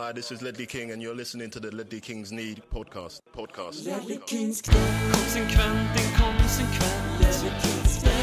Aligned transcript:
Hi, 0.00 0.12
this 0.12 0.32
is 0.32 0.40
Ledley 0.40 0.64
King, 0.64 0.92
and 0.92 1.02
you're 1.02 1.14
listening 1.14 1.50
to 1.50 1.60
the 1.60 1.70
Ledley 1.76 2.00
Kings 2.00 2.32
Need 2.32 2.62
podcast. 2.72 3.20
Podcast. 3.36 3.84
Konsekvent, 5.12 5.90
inkonsekvent 6.00 7.20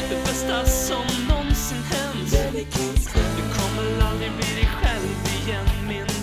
Det 0.08 0.24
bästa 0.24 0.64
som 0.64 1.04
någonsin 1.28 1.76
hänt. 1.76 2.30
Du 3.36 3.42
kommer 3.58 4.02
aldrig 4.10 4.30
bli 4.30 4.54
dig 4.54 4.68
själv 4.82 5.06
igen 5.42 5.66
min 5.88 6.17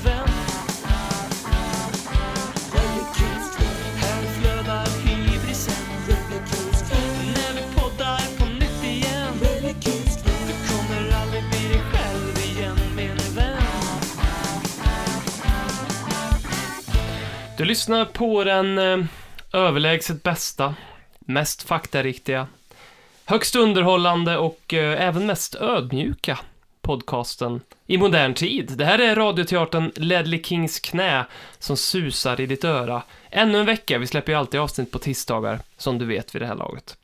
Du 17.57 17.65
lyssnar 17.65 18.05
på 18.05 18.43
den 18.43 18.77
eh, 18.77 19.05
överlägset 19.53 20.23
bästa, 20.23 20.75
mest 21.19 21.63
faktariktiga, 21.63 22.47
högst 23.25 23.55
underhållande 23.55 24.37
och 24.37 24.73
eh, 24.73 25.07
även 25.07 25.25
mest 25.25 25.55
ödmjuka 25.55 26.39
podcasten 26.81 27.61
i 27.87 27.97
modern 27.97 28.33
tid. 28.33 28.73
Det 28.77 28.85
här 28.85 28.99
är 28.99 29.15
radioteatern 29.15 29.91
Ledley 29.95 30.43
Kings 30.43 30.79
knä 30.79 31.25
som 31.59 31.77
susar 31.77 32.41
i 32.41 32.45
ditt 32.45 32.63
öra. 32.63 33.01
Ännu 33.29 33.59
en 33.59 33.65
vecka, 33.65 33.97
vi 33.97 34.07
släpper 34.07 34.31
ju 34.31 34.39
alltid 34.39 34.59
avsnitt 34.59 34.91
på 34.91 34.99
tisdagar, 34.99 35.59
som 35.77 35.97
du 35.97 36.05
vet 36.05 36.35
vid 36.35 36.41
det 36.41 36.47
här 36.47 36.55
laget. 36.55 36.97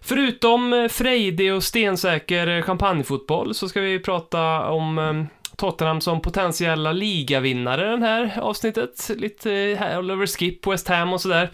Förutom 0.00 0.72
eh, 0.72 0.88
frejdig 0.88 1.54
och 1.54 1.64
stensäker 1.64 2.46
eh, 2.46 2.62
champagnefotboll 2.62 3.54
så 3.54 3.68
ska 3.68 3.80
vi 3.80 3.98
prata 3.98 4.70
om 4.70 4.98
eh, 4.98 5.37
Tottenham 5.58 6.00
som 6.00 6.20
potentiella 6.20 6.92
ligavinnare 6.92 7.90
den 7.90 8.02
här 8.02 8.40
avsnittet. 8.40 9.10
Lite 9.16 9.52
eh, 9.52 9.78
Oliver 9.78 9.96
all 9.96 10.10
over 10.10 10.26
skip, 10.26 10.66
West 10.66 10.88
Ham 10.88 11.12
och 11.12 11.20
sådär. 11.20 11.50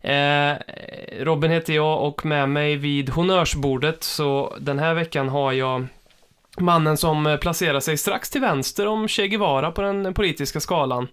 Eh, 0.00 0.56
Robin 1.24 1.50
heter 1.50 1.72
jag 1.72 2.02
och 2.02 2.26
med 2.26 2.48
mig 2.48 2.76
vid 2.76 3.10
honnörsbordet 3.10 4.02
så 4.02 4.56
den 4.60 4.78
här 4.78 4.94
veckan 4.94 5.28
har 5.28 5.52
jag 5.52 5.86
mannen 6.58 6.96
som 6.96 7.26
eh, 7.26 7.36
placerar 7.36 7.80
sig 7.80 7.96
strax 7.96 8.30
till 8.30 8.40
vänster 8.40 8.86
om 8.86 9.08
Che 9.08 9.28
Guevara 9.28 9.70
på 9.70 9.82
den 9.82 10.14
politiska 10.14 10.60
skalan. 10.60 11.08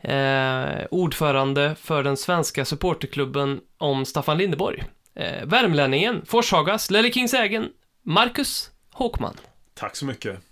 Eh, 0.00 0.86
ordförande 0.90 1.74
för 1.80 2.02
den 2.02 2.16
svenska 2.16 2.64
supporterklubben 2.64 3.60
om 3.78 4.04
Staffan 4.04 4.38
Lindeborg. 4.38 4.84
Eh, 5.14 5.44
värmlänningen, 5.46 6.22
Forshagas, 6.26 6.90
Lelle 6.90 7.12
Kings 7.12 7.34
egen, 7.34 7.68
Marcus 8.02 8.70
Håkman. 8.92 9.36
Tack 9.74 9.96
så 9.96 10.06
mycket. 10.06 10.47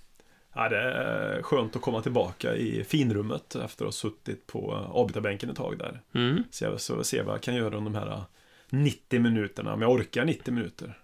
Ja, 0.57 0.69
det 0.69 0.79
är 0.79 1.43
skönt 1.43 1.77
att 1.77 1.83
komma 1.83 2.03
tillbaka 2.03 2.55
i 2.55 2.85
finrummet 2.85 3.55
efter 3.55 3.85
att 3.85 3.87
ha 3.87 3.93
suttit 3.93 4.47
på 4.47 4.73
avbytarbänken 4.73 5.51
ett 5.51 5.57
tag 5.57 5.79
där. 5.79 6.01
Mm. 6.15 6.45
Så 6.51 6.65
jag 6.65 6.81
så 6.81 7.05
se 7.05 7.23
vad 7.23 7.35
jag 7.35 7.43
kan 7.43 7.55
göra 7.55 7.77
under 7.77 7.91
de 7.91 7.95
här 7.95 8.23
90 8.71 9.21
minuterna, 9.21 9.75
om 9.75 9.83
jag 9.83 9.91
orkar 9.91 10.25
90 10.25 10.55
minuter. 10.55 10.99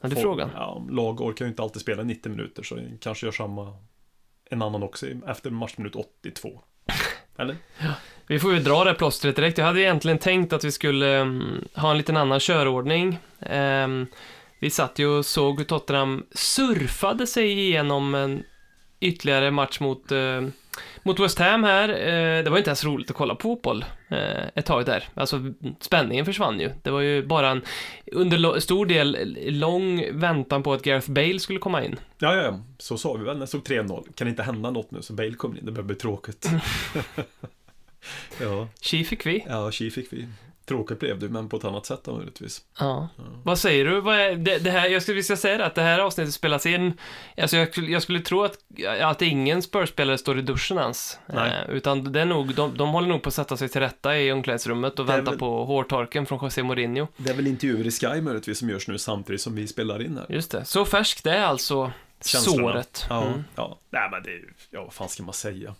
Ja, 0.00 0.08
det 0.08 0.18
är 0.18 0.22
frågan. 0.22 0.50
Ja, 0.54 0.86
lag 0.90 1.20
orkar 1.20 1.44
ju 1.44 1.50
inte 1.50 1.62
alltid 1.62 1.82
spela 1.82 2.02
90 2.02 2.30
minuter, 2.30 2.62
så 2.62 2.76
jag 2.76 2.84
kanske 3.00 3.26
gör 3.26 3.32
samma 3.32 3.76
en 4.44 4.62
annan 4.62 4.82
också 4.82 5.06
efter 5.26 5.50
matchminut 5.50 5.96
82. 5.96 6.60
Eller? 7.36 7.56
Vi 8.26 8.38
får 8.38 8.54
ju 8.54 8.60
dra 8.60 8.84
det 8.84 8.94
plåstret 8.94 9.36
direkt. 9.36 9.58
Jag 9.58 9.64
hade 9.64 9.80
egentligen 9.80 10.18
tänkt 10.18 10.52
att 10.52 10.64
vi 10.64 10.72
skulle 10.72 11.16
mm, 11.16 11.64
ha 11.74 11.90
en 11.90 11.96
liten 11.96 12.16
annan 12.16 12.40
körordning. 12.40 13.18
Ehm, 13.40 14.06
vi 14.58 14.70
satt 14.70 14.98
ju 14.98 15.06
och 15.06 15.26
såg 15.26 15.58
hur 15.58 15.64
Tottenham 15.64 16.26
surfade 16.32 17.26
sig 17.26 17.52
igenom 17.52 18.14
en 18.14 18.44
ytterligare 19.02 19.50
match 19.50 19.80
mot, 19.80 20.12
eh, 20.12 20.42
mot 21.02 21.20
West 21.20 21.38
Ham 21.38 21.64
här. 21.64 21.88
Eh, 21.88 22.44
det 22.44 22.50
var 22.50 22.58
inte 22.58 22.70
ens 22.70 22.84
roligt 22.84 23.10
att 23.10 23.16
kolla 23.16 23.34
på 23.34 23.42
fotboll 23.42 23.84
eh, 24.08 24.46
ett 24.54 24.66
tag 24.66 24.86
där. 24.86 25.08
Alltså, 25.14 25.40
spänningen 25.80 26.24
försvann 26.24 26.60
ju. 26.60 26.70
Det 26.82 26.90
var 26.90 27.00
ju 27.00 27.26
bara 27.26 27.50
en, 27.50 27.62
under 28.12 28.60
stor 28.60 28.86
del, 28.86 29.36
lång 29.58 30.18
väntan 30.18 30.62
på 30.62 30.72
att 30.72 30.82
Gareth 30.82 31.10
Bale 31.10 31.38
skulle 31.38 31.58
komma 31.58 31.84
in. 31.84 31.96
Ja, 32.18 32.36
ja, 32.36 32.42
ja, 32.42 32.60
så 32.78 32.98
sa 32.98 33.12
vi 33.12 33.24
väl 33.24 33.34
när 33.34 33.40
det 33.40 33.46
stod 33.46 33.62
3-0. 33.62 34.12
Kan 34.14 34.28
inte 34.28 34.42
hända 34.42 34.70
något 34.70 34.90
nu 34.90 35.02
så 35.02 35.12
Bale 35.12 35.34
kommer 35.34 35.58
in, 35.58 35.66
det 35.66 35.72
börjar 35.72 35.86
bli 35.86 35.96
tråkigt. 35.96 36.48
ja, 38.40 38.68
Chi 38.80 39.04
fick 39.04 39.26
vi. 39.26 39.44
ja, 39.48 39.70
tji 39.70 39.90
fick 39.90 40.12
vi. 40.12 40.28
Tråkigt 40.64 40.98
blev 41.00 41.18
det, 41.18 41.28
men 41.28 41.48
på 41.48 41.56
ett 41.56 41.64
annat 41.64 41.86
sätt 41.86 42.00
då, 42.04 42.14
möjligtvis. 42.16 42.62
Ja. 42.78 43.08
Vad 43.44 43.58
säger 43.58 43.84
du? 43.84 44.00
Vad 44.00 44.16
är, 44.20 44.36
det, 44.36 44.58
det 44.58 44.70
här, 44.70 44.88
jag 44.88 45.02
skulle 45.02 45.14
vilja 45.14 45.36
säga 45.36 45.58
det, 45.58 45.66
att 45.66 45.74
det 45.74 45.82
här 45.82 45.98
avsnittet 45.98 46.34
spelas 46.34 46.66
in. 46.66 46.98
Alltså 47.36 47.56
jag, 47.56 47.68
skulle- 47.68 47.90
jag 47.92 48.02
skulle 48.02 48.20
tro 48.20 48.44
att, 48.44 48.56
att 49.02 49.22
ingen 49.22 49.62
Spurs-spelare 49.62 50.18
står 50.18 50.38
i 50.38 50.42
duschen 50.42 50.78
ens. 50.78 51.18
Nej. 51.26 51.52
Eh, 51.68 51.74
utan 51.74 52.12
det 52.12 52.20
är 52.20 52.24
nog, 52.24 52.54
de, 52.54 52.76
de 52.76 52.88
håller 52.92 53.08
nog 53.08 53.22
på 53.22 53.28
att 53.28 53.34
sätta 53.34 53.56
sig 53.56 53.68
till 53.68 53.80
rätta 53.80 54.18
i 54.18 54.32
omklädningsrummet 54.32 54.98
och 54.98 55.08
vänta 55.08 55.30
väl- 55.30 55.38
på 55.38 55.64
hårtorken 55.64 56.26
från 56.26 56.38
José 56.42 56.62
Mourinho. 56.62 57.06
Det 57.16 57.30
är 57.30 57.34
väl 57.34 57.46
intervjuer 57.46 57.86
i 57.86 57.90
Sky 57.90 58.20
möjligtvis 58.20 58.58
som 58.58 58.68
görs 58.70 58.88
nu 58.88 58.98
samtidigt 58.98 59.40
som 59.40 59.54
vi 59.54 59.66
spelar 59.66 60.02
in 60.02 60.16
här. 60.16 60.26
Just 60.28 60.50
det. 60.50 60.64
Så 60.64 60.84
färskt 60.84 61.24
det 61.24 61.32
är 61.36 61.44
alltså 61.44 61.92
Känslorna. 62.24 62.72
såret. 62.72 63.06
Ja, 63.08 63.22
Mm. 63.26 63.44
ja. 63.56 63.78
Nej, 63.90 64.08
men 64.10 64.22
det 64.22 64.30
är 64.30 64.42
ja, 64.70 64.84
vad 64.84 64.92
fan 64.92 65.08
ska 65.08 65.22
man 65.22 65.34
säga? 65.34 65.74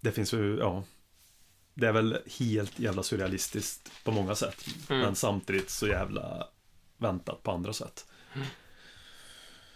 Det 0.00 0.12
finns 0.12 0.32
ju, 0.34 0.56
ja. 0.60 0.82
Det 1.74 1.88
är 1.88 1.92
väl 1.92 2.18
helt 2.38 2.78
jävla 2.78 3.02
surrealistiskt 3.02 3.90
på 4.04 4.10
många 4.10 4.34
sätt. 4.34 4.66
Mm. 4.90 5.02
Men 5.02 5.14
samtidigt 5.14 5.70
så 5.70 5.86
jävla 5.88 6.46
väntat 6.96 7.42
på 7.42 7.50
andra 7.50 7.72
sätt. 7.72 8.06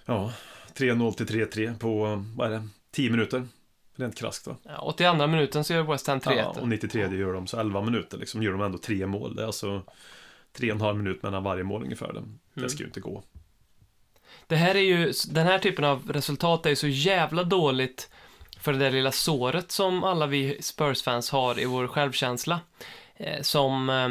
Ja, 0.04 0.32
3-0 0.74 1.12
till 1.12 1.26
3-3 1.26 1.78
på, 1.78 2.24
vad 2.36 2.46
är 2.46 2.50
det, 2.50 2.68
10 2.90 3.10
minuter. 3.10 3.48
Rent 3.98 4.16
krasst 4.16 4.46
va? 4.46 4.56
Ja, 4.62 4.78
82 4.78 5.26
minuten 5.26 5.64
så 5.64 5.72
gör 5.72 5.82
West 5.82 6.06
Ham 6.06 6.18
3-1. 6.20 6.36
Ja, 6.36 6.44
och 6.60 6.68
93 6.68 7.16
gör 7.16 7.32
de, 7.32 7.46
så 7.46 7.60
11 7.60 7.82
minuter 7.82 8.18
liksom 8.18 8.42
gör 8.42 8.52
de 8.52 8.62
ändå 8.62 8.78
tre 8.78 9.06
mål. 9.06 9.36
Det 9.36 9.42
är 9.42 9.46
alltså 9.46 9.82
tre 10.52 10.70
och 10.70 10.74
en 10.74 10.80
halv 10.80 10.96
minut 10.96 11.22
mellan 11.22 11.42
varje 11.42 11.62
mål 11.64 11.82
ungefär. 11.82 12.12
Det, 12.12 12.18
Mm. 12.18 12.38
det 12.54 12.70
ska 12.70 12.78
ju 12.80 12.86
inte 12.86 13.00
gå. 13.00 13.22
Det 14.46 14.56
här 14.56 14.74
är 14.74 14.80
ju, 14.80 15.12
den 15.28 15.46
här 15.46 15.58
typen 15.58 15.84
av 15.84 16.12
resultat 16.12 16.66
är 16.66 16.70
ju 16.70 16.76
så 16.76 16.86
jävla 16.88 17.44
dåligt 17.44 18.10
för 18.66 18.72
det 18.72 18.78
där 18.78 18.91
lilla 18.91 19.12
såret 19.12 19.72
som 19.72 20.04
alla 20.04 20.27
vi 20.27 20.56
Spurs-fans 20.60 21.31
har 21.31 21.60
i 21.60 21.65
vår 21.65 21.87
självkänsla. 21.87 22.60
Eh, 23.16 23.43
som, 23.43 23.91
eh, 23.91 24.09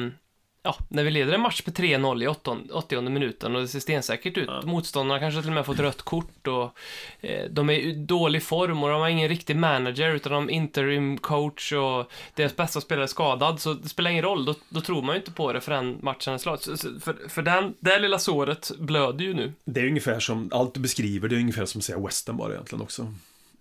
ja, 0.63 0.75
när 0.89 1.03
vi 1.03 1.11
leder 1.11 1.33
en 1.33 1.41
match 1.41 1.61
med 1.65 1.75
3-0 1.75 2.23
i 2.23 2.27
80, 2.27 2.57
80 2.71 3.01
minuten 3.01 3.55
och 3.55 3.61
det 3.61 3.67
ser 3.67 3.79
stensäkert 3.79 4.37
ut. 4.37 4.47
Ja. 4.47 4.61
Motståndarna 4.65 5.19
kanske 5.19 5.41
till 5.41 5.49
och 5.49 5.55
med 5.55 5.65
fått 5.65 5.79
rött 5.79 6.01
kort 6.01 6.47
och 6.47 6.77
eh, 7.21 7.45
de 7.49 7.69
är 7.69 7.73
i 7.73 7.93
dålig 7.93 8.43
form 8.43 8.83
och 8.83 8.89
de 8.89 9.01
har 9.01 9.09
ingen 9.09 9.29
riktig 9.29 9.55
manager 9.55 10.15
utan 10.15 10.31
de 10.31 10.49
är 10.49 10.53
interim 10.53 11.17
coach 11.17 11.73
och 11.73 12.11
deras 12.35 12.55
bästa 12.55 12.81
spelare 12.81 13.05
är 13.05 13.07
skadad 13.07 13.59
så 13.59 13.73
det 13.73 13.89
spelar 13.89 14.11
ingen 14.11 14.23
roll. 14.23 14.45
Då, 14.45 14.55
då 14.69 14.81
tror 14.81 15.01
man 15.01 15.15
ju 15.15 15.19
inte 15.19 15.31
på 15.31 15.53
det 15.53 15.61
förrän 15.61 15.97
matchen 16.01 16.33
är 16.33 16.37
slut. 16.37 16.81
För, 17.03 17.29
för 17.29 17.41
den, 17.41 17.73
det 17.79 17.99
lilla 17.99 18.19
såret 18.19 18.71
blöder 18.77 19.25
ju 19.25 19.33
nu. 19.33 19.53
Det 19.65 19.79
är 19.79 19.87
ungefär 19.87 20.19
som, 20.19 20.49
allt 20.53 20.73
du 20.73 20.79
beskriver, 20.79 21.29
det 21.29 21.35
är 21.35 21.39
ungefär 21.39 21.65
som 21.65 21.79
att 21.79 21.85
säga 21.85 21.99
western 21.99 22.37
bara 22.37 22.53
egentligen 22.53 22.81
också. 22.81 23.07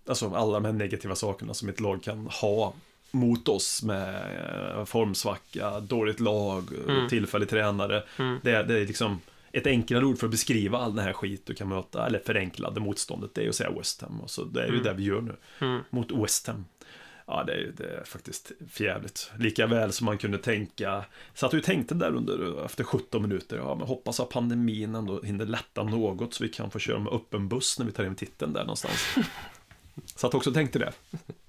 Alltså 0.07 0.35
alla 0.35 0.53
de 0.61 0.65
här 0.65 0.73
negativa 0.73 1.15
sakerna 1.15 1.55
som 1.55 1.69
ett 1.69 1.81
lag 1.81 2.03
kan 2.03 2.27
ha 2.27 2.75
mot 3.11 3.49
oss 3.49 3.83
med 3.83 4.15
eh, 4.79 4.85
formsvacka, 4.85 5.81
dåligt 5.81 6.21
lag, 6.21 6.69
Mm. 6.89 7.09
tillfällig 7.09 7.49
tränare. 7.49 8.03
Mm. 8.19 8.39
Det, 8.43 8.51
är- 8.51 8.65
det 8.65 8.79
är 8.81 8.87
liksom 8.87 9.21
ett 9.53 9.67
enklare 9.67 10.05
ord 10.05 10.19
för 10.19 10.27
att 10.27 10.31
beskriva 10.31 10.79
all 10.79 10.95
den 10.97 11.05
här 11.05 11.13
skit 11.13 11.43
du 11.47 11.55
kan 11.55 11.69
möta, 11.69 12.07
eller 12.07 12.19
förenklade 12.19 12.81
motståndet, 12.81 13.31
det 13.35 13.45
är 13.45 13.49
att 13.49 13.55
säga 13.55 13.71
West 13.71 14.01
Ham. 14.03 14.21
Och 14.21 14.31
så 14.31 14.45
det 14.45 14.61
är 14.63 14.67
ju 14.67 14.73
Mm. 14.73 14.83
det 14.85 14.93
vi 14.95 15.03
gör 15.05 15.21
nu, 15.21 15.37
Mm. 15.61 15.81
mot 15.91 16.11
West 16.13 16.47
Ham. 16.47 16.65
Ja, 17.27 17.45
det 17.47 17.53
är, 17.53 17.73
det 17.77 17.85
är 17.85 18.05
faktiskt 18.05 18.53
förjävligt. 18.71 19.31
Lika 19.39 19.67
väl 19.67 19.93
som 19.93 20.05
man 20.05 20.19
kunde 20.19 20.39
tänka, 20.39 21.05
satt 21.35 21.55
och 21.55 21.63
tänkte 21.63 21.95
där 21.95 22.15
under, 22.17 22.65
efter 22.65 22.85
17 22.85 23.23
minuter, 23.23 23.57
ja 23.57 23.75
men 23.75 23.87
hoppas 23.89 24.21
att 24.21 24.29
pandemin 24.29 24.95
ändå 24.95 25.23
hinner 25.23 25.47
lätta 25.47 25.83
något 25.83 26.35
så 26.35 26.45
vi 26.45 26.49
kan 26.51 26.71
få 26.71 26.79
köra 26.79 26.99
med 26.99 27.13
öppen 27.13 27.49
buss 27.49 27.79
när 27.79 27.87
vi 27.87 27.93
tar 27.93 28.05
in 28.05 28.15
titeln 28.15 28.53
där 28.53 28.61
någonstans. 28.61 29.17
Satt 30.17 30.35
också 30.35 30.51
och 30.51 30.55
tänkte 30.55 30.79
det. 30.79 30.93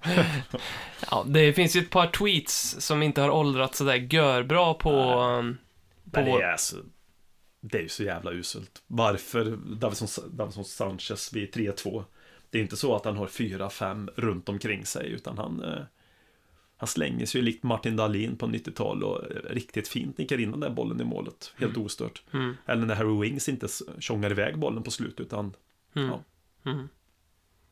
Ja, 1.10 1.24
det 1.28 1.52
finns 1.52 1.76
ju 1.76 1.80
ett 1.80 1.90
par 1.90 2.06
tweets 2.06 2.76
som 2.80 3.02
inte 3.02 3.20
har 3.20 3.30
åldrats 3.30 3.78
sådär 3.78 4.08
görbra 4.10 4.74
på... 4.74 4.90
um, 4.90 5.58
på 6.12 6.20
Men 6.20 6.24
det 6.24 6.30
är, 6.30 6.52
alltså, 6.52 6.76
det 7.60 7.78
är 7.78 7.82
ju 7.82 7.88
så 7.88 8.02
jävla 8.02 8.32
uselt. 8.32 8.82
Varför 8.86 9.44
Davison, 9.56 10.08
Davison 10.36 10.64
Sanchez 10.64 11.32
vid 11.32 11.54
3-2? 11.54 12.04
Det 12.50 12.58
är 12.58 12.62
inte 12.62 12.76
så 12.76 12.96
att 12.96 13.04
han 13.04 13.16
har 13.16 13.26
4-5 13.26 14.10
runt 14.16 14.48
omkring 14.48 14.86
sig, 14.86 15.10
utan 15.10 15.38
han, 15.38 15.62
eh, 15.64 15.82
han 16.76 16.86
slänger 16.86 17.26
sig 17.26 17.40
ju 17.40 17.44
likt 17.44 17.62
Martin 17.62 17.96
Dahlin 17.96 18.36
på 18.36 18.46
90-tal 18.46 19.04
och 19.04 19.30
eh, 19.30 19.36
riktigt 19.50 19.88
fint 19.88 20.18
nickar 20.18 20.40
in 20.40 20.50
den 20.50 20.60
där 20.60 20.70
bollen 20.70 21.00
i 21.00 21.04
målet, 21.04 21.52
helt 21.56 21.76
ostört. 21.76 22.22
Mm, 22.32 22.56
Eller 22.66 22.86
när 22.86 22.94
Harry 22.94 23.20
Wings 23.20 23.48
inte 23.48 23.68
tjongar 23.98 24.30
iväg 24.30 24.58
bollen 24.58 24.82
på 24.82 24.90
slut, 24.90 25.20
utan 25.20 25.54
mm, 25.96 26.08
Ja. 26.08 26.24
mm. 26.70 26.88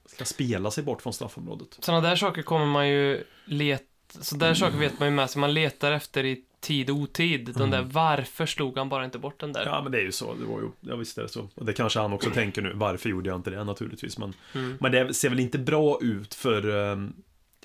Ska 0.06 0.24
spela 0.24 0.70
sig 0.70 0.84
bort 0.84 1.02
från 1.02 1.12
straffområdet. 1.12 1.78
Sådana 1.80 2.08
där 2.08 2.16
saker 2.16 2.42
kommer 2.42 2.66
man 2.66 2.88
ju 2.88 3.24
leta... 3.44 3.84
Så 4.20 4.36
där 4.36 4.54
saker 4.54 4.78
vet 4.78 4.98
man 4.98 5.08
ju 5.08 5.14
med 5.14 5.30
sig. 5.30 5.40
Man 5.40 5.54
letar 5.54 5.92
efter 5.92 6.24
i 6.24 6.44
tid 6.60 6.90
och 6.90 6.96
otid. 6.96 7.50
De 7.56 7.70
där, 7.70 7.82
varför 7.82 8.46
slog 8.46 8.78
han 8.78 8.88
bara 8.88 9.04
inte 9.04 9.18
bort 9.18 9.40
den 9.40 9.52
där? 9.52 9.62
Mm. 9.62 9.74
Ja, 9.74 9.82
men 9.82 9.92
det 9.92 9.98
är 9.98 10.02
ju 10.02 10.12
så. 10.12 10.34
Det 10.34 10.44
var 10.44 10.60
ju, 10.60 10.68
ja, 10.80 10.96
visst 10.96 11.18
är 11.18 11.22
det 11.22 11.28
så. 11.28 11.48
Och 11.54 11.64
det 11.64 11.72
kanske 11.72 12.00
han 12.00 12.12
också 12.12 12.30
tänker 12.30 12.62
nu. 12.62 12.72
Varför 12.74 13.08
gjorde 13.08 13.28
jag 13.28 13.36
inte 13.38 13.50
det 13.50 13.64
naturligtvis? 13.64 14.18
Men, 14.18 14.34
Mm. 14.54 14.76
men 14.80 14.92
det 14.92 15.14
ser 15.14 15.28
väl 15.28 15.40
inte 15.40 15.58
bra 15.58 15.98
ut 16.02 16.34
för, 16.34 16.68
eh, 16.92 16.98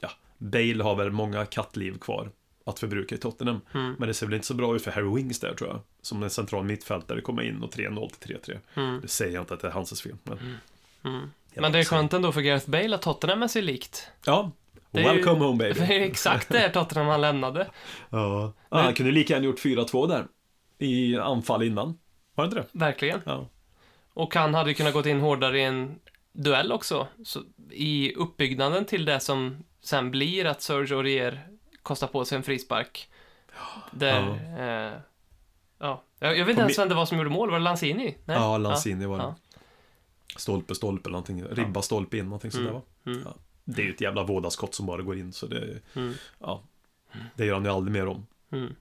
ja, 0.01 0.09
Bale 0.37 0.83
har 0.83 0.95
väl 0.95 1.11
många 1.11 1.45
kattliv 1.45 1.97
kvar 1.99 2.31
att 2.65 2.79
förbruka 2.79 3.15
i 3.15 3.17
Tottenham. 3.17 3.61
Mm. 3.73 3.95
Men 3.99 4.07
det 4.07 4.13
ser 4.13 4.25
väl 4.25 4.33
inte 4.35 4.47
så 4.47 4.53
bra 4.53 4.75
ut 4.75 4.81
för 4.83 4.91
Harry 4.91 5.15
Wings 5.15 5.39
där 5.39 5.53
tror 5.53 5.69
jag. 5.69 5.79
Som 6.01 6.23
en 6.23 6.29
central 6.29 6.63
mittfältare 6.63 7.21
kommer 7.21 7.41
in 7.43 7.63
och 7.63 7.71
3-0 7.71 8.09
till 8.19 8.35
3-3. 8.35 8.59
Mm. 8.73 9.01
Det 9.01 9.07
säger 9.07 9.33
jag 9.33 9.41
inte 9.41 9.53
att 9.53 9.59
det 9.59 9.67
är 9.67 9.71
hans 9.71 10.01
fel. 10.01 10.15
Men, 10.23 10.57
Mm. 11.03 11.31
Men 11.61 11.71
det 11.71 11.79
är 11.79 11.83
skönt 11.83 12.13
ändå 12.13 12.31
för 12.31 12.41
Gareth 12.41 12.69
Bale 12.69 12.95
att 12.95 13.01
Tottenham 13.01 13.43
är 13.43 13.47
sig 13.47 13.61
likt. 13.61 14.07
Ja, 14.25 14.51
Det 14.91 14.99
är 14.99 15.03
ju- 15.13 15.15
welcome 15.15 15.45
home 15.45 15.63
Det 15.67 15.79
baby. 15.79 15.93
är 15.93 15.99
exakt 16.01 16.49
det 16.49 16.69
Tottenham 16.69 17.07
han 17.07 17.21
lämnade. 17.21 17.67
Ja. 18.09 18.53
Ja, 18.69 18.77
han 18.81 18.93
kunde 18.93 19.11
lika 19.11 19.33
gärna 19.33 19.45
gjort 19.45 19.59
4-2 19.59 20.07
där. 20.07 20.25
I 20.77 21.17
anfall 21.17 21.63
innan. 21.63 21.97
Var 22.35 22.43
det 22.43 22.47
inte 22.47 22.61
det? 22.61 22.79
Verkligen. 22.79 23.21
Ja. 23.25 23.47
Och 24.13 24.35
han 24.35 24.53
hade 24.53 24.69
ju 24.69 24.73
kunnat 24.75 24.93
gått 24.93 25.05
in 25.05 25.19
hårdare 25.19 25.59
i 25.59 25.63
en 25.63 25.99
duell 26.33 26.71
också. 26.71 27.07
Så 27.25 27.39
I 27.71 28.13
uppbyggnaden 28.13 28.85
till 28.85 29.05
det 29.05 29.19
som 29.19 29.63
sen 29.81 30.11
blir 30.11 30.45
att 30.45 30.61
Serge 30.61 30.95
Aurier 30.95 31.47
kostar 31.83 32.07
på 32.07 32.25
sig 32.25 32.35
en 32.35 32.43
frispark. 32.43 33.09
Där, 33.91 34.37
ja. 34.57 34.63
Eh, 34.63 34.93
ja. 35.79 36.03
Jag, 36.19 36.29
vet 36.31 36.49
inte 36.49 36.61
ens 36.61 36.79
vem 36.79 36.89
det 36.89 36.95
var 36.95 37.05
som 37.05 37.17
gjorde 37.17 37.29
mål. 37.29 37.51
Var 37.51 37.59
det 37.59 37.63
Lanzini? 37.63 38.17
Nej? 38.25 38.37
Ja, 38.37 38.57
Lanzini 38.57 39.05
var 39.05 39.17
det. 39.17 39.23
Ja. 39.23 39.35
Stolpe, 40.37 40.75
stolpe 40.75 41.09
eller 41.09 41.11
någonting. 41.11 41.43
Ribba, 41.43 41.81
stolpe 41.81 42.17
in, 42.17 42.25
någonting 42.25 42.51
sånt 42.51 42.65
där 42.65 42.73
va? 42.73 42.81
Mm. 43.05 43.21
Ja. 43.25 43.35
Det 43.65 43.81
är 43.81 43.85
ju 43.85 43.93
ett 43.93 44.01
jävla 44.01 44.23
vådaskott 44.23 44.75
som 44.75 44.85
bara 44.85 45.01
går 45.01 45.17
in, 45.17 45.33
så 45.33 45.47
det, 45.47 45.79
Mm. 45.95 46.13
ja. 46.39 46.63
Det 47.35 47.45
gör 47.45 47.53
han 47.53 47.63
ju 47.65 47.71
aldrig 47.71 47.93
mer 47.93 48.07
om. 48.07 48.25
Mm. 48.51 48.75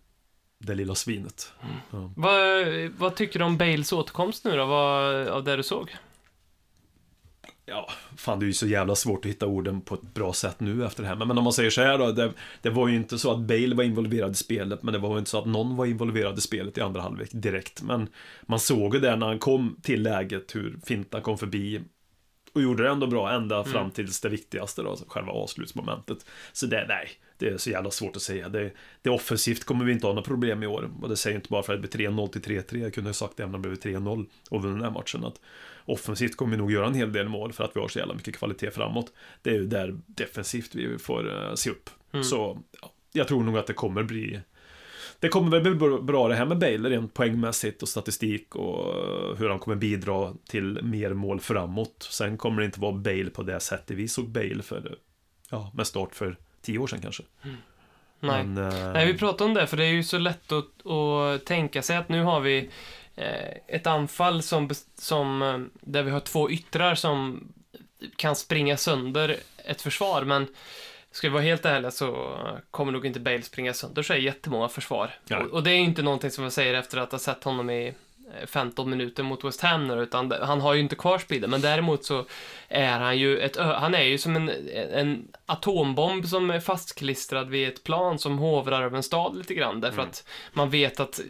Det 0.59 0.75
lilla 0.75 0.95
svinet. 0.95 1.53
Ja. 1.91 2.11
Vad, 2.17 2.67
vad 2.99 3.17
tycker 3.17 3.39
du 3.39 3.45
om 3.45 3.56
Bales 3.56 3.93
återkomst 3.93 4.45
nu 4.45 4.56
då, 4.56 4.67
vad, 4.67 5.29
av 5.29 5.45
det 5.45 5.56
du 5.56 5.62
såg? 5.62 5.97
Ja, 7.69 7.88
fan 8.17 8.38
det 8.38 8.44
är 8.44 8.47
ju 8.47 8.53
så 8.53 8.67
jävla 8.67 8.94
svårt 8.94 9.25
att 9.25 9.31
hitta 9.31 9.47
orden 9.47 9.81
på 9.81 9.94
ett 9.94 10.15
bra 10.15 10.32
sätt 10.32 10.61
nu 10.61 10.87
efter 10.87 11.03
det 11.03 11.09
här. 11.09 11.17
Men, 11.17 11.29
men 11.29 11.38
om 11.38 11.44
man 11.44 11.53
säger 11.53 11.70
så 11.70 11.82
här 11.82 11.99
då, 11.99 12.12
det, 12.12 12.32
det 12.62 12.70
var 12.70 12.88
ju 12.88 12.97
inte 12.97 13.19
så 13.19 13.32
att 13.32 13.38
Bale 13.38 13.75
var 13.75 13.85
involverad 13.85 14.31
i 14.31 14.35
spelet, 14.35 14.82
men 14.82 14.93
det 14.93 14.99
var 14.99 15.12
ju 15.12 15.19
inte 15.19 15.31
så 15.31 15.38
att 15.38 15.47
någon 15.47 15.76
var 15.76 15.87
involverad 15.87 16.38
i 16.38 16.41
spelet 16.41 16.79
i 16.79 16.81
andra 16.81 17.00
halvlek 17.00 17.29
direkt. 17.32 17.82
Men 17.82 18.09
man 18.43 18.61
såg 18.61 18.94
ju 18.94 19.00
där 19.00 19.17
när 19.17 19.26
han 19.26 19.38
kom 19.38 19.76
till 19.82 20.03
läget 20.03 20.55
hur 20.55 20.79
fint 20.87 21.09
han 21.12 21.23
kom 21.23 21.38
förbi 21.38 21.81
och 22.53 22.62
gjorde 22.62 22.82
det 22.82 22.88
ändå 22.88 23.06
bra 23.06 23.32
ända 23.32 23.65
fram 23.65 23.91
tills 23.91 24.21
det 24.21 24.29
viktigaste 24.29 24.82
då, 24.82 24.91
alltså 24.91 25.05
själva 25.09 25.32
avslutsmomentet. 25.32 26.26
Så 26.53 26.67
det, 26.67 26.87
nej, 26.88 27.09
det 27.38 27.49
är 27.49 27.56
så 27.56 27.71
jävla 27.71 27.91
svårt 27.91 28.17
att 28.17 28.23
säga. 28.23 28.49
Det, 28.49 28.71
det 29.03 29.11
offensivt 29.11 29.64
kommer 29.64 29.85
vi 29.85 29.93
inte 29.93 30.06
ha 30.06 30.14
några 30.14 30.26
problem 30.26 30.62
i 30.62 30.67
år. 30.67 30.91
Och 31.03 31.09
det 31.09 31.17
säger 31.17 31.37
inte 31.37 31.49
bara 31.49 31.62
för 31.62 31.75
att 31.75 31.82
det 31.82 31.88
blir 31.97 32.09
3-0 32.09 32.29
till 32.29 32.43
3-3. 32.43 32.82
Jag 32.82 32.94
kunde 32.94 33.09
ha 33.09 33.14
sagt 33.14 33.37
det 33.37 33.43
även 33.43 33.55
om 33.55 33.62
det 33.62 33.69
blev 33.69 33.81
3-0 33.81 34.26
och 34.50 34.62
vunnit 34.62 34.76
den 34.76 34.85
här 34.85 34.91
matchen. 34.91 35.25
Att 35.25 35.41
offensivt 35.88 36.37
kommer 36.37 36.50
vi 36.50 36.56
nog 36.56 36.73
göra 36.73 36.87
en 36.87 36.94
hel 36.94 37.12
del 37.12 37.29
mål 37.29 37.52
för 37.52 37.64
att 37.64 37.76
vi 37.76 37.81
har 37.81 37.88
så 37.88 37.99
jävla 37.99 38.14
mycket 38.14 38.37
kvalitet 38.37 38.70
framåt. 38.70 39.12
Det 39.43 39.50
är 39.50 39.55
ju 39.55 39.67
där 39.67 39.99
defensivt 40.06 40.75
vi 40.75 40.99
får 40.99 41.44
eh, 41.49 41.55
se 41.55 41.70
upp. 41.70 41.90
Så 42.23 42.58
ja, 42.82 42.90
jag 43.12 43.29
tror 43.29 43.43
nog 43.43 43.58
att 43.58 43.67
det 43.67 43.73
kommer 43.73 44.02
bli 44.02 44.40
det 45.20 45.29
kommer 45.29 45.50
väl 45.50 45.62
bli 45.76 45.99
bra- 46.02 46.29
det 46.29 46.35
här 46.35 46.46
med 46.46 46.58
Bale 46.58 46.90
rent 46.90 47.14
poängmässigt 47.14 47.82
och 47.82 47.88
statistik 47.88 48.56
och 48.56 48.94
eh, 48.96 49.37
hur 49.38 49.49
han 49.49 49.58
kommer 49.58 49.76
bidra 49.76 50.35
till 50.49 50.82
mer 50.82 51.12
mål 51.14 51.40
framåt. 51.40 52.08
Sen 52.11 52.37
kommer 52.37 52.61
det 52.61 52.67
inte 52.67 52.81
vara 52.81 52.93
Bale 52.93 53.31
på 53.31 53.43
det 53.43 53.61
sättet 53.61 53.96
vi 53.96 54.08
såg 54.08 54.29
Bale 54.29 54.62
för, 54.62 54.99
ja, 55.50 55.73
med 55.75 55.87
start 55.87 56.14
för 56.14 56.37
tio 56.62 56.79
år 56.79 56.87
sedan 56.87 57.00
kanske. 57.00 57.23
Nej. 58.20 58.44
Men, 58.44 58.56
eh, 58.58 58.93
Nej, 58.93 59.12
vi 59.12 59.19
pratar 59.19 59.44
om 59.44 59.55
det, 59.55 59.67
för 59.67 59.76
det 59.76 59.85
är 59.85 59.93
ju 59.93 60.02
så 60.02 60.19
lätt 60.19 60.52
att, 60.52 60.87
att 60.87 61.44
tänka 61.46 61.82
sig 61.82 61.96
att 61.96 62.08
nu 62.08 62.23
har 62.23 62.40
vi 62.40 62.58
eh, 62.58 62.64
ett 63.67 63.87
anfall 63.87 64.43
som, 64.43 64.70
som, 64.99 65.43
eh, 65.43 65.59
där 65.81 66.03
vi 66.03 66.11
har 66.11 66.20
två 66.20 66.50
yttrar 66.50 66.94
som 66.94 67.49
kan 68.17 68.37
springa 68.37 68.76
sönder 68.76 69.37
ett 69.65 69.82
försvar, 69.82 70.25
men 70.25 70.47
ska 71.11 71.29
vi 71.29 71.32
vara 71.32 71.43
helt 71.43 71.65
ärliga 71.65 71.91
så 71.91 72.38
kommer 72.70 72.93
nog 72.93 73.06
inte 73.06 73.20
Bale 73.20 73.43
springa 73.43 73.75
sönder 73.75 74.03
så 74.03 74.12
är 74.12 74.17
jättemånga 74.17 74.69
försvar. 74.69 75.15
Ja. 75.29 75.38
Och, 75.38 75.47
och 75.47 75.62
det 75.62 75.70
är 75.70 75.75
ju 75.75 75.85
inte 75.85 76.03
någonting 76.03 76.31
som 76.31 76.44
jag 76.44 76.53
säger 76.53 76.75
efter 76.75 76.99
att 76.99 77.12
ha 77.12 77.19
sett 77.19 77.44
honom 77.44 77.70
i 77.70 77.87
eh, 77.87 77.94
15 78.47 78.91
minuter 78.91 79.23
mot 79.23 79.45
West 79.45 79.61
Ham 79.61 79.89
nu, 79.89 80.03
utan 80.03 80.33
han 80.43 80.61
har 80.61 80.75
ju 80.75 80.81
inte 80.81 80.97
kvar 80.97 81.19
speeden, 81.19 81.51
men 81.51 81.61
däremot 81.61 82.05
så 82.05 82.25
är 82.69 82.99
han 82.99 83.19
ju 83.19 83.39
ett, 83.39 83.57
han 83.57 83.95
är 83.95 84.03
ju 84.03 84.19
som 84.19 84.37
en, 84.37 84.51
en 84.93 85.29
atombomb 85.47 86.27
som 86.27 86.51
är 86.51 86.61
fastklistrad 86.61 87.49
vid 87.49 87.69
ett 87.69 87.85
plan 87.85 88.19
som 88.19 88.39
hovrar 88.39 88.83
över 88.83 88.97
en 88.97 89.03
stad 89.03 89.37
lite 89.37 89.55
grann, 89.55 89.81
därför 89.81 89.99
Mm. 89.99 90.11
att 90.11 90.25
man 90.53 90.71
vet 90.71 91.01
att 91.01 91.21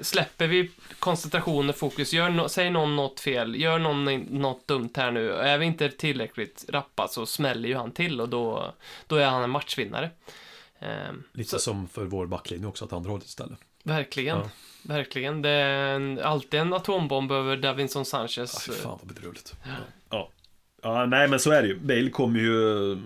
släpper 0.00 0.46
vi 0.46 0.70
koncentration 0.98 1.68
och 1.68 1.76
fokus, 1.76 2.12
gör 2.12 2.30
no, 2.30 2.48
säger 2.48 2.70
någon 2.70 2.96
något 2.96 3.20
fel, 3.20 3.60
gör 3.60 3.78
någon 3.78 4.04
något 4.20 4.68
dumt 4.68 4.90
här 4.96 5.10
nu, 5.10 5.32
är 5.32 5.58
vi 5.58 5.66
inte 5.66 5.88
tillräckligt 5.88 6.64
rappa 6.68 7.08
så 7.08 7.26
smäller 7.26 7.68
ju 7.68 7.74
han 7.74 7.92
till 7.92 8.20
och 8.20 8.28
då, 8.28 8.72
då 9.06 9.16
är 9.16 9.26
han 9.26 9.42
en 9.42 9.50
matchvinnare. 9.50 10.10
Ehm, 10.80 11.22
Lite 11.32 11.50
så- 11.50 11.58
som 11.58 11.88
för 11.88 12.04
vår 12.04 12.26
backlinje 12.26 12.66
också, 12.66 12.84
att 12.84 12.92
andra 12.92 13.10
hållet 13.10 13.26
istället. 13.26 13.58
Verkligen. 13.82 14.38
Ja. 14.38 14.50
Verkligen. 14.82 15.42
Det 15.42 15.50
är 15.50 15.94
en, 15.94 16.18
alltid 16.18 16.60
en 16.60 16.72
atombomb 16.72 17.32
över 17.32 17.56
Davinson 17.56 18.00
Ja, 18.00 18.04
Sanchez. 18.04 18.62
fy 18.66 18.72
fan 18.72 18.98
vad 19.02 19.14
bedrövligt. 19.14 19.54
Ja. 20.10 20.30
ja, 20.82 21.06
nej 21.06 21.28
men 21.28 21.40
så 21.40 21.50
är 21.50 21.62
det 21.62 21.68
ju. 21.68 21.78
Bale 21.80 22.10
kommer 22.10 22.40
ju, 22.40 22.96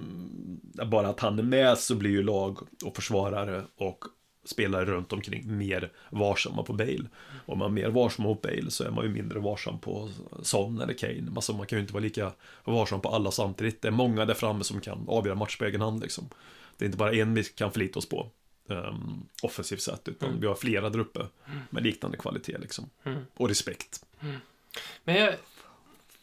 bara 0.86 1.08
att 1.08 1.20
han 1.20 1.38
är 1.38 1.42
med 1.42 1.78
så 1.78 1.94
blir 1.94 2.10
ju 2.10 2.22
lag 2.22 2.58
och 2.84 2.96
försvarare 2.96 3.62
och 3.76 4.04
spelare 4.44 4.84
runt 4.84 5.12
omkring 5.12 5.58
mer 5.58 5.92
varsamma 6.10 6.62
på 6.62 6.72
Bale. 6.72 7.04
Om 7.46 7.58
man 7.58 7.70
är 7.70 7.74
mer 7.74 7.88
varsam 7.88 8.24
på 8.24 8.34
Bale 8.34 8.70
så 8.70 8.84
är 8.84 8.90
man 8.90 9.04
ju 9.04 9.10
mindre 9.10 9.38
varsam 9.38 9.78
på 9.78 10.10
Son 10.42 10.80
eller 10.80 10.94
Kane. 10.94 11.32
Alltså 11.36 11.52
man 11.52 11.66
kan 11.66 11.78
ju 11.78 11.80
inte 11.80 11.92
vara 11.94 12.02
lika 12.02 12.32
varsam 12.64 13.00
på 13.00 13.08
alla 13.08 13.30
samtidigt. 13.30 13.82
Det 13.82 13.88
är 13.88 13.92
många 13.92 14.24
där 14.24 14.34
framme 14.34 14.64
som 14.64 14.80
kan 14.80 15.04
avgöra 15.08 15.34
match 15.34 15.56
på 15.58 15.64
egen 15.64 15.80
hand 15.80 16.00
liksom. 16.02 16.28
Det 16.78 16.84
är 16.84 16.86
inte 16.86 16.98
bara 16.98 17.12
en 17.12 17.34
vi 17.34 17.44
kan 17.44 17.72
förlita 17.72 17.98
oss 17.98 18.08
på. 18.08 18.30
Um, 18.66 19.28
offensivt 19.42 19.82
sett, 19.82 20.08
utan 20.08 20.40
vi 20.40 20.46
har 20.46 20.54
flera 20.54 20.90
där 20.90 20.98
uppe 20.98 21.26
med 21.70 21.82
liknande 21.82 22.16
kvalitet 22.16 22.58
liksom. 22.58 22.90
Mm. 23.04 23.26
Och 23.36 23.48
respekt. 23.48 24.04
Men 25.04 25.14
jag, 25.14 25.34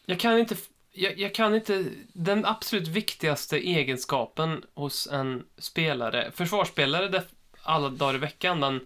jag 0.06 0.19
kan 0.19 0.40
inte... 0.40 0.56
Jag, 0.92 1.19
jag 1.19 1.36
kan 1.36 1.56
inte... 1.56 1.86
Den 2.13 2.46
absolut 2.46 2.88
viktigaste 2.88 3.57
egenskapen 3.57 4.63
hos 4.74 5.07
en 5.07 5.46
spelare, 5.57 6.31
försvarsspelare 6.31 7.24
alla 7.63 7.90
dagar 7.90 8.16
i 8.16 8.18
veckan, 8.18 8.60
men 8.60 8.80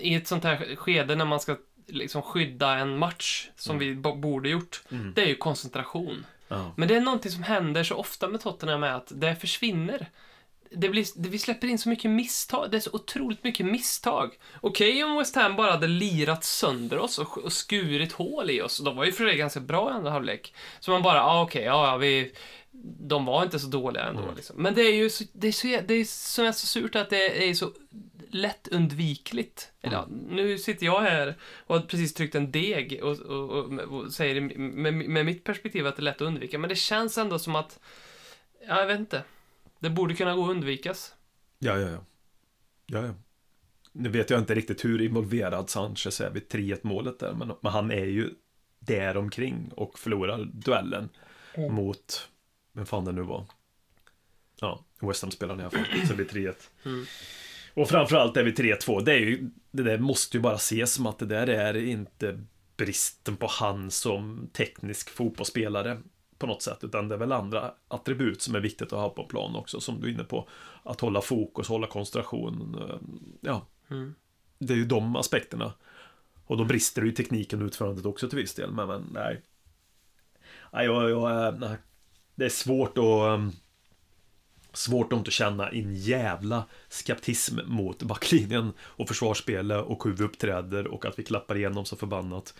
i 0.00 0.14
ett 0.14 0.28
sånt 0.28 0.44
här 0.44 0.76
skede 0.76 1.14
när 1.14 1.24
man 1.24 1.40
ska 1.40 1.56
liksom 1.86 2.22
skydda 2.22 2.74
en 2.74 2.98
match, 2.98 3.48
som 3.56 3.78
vi 3.78 3.94
bo- 3.94 4.16
borde 4.16 4.48
gjort, 4.48 4.82
det 5.14 5.22
är 5.22 5.26
ju 5.26 5.36
koncentration. 5.36 6.26
Ja. 6.48 6.72
Men 6.76 6.88
det 6.88 6.96
är 6.96 7.00
någonting 7.00 7.32
som 7.32 7.42
händer 7.42 7.84
så 7.84 7.94
ofta 7.94 8.28
med 8.28 8.40
Tottenham 8.40 8.82
är 8.82 8.92
att 8.92 9.12
det 9.14 9.36
försvinner. 9.36 10.10
Det 10.70 10.88
blir, 10.88 11.06
det, 11.16 11.28
vi 11.28 11.38
släpper 11.38 11.68
in 11.68 11.78
så 11.78 11.88
mycket 11.88 12.10
misstag. 12.10 12.70
Det 12.70 12.76
är 12.76 12.80
så 12.80 12.90
otroligt 12.92 13.44
mycket 13.44 13.66
misstag. 13.66 14.34
Okej 14.60 15.04
om 15.04 15.16
West 15.16 15.36
Ham 15.36 15.56
bara 15.56 15.70
hade 15.70 15.86
lirat 15.86 16.44
sönder 16.44 16.98
oss 16.98 17.18
och, 17.18 17.38
och 17.38 17.52
skurit 17.52 18.12
hål 18.12 18.50
i 18.50 18.62
oss. 18.62 18.78
De 18.78 18.96
var 18.96 19.04
ju 19.04 19.12
för 19.12 19.24
det 19.24 19.36
ganska 19.36 19.60
bra 19.60 19.90
i 19.90 19.92
andra 19.92 20.10
halvlek. 20.10 20.54
Så 20.80 20.90
man 20.90 21.02
bara, 21.02 21.24
ah, 21.24 21.42
okej, 21.42 21.62
ja, 21.62 21.86
ja, 21.86 21.96
vi... 21.96 22.32
De 22.82 23.24
var 23.24 23.42
inte 23.42 23.58
så 23.58 23.66
dåliga 23.66 24.04
ändå. 24.04 24.32
Liksom. 24.36 24.62
Men 24.62 24.74
det 24.74 24.82
är 24.82 24.94
ju 24.94 25.10
så, 25.10 25.24
det 25.32 25.48
är 25.48 25.52
så, 25.52 25.66
det 25.66 25.94
är 25.94 26.04
som 26.04 26.44
är 26.44 26.52
så 26.52 26.66
surt 26.66 26.96
att 26.96 27.10
det 27.10 27.48
är 27.48 27.54
så 27.54 27.72
lätt 28.30 28.68
undvikligt. 28.68 29.72
Eller, 29.80 29.96
ja, 29.96 30.06
nu 30.28 30.58
sitter 30.58 30.86
jag 30.86 31.00
här 31.00 31.36
och 31.66 31.74
har 31.76 31.82
precis 31.82 32.14
tryckt 32.14 32.34
en 32.34 32.52
deg 32.52 33.00
och, 33.02 33.18
och, 33.20 33.50
och, 33.50 33.80
och 33.80 34.12
säger 34.12 34.40
med, 34.58 34.94
med 34.94 35.26
mitt 35.26 35.44
perspektiv 35.44 35.86
att 35.86 35.96
det 35.96 36.00
är 36.00 36.04
lätt 36.04 36.16
att 36.16 36.26
undvika. 36.26 36.58
Men 36.58 36.68
det 36.68 36.76
känns 36.76 37.18
ändå 37.18 37.38
som 37.38 37.56
att, 37.56 37.80
ja, 38.68 38.80
jag 38.80 38.86
vet 38.86 39.00
inte. 39.00 39.22
Det 39.78 39.90
borde 39.90 40.14
kunna 40.14 40.34
gå 40.34 40.44
att 40.44 40.50
undvikas. 40.50 41.14
Ja, 41.58 41.78
ja, 41.78 41.88
ja. 41.88 42.04
ja, 42.86 43.06
ja. 43.06 43.14
Nu 43.92 44.08
vet 44.08 44.30
jag 44.30 44.40
inte 44.40 44.54
riktigt 44.54 44.84
hur 44.84 45.02
involverad 45.02 45.70
Sanchez 45.70 46.20
är 46.20 46.30
vid 46.30 46.48
3-1 46.48 46.78
målet 46.82 47.18
där, 47.18 47.32
men, 47.32 47.52
men 47.60 47.72
han 47.72 47.90
är 47.90 48.04
ju 48.06 48.30
där 48.78 49.16
omkring 49.16 49.70
och 49.76 49.98
förlorar 49.98 50.44
duellen 50.52 51.08
mot, 51.70 52.28
vem 52.76 52.86
fan 52.86 53.04
det 53.04 53.12
nu 53.12 53.22
var. 53.22 53.44
Ja, 54.60 54.84
West 55.00 55.22
Ham-spelaren 55.22 55.60
i 55.60 55.62
alla 55.62 55.70
fall, 55.70 55.84
så 56.06 56.14
det 56.14 56.24
blir 56.24 56.48
3-1. 56.48 56.54
Mm. 56.84 57.04
Och 57.74 57.88
framförallt 57.88 58.36
är 58.36 58.44
vi 58.44 58.52
3-2, 58.52 59.02
det 59.04 59.12
är 59.12 59.18
ju, 59.18 59.50
det 59.70 59.82
där 59.82 59.98
måste 59.98 60.36
ju 60.36 60.40
bara 60.42 60.54
ses 60.54 60.92
som 60.94 61.06
att 61.06 61.18
det 61.18 61.26
där 61.26 61.46
är 61.46 61.76
inte 61.76 62.44
bristen 62.76 63.36
på 63.36 63.46
han 63.46 63.90
som 63.90 64.50
teknisk 64.52 65.10
fotbollsspelare 65.10 66.00
på 66.38 66.46
något 66.46 66.62
sätt, 66.62 66.84
utan 66.84 67.08
det 67.08 67.14
är 67.14 67.18
väl 67.18 67.32
andra 67.32 67.72
attribut 67.88 68.42
som 68.42 68.54
är 68.54 68.60
viktigt 68.60 68.92
att 68.92 68.98
ha 68.98 69.08
på 69.10 69.24
plan 69.24 69.56
också, 69.56 69.80
som 69.80 70.00
du 70.00 70.08
är 70.08 70.12
inne 70.12 70.24
på. 70.24 70.48
Att 70.82 71.00
hålla 71.00 71.20
fokus, 71.20 71.68
hålla 71.68 71.86
koncentration. 71.86 72.76
eh, 72.90 72.96
Ja, 73.40 73.66
Mm. 73.90 74.14
det 74.58 74.72
är 74.72 74.76
ju 74.76 74.84
de 74.84 75.16
aspekterna. 75.16 75.72
Och 76.46 76.56
då 76.56 76.64
brister 76.64 77.02
det 77.02 77.06
ju 77.08 77.12
tekniken 77.14 77.62
och 77.62 77.66
utförandet 77.66 78.06
också 78.06 78.28
till 78.28 78.38
viss 78.38 78.54
del, 78.54 78.72
men, 78.72 78.88
men 78.88 79.02
nej. 79.12 79.42
Nej, 80.72 80.84
jag, 80.86 81.10
jag, 81.10 81.46
eh, 81.46 81.58
nej. 81.58 81.76
Det 82.36 82.44
är 82.44 82.48
svårt 82.48 82.98
att... 82.98 83.04
Um, 83.04 83.52
svårt 84.76 85.12
att 85.12 85.18
inte 85.18 85.30
känna 85.30 85.68
en 85.68 85.94
jävla 85.94 86.64
skeptism 86.88 87.58
mot 87.66 88.02
backlinjen 88.02 88.72
och 88.80 89.08
försvarsspelet 89.08 89.84
och 89.84 90.04
hur 90.04 90.12
vi 90.12 90.24
uppträder 90.24 90.86
och 90.86 91.04
att 91.04 91.18
vi 91.18 91.22
klappar 91.22 91.56
igenom 91.56 91.84
så 91.84 91.96
förbannat. 91.96 92.54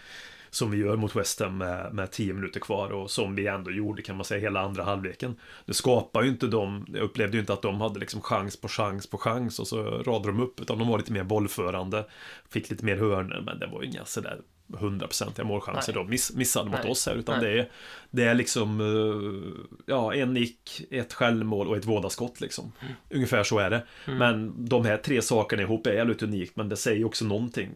som 0.51 0.71
vi 0.71 0.79
gör 0.79 0.97
mot 0.97 1.17
West 1.17 1.41
Ham 1.41 1.59
med, 1.59 1.95
med 1.95 2.11
10 2.11 2.33
minuter 2.33 2.61
kvar 2.61 2.91
och 2.91 3.11
som 3.11 3.35
vi 3.35 3.47
ändå 3.47 3.71
gjorde 3.71 4.03
kan 4.03 4.17
man 4.17 4.25
säga 4.25 4.41
hela 4.41 4.61
andra 4.61 4.85
halvleken. 4.85 5.37
Det 5.67 5.75
skapar 5.75 6.23
ju 6.23 6.29
inte 6.29 6.47
de, 6.47 6.87
jag 6.89 7.03
upplevde 7.03 7.37
ju 7.37 7.41
inte 7.41 7.53
att 7.53 7.63
de 7.63 7.81
hade 7.81 8.01
liksom 8.01 8.21
chans 8.21 8.61
på 8.61 8.69
chans 8.69 9.07
på 9.07 9.19
chans 9.19 9.59
och 9.59 9.69
så 9.69 9.83
radade 9.83 10.29
de 10.29 10.41
upp 10.41 10.61
utan 10.61 10.79
de 10.79 10.89
var 10.89 10.99
lite 10.99 11.13
mer 11.13 11.25
bollförande. 11.25 12.07
Fick 12.49 12.71
lite 12.71 12.85
mer 12.85 12.97
hörnor 12.97 13.43
men 13.47 13.59
det 13.59 13.67
var 13.67 13.83
ju 13.83 13.89
inga 13.89 14.05
sådär 14.05 14.41
hundraprocentiga 14.73 15.45
målchanser 15.45 15.93
Nej. 15.93 16.05
de 16.05 16.11
miss, 16.11 16.35
missade 16.35 16.71
mot 16.71 16.83
Nej. 16.83 16.91
oss 16.91 17.07
här 17.07 17.15
utan 17.15 17.41
Nej. 17.41 17.51
det 17.51 17.61
är, 17.61 17.71
det 18.11 18.25
är 18.25 18.35
liksom 18.35 18.81
eh, 18.81 19.65
ja, 19.87 20.15
en 20.15 20.35
nick, 20.35 20.83
ett 20.91 21.13
självmål 21.13 21.69
och 21.69 21.77
ett 21.77 21.85
vådaskott 21.85 22.41
liksom. 22.41 22.73
Mm. 22.81 22.93
Ungefär 23.11 23.45
så 23.45 23.59
är 23.59 23.71
det. 23.71 23.87
Men 24.07 24.69
de 24.69 24.85
här 24.85 24.97
tre 24.97 25.23
sakerna 25.23 25.63
ihop 25.63 25.87
är 25.87 25.93
jävligt 25.93 26.23
unikt 26.23 26.57
men 26.57 26.69
det 26.69 26.77
säger 26.77 27.05
också 27.05 27.25
någonting. 27.25 27.71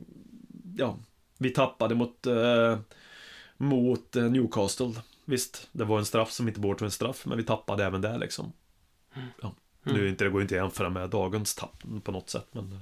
Ja, 0.77 0.99
vi 1.39 1.51
tappade 1.51 1.95
mot, 1.95 2.27
eh, 2.27 2.79
mot 3.57 4.17
eh, 4.17 4.25
Newcastle. 4.25 4.93
Visst, 5.25 5.69
det 5.73 5.85
var 5.85 5.99
en 5.99 6.05
straff 6.05 6.31
som 6.31 6.49
inte 6.49 6.61
borde 6.61 6.81
vara 6.81 6.87
en 6.87 6.91
straff, 6.91 7.27
men 7.27 7.39
vi 7.39 7.45
tappade 7.45 7.85
även 7.85 8.01
där 8.01 8.19
liksom. 8.19 8.53
Ja. 9.43 9.55
Nu 9.83 10.05
är 10.05 10.09
inte, 10.09 10.25
det 10.25 10.31
går 10.31 10.43
inte 10.43 10.55
att 10.55 10.63
jämföra 10.63 10.91
med 10.91 11.11
dagens 11.11 11.55
tapp 11.55 11.83
på 12.05 12.13
något 12.13 12.31
sätt, 12.31 12.47
men 12.53 12.81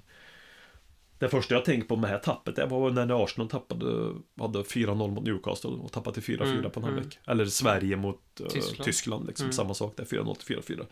det 1.19 1.29
första 1.29 1.55
jag 1.55 1.65
tänkte 1.65 1.89
på 1.89 1.97
med 1.97 2.11
det 2.11 2.15
här 2.15 2.23
tappet, 2.23 2.57
det 2.57 2.67
var 2.67 2.91
när 2.91 3.25
Arsenal 3.25 3.49
tappade, 3.49 4.15
hade 4.41 4.59
4-0 4.63 5.11
mot 5.11 5.25
Newcastle 5.25 5.71
och 5.71 5.93
tappade 5.93 6.21
till 6.21 6.39
4-4 6.39 6.43
Mm, 6.43 6.71
på 6.71 6.81
en 6.81 6.85
mm. 6.85 6.95
halvlek. 6.95 7.19
Eller 7.27 7.47
Sverige 7.47 7.97
mot 7.97 8.41
eh, 8.41 8.47
Tyskland. 8.47 8.85
Tyskland. 8.85 9.27
liksom, 9.27 9.45
Mm. 9.45 9.53
samma 9.53 9.75
sak 9.75 9.97
där, 9.97 10.05
4-0 10.05 10.35
till 10.35 10.57
4-4. 10.57 10.87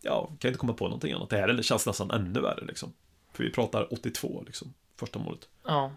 Ja, 0.00 0.30
kan 0.38 0.48
inte 0.48 0.58
komma 0.58 0.72
på 0.72 0.84
någonting 0.84 1.12
annat. 1.12 1.30
Det 1.30 1.36
här 1.36 1.62
känns 1.62 1.86
nästan 1.86 2.10
ännu 2.10 2.40
värre 2.40 2.64
liksom. 2.66 2.92
För 3.32 3.44
vi 3.44 3.50
pratar 3.50 3.92
82 3.92 4.42
liksom, 4.46 4.74
första 4.96 5.18
målet. 5.18 5.48
Ja. 5.64 5.92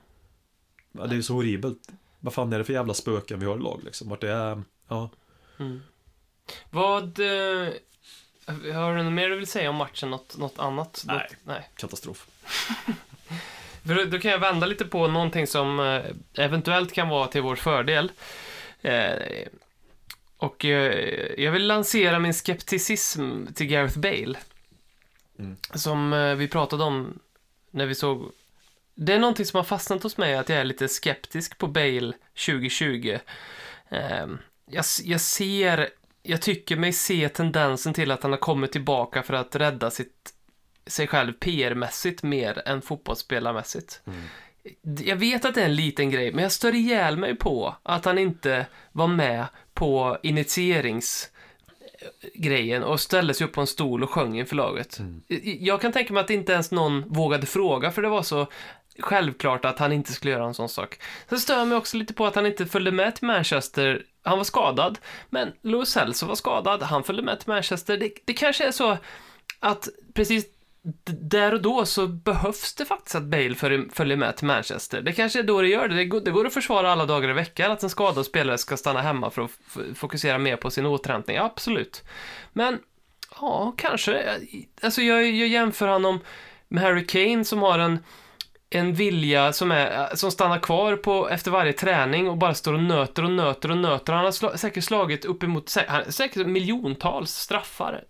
Ja, 0.91 1.07
det 1.07 1.15
är 1.15 1.21
så 1.21 1.33
horribelt. 1.33 1.89
Vad 2.19 2.33
fan 2.33 2.53
är 2.53 2.57
det 2.57 2.63
för 2.63 2.73
jävla 2.73 2.93
spöken 2.93 3.39
vi 3.39 3.45
har 3.45 3.55
i 3.55 3.59
lag 3.59 3.81
liksom? 3.83 4.09
Vart 4.09 4.21
det 4.21 4.31
är, 4.31 4.63
ja. 4.87 5.09
Mm. 5.59 5.81
Vad... 6.69 7.19
Eh, 7.19 7.73
har 8.73 8.95
du 8.95 9.03
något 9.03 9.13
mer 9.13 9.29
du 9.29 9.35
vill 9.35 9.47
säga 9.47 9.69
om 9.69 9.75
matchen? 9.75 10.09
Något, 10.09 10.37
något 10.37 10.59
annat? 10.59 11.03
Nej. 11.07 11.17
Något, 11.17 11.35
nej. 11.43 11.69
Katastrof. 11.75 12.27
För 13.87 14.05
då, 14.05 14.19
kan 14.19 14.31
jag 14.31 14.39
vända 14.39 14.65
lite 14.67 14.85
på 14.85 15.07
någonting 15.07 15.47
som 15.47 15.79
eh, 15.79 16.45
eventuellt 16.45 16.93
kan 16.93 17.09
vara 17.09 17.27
till 17.27 17.41
vår 17.41 17.55
fördel. 17.55 18.11
Eh, 18.81 19.47
och 20.37 20.65
eh, 20.65 21.43
jag 21.43 21.51
vill 21.51 21.67
lansera 21.67 22.19
min 22.19 22.33
skepticism 22.33 23.45
till 23.55 23.67
Gareth 23.67 23.99
Bale. 23.99 24.37
Mm. 25.39 25.55
Som 25.73 26.35
vi 26.37 26.47
pratade 26.47 26.83
om 26.83 27.19
när 27.71 27.85
vi 27.85 27.95
såg... 27.95 28.31
Det 28.95 29.13
är 29.13 29.19
någonting 29.19 29.45
som 29.45 29.57
har 29.57 29.63
fastnat 29.63 30.03
hos 30.03 30.17
mig, 30.17 30.35
att 30.35 30.49
jag 30.49 30.59
är 30.59 30.63
lite 30.63 30.87
skeptisk 30.87 31.57
på 31.57 31.67
Bale 31.67 32.13
2020. 32.45 33.19
Eh, 33.89 34.27
jag, 34.65 34.85
jag 35.03 35.21
ser... 35.21 35.89
Jag 36.23 36.41
tycker 36.41 36.75
mig 36.75 36.93
se 36.93 37.29
tendensen 37.29 37.93
till 37.93 38.11
att 38.11 38.23
han 38.23 38.31
har 38.31 38.39
kommit 38.39 38.71
tillbaka 38.71 39.23
för 39.23 39.33
att 39.33 39.55
rädda 39.55 39.91
sitt, 39.91 40.33
sig 40.87 41.07
själv 41.07 41.33
PR-mässigt 41.33 42.23
mer 42.23 42.61
än 42.65 42.81
fotbollsspelarmässigt. 42.81 44.01
Jag 45.05 45.15
vet 45.15 45.45
att 45.45 45.55
det 45.55 45.61
är 45.61 45.65
en 45.65 45.75
liten 45.75 46.09
grej, 46.09 46.31
men 46.31 46.43
jag 46.43 46.51
stör 46.51 46.75
ihjäl 46.75 47.17
mig 47.17 47.35
på 47.35 47.75
att 47.83 48.05
han 48.05 48.17
inte 48.17 48.65
var 48.91 49.07
med 49.07 49.45
på 49.73 50.17
initieringsgrejen 50.23 52.83
och 52.83 52.99
ställde 52.99 53.33
sig 53.33 53.47
upp 53.47 53.53
på 53.53 53.61
en 53.61 53.67
stol 53.67 54.03
och 54.03 54.09
sjöng 54.09 54.39
inför 54.39 54.55
laget. 54.55 54.99
Jag 55.59 55.81
kan 55.81 55.91
tänka 55.91 56.13
mig 56.13 56.23
att 56.23 56.29
inte 56.29 56.53
ens 56.53 56.71
någon 56.71 57.03
vågade 57.07 57.45
fråga, 57.45 57.91
för 57.91 58.01
det 58.01 58.09
var 58.09 58.23
så 58.23 58.47
självklart 58.99 59.65
att 59.65 59.79
han 59.79 59.91
inte 59.91 60.13
skulle 60.13 60.33
göra 60.33 60.45
en 60.45 60.53
sån 60.53 60.69
sak. 60.69 60.99
Sen 61.29 61.39
stör 61.39 61.57
jag 61.57 61.67
mig 61.67 61.77
också 61.77 61.97
lite 61.97 62.13
på 62.13 62.25
att 62.25 62.35
han 62.35 62.45
inte 62.45 62.65
följde 62.65 62.91
med 62.91 63.15
till 63.15 63.27
Manchester. 63.27 64.05
Han 64.23 64.37
var 64.37 64.45
skadad, 64.45 64.99
men 65.29 65.53
Louis 65.61 65.89
Celso 65.89 66.25
var 66.25 66.35
skadad. 66.35 66.83
Han 66.83 67.03
följde 67.03 67.23
med 67.23 67.39
till 67.39 67.49
Manchester. 67.49 67.97
Det, 67.97 68.11
det 68.25 68.33
kanske 68.33 68.67
är 68.67 68.71
så 68.71 68.97
att 69.59 69.89
precis 70.13 70.45
där 71.05 71.53
och 71.53 71.61
då 71.61 71.85
så 71.85 72.07
behövs 72.07 72.75
det 72.75 72.85
faktiskt 72.85 73.15
att 73.15 73.23
Bale 73.23 73.55
följer, 73.55 74.15
med 74.15 74.37
till 74.37 74.47
Manchester. 74.47 75.01
Det 75.01 75.13
kanske 75.13 75.39
är 75.39 75.43
då 75.43 75.61
det 75.61 75.67
gör 75.67 75.87
det. 75.87 75.95
Det 75.95 76.05
går, 76.05 76.21
det 76.21 76.31
går 76.31 76.47
att 76.47 76.53
försvara 76.53 76.91
alla 76.91 77.05
dagar 77.05 77.29
i 77.29 77.33
veckan 77.33 77.71
att 77.71 77.83
en 77.83 77.89
skadad 77.89 78.25
spelare 78.25 78.57
ska 78.57 78.77
stanna 78.77 79.01
hemma 79.01 79.29
för 79.29 79.41
att 79.41 79.51
fokusera 79.95 80.37
mer 80.37 80.55
på 80.55 80.71
sin 80.71 80.85
återhämtning. 80.85 81.37
Absolut. 81.37 82.03
Men, 82.53 82.79
ja, 83.41 83.73
kanske. 83.77 84.39
Alltså, 84.81 85.01
jag, 85.01 85.23
jag 85.23 85.47
jämför 85.47 85.87
honom 85.87 86.19
med 86.67 86.83
Harry 86.83 87.05
Kane 87.05 87.45
som 87.45 87.61
har 87.61 87.79
en 87.79 87.99
en 88.75 88.93
vilja 88.93 89.53
som, 89.53 89.71
är, 89.71 90.15
som 90.15 90.31
stannar 90.31 90.59
kvar 90.59 90.95
på, 90.95 91.29
efter 91.29 91.51
varje 91.51 91.73
träning 91.73 92.29
och 92.29 92.37
bara 92.37 92.53
står 92.53 92.73
och 92.73 92.83
nöter 92.83 93.23
och 93.23 93.31
nöter 93.31 93.71
och 93.71 93.77
nöter. 93.77 94.13
Han 94.13 94.25
har 94.25 94.31
sla, 94.31 94.57
säkert 94.57 94.83
slagit 94.83 95.25
uppemot, 95.25 95.69
sä, 95.69 95.85
han- 95.87 96.11
säkert 96.11 96.47
miljontals 96.47 97.31
straffar. 97.35 98.03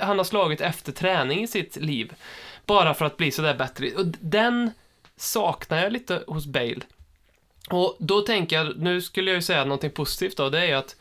Han 0.00 0.18
har 0.18 0.24
slagit 0.24 0.60
efter 0.60 0.92
träning 0.92 1.42
i 1.42 1.46
sitt 1.46 1.76
liv. 1.76 2.14
Bara 2.66 2.94
för 2.94 3.04
att 3.04 3.16
bli 3.16 3.30
sådär 3.30 3.54
bättre. 3.54 3.90
Och 3.96 4.06
den 4.20 4.70
saknar 5.16 5.82
jag 5.82 5.92
lite 5.92 6.22
hos 6.26 6.46
Bale. 6.46 6.80
Och 7.70 7.96
då 7.98 8.20
tänker 8.20 8.56
jag, 8.56 8.78
nu 8.78 9.02
skulle 9.02 9.30
jag 9.30 9.36
ju 9.36 9.42
säga 9.42 9.64
någonting 9.64 9.90
positivt 9.90 10.36
då, 10.36 10.50
det 10.50 10.58
är 10.60 10.66
ju 10.66 10.72
att 10.74 10.96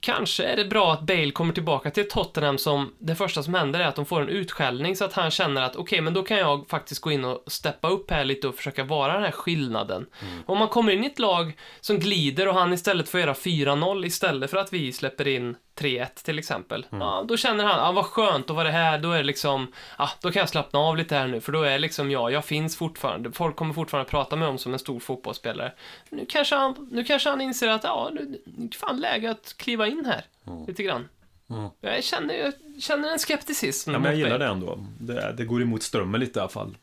Kanske 0.00 0.44
är 0.44 0.56
det 0.56 0.64
bra 0.64 0.92
att 0.92 1.06
Bale 1.06 1.30
kommer 1.30 1.52
tillbaka 1.52 1.90
till 1.90 2.08
Tottenham 2.08 2.58
som 2.58 2.94
det 2.98 3.14
första 3.14 3.42
som 3.42 3.54
händer 3.54 3.80
är 3.80 3.84
att 3.84 3.96
de 3.96 4.06
får 4.06 4.22
en 4.22 4.28
utskällning 4.28 4.96
så 4.96 5.04
att 5.04 5.12
han 5.12 5.30
känner 5.30 5.62
att 5.62 5.76
okej, 5.76 6.00
men 6.00 6.14
då 6.14 6.22
kan 6.22 6.36
jag 6.38 6.68
faktiskt 6.68 7.00
gå 7.00 7.12
in 7.12 7.24
och 7.24 7.42
steppa 7.46 7.88
upp 7.88 8.10
här 8.10 8.24
lite 8.24 8.48
och 8.48 8.54
försöka 8.54 8.84
vara 8.84 9.12
den 9.12 9.22
här 9.22 9.30
skillnaden. 9.30 10.06
Om 10.46 10.58
man 10.58 10.68
kommer 10.68 10.92
in 10.92 11.04
i 11.04 11.06
ett 11.06 11.18
lag 11.18 11.56
som 11.80 11.98
glider 11.98 12.48
och 12.48 12.54
han 12.54 12.72
istället 12.72 13.08
får 13.08 13.20
göra 13.20 13.32
4-0 13.32 14.06
istället 14.06 14.50
för 14.50 14.56
att 14.56 14.72
vi 14.72 14.92
släpper 14.92 15.28
in 15.28 15.56
3-1 15.76 16.06
till 16.24 16.38
exempel. 16.38 16.86
Ja, 16.90 17.24
då 17.28 17.36
känner 17.36 17.64
han, 17.64 17.78
ja 17.78 17.92
vad 17.92 18.04
skönt 18.04 18.50
vara 18.50 18.64
det 18.64 18.72
här, 18.74 18.98
då 18.98 19.12
är 19.12 19.18
det 19.18 19.24
liksom, 19.24 19.72
ja, 19.98 20.10
då 20.20 20.32
kan 20.32 20.40
jag 20.40 20.48
slappna 20.48 20.78
av 20.78 20.96
lite 20.96 21.14
här 21.14 21.26
nu, 21.26 21.40
för 21.40 21.52
då 21.52 21.62
är 21.62 21.78
liksom 21.78 22.10
jag, 22.10 22.32
jag 22.32 22.44
finns 22.44 22.76
fortfarande, 22.76 23.32
folk 23.32 23.56
kommer 23.56 23.74
fortfarande 23.74 24.10
prata 24.10 24.36
med 24.36 24.48
om 24.48 24.58
som 24.58 24.72
en 24.72 24.78
stor 24.78 25.00
fotbollsspelare. 25.00 25.72
Nu 26.10 26.26
kanske 26.28 26.54
han, 26.56 26.88
nu 26.90 27.04
kanske 27.04 27.30
han 27.30 27.40
inser 27.40 27.68
att, 27.68 27.84
ja, 27.84 28.10
nu, 28.12 28.40
nu 28.44 28.68
är 28.72 28.78
fan 28.78 29.00
läge 29.00 29.30
att 29.30 29.54
kliva 29.56 29.86
in 29.86 30.04
här, 30.06 30.24
lite 30.66 30.82
grann. 30.82 31.08
Mm. 31.50 31.70
Jag 31.80 32.04
känner, 32.04 32.34
jag 32.34 32.52
känner 32.82 33.12
en 33.12 33.18
skepticism. 33.18 33.90
Ja, 33.90 33.98
men 33.98 34.10
jag 34.10 34.18
gillar 34.18 34.38
det 34.38 34.46
ändå. 34.46 34.78
Det, 35.00 35.34
det 35.36 35.44
går 35.44 35.62
emot 35.62 35.82
strömmen 35.82 36.20
lite 36.20 36.38
i 36.38 36.40
alla 36.40 36.48
fall. 36.48 36.76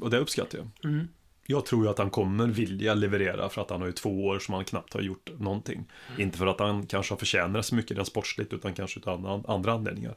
Och 0.00 0.10
det 0.10 0.18
uppskattar 0.18 0.58
jag. 0.58 0.92
Mm. 0.92 1.08
Jag 1.46 1.66
tror 1.66 1.84
ju 1.84 1.90
att 1.90 1.98
han 1.98 2.10
kommer 2.10 2.46
vilja 2.46 2.94
leverera 2.94 3.48
för 3.48 3.62
att 3.62 3.70
han 3.70 3.80
har 3.80 3.86
ju 3.86 3.92
två 3.92 4.26
år 4.26 4.38
som 4.38 4.54
han 4.54 4.64
knappt 4.64 4.94
har 4.94 5.00
gjort 5.00 5.30
någonting. 5.38 5.84
Mm. 6.08 6.20
Inte 6.20 6.38
för 6.38 6.46
att 6.46 6.60
han 6.60 6.86
kanske 6.86 7.12
har 7.12 7.18
förtjänat 7.18 7.66
så 7.66 7.74
mycket 7.74 7.96
rent 7.96 8.08
sportsligt 8.08 8.52
utan 8.52 8.74
kanske 8.74 9.00
av 9.04 9.26
andra- 9.26 9.52
andra 9.52 9.72
anledningar. 9.72 10.14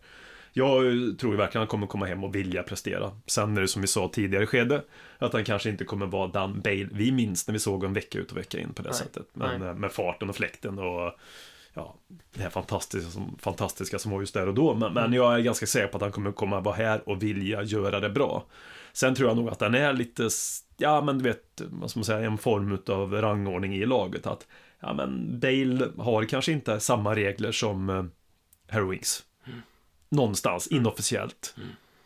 Jag 0.53 0.81
tror 1.19 1.31
ju 1.31 1.37
verkligen 1.37 1.43
att 1.45 1.53
han 1.53 1.67
kommer 1.67 1.87
komma 1.87 2.05
hem 2.05 2.23
och 2.23 2.35
vilja 2.35 2.63
prestera. 2.63 3.11
Sen 3.25 3.57
är 3.57 3.61
det 3.61 3.67
som 3.67 3.81
vi 3.81 3.87
sa 3.87 4.09
tidigare 4.13 4.45
skede, 4.45 4.83
att 5.17 5.33
han 5.33 5.43
kanske 5.43 5.69
inte 5.69 5.83
kommer 5.85 6.05
vara 6.05 6.27
Dan 6.27 6.61
Bale 6.61 6.87
vi 6.91 7.11
minns 7.11 7.47
när 7.47 7.53
vi 7.53 7.59
såg 7.59 7.79
honom 7.81 7.93
vecka 7.93 8.19
ut 8.19 8.31
och 8.31 8.37
vecka 8.37 8.59
in 8.59 8.73
på 8.73 8.81
det 8.81 8.89
Nej. 8.89 8.97
sättet. 8.97 9.25
Men 9.33 9.59
Nej. 9.61 9.69
eh, 9.69 9.75
med 9.75 9.91
farten 9.91 10.29
och 10.29 10.35
fläkten 10.35 10.79
och 10.79 11.13
ja, 11.73 11.95
det 12.35 12.41
här 12.41 12.49
fantastiska 12.49 13.09
som, 13.11 13.37
fantastiska 13.41 13.99
som 13.99 14.11
var 14.11 14.19
just 14.19 14.33
där 14.33 14.47
och 14.47 14.53
då. 14.53 14.73
Men, 14.75 14.93
men 14.93 15.13
jag 15.13 15.35
är 15.35 15.39
ganska 15.39 15.65
säker 15.65 15.87
på 15.87 15.97
att 15.97 16.01
han 16.03 16.11
kommer 16.11 16.31
komma 16.31 16.59
vara 16.59 16.75
här 16.75 17.09
och 17.09 17.23
vilja 17.23 17.63
göra 17.63 17.99
det 17.99 18.09
bra. 18.09 18.45
Sen 18.93 19.15
tror 19.15 19.29
jag 19.29 19.37
nog 19.37 19.49
att 19.49 19.61
han 19.61 19.75
är 19.75 19.93
lite, 19.93 20.29
ja 20.79 21.01
men 21.01 21.17
du 21.17 21.23
vet, 21.23 21.61
vad 21.69 21.89
ska 21.89 21.99
man 21.99 22.05
säga, 22.05 22.19
en 22.19 22.37
form 22.37 22.77
av 22.87 23.13
rangordning 23.13 23.75
i 23.75 23.85
laget. 23.85 24.27
Att, 24.27 24.47
ja 24.79 24.93
men 24.93 25.39
Bale 25.39 25.91
har 25.97 26.23
kanske 26.23 26.51
inte 26.51 26.79
samma 26.79 27.15
regler 27.15 27.51
som 27.51 27.89
eh, 27.89 28.03
Harry 28.67 28.89
Winks. 28.89 29.25
Någonstans, 30.09 30.67
inofficiellt. 30.67 31.55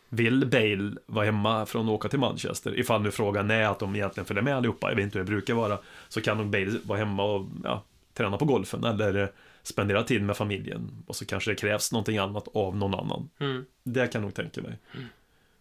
Vill 0.08 0.46
Bale 0.46 0.92
vara 1.06 1.24
hemma 1.24 1.66
från 1.66 1.84
att 1.86 1.92
åka 1.92 2.08
till 2.08 2.18
Manchester, 2.18 2.78
ifall 2.78 3.02
nu 3.02 3.10
frågan 3.10 3.50
är 3.50 3.66
att 3.66 3.78
de 3.78 3.96
egentligen 3.96 4.26
följer 4.26 4.42
med 4.42 4.56
allihopa, 4.56 4.88
jag 4.88 4.96
vet 4.96 5.04
inte 5.04 5.18
hur 5.18 5.24
det 5.24 5.30
brukar 5.30 5.54
vara, 5.54 5.78
så 6.08 6.20
kan 6.20 6.36
nog 6.36 6.46
Bale 6.46 6.78
vara 6.84 6.98
hemma 6.98 7.24
och 7.24 7.46
ja, 7.64 7.82
träna 8.14 8.36
på 8.36 8.44
golfen 8.44 8.84
eller 8.84 9.14
eh, 9.22 9.28
spendera 9.62 10.02
tid 10.02 10.22
med 10.22 10.36
familjen. 10.36 11.04
Och 11.06 11.16
så 11.16 11.26
kanske 11.26 11.50
det 11.50 11.54
krävs 11.54 11.92
någonting 11.92 12.18
annat 12.18 12.48
av 12.54 12.76
någon 12.76 12.94
annan. 12.94 13.30
Mm. 13.38 13.64
Det 13.82 14.06
kan 14.06 14.20
jag 14.20 14.26
nog 14.26 14.34
tänka 14.34 14.62
mig. 14.62 14.78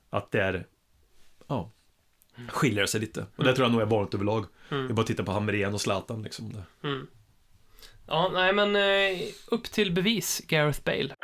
Att 0.09 0.31
det 0.31 0.41
är, 0.41 0.65
ja, 1.47 1.69
skiljer 2.49 2.85
sig 2.85 3.01
lite. 3.01 3.25
Och 3.35 3.43
det 3.43 3.53
tror 3.53 3.65
jag 3.65 3.71
nog 3.71 3.81
är 3.81 3.85
vanligt 3.85 4.13
överlag. 4.13 4.45
Mm. 4.69 4.87
Det 4.87 4.91
är 4.91 4.95
bara 4.95 5.01
att 5.01 5.07
titta 5.07 5.23
på 5.23 5.31
Hamrén 5.31 5.73
och 5.73 5.81
Zlatan 5.81 6.23
liksom. 6.23 6.53
Det. 6.53 6.87
Mm. 6.87 7.07
Ja, 8.07 8.29
nej 8.33 8.53
men 8.53 8.75
eh, 8.75 9.19
upp 9.47 9.63
till 9.63 9.91
bevis, 9.91 10.41
Gareth 10.47 10.83
Bale. 10.83 11.15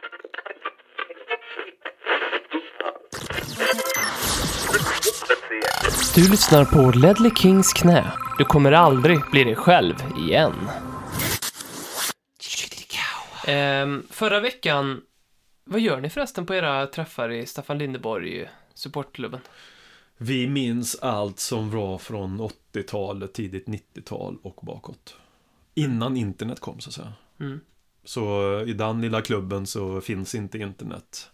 Du 6.16 6.30
lyssnar 6.30 6.66
på 6.66 6.92
Ledley 7.00 7.32
Kings 7.36 7.74
knä. 7.74 8.12
Du 8.38 8.46
kommer 8.46 8.72
aldrig 8.72 9.20
bli 9.32 9.44
dig 9.44 9.56
själv 9.56 9.96
igen. 10.18 10.54
Ehm, 13.48 14.04
förra 14.10 14.40
veckan, 14.40 15.02
vad 15.64 15.80
gör 15.80 16.02
ni 16.02 16.10
förresten 16.10 16.46
på 16.46 16.56
era 16.56 16.88
träffar 16.88 17.30
i 17.32 17.46
Staffan 17.46 17.78
Lindeborg 17.78 18.50
supportklubben? 18.74 19.40
Vi 20.22 20.48
minns 20.48 20.96
allt 20.96 21.40
som 21.40 21.72
var 21.72 21.98
från 21.98 22.42
80-talet, 22.42 23.34
tidigt 23.34 23.66
90-tal 23.68 24.38
och 24.42 24.60
bakåt. 24.62 25.16
innan 25.74 26.18
internet 26.18 26.60
kom 26.60 26.80
så 26.80 26.90
att 26.90 26.94
säga. 26.94 27.14
Mm. 27.40 27.60
Så 28.04 28.60
i 28.68 28.74
den 28.74 29.02
lilla 29.02 29.22
klubben 29.22 29.68
så 29.68 30.02
finns 30.02 30.36
inte 30.36 30.58
internet. 30.58 31.32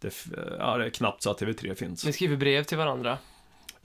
Det, 0.00 0.14
ja, 0.58 0.76
det 0.78 0.86
är 0.86 0.90
knappt 0.90 1.22
så 1.22 1.30
att 1.30 1.40
TV3 1.40 1.74
finns. 1.74 2.04
Ni 2.04 2.12
skriver 2.12 2.36
brev 2.36 2.64
till 2.64 2.78
varandra. 2.78 3.18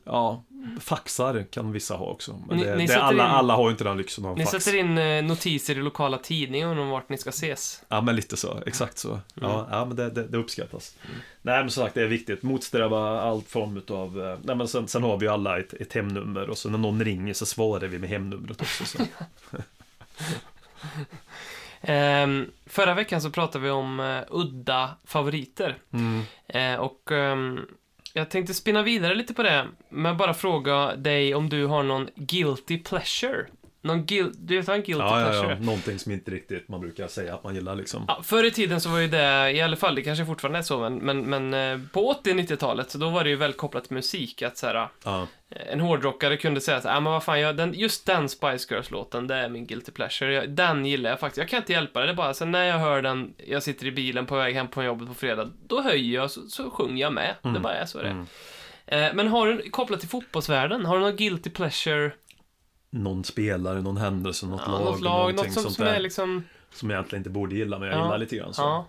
Ja, 0.05 0.43
faxar 0.79 1.45
kan 1.51 1.72
vissa 1.72 1.95
ha 1.95 2.05
också. 2.05 2.41
Men 2.48 2.57
Ni- 2.57 2.63
det, 2.63 2.75
ni 2.75 2.86
det, 2.88 3.01
alla, 3.03 3.24
in- 3.25 3.29
alla 3.31 3.55
har 3.55 3.63
ju 3.65 3.72
inte 3.72 3.83
den 3.83 3.98
lyxen 3.98 4.25
av 4.25 4.38
Ni 4.38 4.45
fax. 4.45 4.63
sätter 4.63 4.77
in 4.79 4.98
eh, 4.98 5.24
notiser 5.24 5.77
i 5.77 5.81
lokala 5.81 6.17
tidningen 6.17 6.77
om 6.79 6.89
vart 6.89 7.10
ni 7.10 7.17
ska 7.17 7.29
ses. 7.29 7.83
Ja, 7.88 8.01
men 8.01 8.15
lite 8.15 8.38
så. 8.38 8.60
Exakt 8.65 8.98
så. 8.98 9.19
Ja, 9.33 9.60
Mm. 9.60 9.72
ja 9.72 9.86
men 9.86 9.95
det, 9.98 10.10
det, 10.10 10.27
det 10.27 10.38
uppskattas. 10.38 10.95
Nej, 11.41 11.60
men 11.62 11.69
som 11.72 11.83
sagt, 11.83 11.95
det 11.95 12.01
är 12.01 12.07
viktigt. 12.07 12.43
Motsträva 12.43 13.22
all 13.22 13.41
form 13.41 13.81
av... 13.89 14.22
eh, 14.22 14.38
Nej, 14.43 14.55
men 14.55 14.67
sen, 14.67 14.88
sen 14.88 15.03
har 15.03 15.17
vi 15.17 15.25
ju 15.25 15.31
alla 15.31 15.60
ett, 15.60 15.74
ett 15.74 15.93
hemnummer 15.93 16.50
och 16.50 16.57
så 16.57 16.69
när 16.69 16.77
någon 16.77 17.03
ringer 17.03 17.33
så 17.33 17.45
svarar 17.45 17.88
vi 17.88 18.00
med 18.00 18.10
hemnumret 18.10 18.62
också. 18.62 18.86
Så. 18.86 18.98
Ehm, 21.81 22.51
förra 22.65 22.93
veckan 22.93 23.22
så 23.22 23.29
pratade 23.29 23.63
vi 23.63 23.69
om 23.69 24.00
eh, 24.00 24.22
udda 24.29 24.89
favoriter. 25.05 25.77
Mm. 25.93 26.22
Eh, 26.48 26.75
och 26.79 27.12
ehm, 27.12 27.60
jag 28.13 28.29
tänkte 28.29 28.53
spinna 28.53 28.84
vidare 28.84 29.15
lite 29.15 29.34
på 29.34 29.43
det, 29.43 29.67
men 29.89 30.17
bara 30.17 30.34
fråga 30.34 30.96
dig 30.96 31.36
om 31.36 31.50
du 31.50 31.65
har 31.65 31.84
någon 31.84 32.10
guilty 32.15 32.77
pleasure. 32.77 33.46
Någon 33.84 34.06
guil- 34.06 34.32
du 34.38 34.58
vet 34.58 34.68
vad 34.68 34.75
en 34.75 34.84
guilty 34.84 35.04
Ja, 35.04 35.20
ja, 35.22 35.30
pleasure 35.30 35.54
ja. 35.54 35.66
Någonting 35.66 36.00
som 36.00 36.12
inte 36.12 36.32
riktigt 36.32 36.68
man 36.68 36.82
brukar 36.82 37.08
säga 37.08 37.36
att 37.36 37.44
man 37.44 37.56
gillar 37.56 37.75
liksom. 37.75 38.06
Ja, 38.08 38.22
förr 38.24 38.44
i 38.44 38.52
tiden 38.52 38.82
så 38.82 38.90
var 38.90 39.00
ju 39.00 39.08
det, 39.08 39.52
i 39.52 39.62
alla 39.62 39.75
fall, 39.75 39.96
det 39.96 40.02
kanske 40.02 40.25
fortfarande 40.25 40.60
är 40.60 40.63
så, 40.63 40.80
men, 40.90 40.96
men, 40.98 41.22
men 41.50 41.54
eh, 41.54 41.88
på 41.94 42.13
80-90-talet 42.24 42.92
så 42.92 42.98
då 42.98 43.10
var 43.10 43.24
det 43.24 43.30
ju 43.30 43.36
väldigt 43.36 43.58
kopplat 43.58 43.84
till 43.84 43.94
musik, 43.94 44.42
att 44.42 44.58
så 44.58 44.68
här, 44.68 44.88
Ja. 45.04 45.28
en 45.50 45.80
hårdrockare 45.80 46.38
kunde 46.38 46.62
säga 46.62 46.78
att, 46.78 46.86
ah, 46.86 47.00
men 47.00 47.12
vad 47.13 47.24
fan, 47.24 47.40
jag, 47.40 47.58
den, 47.58 47.74
just 47.74 48.06
den 48.06 48.30
Spice 48.30 48.74
Girls-låten, 48.74 49.28
det 49.28 49.36
är 49.36 49.50
min 49.50 49.66
guilty 49.68 49.92
pleasure. 49.92 50.34
Jag, 50.34 50.50
den 50.50 50.86
gillar 50.86 51.10
jag 51.10 51.20
faktiskt. 51.20 51.38
Jag 51.38 51.50
kan 51.50 51.58
inte 51.60 51.72
hjälpa 51.74 52.00
det, 52.00 52.06
det 52.06 52.12
är 52.12 52.16
bara 52.16 52.34
så 52.34 52.46
när 52.46 52.63
jag 52.66 52.80
hör 52.80 53.02
den, 53.02 53.34
jag 53.48 53.63
sitter 53.63 53.86
i 53.88 53.92
bilen 53.92 54.25
på 54.25 54.36
väg 54.36 54.56
hem 54.56 54.68
på 54.68 54.84
jobbet 54.84 55.08
på 55.08 55.13
fredag, 55.13 55.50
då 55.68 55.82
höjer 55.82 56.16
jag 56.16 56.32
så, 56.32 56.42
så 56.42 56.70
sjunger 56.70 57.02
jag 57.02 57.13
med. 57.13 57.36
Det 57.42 57.60
bara 57.60 57.75
är 57.75 57.86
så 57.86 58.02
det. 58.02 58.10
Mm. 58.10 58.25
Eh, 58.86 59.13
men 59.13 59.28
har 59.28 59.48
du, 59.48 59.70
kopplat 59.70 60.00
till 60.00 60.10
fotbollsvärlden, 60.10 60.86
har 60.86 60.96
du 60.98 61.02
någon 61.04 61.16
guilty 61.16 61.50
pleasure? 61.50 62.12
Någon 62.94 63.24
spelare, 63.24 63.82
någon 63.82 63.98
händelse, 63.98 64.46
något 64.46 64.62
Ja, 64.66 64.72
lag, 64.72 64.86
något 64.86 65.02
lag, 65.02 65.36
något 65.36 65.54
som, 65.54 65.64
sånt 65.64 65.76
som 65.76 65.86
är 65.86 66.00
liksom... 66.00 66.44
Som 66.74 66.90
jag 66.90 66.98
egentligen 66.98 67.20
inte 67.20 67.30
borde 67.30 67.56
gilla, 67.56 67.80
men 67.80 67.88
jag 67.88 67.98
Ja. 67.98 68.04
gillar 68.04 68.18
lite 68.18 68.36
grann 68.36 68.54
så. 68.54 68.62
Ja. 68.62 68.88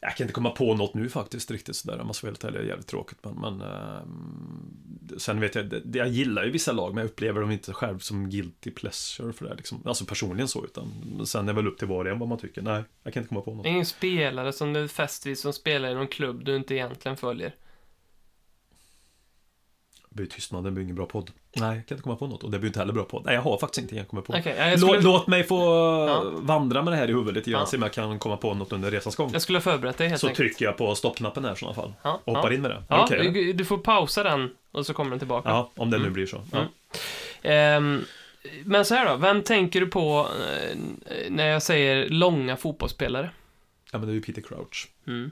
Jag 0.00 0.16
kan 0.16 0.24
inte 0.24 0.34
komma 0.34 0.50
på 0.50 0.74
något 0.74 0.94
nu 0.94 1.08
faktiskt 1.08 1.50
riktigt 1.50 1.76
sådär, 1.76 2.00
om 2.00 2.06
man 2.06 2.14
ska 2.14 2.26
vara 2.26 2.30
helt 2.32 2.44
ärlig, 2.44 2.60
det 2.60 2.64
är 2.64 2.68
jävligt 2.68 2.86
tråkigt. 2.86 3.18
Men, 3.22 3.34
men 3.34 3.60
ehm, 3.60 5.18
sen 5.18 5.40
vet 5.40 5.54
jag, 5.54 5.66
det, 5.84 5.98
jag 5.98 6.08
gillar 6.08 6.44
ju 6.44 6.50
vissa 6.50 6.72
lag, 6.72 6.94
men 6.94 7.02
jag 7.02 7.10
upplever 7.10 7.40
dem 7.40 7.50
inte 7.50 7.72
själv 7.72 7.98
som 7.98 8.30
guilty 8.30 8.70
pleasure 8.70 9.32
för 9.32 9.44
det. 9.48 9.54
Liksom. 9.54 9.82
Alltså 9.84 10.04
personligen 10.04 10.48
så, 10.48 10.64
utan 10.64 10.92
sen 11.26 11.42
är 11.48 11.52
det 11.52 11.56
väl 11.56 11.66
upp 11.68 11.78
till 11.78 11.88
var 11.88 12.04
och 12.04 12.10
en 12.10 12.18
vad 12.18 12.28
man 12.28 12.38
tycker. 12.38 12.62
Nej, 12.62 12.82
jag 13.02 13.14
kan 13.14 13.20
inte 13.22 13.28
komma 13.28 13.40
på 13.40 13.54
något. 13.54 13.66
Ingen 13.66 13.86
spelare 13.86 14.52
som 14.52 14.72
du 14.72 14.80
är 14.84 14.88
fäst 14.88 15.26
vid 15.26 15.38
som 15.38 15.52
spelar 15.52 15.90
i 15.90 15.94
någon 15.94 16.08
klubb 16.08 16.44
du 16.44 16.56
inte 16.56 16.74
egentligen 16.74 17.16
följer. 17.16 17.54
Tystnad, 20.30 20.64
det 20.64 20.70
blir 20.70 20.82
ingen 20.84 20.96
bra 20.96 21.06
podd. 21.06 21.30
Nej, 21.56 21.76
jag 21.76 21.86
kan 21.86 21.94
inte 21.96 22.02
komma 22.02 22.16
på 22.16 22.26
något. 22.26 22.44
Och 22.44 22.50
det 22.50 22.58
blir 22.58 22.68
inte 22.68 22.78
heller 22.78 22.92
bra 22.92 23.04
podd. 23.04 23.22
Nej, 23.24 23.34
jag 23.34 23.42
har 23.42 23.58
faktiskt 23.58 23.78
ingenting 23.78 23.98
jag 23.98 24.08
kommer 24.08 24.22
på. 24.22 24.32
Ja, 24.44 24.66
jag, 24.70 24.78
skulle, 24.80 25.00
Låt 25.00 25.26
mig 25.26 25.44
få 25.44 25.56
Ja. 26.08 26.30
vandra 26.34 26.82
med 26.82 26.92
det 26.92 26.96
här 26.96 27.08
i 27.10 27.12
huvudet 27.12 27.34
lite 27.34 27.50
grann, 27.50 27.60
Ja. 27.60 27.66
se 27.66 27.76
om 27.76 27.82
jag 27.82 27.92
kan 27.92 28.18
komma 28.18 28.36
på 28.36 28.54
något 28.54 28.72
under 28.72 28.90
resans 28.90 29.16
gång. 29.16 29.30
jag 29.32 29.42
skulle 29.42 29.56
ha 29.58 29.62
förberett 29.62 29.98
dig 29.98 30.08
helt 30.08 30.20
Så 30.20 30.26
enkelt. 30.26 30.36
trycker 30.48 30.64
jag 30.64 30.76
på 30.76 30.94
stoppknappen 30.94 31.44
här 31.44 31.52
i 31.52 31.56
sådana 31.56 31.74
fall. 31.74 31.92
Ja, 32.02 32.20
Och 32.24 32.36
hoppar 32.36 32.50
ja. 32.50 32.54
in 32.54 32.62
med 32.62 32.70
det. 32.70 32.82
Ja, 32.88 33.08
då. 33.10 33.16
du, 33.52 33.64
får 33.64 33.78
pausa 33.78 34.22
den 34.22 34.50
och 34.72 34.86
så 34.86 34.94
kommer 34.94 35.10
den 35.10 35.18
tillbaka. 35.18 35.48
ja, 35.48 35.70
om 35.76 35.90
det 35.90 35.96
nu 35.96 36.02
Mm. 36.02 36.12
blir 36.12 36.26
så. 36.26 36.42
Mm. 36.52 36.66
Ehm, 37.42 38.04
men 38.64 38.84
så 38.84 38.94
här 38.94 39.08
då, 39.08 39.16
vem 39.16 39.42
tänker 39.42 39.80
du 39.80 39.86
på 39.86 40.28
eh, 40.62 40.76
när 41.30 41.46
jag 41.46 41.62
säger 41.62 42.08
långa 42.08 42.56
fotbollsspelare? 42.56 43.30
ja, 43.92 43.98
men 43.98 44.06
det 44.08 44.12
är 44.12 44.14
ju 44.14 44.22
Peter 44.22 44.42
Crouch. 44.42 44.88
Mm. 45.06 45.30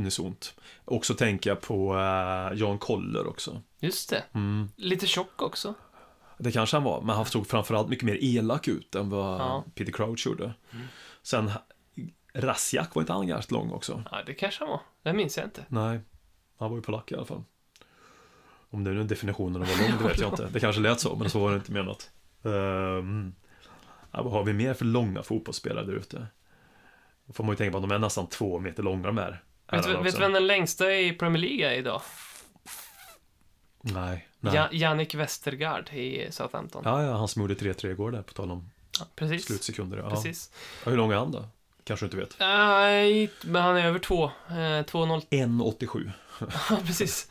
Unisont. 0.00 0.54
Och 0.84 1.06
så 1.06 1.14
tänker 1.14 1.50
jag 1.50 1.60
på 1.60 1.94
uh, 1.94 2.58
Jan 2.58 2.78
Koller 2.78 3.26
också. 3.26 3.62
Just 3.80 4.10
det. 4.10 4.24
Mm. 4.32 4.68
Lite 4.76 5.06
tjock 5.06 5.42
också. 5.42 5.74
Det 6.38 6.52
kanske 6.52 6.76
han 6.76 6.84
var, 6.84 7.02
men 7.02 7.16
han 7.16 7.24
såg 7.26 7.46
framförallt 7.46 7.88
mycket 7.88 8.04
mer 8.04 8.18
elak 8.20 8.68
ut 8.68 8.94
än 8.94 9.10
vad 9.10 9.40
Ja. 9.40 9.64
Peter 9.74 9.92
Crouch 9.92 10.26
gjorde. 10.26 10.44
Mm. 10.72 10.86
Sen 11.22 11.50
Rasjak 12.34 12.94
var 12.94 13.02
inte 13.02 13.12
han 13.12 13.26
ganska 13.26 13.54
lång 13.54 13.70
också? 13.70 14.02
Ja, 14.10 14.18
det 14.26 14.34
kanske 14.34 14.64
han 14.64 14.70
var. 14.70 14.80
Det 15.02 15.12
minns 15.12 15.36
jag 15.36 15.46
inte. 15.46 15.64
Nej, 15.68 16.00
han 16.58 16.70
var 16.70 16.76
ju 16.76 16.82
polack 16.82 17.12
i 17.12 17.14
alla 17.14 17.24
fall. 17.24 17.42
Om 18.70 18.84
det 18.84 18.90
är 18.90 18.94
nu 18.94 19.04
definitionen 19.04 19.62
av 19.62 19.68
vad 19.68 19.78
lång, 19.78 19.98
det 19.98 20.04
vet 20.08 20.20
jag 20.20 20.32
inte. 20.32 20.48
Det 20.52 20.60
kanske 20.60 20.82
lät 20.82 21.00
så, 21.00 21.16
men 21.16 21.30
så 21.30 21.40
var 21.40 21.50
det 21.50 21.56
inte 21.56 21.72
menat. 21.72 22.10
Um, 22.42 23.34
ja, 24.12 24.22
vad 24.22 24.32
har 24.32 24.44
vi 24.44 24.52
mer 24.52 24.74
för 24.74 24.84
långa 24.84 25.22
fotbollsspelare 25.22 25.86
där 25.86 25.92
ute? 25.92 26.26
Då 27.26 27.32
får 27.32 27.44
man 27.44 27.52
ju 27.52 27.56
tänka 27.56 27.72
på 27.72 27.78
att 27.78 27.88
de 27.88 27.94
är 27.94 27.98
nästan 27.98 28.26
två 28.26 28.58
meter 28.58 28.82
långa 28.82 29.06
de 29.06 29.18
här. 29.18 29.42
Vet, 29.72 29.82
du- 29.84 29.96
vet 30.02 30.14
du 30.14 30.20
vem 30.20 30.32
den 30.32 30.46
längsta 30.46 30.92
i 30.94 31.12
Premier 31.12 31.42
League 31.42 31.66
är 31.74 31.78
idag? 31.78 32.02
Nej, 33.82 34.28
nej. 34.40 34.54
Ja, 34.54 34.68
Jannik 34.72 35.14
Westergaard 35.14 35.88
i 35.92 36.32
Southampton. 36.32 36.82
Ja, 36.84 37.02
ja, 37.04 37.12
han 37.16 37.28
som 37.28 37.42
gjorde 37.42 37.54
3-3 37.54 37.90
igår 37.90 38.10
där, 38.10 38.22
på 38.22 38.32
tal 38.32 38.50
om 38.50 38.70
Ja, 39.00 39.06
precis. 39.16 39.44
slutsekunder. 39.46 39.98
Ja. 39.98 40.10
Precis. 40.10 40.50
Ja, 40.84 40.90
hur 40.90 40.96
lång 40.96 41.12
är 41.12 41.16
han 41.16 41.32
då? 41.32 41.44
Kanske 41.84 42.06
du 42.06 42.06
inte 42.06 42.16
vet? 42.16 42.36
Nej, 42.40 43.30
men 43.40 43.62
han 43.62 43.76
är 43.76 43.86
över 43.86 43.98
två. 43.98 44.24
Eh, 44.24 44.54
2-0. 44.54 45.22
1,87. 45.30 46.10
Ja, 46.70 46.78
precis. 46.86 47.30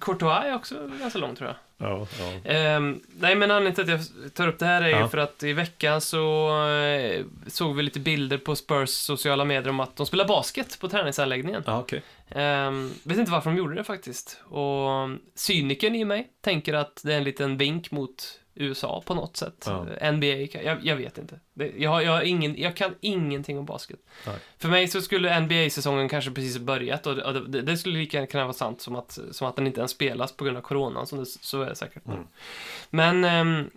Courtois 0.00 0.44
är 0.44 0.54
också 0.54 0.88
ganska 1.00 1.18
lång, 1.18 1.36
tror 1.36 1.48
jag. 1.48 1.56
Ja, 1.88 2.06
ja. 2.18 2.50
Ehm, 2.50 3.00
nej, 3.18 3.34
men 3.34 3.50
anledningen 3.50 3.74
till 3.86 3.94
att 3.94 4.00
jag 4.24 4.34
tar 4.34 4.48
upp 4.48 4.58
det 4.58 4.66
här 4.66 4.82
är 4.82 4.88
Ja. 4.88 5.08
för 5.08 5.18
att 5.18 5.42
i 5.42 5.52
veckan 5.52 6.00
så 6.00 6.48
eh, 6.68 7.24
såg 7.46 7.76
vi 7.76 7.82
lite 7.82 8.00
bilder 8.00 8.38
på 8.38 8.56
Spurs 8.56 8.90
sociala 8.90 9.44
medier 9.44 9.68
om 9.70 9.80
att 9.80 9.96
de 9.96 10.06
spelar 10.06 10.28
basket 10.28 10.80
på 10.80 10.88
träningsanläggningen. 10.88 11.62
Ja, 11.66 11.78
okej. 11.80 12.02
Ehm, 12.28 12.90
vet 13.02 13.18
inte 13.18 13.32
varför 13.32 13.50
de 13.50 13.56
gjorde 13.56 13.74
det 13.74 13.84
faktiskt. 13.84 14.40
Och 14.44 15.08
cynikern 15.34 15.94
i 15.94 16.04
mig 16.04 16.28
tänker 16.40 16.74
att 16.74 17.00
det 17.04 17.12
är 17.12 17.16
en 17.18 17.24
liten 17.24 17.56
vink 17.56 17.90
mot 17.90 18.39
USA 18.54 19.02
på 19.06 19.14
något 19.14 19.36
sätt. 19.36 19.64
Ja. 19.66 19.86
Eh, 20.00 20.12
NBA, 20.12 20.26
jag, 20.62 20.78
jag 20.82 20.96
vet 20.96 21.18
inte. 21.18 21.40
Jag, 21.76 22.04
jag, 22.04 22.24
ingen, 22.24 22.60
jag 22.60 22.76
kan 22.76 22.94
ingenting 23.00 23.58
om 23.58 23.64
basket. 23.64 23.98
Nej. 24.26 24.36
För 24.58 24.68
mig 24.68 24.88
så 24.88 25.00
skulle 25.00 25.40
NBA-säsongen 25.40 26.08
kanske 26.08 26.30
precis 26.30 26.58
börjat 26.58 27.06
och, 27.06 27.18
och 27.18 27.50
det, 27.50 27.62
det 27.62 27.76
skulle 27.76 27.98
lika 27.98 28.16
gärna 28.16 28.26
kunna 28.26 28.44
vara 28.44 28.52
sant 28.52 28.80
som 28.80 28.96
att, 28.96 29.18
som 29.30 29.48
att 29.48 29.56
den 29.56 29.66
inte 29.66 29.80
ens 29.80 29.90
spelas 29.90 30.32
på 30.32 30.44
grund 30.44 30.56
av 30.56 30.62
coronan, 30.62 31.06
som 31.06 31.18
det, 31.18 31.26
så 31.26 31.62
är 31.62 31.68
det 31.68 31.74
säkert. 31.74 32.06
Mm. 32.06 32.26
Men 32.90 33.24
ehm, 33.24 33.70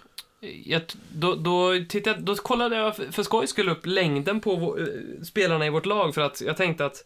jag, 0.65 0.81
då, 1.09 1.35
då, 1.35 1.71
tittade, 1.89 2.21
då 2.21 2.35
kollade 2.35 2.75
jag 2.75 2.95
för, 2.95 3.11
för 3.11 3.23
skojs 3.23 3.49
skull 3.49 3.69
upp 3.69 3.85
längden 3.85 4.39
på 4.39 4.55
vår, 4.55 4.81
eh, 4.81 5.23
spelarna 5.23 5.65
i 5.65 5.69
vårt 5.69 5.85
lag 5.85 6.13
för 6.15 6.21
att 6.21 6.41
jag 6.41 6.57
tänkte 6.57 6.85
att 6.85 7.03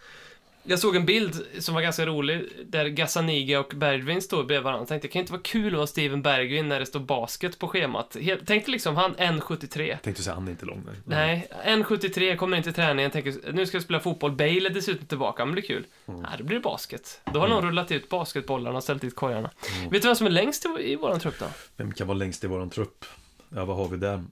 jag 0.67 0.79
såg 0.79 0.95
en 0.95 1.05
bild 1.05 1.45
som 1.59 1.75
var 1.75 1.81
ganska 1.81 2.05
rolig 2.05 2.49
där 2.65 2.87
Gazzaniga 2.87 3.59
och 3.59 3.73
Bergvin 3.75 4.21
står 4.21 4.43
bredvid 4.43 4.63
varandra. 4.63 4.81
Jag 4.81 4.87
tänkte, 4.87 5.07
det 5.07 5.11
kan 5.11 5.19
inte 5.19 5.31
vara 5.31 5.41
kul 5.41 5.73
att 5.73 5.77
vara 5.77 5.87
Steven 5.87 6.21
Bergvin 6.21 6.69
när 6.69 6.79
det 6.79 6.85
står 6.85 6.99
basket 6.99 7.59
på 7.59 7.67
schemat. 7.67 8.17
Helt, 8.21 8.47
tänkte 8.47 8.71
liksom, 8.71 8.95
han 8.95 9.15
1,73. 9.15 9.81
Jag 9.81 10.01
tänkte 10.01 10.23
säga, 10.23 10.33
han 10.33 10.47
är 10.47 10.51
inte 10.51 10.65
lång. 10.65 10.83
Nej. 11.05 11.47
Nej, 11.65 11.77
1,73 11.83 12.35
kommer 12.35 12.57
inte 12.57 12.67
till 12.71 12.75
träningen, 12.75 13.11
tänker 13.11 13.51
nu 13.53 13.65
ska 13.65 13.75
jag 13.75 13.83
spela 13.83 13.99
fotboll. 13.99 14.31
Bale 14.31 14.69
är 14.69 14.69
dessutom 14.69 15.07
tillbaka, 15.07 15.45
men 15.45 15.55
det 15.55 15.61
blir 15.61 15.67
kul. 15.67 15.85
Mm. 16.05 16.21
Nej, 16.21 16.31
det 16.37 16.43
blir 16.43 16.59
basket. 16.59 17.21
Då 17.33 17.39
har 17.39 17.47
någon 17.47 17.63
rullat 17.63 17.91
ut 17.91 18.09
basketbollarna 18.09 18.77
och 18.77 18.83
ställt 18.83 19.01
dit 19.01 19.15
korgarna. 19.15 19.51
Mm. 19.77 19.89
Vet 19.89 20.01
du 20.01 20.07
vem 20.07 20.15
som 20.15 20.27
är 20.27 20.31
längst 20.31 20.65
i, 20.65 20.91
i 20.91 20.95
våran 20.95 21.19
trupp 21.19 21.39
då? 21.39 21.45
Vem 21.77 21.91
kan 21.91 22.07
vara 22.07 22.17
längst 22.17 22.43
i 22.43 22.47
våran 22.47 22.69
trupp? 22.69 23.05
Ja, 23.49 23.65
vad 23.65 23.77
har 23.77 23.87
vi 23.87 23.97
där? 23.97 24.23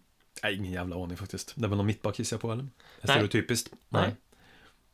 Nej, 0.44 0.56
ingen 0.56 0.72
jävla 0.72 1.04
aning 1.04 1.18
faktiskt. 1.18 1.54
Det 1.56 1.66
är 1.66 1.70
väl 1.70 1.78
någon 1.78 1.86
mittback 1.86 2.20
gissar 2.20 2.36
jag 2.36 2.42
på, 2.42 2.52
eller? 2.52 2.64
Är 2.64 2.68
Nej. 3.02 3.16
stereotypiskt? 3.16 3.74
Nej. 3.90 4.16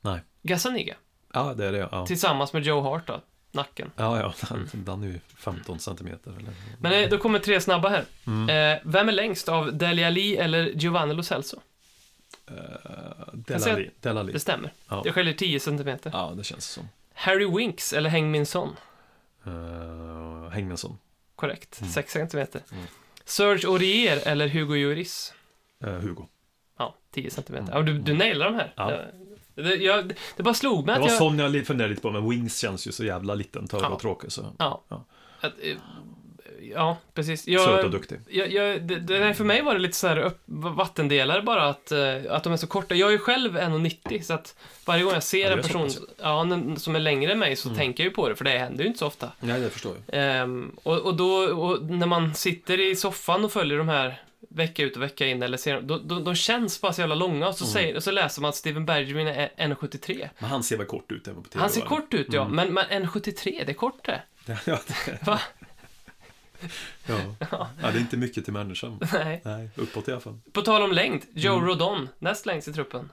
Nej. 0.02 0.20
Gazzaniga. 0.44 0.96
Ja, 1.34 1.54
det 1.54 1.65
är 1.65 1.72
det, 1.72 1.88
ja. 1.91 2.06
Tillsammans 2.06 2.54
med 2.54 2.63
Joe 2.63 2.82
Hart 2.82 3.08
då, 3.08 3.22
nacken. 3.52 3.91
Ja, 3.96 4.20
ja, 4.20 4.34
den, 4.50 4.70
den 4.74 5.04
är 5.04 5.08
ju 5.08 5.20
15 5.38 5.80
centimeter. 5.80 6.32
Eller? 6.32 6.52
Men 6.80 7.04
eh, 7.04 7.10
då 7.10 7.17
kommer 7.17 7.39
tre 7.39 7.62
snabba 7.62 7.89
här. 7.89 8.06
Mm. 8.28 8.50
Eh, 8.74 8.80
vem 8.86 9.08
är 9.10 9.13
längst 9.13 9.50
av 9.50 9.74
Dele 9.78 10.08
Alli 10.08 10.38
eller 10.38 10.63
Giovanni 10.65 11.13
Lo 11.13 11.24
Celso? 11.24 11.58
Uh, 12.52 12.58
Jag 13.48 13.62
säger- 13.62 13.76
Delali. 13.76 13.91
Delali. 14.00 14.34
Det 14.34 14.39
stämmer. 14.39 14.72
Ja. 14.89 15.02
Det 15.04 15.12
skiljer 15.12 15.34
10 15.34 15.60
centimeter. 15.60 16.10
ja, 16.13 16.34
det 16.38 16.44
känns 16.44 16.65
som. 16.65 16.89
Harry 17.13 17.46
Winks 17.58 17.94
eller 17.94 18.10
Heng 18.10 18.32
Min 18.32 18.46
Son? 18.46 18.76
Uh, 19.48 20.50
Hängmensson. 20.50 20.98
Korrekt, 21.36 21.80
Mm. 21.82 21.94
6 21.94 22.12
centimeter. 22.13 22.62
Mm. 22.72 22.84
Serge 23.26 23.67
Aurier 23.67 24.28
eller 24.28 24.48
Hugo 24.48 24.76
Lloris? 24.76 25.34
Uh, 25.84 25.89
Hugo. 25.89 26.28
Ja, 26.78 26.96
10 27.12 27.30
centimeter. 27.32 27.74
Mm. 27.74 27.78
Ja, 27.78 27.82
du, 27.94 28.00
du 28.00 28.13
nailar 28.13 28.46
de 28.46 28.56
här. 28.56 28.74
Ja. 28.76 29.02
Det, 29.56 29.62
det, 29.62 29.76
jag, 29.76 30.14
det 30.38 30.44
bara 30.44 30.54
slog 30.54 30.86
mig 30.86 30.94
Det 30.94 30.94
att 30.94 31.02
var 31.02 31.08
jag... 31.10 31.18
sån 31.18 31.40
jag 31.40 31.68
funderade 31.68 31.90
lite 31.90 32.02
på, 32.02 32.12
men 32.12 32.30
Wings 32.30 32.58
känns 32.60 32.88
ju 32.88 32.92
så 32.92 33.04
jävla 33.06 33.36
liten, 33.36 33.68
törr 33.68 33.80
Ja. 33.82 33.88
och 33.90 34.02
tråkig. 34.02 34.32
Så. 34.32 34.46
Ja. 34.60 34.84
Ja. 34.90 35.06
Att, 35.42 35.54
eh, 35.62 35.78
ja, 36.74 36.98
precis. 37.14 37.44
Söt 37.44 37.68
och 37.68 37.80
Jag, 37.80 37.92
duktig. 37.92 38.20
jag, 38.30 38.52
jag, 38.52 38.82
det, 38.82 38.96
det, 39.00 39.34
för 39.34 39.44
mig 39.44 39.62
var 39.62 39.74
det 39.74 39.80
lite 39.80 39.98
så 39.98 40.08
här 40.08 40.18
upp, 40.18 40.42
vattendelare 40.76 41.42
bara 41.42 41.64
att, 41.70 41.92
eh, 41.92 42.00
att 42.30 42.44
de 42.44 42.54
är 42.54 42.58
så 42.58 42.68
korta. 42.68 42.96
Jag 42.96 43.08
är 43.08 43.12
ju 43.12 43.18
själv 43.18 43.58
1,90 43.58 44.22
så 44.22 44.34
att 44.34 44.56
varje 44.86 45.04
gång 45.04 45.14
jag 45.14 45.24
ser 45.24 45.40
Ja, 45.40 45.48
det 45.50 45.54
en 45.56 45.62
person 45.62 45.90
ja, 46.22 46.48
som 46.78 46.96
är 46.96 47.00
längre 47.00 47.32
än 47.32 47.40
mig 47.40 47.56
så 47.56 47.70
Mm. 47.70 47.80
tänker 47.80 48.04
jag 48.04 48.10
ju 48.10 48.16
på 48.16 48.30
det, 48.30 48.36
för 48.36 48.46
det 48.46 48.58
händer 48.58 48.84
ju 48.84 48.88
inte 48.88 49.00
så 49.00 49.08
ofta. 49.08 49.32
Nej, 49.40 49.62
det 49.62 49.70
förstår 49.70 49.96
jag. 50.08 50.20
Ehm, 50.42 50.72
och, 50.84 50.98
och 50.98 51.16
då, 51.16 51.34
och 51.36 51.84
när 51.84 52.08
man 52.08 52.34
sitter 52.36 52.80
i 52.92 52.96
soffan 52.96 53.46
och 53.46 53.52
följer 53.52 53.78
de 53.78 53.90
här 53.90 54.22
vecka 54.50 54.84
ut 54.84 54.96
och 54.96 55.02
vecka 55.02 55.28
in, 55.28 55.44
eller 55.44 55.58
ser, 55.58 55.82
de, 55.82 56.08
de, 56.08 56.24
de 56.24 56.36
känns 56.36 56.82
bara 56.82 56.94
så 56.94 57.02
jävla 57.02 57.16
långa, 57.16 57.48
och 57.48 57.56
så, 57.56 57.64
Mm. 57.64 57.74
säger, 57.74 57.96
och 57.96 58.04
så 58.04 58.12
läser 58.12 58.42
man 58.42 58.50
att 58.50 58.56
Steven 58.56 58.86
Bergevin 58.86 59.28
är 59.28 59.50
1,73. 59.58 60.30
Men 60.40 60.50
han 60.50 60.64
ser 60.64 60.78
väl 60.78 60.86
kort 60.88 61.12
ut 61.12 61.28
även 61.28 61.44
på 61.44 61.50
TV? 61.50 61.62
Han 61.62 61.70
ser 61.70 61.82
va? 61.82 61.88
kort 61.88 62.14
ut, 62.14 62.28
ja, 62.34 62.42
Mm. 62.46 62.56
men, 62.56 62.74
men 62.74 62.86
1,73, 63.06 63.64
det 63.66 63.72
är 63.72 63.74
kort 63.74 64.06
det. 64.06 64.22
Ja, 64.66 64.80
det, 65.06 65.20
Va? 65.26 65.40
ja. 67.08 67.18
ja, 67.50 67.68
det 67.92 67.98
är 67.98 68.00
inte 68.00 68.18
mycket 68.18 68.44
till 68.44 68.54
människan. 68.54 69.00
Nej. 69.14 69.42
Nej, 69.46 69.70
uppåt 69.76 70.08
i 70.08 70.12
alla 70.12 70.22
fall. 70.22 70.40
På 70.52 70.62
tal 70.62 70.82
om 70.82 70.92
längd, 70.92 71.22
Joe 71.34 71.54
Mm. 71.54 71.68
Rodon, 71.68 72.10
näst 72.20 72.46
längst 72.46 72.68
i 72.68 72.74
truppen. 72.74 73.10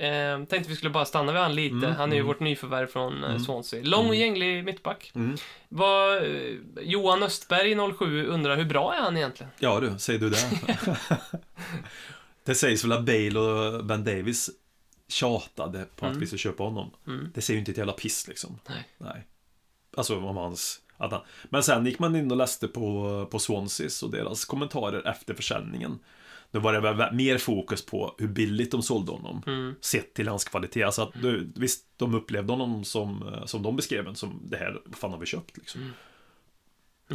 Eh, 0.00 0.44
tänkte 0.44 0.70
vi 0.70 0.76
skulle 0.76 0.90
bara 0.90 1.04
stanna 1.04 1.32
vid 1.32 1.42
han 1.42 1.54
lite. 1.54 1.74
Mm, 1.76 1.92
Han 1.92 2.10
är 2.10 2.14
ju 2.16 2.20
mm. 2.20 2.26
vårt 2.26 2.40
nyförvärv 2.40 2.86
från 2.86 3.24
eh, 3.24 3.30
Mm. 3.30 3.40
Swansea. 3.42 3.82
Lång 3.84 4.00
och 4.06 4.14
Mm. 4.14 4.18
gänglig 4.20 4.64
mittback. 4.64 5.12
Mm. 5.14 5.36
Vad, 5.68 6.16
eh, 6.16 6.22
Johan 6.80 7.22
Östberg 7.22 7.76
07 7.98 8.26
undrar 8.26 8.56
hur 8.56 8.64
bra 8.64 8.94
är 8.94 9.00
han 9.00 9.16
egentligen? 9.16 9.52
Ja 9.58 9.80
du, 9.80 9.98
säger 9.98 10.18
du 10.18 10.30
det? 10.30 10.50
det 12.44 12.54
sägs 12.54 12.84
väl 12.84 12.92
att 12.92 13.04
Bale 13.04 13.38
och 13.38 13.84
Ben 13.84 14.04
Davis 14.04 14.50
tjatade 15.08 15.84
på 15.96 16.04
att 16.06 16.10
Mm. 16.10 16.20
vi 16.20 16.26
ska 16.26 16.36
köpa 16.36 16.62
honom. 16.62 16.90
Det 17.34 17.40
säger 17.42 17.54
ju 17.56 17.58
inte 17.58 17.70
ett 17.70 17.78
jävla 17.78 17.92
piss 17.92 18.28
liksom. 18.28 18.58
Nej. 18.68 18.88
Nej. 18.98 19.26
Alltså 19.96 20.16
om 20.18 20.36
hans... 20.36 20.80
Att 20.96 21.12
han... 21.12 21.20
Men 21.44 21.62
sen 21.62 21.86
gick 21.86 21.98
man 21.98 22.16
in 22.16 22.30
och 22.30 22.36
läste 22.36 22.68
på, 22.68 23.26
på 23.30 23.38
Swanseas 23.38 24.02
och 24.02 24.10
deras 24.10 24.44
kommentarer 24.44 25.08
efter 25.08 25.34
försäljningen. 25.34 25.98
Då 26.50 26.60
var 26.60 26.72
det 26.72 26.80
väl 26.80 27.14
mer 27.14 27.38
fokus 27.38 27.86
på 27.86 28.14
hur 28.18 28.28
billigt 28.28 28.70
de 28.70 28.82
sålde 28.82 29.12
honom. 29.12 29.42
Mm. 29.46 29.74
Sett 29.80 30.14
till 30.14 30.28
hans 30.28 30.44
kvalitet. 30.44 30.82
Alltså 30.82 31.02
att, 31.02 31.22
du, 31.22 31.52
visst, 31.56 31.84
de 31.96 32.14
upplevde 32.14 32.52
honom 32.52 32.84
som, 32.84 33.36
som 33.46 33.62
de 33.62 33.76
beskrev 33.76 34.08
en, 34.08 34.16
som 34.16 34.40
det 34.44 34.56
här, 34.56 34.80
vad 34.84 34.96
fan 34.96 35.10
har 35.10 35.18
vi 35.18 35.26
köpt 35.26 35.56
liksom. 35.56 35.80
Mm. 35.80 35.92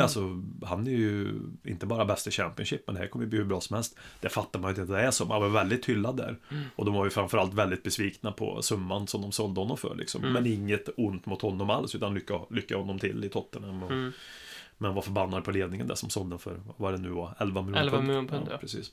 Alltså, 0.03 0.41
han 0.65 0.87
är 0.87 0.91
ju 0.91 1.41
inte 1.63 1.85
bara 1.85 2.05
bäst 2.05 2.27
i 2.27 2.31
Championship, 2.31 2.83
men 2.85 2.95
det 2.95 3.01
här 3.01 3.07
kommer 3.07 3.25
ju 3.25 3.29
bli 3.29 3.39
hur 3.39 3.45
bra 3.45 3.61
som 3.61 3.73
helst. 3.73 3.97
Det 4.19 4.29
fattar 4.29 4.59
man 4.59 4.69
ju 4.69 4.81
inte 4.81 4.93
att 4.93 4.99
det 4.99 5.05
är 5.05 5.11
så. 5.11 5.25
Man 5.25 5.41
var 5.41 5.49
väldigt 5.49 5.85
hyllad 5.85 6.17
där. 6.17 6.37
Mm. 6.51 6.63
Och 6.75 6.85
de 6.85 6.93
var 6.93 7.05
ju 7.05 7.09
framförallt 7.09 7.53
väldigt 7.53 7.83
besvikna 7.83 8.31
på 8.31 8.61
summan 8.61 9.07
som 9.07 9.21
de 9.21 9.31
sålde 9.31 9.59
honom 9.59 9.77
för. 9.77 9.95
Liksom. 9.95 10.21
Mm. 10.21 10.33
Men 10.33 10.45
inget 10.45 10.89
ont 10.97 11.25
mot 11.25 11.41
honom 11.41 11.69
alls, 11.69 11.95
utan 11.95 12.13
lycka, 12.13 12.39
lycka 12.49 12.77
honom 12.77 12.99
till 12.99 13.25
i 13.25 13.29
Tottenham. 13.29 13.83
Och, 13.83 13.91
Mm. 13.91 14.11
Men 14.77 14.93
var 14.93 15.01
förbannad 15.01 15.43
på 15.43 15.51
ledningen 15.51 15.87
där 15.87 15.95
som 15.95 16.09
sålde 16.09 16.29
den 16.29 16.39
för, 16.39 16.61
vad 16.65 16.75
var 16.77 16.91
det 16.91 16.97
nu 16.97 17.09
var, 17.09 17.35
11 17.39 17.61
miljoner 17.61 17.81
11 17.81 18.01
miljoner 18.01 18.27
pund, 18.27 18.47
ja. 18.51 18.57
precis. 18.57 18.91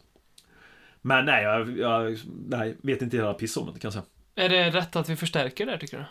Men 1.03 1.25
nej, 1.25 1.45
jag, 1.45 1.79
jag 1.79 2.19
nej, 2.49 2.77
vet 2.83 3.03
inte 3.03 3.17
hela 3.17 3.35
piss 3.35 3.57
om 3.57 3.67
det 3.67 3.73
kan 3.81 3.89
jag 3.89 3.93
säga. 3.93 4.05
Är 4.35 4.49
det 4.49 4.71
rätt 4.71 4.97
att 4.97 5.09
vi 5.09 5.17
förstärker 5.17 5.67
där, 5.67 5.79
tycker 5.79 5.99
du? 5.99 6.05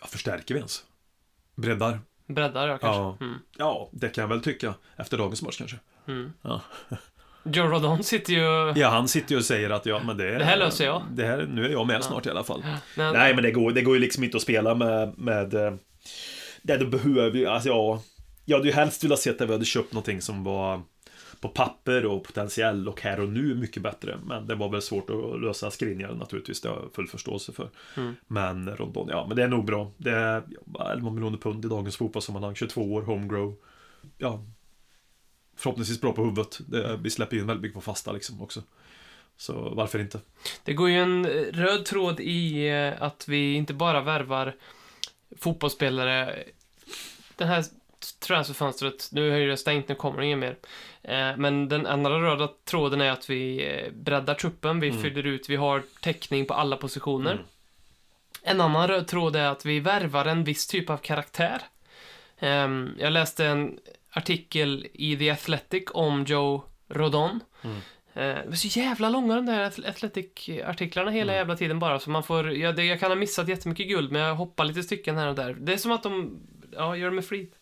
Ja, 0.00 0.06
förstärker 0.06 0.54
vi 0.54 0.58
ens? 0.60 0.84
Breddar? 1.56 2.00
Breddar, 2.26 2.68
ja, 2.68 2.78
kanske? 2.78 3.00
Ja. 3.00 3.16
Mm. 3.20 3.38
Ja, 3.58 3.88
det 3.92 4.08
kan 4.08 4.22
jag 4.22 4.28
väl 4.28 4.42
tycka. 4.42 4.74
Efter 4.96 5.18
dagens 5.18 5.42
match 5.42 5.58
kanske. 5.58 5.76
Mm. 6.08 6.32
Ja. 6.42 6.60
Joe 7.44 7.66
Rodon 7.66 8.02
sitter 8.04 8.32
ju... 8.32 8.72
Ja, 8.80 8.88
han 8.88 9.08
sitter 9.08 9.32
ju 9.32 9.38
och 9.38 9.44
säger 9.44 9.70
att 9.70 9.86
ja, 9.86 10.00
men 10.06 10.16
det... 10.16 10.38
Det 10.38 10.44
här 10.44 10.56
löser 10.56 10.84
jag. 10.84 11.02
Det 11.10 11.26
här, 11.26 11.46
nu 11.52 11.64
är 11.64 11.68
jag 11.70 11.86
med 11.86 11.96
Ja. 11.96 12.02
snart 12.02 12.26
i 12.26 12.30
alla 12.30 12.44
fall. 12.44 12.64
Men, 12.96 13.12
Nej, 13.12 13.34
men 13.34 13.44
det 13.44 13.50
går, 13.50 13.72
det 13.72 13.82
går 13.82 13.94
ju 13.94 14.00
liksom 14.00 14.24
inte 14.24 14.36
att 14.36 14.42
spela 14.42 14.74
med... 14.74 15.18
med 15.18 15.54
eh, 15.54 15.74
det 16.62 16.76
du 16.76 16.86
behöver 16.86 17.46
alltså 17.46 17.68
ja... 17.68 18.02
Jag 18.44 18.56
hade 18.56 18.68
ju 18.68 18.74
helst 18.74 19.04
velat 19.04 19.18
se 19.18 19.30
att 19.30 19.40
vi 19.40 19.52
hade 19.52 19.64
köpt 19.64 19.92
någonting 19.92 20.20
som 20.20 20.44
var 20.44 20.82
på 21.40 21.48
papper 21.48 22.06
och 22.06 22.24
potentiell 22.24 22.88
och 22.88 23.00
här 23.00 23.20
och 23.20 23.28
nu 23.28 23.54
mycket 23.54 23.82
bättre. 23.82 24.18
Men 24.24 24.46
det 24.46 24.54
var 24.54 24.68
väl 24.68 24.82
svårt 24.82 25.10
att 25.10 25.40
lösa 25.40 25.70
Skriniar 25.70 26.14
naturligtvis, 26.14 26.60
det 26.60 26.68
har 26.68 26.76
jag 26.76 26.94
full 26.94 27.08
förståelse 27.08 27.52
för. 27.52 27.70
Mm. 27.96 28.16
Men 28.26 28.76
Rondon, 28.76 29.08
ja, 29.10 29.26
men 29.26 29.36
det 29.36 29.42
är 29.42 29.48
nog 29.48 29.64
bra. 29.64 29.92
Det 29.96 30.10
är 30.10 30.42
ja, 30.74 30.92
11 30.92 31.10
miljoner 31.10 31.38
pund 31.38 31.64
i 31.64 31.68
dagens 31.68 31.96
fotbollssammanhang, 31.96 32.54
22 32.54 32.92
år, 32.92 33.02
homegrow. 33.02 33.56
Ja, 34.18 34.44
förhoppningsvis 35.56 36.00
bra 36.00 36.12
på 36.12 36.24
huvudet. 36.24 36.60
Det, 36.66 36.98
vi 37.02 37.10
släpper 37.10 37.36
in 37.36 37.46
väldigt 37.46 37.62
mycket 37.62 37.74
på 37.74 37.80
fasta 37.80 38.12
liksom 38.12 38.42
också. 38.42 38.62
Så 39.36 39.74
varför 39.74 39.98
inte? 39.98 40.20
Det 40.64 40.72
går 40.72 40.88
ju 40.88 40.96
en 40.96 41.26
röd 41.52 41.84
tråd 41.84 42.20
i 42.20 42.68
eh, 42.68 43.02
att 43.02 43.28
vi 43.28 43.54
inte 43.54 43.74
bara 43.74 44.00
värvar 44.00 44.56
fotbollsspelare. 45.38 46.44
Det 47.36 47.44
här 47.44 47.64
transferfönstret, 48.18 49.08
nu 49.12 49.38
ju 49.38 49.50
det 49.50 49.56
stängt, 49.56 49.88
nu 49.88 49.94
kommer 49.94 50.18
det 50.20 50.26
inget 50.26 50.38
mer. 50.38 50.56
Eh, 51.02 51.36
Men 51.36 51.68
den 51.68 51.86
andra 51.86 52.10
röda 52.22 52.48
tråden 52.64 53.00
är 53.00 53.10
att 53.10 53.30
vi 53.30 53.66
eh, 53.70 53.92
breddar 53.92 54.34
truppen, 54.34 54.80
vi 54.80 54.88
Mm. 54.88 55.02
fyller 55.02 55.26
ut, 55.26 55.48
vi 55.48 55.56
har 55.56 55.82
täckning 56.00 56.46
på 56.46 56.54
alla 56.54 56.76
positioner. 56.76 57.32
Mm. 57.32 57.44
En 58.42 58.60
annan 58.60 58.88
röd 58.88 59.06
tråd 59.08 59.36
är 59.36 59.46
att 59.48 59.66
vi 59.66 59.80
värvar 59.80 60.26
en 60.26 60.44
viss 60.44 60.66
typ 60.66 60.90
av 60.90 60.96
karaktär. 60.96 61.62
Ehm, 62.38 62.94
Jag 62.98 63.12
läste 63.12 63.46
en 63.46 63.78
artikel 64.10 64.86
i 64.92 65.16
The 65.16 65.30
Athletic 65.30 65.84
om 65.94 66.24
Joe 66.24 66.64
Rodon. 66.88 67.40
Mm. 67.62 67.76
Eh, 67.76 67.82
Det 68.48 68.52
är 68.52 68.56
så 68.56 68.78
jävla 68.78 69.08
långa 69.10 69.34
de 69.34 69.46
där 69.46 69.70
Ath- 69.70 69.88
Athletic-artiklarna 69.88 71.10
hela 71.10 71.32
Mm. 71.32 71.36
jävla 71.40 71.56
tiden 71.56 71.78
bara, 71.78 71.98
så 71.98 72.10
man 72.10 72.22
får, 72.22 72.52
ja, 72.52 72.72
det, 72.72 72.84
jag 72.84 73.00
kan 73.00 73.10
ha 73.10 73.16
missat 73.16 73.48
jättemycket 73.48 73.88
guld, 73.88 74.12
men 74.12 74.22
jag 74.22 74.34
hoppar 74.34 74.64
lite 74.64 74.82
stycken 74.82 75.16
här 75.16 75.28
och 75.28 75.34
där. 75.34 75.54
Det 75.60 75.72
är 75.72 75.76
som 75.76 75.92
att 75.92 76.02
de, 76.02 76.40
ja, 76.72 76.96
gör 76.96 77.08
det 77.10 77.14
med 77.14 77.24
flit. 77.24 77.54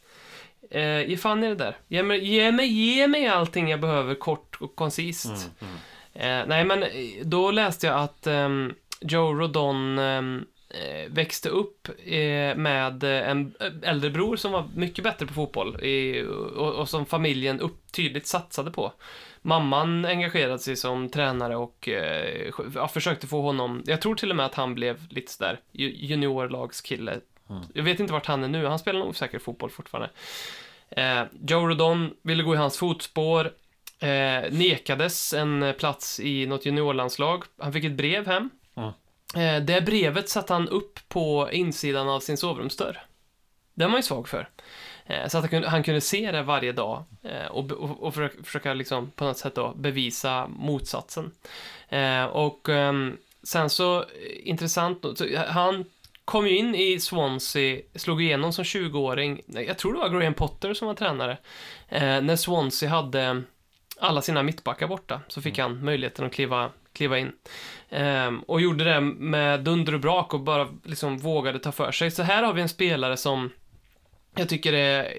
Eh, 0.71 1.11
ge 1.11 1.17
fan 1.17 1.45
i 1.45 1.49
det 1.49 1.55
där. 1.55 1.77
Ge 1.89 2.03
mig, 2.03 2.25
ge 2.25 2.53
mig, 2.53 2.67
ge 2.67 3.09
mig 3.09 3.27
allting 3.29 3.69
jag 3.71 3.81
behöver 3.81 4.15
kort 4.15 4.57
och 4.61 4.77
koncist. 4.77 5.27
Mm, 5.27 5.41
mm. 5.61 5.75
Eh, 6.43 6.47
nej, 6.49 6.65
men 6.65 6.83
eh, 6.83 6.89
då 7.25 7.51
läste 7.51 7.87
jag 7.87 7.97
att 8.01 8.27
ehm, 8.27 8.75
Joe 9.01 9.35
Rodon 9.35 9.99
ehm, 9.99 10.45
eh, 10.71 11.13
växte 11.13 11.49
upp 11.49 11.89
eh, 12.05 12.57
med 12.57 13.05
eh, 13.05 13.31
en 13.31 13.55
eh, 13.61 13.91
äldre 13.91 14.11
bror 14.11 14.37
som 14.37 14.53
var 14.53 14.65
mycket 14.75 15.05
bättre 15.05 15.27
på 15.27 15.35
fotboll 15.35 15.85
i, 15.85 16.23
och, 16.57 16.75
och 16.75 16.89
som 16.89 17.07
familjen 17.07 17.61
upp, 17.61 17.93
tydligt 17.93 18.27
satsade 18.27 18.71
på. 18.71 18.93
Mamman 19.43 20.05
engagerade 20.05 20.59
sig 20.59 20.77
som 20.77 21.09
tränare 21.09 21.57
och 21.57 21.89
eh, 21.89 22.53
försökte 22.89 23.27
få 23.27 23.43
honom, 23.43 23.83
jag 23.87 24.01
tror 24.03 24.15
till 24.15 24.31
och 24.31 24.37
med 24.37 24.47
att 24.47 24.55
han 24.55 24.75
blev 24.75 24.97
lite 25.11 25.33
sådär 25.33 25.61
ju- 25.73 25.95
juniorlagskille. 25.97 27.21
Mm. 27.51 27.63
Jag 27.75 27.83
vet 27.83 28.01
inte 28.01 28.13
vart 28.13 28.27
han 28.27 28.45
är 28.45 28.49
nu, 28.49 28.67
han 28.67 28.79
spelar 28.79 29.01
nog 29.01 29.17
säkert 29.17 29.43
fotboll 29.43 29.71
fortfarande. 29.71 30.11
Eh, 30.91 31.23
Joe 31.49 31.69
Rodon 31.69 32.15
ville 32.23 32.43
gå 32.43 32.55
i 32.55 32.59
hans 32.59 32.79
fotspår, 32.79 33.53
eh, 33.99 34.53
nekades 34.53 35.33
en 35.33 35.75
plats 35.79 36.21
i 36.21 36.47
något 36.47 36.67
juniorlandslag. 36.67 37.45
Han 37.59 37.73
fick 37.73 37.85
ett 37.85 37.93
brev 37.93 38.27
hem. 38.27 38.51
Mm. 38.75 38.91
Eh, 39.37 39.65
det 39.65 39.81
brevet 39.81 40.29
satte 40.29 40.53
han 40.53 40.69
upp 40.69 41.09
på 41.09 41.49
insidan 41.53 42.09
av 42.09 42.21
sin 42.21 42.37
sovrumsdörr. 42.37 43.03
Det 43.75 43.87
var 43.87 43.97
ju 43.97 44.03
svag 44.03 44.29
för. 44.29 44.49
Eh, 45.07 45.29
så 45.29 45.39
att 45.39 45.43
han 45.43 45.49
kunde, 45.49 45.69
han 45.69 45.83
kunde 45.83 46.01
se 46.01 46.33
det 46.33 46.43
varje 46.43 46.73
dag 46.73 47.05
eh, 47.23 47.47
och, 47.47 47.73
och, 47.73 48.03
och 48.03 48.15
försöka, 48.15 48.43
försöka 48.43 48.75
liksom 48.75 49.11
på 49.11 49.25
något 49.25 49.39
sätt 49.39 49.55
då 49.55 49.75
bevisa 49.77 50.49
motsatsen. 50.49 51.31
Eh, 51.89 52.25
och 52.25 52.69
ehm, 52.69 53.17
sen 53.43 53.71
så, 53.71 54.01
eh, 54.01 54.07
intressant 54.43 55.05
så, 55.15 55.25
eh, 55.25 55.45
han 55.45 55.85
kom 56.29 56.47
ju 56.47 56.57
in 56.57 56.75
i 56.75 57.01
Swansea, 57.01 57.83
slog 57.95 58.23
igenom 58.23 58.53
som 58.53 58.64
20-åring, 58.64 59.41
Nej, 59.47 59.64
jag 59.64 59.79
tror 59.79 59.93
det 59.93 59.99
var 59.99 60.09
Graham 60.09 60.35
Potter 60.35 60.75
som 60.75 60.88
var 60.88 60.95
tränare, 60.95 61.38
eh, 61.88 62.21
när 62.21 62.37
Swansea 62.37 62.88
hade 62.88 63.43
alla 63.99 64.23
sina 64.23 64.43
mittbackar 64.43 64.87
borta, 64.87 65.21
så 65.29 65.43
fick 65.43 65.59
han 65.59 65.85
möjligheten 65.85 66.27
att 66.27 66.33
kliva, 66.33 66.71
kliva 66.93 67.19
in. 67.19 67.33
Ehm, 67.91 68.41
och 68.41 68.61
gjorde 68.61 68.85
det 68.85 69.01
med 69.01 69.61
dunder 69.61 69.95
och 69.95 70.01
brak 70.01 70.35
och 70.35 70.41
bara 70.41 70.69
liksom 70.85 71.19
vågade 71.19 71.59
ta 71.59 71.73
för 71.73 71.93
sig. 71.93 72.11
Så 72.11 72.23
här 72.23 72.43
har 72.43 72.53
vi 72.53 72.62
en 72.62 72.69
spelare 72.69 73.17
som 73.17 73.51
jag 74.35 74.49
tycker 74.49 74.73
är 74.73 75.12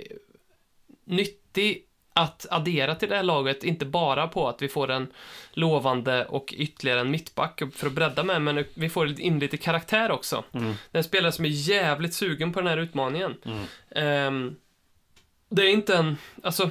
nyttig 1.05 1.83
att 2.19 2.45
addera 2.49 2.95
till 2.95 3.09
det 3.09 3.15
här 3.15 3.23
laget, 3.23 3.63
inte 3.63 3.85
bara 3.85 4.27
på 4.27 4.47
att 4.49 4.61
vi 4.61 4.67
får 4.67 4.91
en 4.91 5.07
lovande 5.51 6.25
och 6.25 6.53
ytterligare 6.57 6.99
en 6.99 7.11
mittback 7.11 7.61
för 7.75 7.87
att 7.87 7.93
bredda 7.93 8.23
med, 8.23 8.41
men 8.41 8.65
vi 8.73 8.89
får 8.89 9.21
in 9.21 9.39
lite 9.39 9.57
karaktär 9.57 10.11
också. 10.11 10.43
Mm. 10.53 10.73
En 10.91 11.03
spelare 11.03 11.31
som 11.31 11.45
är 11.45 11.49
jävligt 11.49 12.13
sugen 12.13 12.53
på 12.53 12.59
den 12.59 12.67
här 12.67 12.77
utmaningen. 12.77 13.35
Mm. 13.45 13.65
Ehm, 13.91 14.55
det 15.49 15.61
är 15.61 15.69
inte 15.69 15.97
en, 15.97 16.17
alltså, 16.43 16.69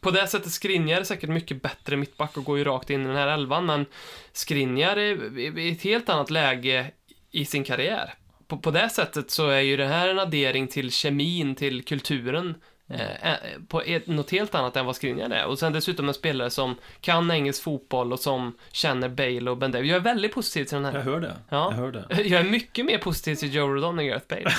på 0.00 0.10
det 0.10 0.26
sättet 0.26 0.52
Skriniar 0.52 1.00
är 1.00 1.04
säkert 1.04 1.30
mycket 1.30 1.62
bättre 1.62 1.96
mittback 1.96 2.36
och 2.36 2.44
går 2.44 2.58
ju 2.58 2.64
rakt 2.64 2.90
in 2.90 3.02
i 3.02 3.06
den 3.06 3.16
här 3.16 3.28
elvan, 3.28 3.66
men 3.66 3.86
Skriniar 4.32 4.96
är 4.96 5.38
i 5.58 5.72
ett 5.72 5.82
helt 5.82 6.08
annat 6.08 6.30
läge 6.30 6.90
i 7.30 7.44
sin 7.44 7.64
karriär. 7.64 8.14
På, 8.46 8.58
på 8.58 8.70
det 8.70 8.88
sättet 8.88 9.30
så 9.30 9.48
är 9.48 9.60
ju 9.60 9.76
det 9.76 9.86
här 9.86 10.08
en 10.08 10.18
addering 10.18 10.68
till 10.68 10.92
kemin, 10.92 11.54
till 11.54 11.84
kulturen, 11.84 12.54
eh, 12.88 13.32
eh, 13.32 13.36
på 13.68 13.82
ett, 13.82 14.06
något 14.06 14.30
helt 14.30 14.54
annat 14.54 14.76
än 14.76 14.86
vad 14.86 14.96
Skriniar 14.96 15.30
är. 15.30 15.46
Och 15.46 15.58
sen 15.58 15.72
dessutom 15.72 16.08
en 16.08 16.14
spelare 16.14 16.50
som 16.50 16.74
kan 17.00 17.30
engelsk 17.30 17.62
fotboll 17.62 18.12
och 18.12 18.20
som 18.20 18.52
känner 18.72 19.08
Bale 19.08 19.50
och 19.50 19.56
Ben 19.58 19.72
Davies. 19.72 19.90
Jag 19.90 19.96
är 19.96 20.00
väldigt 20.00 20.34
positiv 20.34 20.64
till 20.64 20.74
den 20.74 20.84
här. 20.84 20.92
Jag 20.94 21.00
hör 21.02 21.20
det. 21.20 21.36
Ja. 21.48 21.68
Jag 21.70 21.78
hör 21.78 21.92
det. 21.92 22.22
Jag 22.22 22.40
är 22.40 22.50
mycket 22.50 22.86
mer 22.86 22.98
positiv 22.98 23.34
till 23.34 23.54
Joe 23.54 23.68
Rodon 23.68 23.98
än 23.98 24.06
Gareth 24.06 24.26
Bale. 24.28 24.50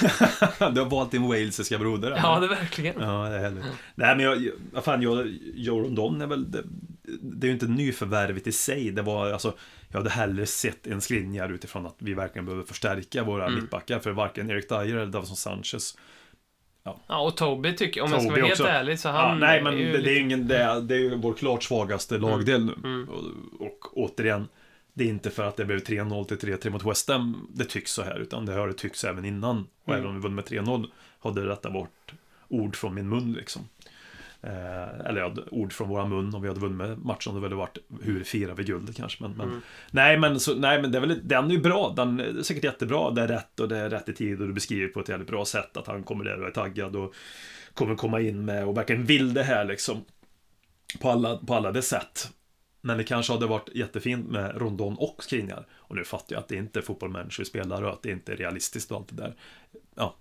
du 0.74 0.80
har 0.82 0.90
valt 0.90 1.12
din 1.12 1.28
walesiska 1.28 1.78
broder. 1.78 2.08
eller? 2.12 2.22
Ja, 2.24 2.40
det 2.40 2.48
verkligen. 2.48 2.96
Ja, 3.02 3.30
det 3.30 3.36
är 3.36 3.40
härligt. 3.40 3.66
Nej, 3.96 4.16
men 4.16 4.26
jag, 4.26 4.50
jag, 4.74 4.84
fan, 4.84 5.02
jag, 5.02 5.34
Joe 5.56 5.80
Rondon 5.80 6.22
är 6.22 6.28
väl, 6.28 6.52
det, 6.52 6.64
det 7.22 7.46
är 7.46 7.50
ju 7.50 7.54
inte 7.54 7.68
nyförvärvet 7.68 8.48
i 8.48 8.52
sig. 8.52 8.92
Det 8.92 9.02
var, 9.02 9.32
alltså, 9.32 9.54
jag 9.90 9.98
hade 9.98 10.10
hellre 10.10 10.46
sett 10.46 10.88
en 10.88 11.02
Skriniar 11.02 11.50
utifrån 11.54 11.86
att 11.86 11.96
vi 11.98 12.14
verkligen 12.14 12.46
behöver 12.46 12.64
förstärka 12.66 13.24
våra 13.24 13.46
Mm. 13.46 13.60
mittbackar. 13.60 14.00
För 14.00 14.12
varken 14.12 14.50
Erik 14.50 14.70
Dyer 14.70 14.82
eller 14.96 15.06
Davison 15.06 15.36
Sanchez 15.36 15.98
Ja, 16.84 17.20
och 17.22 17.38
Toby 17.38 17.76
tycker, 17.76 18.02
om 18.02 18.12
jag 18.12 18.22
ska 18.22 18.32
vara 18.32 18.42
helt 18.42 18.52
också. 18.52 18.64
ärlig, 18.72 19.00
så 19.00 19.08
Ja, 19.08 19.12
han 19.12 19.40
nej, 19.40 19.62
men 19.64 19.74
är 19.74 19.78
ju 19.78 19.92
det, 19.92 19.98
lite- 19.98 20.12
är 20.12 20.20
ingen, 20.20 20.48
det 20.48 20.58
är, 20.58 20.82
det 20.82 20.96
är 20.96 21.00
ju 21.00 21.16
vår 21.16 21.34
klart 21.34 21.64
svagaste 21.64 22.18
lagdel 22.18 22.66
nu. 22.66 22.74
Mm. 22.84 23.10
Och, 23.10 23.68
och 23.68 23.98
återigen, 23.98 24.48
det 24.94 25.04
är 25.04 25.08
inte 25.08 25.30
för 25.30 25.44
att 25.44 25.58
det 25.58 25.66
blev 25.66 25.80
3-0 25.80 26.24
till 26.26 26.38
3-3 26.38 26.70
mot 26.70 26.86
West 26.86 27.10
Ham 27.10 27.48
det 27.54 27.66
tycks 27.66 27.92
så 27.92 28.04
här, 28.04 28.20
utan 28.20 28.46
det 28.46 28.54
har 28.54 28.68
det 28.68 28.74
tyckts 28.74 29.04
även 29.04 29.26
innan. 29.26 29.68
Och 29.84 29.90
Mm. 29.94 30.00
även 30.00 30.10
om 30.10 30.16
vi 30.16 30.22
vunnit 30.22 30.36
med 30.52 30.60
3-0 30.66 30.86
hade 31.20 31.48
detta 31.48 31.70
varit 31.70 32.12
ord 32.48 32.76
från 32.76 32.96
min 32.96 33.10
mun 33.10 33.34
liksom. 33.34 33.62
Eh, 34.42 35.00
eller 35.06 35.22
ja, 35.22 35.34
ord 35.52 35.74
från 35.74 35.90
våra 35.90 36.06
mun 36.06 36.36
om 36.36 36.42
vi 36.42 36.48
hade 36.48 36.60
vunnit 36.60 36.98
matchen. 36.98 37.36
Det 37.36 37.42
hade 37.42 37.56
varit 37.56 37.78
hur 38.02 38.24
firar 38.24 38.54
vi 38.56 38.64
guldet 38.64 38.96
kanske. 38.96 39.24
Men, 39.24 39.32
men, 39.32 39.48
Mm. 39.48 39.62
nej, 39.92 40.18
men, 40.18 40.40
så, 40.40 40.56
nej, 40.56 40.82
men 40.82 40.92
det 40.92 40.98
är 40.98 41.02
väl, 41.02 41.20
den 41.28 41.46
är 41.46 41.52
ju 41.52 41.62
bra. 41.62 41.94
Den 41.96 42.20
är 42.20 42.42
säkert 42.44 42.64
jättebra. 42.64 43.12
Det 43.12 43.22
är 43.22 43.28
rätt 43.28 43.60
och 43.60 43.70
det 43.70 43.78
är 43.78 43.90
rätt 43.90 44.10
i 44.10 44.14
tid 44.14 44.42
och 44.42 44.48
du 44.48 44.54
beskriver 44.54 44.88
på 44.88 45.00
ett 45.00 45.10
jävligt 45.10 45.28
bra 45.30 45.46
sätt 45.46 45.78
att 45.78 45.88
han 45.88 46.04
kommer 46.04 46.24
där 46.26 46.42
och 46.42 46.48
är 46.48 46.52
taggad 46.52 46.96
och 46.96 47.14
kommer 47.74 47.96
komma 47.96 48.22
in 48.22 48.46
med 48.46 48.66
och 48.68 48.78
verkligen 48.78 49.06
vill 49.06 49.34
det 49.34 49.44
här 49.44 49.66
liksom. 49.66 50.06
På 51.02 51.10
alla, 51.10 51.38
på 51.38 51.54
alla 51.56 51.72
det 51.72 51.82
sätt. 51.82 52.30
Men 52.82 52.98
det 52.98 53.04
kanske 53.04 53.34
hade 53.34 53.48
varit 53.48 53.70
jättefint 53.76 54.30
med 54.30 54.58
Rondon 54.58 54.96
och 54.98 55.24
Skriniar. 55.24 55.68
Och 55.74 55.96
nu 55.96 56.04
fattar 56.04 56.36
jag 56.36 56.40
att 56.40 56.48
det 56.48 56.56
inte 56.56 56.80
är 56.80 56.84
fotbollmänniskor 56.84 57.44
spelar 57.44 57.84
och 57.84 57.94
att 57.94 58.02
det 58.04 58.12
inte 58.12 58.32
är 58.32 58.36
realistiskt 58.38 58.92
och 58.92 58.98
allt 58.98 59.10
det 59.10 59.16
där. 59.24 59.36
Ja. 59.96 60.16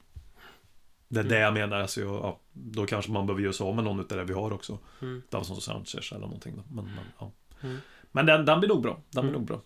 Det 1.08 1.20
är 1.20 1.24
det 1.24 1.38
jag 1.38 1.54
menar. 1.54 1.80
Alltså, 1.80 2.00
ja, 2.00 2.40
då 2.52 2.86
kanske 2.86 3.10
man 3.10 3.26
behöver 3.26 3.42
göra 3.42 3.52
sig 3.52 3.66
av 3.66 3.74
med 3.74 3.84
någon 3.84 4.00
utav 4.00 4.18
det 4.18 4.24
vi 4.24 4.32
har 4.34 4.52
också. 4.52 4.78
Mm. 5.02 5.22
Davison 5.30 5.60
Sanchez 5.60 6.12
eller 6.12 6.20
någonting. 6.20 6.56
Då. 6.56 6.62
Men, 6.74 6.84
men, 6.84 7.04
ja. 7.18 7.32
Mm. 7.62 7.78
men 8.12 8.26
den, 8.26 8.44
den 8.44 8.60
blir 8.60 8.68
nog 8.68 8.82
bra. 8.82 8.92
Den 9.10 9.22
blir 9.22 9.30
Mm. 9.30 9.32
nog 9.32 9.44
bra. 9.48 9.60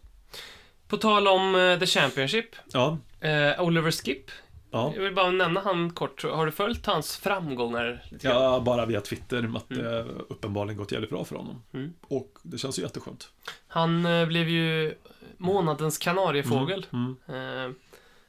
På 0.88 0.96
tal 0.96 1.28
om 1.28 1.54
eh, 1.54 1.78
The 1.78 1.86
Championship, 1.86 2.46
Ja. 2.72 2.98
eh, 3.20 3.60
Oliver 3.62 3.90
Skip. 3.90 4.30
Ja. 4.70 4.92
Jag 4.96 5.02
vill 5.02 5.14
bara 5.14 5.30
nämna 5.30 5.60
han 5.60 5.90
kort. 5.92 6.22
Har 6.24 6.46
du 6.46 6.52
följt 6.52 6.86
hans 6.86 7.16
framgångar? 7.16 8.04
Ja, 8.20 8.60
bara 8.60 8.86
via 8.86 9.00
Twitter 9.00 9.52
att 9.56 9.70
Mm. 9.70 9.82
det 9.84 10.02
uppenbarligen 10.28 10.76
gått 10.78 10.92
jävligt 10.92 11.10
bra 11.10 11.24
för 11.24 11.36
honom. 11.36 11.62
Mm. 11.72 11.92
Och 12.02 12.38
det 12.42 12.58
känns 12.58 12.78
ju 12.78 12.82
jätteskönt. 12.82 13.28
Han 13.68 14.06
eh, 14.06 14.26
blev 14.26 14.48
ju 14.48 14.94
månadens 15.36 15.98
kanariefågel. 15.98 16.86
Mm. 16.92 17.16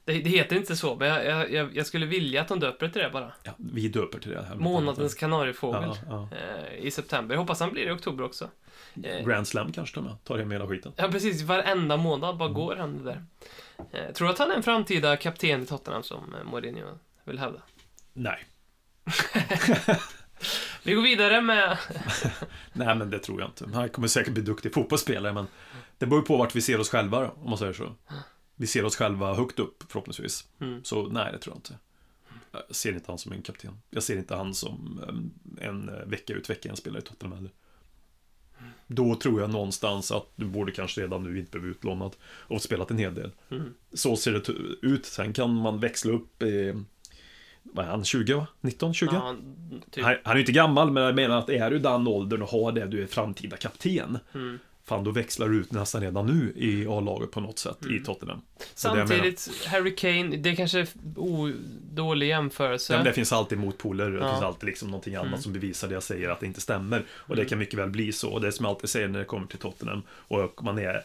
Det, 0.06 0.14
det 0.14 0.30
heter 0.30 0.56
inte 0.56 0.76
så, 0.76 0.96
men 0.96 1.08
jag, 1.08 1.52
jag- 1.52 1.76
jag, 1.76 1.86
skulle 1.88 2.06
vilja 2.06 2.42
att 2.42 2.48
de 2.48 2.60
döper 2.60 2.88
till 2.90 3.02
det 3.02 3.10
bara. 3.10 3.32
Ja, 3.44 3.52
vi 3.58 3.88
döper 3.90 4.20
till 4.20 4.32
det 4.32 4.44
här. 4.44 4.56
Månadens 4.56 5.14
kanariefågel. 5.16 5.84
Ja, 6.10 6.30
ja. 6.32 6.38
eh, 6.38 6.86
I 6.86 6.92
september. 6.92 7.36
Jag 7.36 7.40
hoppas 7.42 7.60
han 7.60 7.72
blir 7.72 7.86
det 7.86 7.92
i 7.92 7.94
oktober 7.94 8.24
också. 8.24 8.50
Eh, 9.04 9.26
Grand 9.28 9.48
Slam 9.48 9.72
kanske 9.72 10.00
de 10.00 10.18
tar 10.24 10.38
hem 10.38 10.52
hela 10.52 10.68
skiten. 10.68 10.92
Ja, 10.96 11.08
precis. 11.08 11.42
Varenda 11.42 11.98
månad 11.98 12.30
Mm. 12.30 12.38
bara 12.38 12.50
går 12.50 12.76
han 12.76 13.06
där. 13.06 13.26
Eh, 13.92 14.14
tror 14.14 14.28
du 14.28 14.34
att 14.34 14.40
han 14.40 14.52
är 14.52 14.56
en 14.56 14.64
framtida 14.64 15.18
kapten 15.18 15.64
i 15.64 15.66
Tottenham 15.66 16.04
som 16.04 16.36
eh, 16.36 16.44
Mourinho 16.44 16.88
vill 17.24 17.40
hävda? 17.40 17.60
Nej. 18.14 18.46
Vi 20.84 20.94
går 20.94 21.02
vidare 21.02 21.42
med... 21.42 21.78
Nej, 22.74 22.96
men 22.96 23.10
det 23.10 23.20
tror 23.20 23.42
jag 23.42 23.50
inte. 23.50 23.70
Han 23.74 23.90
kommer 23.90 24.08
säkert 24.08 24.34
bli 24.34 24.44
duktig 24.44 24.74
fotbollsspelare, 24.74 25.34
men 25.34 25.48
det 25.98 26.06
beror 26.06 26.22
ju 26.22 26.26
på 26.26 26.38
vart 26.38 26.56
vi 26.56 26.62
ser 26.62 26.80
oss 26.80 26.90
själva 26.90 27.20
då, 27.20 27.34
om 27.44 27.50
man 27.50 27.58
säger 27.60 27.74
så. 27.74 27.96
Vi 28.56 28.68
ser 28.68 28.86
oss 28.86 28.96
själva 28.96 29.34
högt 29.34 29.60
upp, 29.60 29.84
förhoppningsvis. 29.88 30.48
Mm. 30.60 30.84
Så 30.84 31.08
nej, 31.08 31.32
det 31.32 31.40
tror 31.40 31.56
jag 31.56 31.58
inte. 31.58 31.78
Jag 32.52 32.76
ser 32.76 32.94
inte 32.94 33.12
han 33.12 33.18
som 33.18 33.32
en 33.32 33.42
kapten. 33.42 33.80
Jag 33.90 34.04
ser 34.04 34.18
inte 34.18 34.36
han 34.36 34.54
som 34.54 35.02
eh, 35.08 35.68
en 35.68 35.90
eh, 35.90 36.06
vecka 36.06 36.34
ut, 36.34 36.50
vecka 36.50 36.70
in 36.70 36.76
spelare 36.76 37.02
i 37.02 37.06
Tottenham 37.06 37.38
heller. 37.38 37.52
Då 38.88 39.16
tror 39.16 39.42
jag 39.42 39.50
någonstans 39.50 40.12
att 40.12 40.28
du 40.36 40.46
borde 40.46 40.72
kanske 40.72 41.02
redan 41.02 41.24
nu 41.24 41.40
inte 41.40 41.60
bli 41.60 41.70
utlånad 41.70 42.16
och 42.24 42.62
spelat 42.62 42.92
en 42.92 42.98
hel 42.98 43.16
del. 43.16 43.32
Mm. 43.50 43.74
Så 43.94 44.16
ser 44.16 44.32
det 44.32 44.50
ut. 44.88 45.06
Sen 45.06 45.34
kan 45.34 45.54
man 45.56 45.80
växla 45.80 46.12
upp 46.12 46.44
i, 46.44 46.74
vad 47.64 47.86
är 47.86 47.90
han, 47.90 48.06
20 48.06 48.34
va? 48.34 48.48
19, 48.62 48.94
20? 48.94 49.10
Ja, 49.14 49.36
typ. 49.92 50.04
Han, 50.04 50.16
han 50.24 50.36
är 50.36 50.40
inte 50.40 50.52
gammal, 50.52 50.92
men 50.92 51.04
jag 51.04 51.16
menar 51.16 51.38
att 51.38 51.50
är 51.50 51.72
du 51.72 51.80
den 51.80 52.08
åldern 52.08 52.42
och 52.42 52.50
har 52.50 52.72
det, 52.72 52.86
du 52.86 53.04
är 53.04 53.08
framtida 53.08 53.58
kapten. 53.58 54.20
Mm. 54.34 54.60
Fan, 54.86 55.04
då 55.04 55.12
växlar 55.12 55.54
ut 55.54 55.72
nästan 55.72 56.02
redan 56.02 56.26
nu 56.28 56.54
i 56.56 56.88
A-laget 56.88 57.32
på 57.32 57.40
något 57.40 57.60
sätt 57.60 57.84
Mm. 57.86 57.96
i 57.96 58.00
Tottenham. 58.00 58.42
det 58.82 58.90
menar. 58.90 59.06
Samtidigt, 59.08 59.50
Harry 59.68 59.96
Kane, 59.96 60.38
det 60.38 60.50
är 60.50 60.56
kanske 60.56 60.80
är 60.80 60.88
dålig 61.96 62.28
jämförelse. 62.28 62.94
Ja, 62.94 62.98
men 62.98 63.06
det 63.06 63.14
finns 63.14 63.34
alltid 63.34 63.58
motpoler, 63.58 64.10
det 64.12 64.18
Ja. 64.20 64.32
finns 64.32 64.44
alltid 64.44 64.66
liksom 64.70 64.88
någonting 64.92 65.16
annat 65.16 65.28
Mm. 65.28 65.42
som 65.42 65.54
bevisar 65.54 65.88
det 65.88 65.94
jag 65.94 66.04
säger 66.04 66.30
att 66.30 66.40
det 66.40 66.46
inte 66.46 66.62
stämmer. 66.62 67.06
Och 67.12 67.36
det 67.36 67.42
Mm. 67.42 67.50
kan 67.50 67.60
mycket 67.60 67.80
väl 67.80 67.90
bli 67.90 68.12
så. 68.12 68.30
Och 68.30 68.42
det 68.42 68.48
är 68.48 68.52
som 68.52 68.66
jag 68.66 68.70
alltid 68.74 68.90
säger 68.90 69.08
när 69.08 69.20
det 69.20 69.26
kommer 69.26 69.48
till 69.48 69.60
Tottenham 69.60 70.02
och 70.10 70.64
man 70.64 70.78
är, 70.80 71.02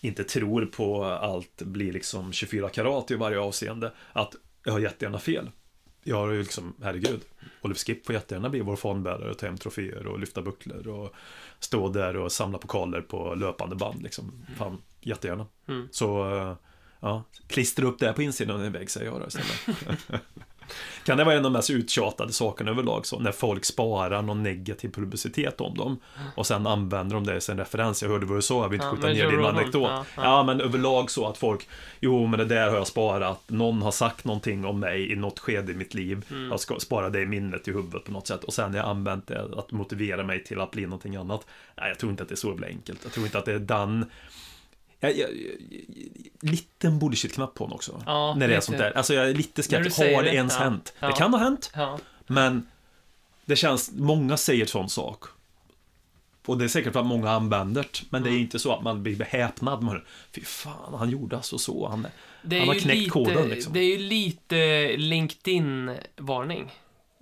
inte 0.00 0.24
tror 0.24 0.66
på 0.66 1.04
allt 1.04 1.62
blir 1.62 1.92
liksom 1.92 2.32
24 2.32 2.68
karat 2.68 3.10
i 3.10 3.14
varje 3.14 3.38
avseende. 3.40 3.92
Att 4.12 4.34
jag 4.64 4.72
har 4.72 4.80
jättegärna 4.80 5.18
fel. 5.18 5.50
Jag 6.02 6.16
har 6.16 6.30
ju 6.30 6.42
liksom, 6.42 6.74
herregud, 6.82 7.20
Oliver 7.60 7.78
Skip 7.78 8.06
får 8.06 8.14
jättegärna 8.14 8.48
bli 8.48 8.60
vår 8.60 8.76
fanbärare 8.76 9.30
och 9.30 9.38
ta 9.38 9.46
hem 9.46 9.56
troféer 9.56 10.06
och 10.06 10.18
lyfta 10.18 10.42
bucklor 10.42 10.88
och 10.88 11.14
stå 11.58 11.88
där 11.88 12.16
och 12.16 12.32
samla 12.32 12.58
pokaler 12.58 13.00
på 13.00 13.34
löpande 13.34 13.76
band 13.76 14.02
liksom. 14.02 14.44
Fan, 14.58 14.78
jättegärna. 15.00 15.46
Mm. 15.68 15.88
Så, 15.90 16.36
eh, 16.36 16.56
ja, 17.00 17.24
klistra 17.46 17.86
upp 17.86 17.98
det 17.98 18.12
på 18.12 18.22
insidan 18.22 18.56
av 18.56 18.62
din 18.62 18.72
vägg 18.72 18.90
säger 18.90 19.06
jag 19.06 19.20
då 19.20 19.26
istället. 19.26 20.00
kan 21.04 21.18
det 21.18 21.24
vara 21.24 21.34
en 21.34 21.38
av 21.44 21.52
de 21.52 21.52
mest 21.52 21.70
uttjatade 21.70 22.32
sakerna 22.32 22.70
överlag, 22.70 23.06
så 23.06 23.18
när 23.18 23.32
folk 23.32 23.64
sparar 23.64 24.22
någon 24.22 24.42
negativ 24.42 24.88
publicitet 24.88 25.60
om 25.60 25.74
dem 25.74 25.98
och 26.34 26.46
sen 26.46 26.66
använder 26.66 27.14
de 27.14 27.26
det 27.26 27.36
i 27.36 27.40
sin 27.40 27.56
referens. 27.58 28.02
Jag 28.02 28.10
hörde 28.10 28.26
vad 28.26 28.38
du 28.38 28.42
sa, 28.42 28.62
jag 28.62 28.68
vill 28.68 28.76
inte 28.76 28.86
Ja, 28.86 28.90
skjuta 28.90 29.08
ner 29.08 29.30
din 29.30 29.44
anekdot. 29.44 29.82
ja, 29.90 30.04
Ja, 30.16 30.22
ja. 30.22 30.42
men 30.42 30.60
överlag 30.60 31.10
så 31.10 31.28
att 31.28 31.38
folk, 31.38 31.68
jo 32.00 32.26
men 32.26 32.38
det 32.38 32.44
där 32.44 32.68
har 32.68 32.76
jag 32.76 32.86
sparat, 32.86 33.42
någon 33.46 33.82
har 33.82 33.90
sagt 33.90 34.24
någonting 34.24 34.64
om 34.64 34.80
mig 34.80 35.12
i 35.12 35.16
något 35.16 35.38
skede 35.38 35.72
i 35.72 35.74
mitt 35.74 35.94
liv. 35.94 36.24
Mm. 36.30 36.50
Jag 36.50 36.60
ska 36.60 36.78
spara 36.78 37.08
det 37.10 37.20
i 37.20 37.26
minnet 37.26 37.68
i 37.68 37.72
huvudet 37.72 38.04
på 38.04 38.12
något 38.12 38.26
sätt 38.26 38.44
och 38.44 38.54
sen 38.54 38.70
har 38.70 38.76
jag 38.78 38.86
använt 38.88 39.26
det 39.26 39.48
att 39.56 39.72
motivera 39.72 40.22
mig 40.24 40.44
till 40.44 40.60
att 40.60 40.70
bli 40.70 40.82
någonting 40.82 41.16
annat. 41.16 41.46
Nej, 41.76 41.88
jag 41.88 41.98
tror 41.98 42.10
inte 42.10 42.22
att 42.22 42.28
det 42.28 42.34
är 42.34 42.36
så 42.36 42.58
enkelt. 42.66 43.00
Jag 43.04 43.12
tror 43.12 43.26
inte 43.26 43.38
att 43.38 43.44
det 43.44 43.52
är 43.52 43.58
den 43.58 44.04
jag, 45.00 45.16
jag, 45.18 45.30
jag, 45.30 46.50
liten 46.50 46.98
bullshit-knapp 46.98 47.54
på 47.54 47.64
honom 47.64 47.76
också. 47.76 48.02
Ja, 48.06 48.34
när 48.34 48.48
det 48.48 48.56
är 48.56 48.60
sånt 48.60 48.78
där. 48.78 48.96
Alltså 48.96 49.14
jag 49.14 49.30
är 49.30 49.34
lite 49.34 49.62
skeptisk. 49.62 49.98
Har 49.98 50.22
det 50.22 50.34
ens 50.34 50.54
ja. 50.54 50.64
hänt? 50.64 50.92
Ja. 51.00 51.06
Det 51.06 51.12
kan 51.12 51.32
ha 51.32 51.40
hänt. 51.40 51.70
Ja. 51.74 51.98
Men 52.26 52.66
det 53.44 53.56
känns, 53.56 53.90
många 53.92 54.36
säger 54.36 54.66
sån 54.66 54.88
sak. 54.90 55.24
Och 56.46 56.58
det 56.58 56.64
är 56.64 56.68
säkert 56.68 56.92
för 56.92 57.00
att 57.00 57.06
många 57.06 57.30
använder 57.30 57.82
det. 57.82 57.98
Men 58.10 58.22
det 58.22 58.28
är 58.28 58.30
Mm. 58.30 58.42
inte 58.42 58.58
så 58.58 58.72
att 58.72 58.82
man 58.82 59.02
blir 59.02 59.24
häpnad. 59.24 59.82
Man, 59.82 60.02
Fy 60.34 60.40
fan, 60.40 60.94
han 60.94 61.10
gjorde 61.10 61.36
alltså 61.36 61.58
så. 61.58 61.88
Han, 61.88 62.06
Det 62.42 62.56
är 62.56 62.60
Han 62.60 62.68
har 62.68 62.74
knäckt 62.74 62.98
lite, 62.98 63.10
koden, 63.10 63.48
liksom. 63.48 63.72
Det 63.72 63.80
är 63.80 63.98
ju 63.98 63.98
lite 63.98 64.88
LinkedIn-varning. 64.96 66.70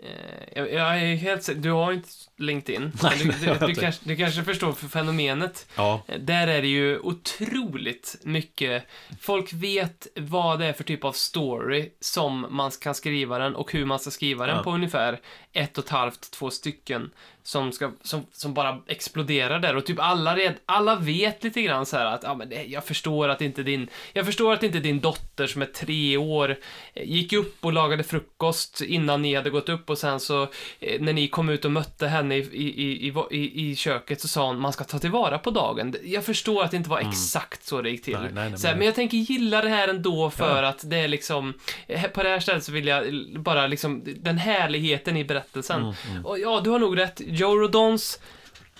Eh, 0.02 0.08
Jag, 0.56 0.72
jag 0.72 1.00
är 1.02 1.14
helt 1.16 1.42
säker, 1.42 1.60
du 1.60 1.70
har 1.70 1.92
inte 1.92 2.08
LinkedIn. 2.36 2.92
Nej, 3.02 3.18
du, 3.18 3.24
du, 3.24 3.66
du, 3.66 3.74
kanske, 3.74 4.08
du 4.08 4.16
kanske 4.16 4.42
förstår 4.44 4.72
för 4.72 4.88
fenomenet. 4.88 5.66
ja. 5.76 6.02
Eh, 6.08 6.18
Där 6.20 6.46
är 6.48 6.62
det 6.62 6.68
ju 6.68 6.98
otroligt 6.98 8.16
mycket, 8.22 8.84
folk 9.20 9.52
vet 9.52 10.06
vad 10.16 10.58
det 10.58 10.66
är 10.66 10.72
för 10.72 10.84
typ 10.84 11.04
av 11.04 11.12
story 11.12 11.90
som 12.00 12.46
man 12.50 12.70
kan 12.70 12.94
skriva 12.94 13.38
den 13.38 13.54
och 13.56 13.72
hur 13.72 13.84
man 13.84 13.98
ska 13.98 14.10
skriva 14.10 14.46
den 14.46 14.56
Ja. 14.56 14.62
på 14.62 14.70
ungefär 14.72 15.20
ett 15.52 15.78
och 15.78 15.84
ett 15.84 15.90
halvt, 15.90 16.30
två 16.30 16.50
stycken 16.50 17.10
som, 17.48 17.72
ska, 17.72 17.92
som, 18.02 18.26
som 18.32 18.54
bara 18.54 18.78
exploderar 18.86 19.58
där 19.58 19.76
och 19.76 19.86
typ 19.86 19.98
alla, 20.00 20.36
red, 20.36 20.54
alla 20.66 20.94
vet 20.96 21.44
lite 21.44 21.62
grann 21.62 21.86
så 21.86 21.96
här 21.96 22.06
att 22.06 22.22
ja, 22.22 22.34
men 22.34 22.48
det, 22.48 22.64
jag 22.64 22.84
förstår 22.84 23.28
att 23.28 23.40
inte 23.40 23.62
din 23.62 23.88
jag 24.12 24.26
förstår 24.26 24.52
att 24.52 24.62
inte 24.62 24.78
din 24.80 25.00
dotter 25.00 25.46
som 25.46 25.62
är 25.62 25.66
tre 25.66 26.16
år 26.16 26.56
eh, 26.94 27.04
gick 27.10 27.32
upp 27.32 27.64
och 27.64 27.72
lagade 27.72 28.02
frukost 28.04 28.80
innan 28.80 29.22
ni 29.22 29.34
hade 29.34 29.50
gått 29.50 29.68
upp 29.68 29.90
och 29.90 29.98
sen 29.98 30.20
så 30.20 30.42
eh, 30.80 31.00
när 31.00 31.12
ni 31.12 31.28
kom 31.28 31.48
ut 31.48 31.64
och 31.64 31.70
mötte 31.72 32.06
henne 32.08 32.36
i, 32.36 32.40
i, 32.40 33.08
i, 33.08 33.12
i, 33.30 33.70
i, 33.70 33.76
köket 33.76 34.20
så 34.20 34.28
sa 34.28 34.46
hon 34.46 34.60
man 34.60 34.72
ska 34.72 34.84
ta 34.84 34.98
tillvara 34.98 35.38
på 35.38 35.50
dagen. 35.50 35.94
Jag 36.04 36.24
förstår 36.24 36.64
att 36.64 36.70
det 36.70 36.76
inte 36.76 36.90
var 36.90 36.98
exakt 37.00 37.64
så 37.66 37.82
det 37.82 37.90
gick 37.90 38.02
till. 38.04 38.14
Mm. 38.14 38.24
Nej, 38.26 38.34
nej, 38.34 38.50
nej, 38.50 38.58
så 38.58 38.66
här, 38.66 38.74
men- 38.74 38.78
men 38.78 38.86
jag 38.86 38.94
tänker 38.94 39.16
gilla 39.16 39.62
det 39.62 39.68
här 39.68 39.88
ändå 39.88 40.30
för 40.30 40.62
Ja. 40.62 40.68
att 40.68 40.90
det 40.90 40.96
är 40.96 41.08
liksom 41.08 41.54
eh, 41.86 42.02
på 42.02 42.22
det 42.22 42.28
här 42.28 42.40
stället 42.40 42.64
så 42.64 42.72
vill 42.72 42.86
jag 42.86 43.04
bara 43.40 43.66
liksom 43.66 44.02
den 44.20 44.38
härligheten 44.38 45.16
i 45.16 45.24
berättelsen. 45.24 45.80
Mm, 45.82 45.94
mm. 46.10 46.26
Och 46.26 46.38
ja, 46.38 46.60
du 46.64 46.70
har 46.70 46.78
nog 46.78 46.98
rätt. 46.98 47.20
Joe 47.38 47.54
Rodons 47.56 48.18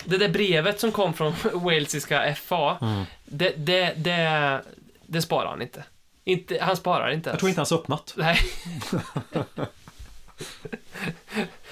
det 0.05 0.19
där 0.19 0.29
brevet 0.29 0.81
som 0.81 0.93
kom 0.93 1.15
från 1.15 1.33
walesiska 1.53 2.35
FA, 2.35 2.79
Mm. 2.81 3.05
det, 3.25 3.53
det, 3.57 3.93
det, 3.97 4.61
det 5.07 5.23
sparar 5.23 5.49
han 5.51 5.63
inte. 5.63 5.85
inte. 6.25 6.59
Han 6.61 6.77
sparar 6.77 7.11
inte 7.11 7.29
Jag 7.29 7.33
ens. 7.33 7.39
tror 7.41 7.49
inte 7.49 7.59
ens 7.59 7.73
öppnat. 7.73 8.15
Nej. 8.17 8.39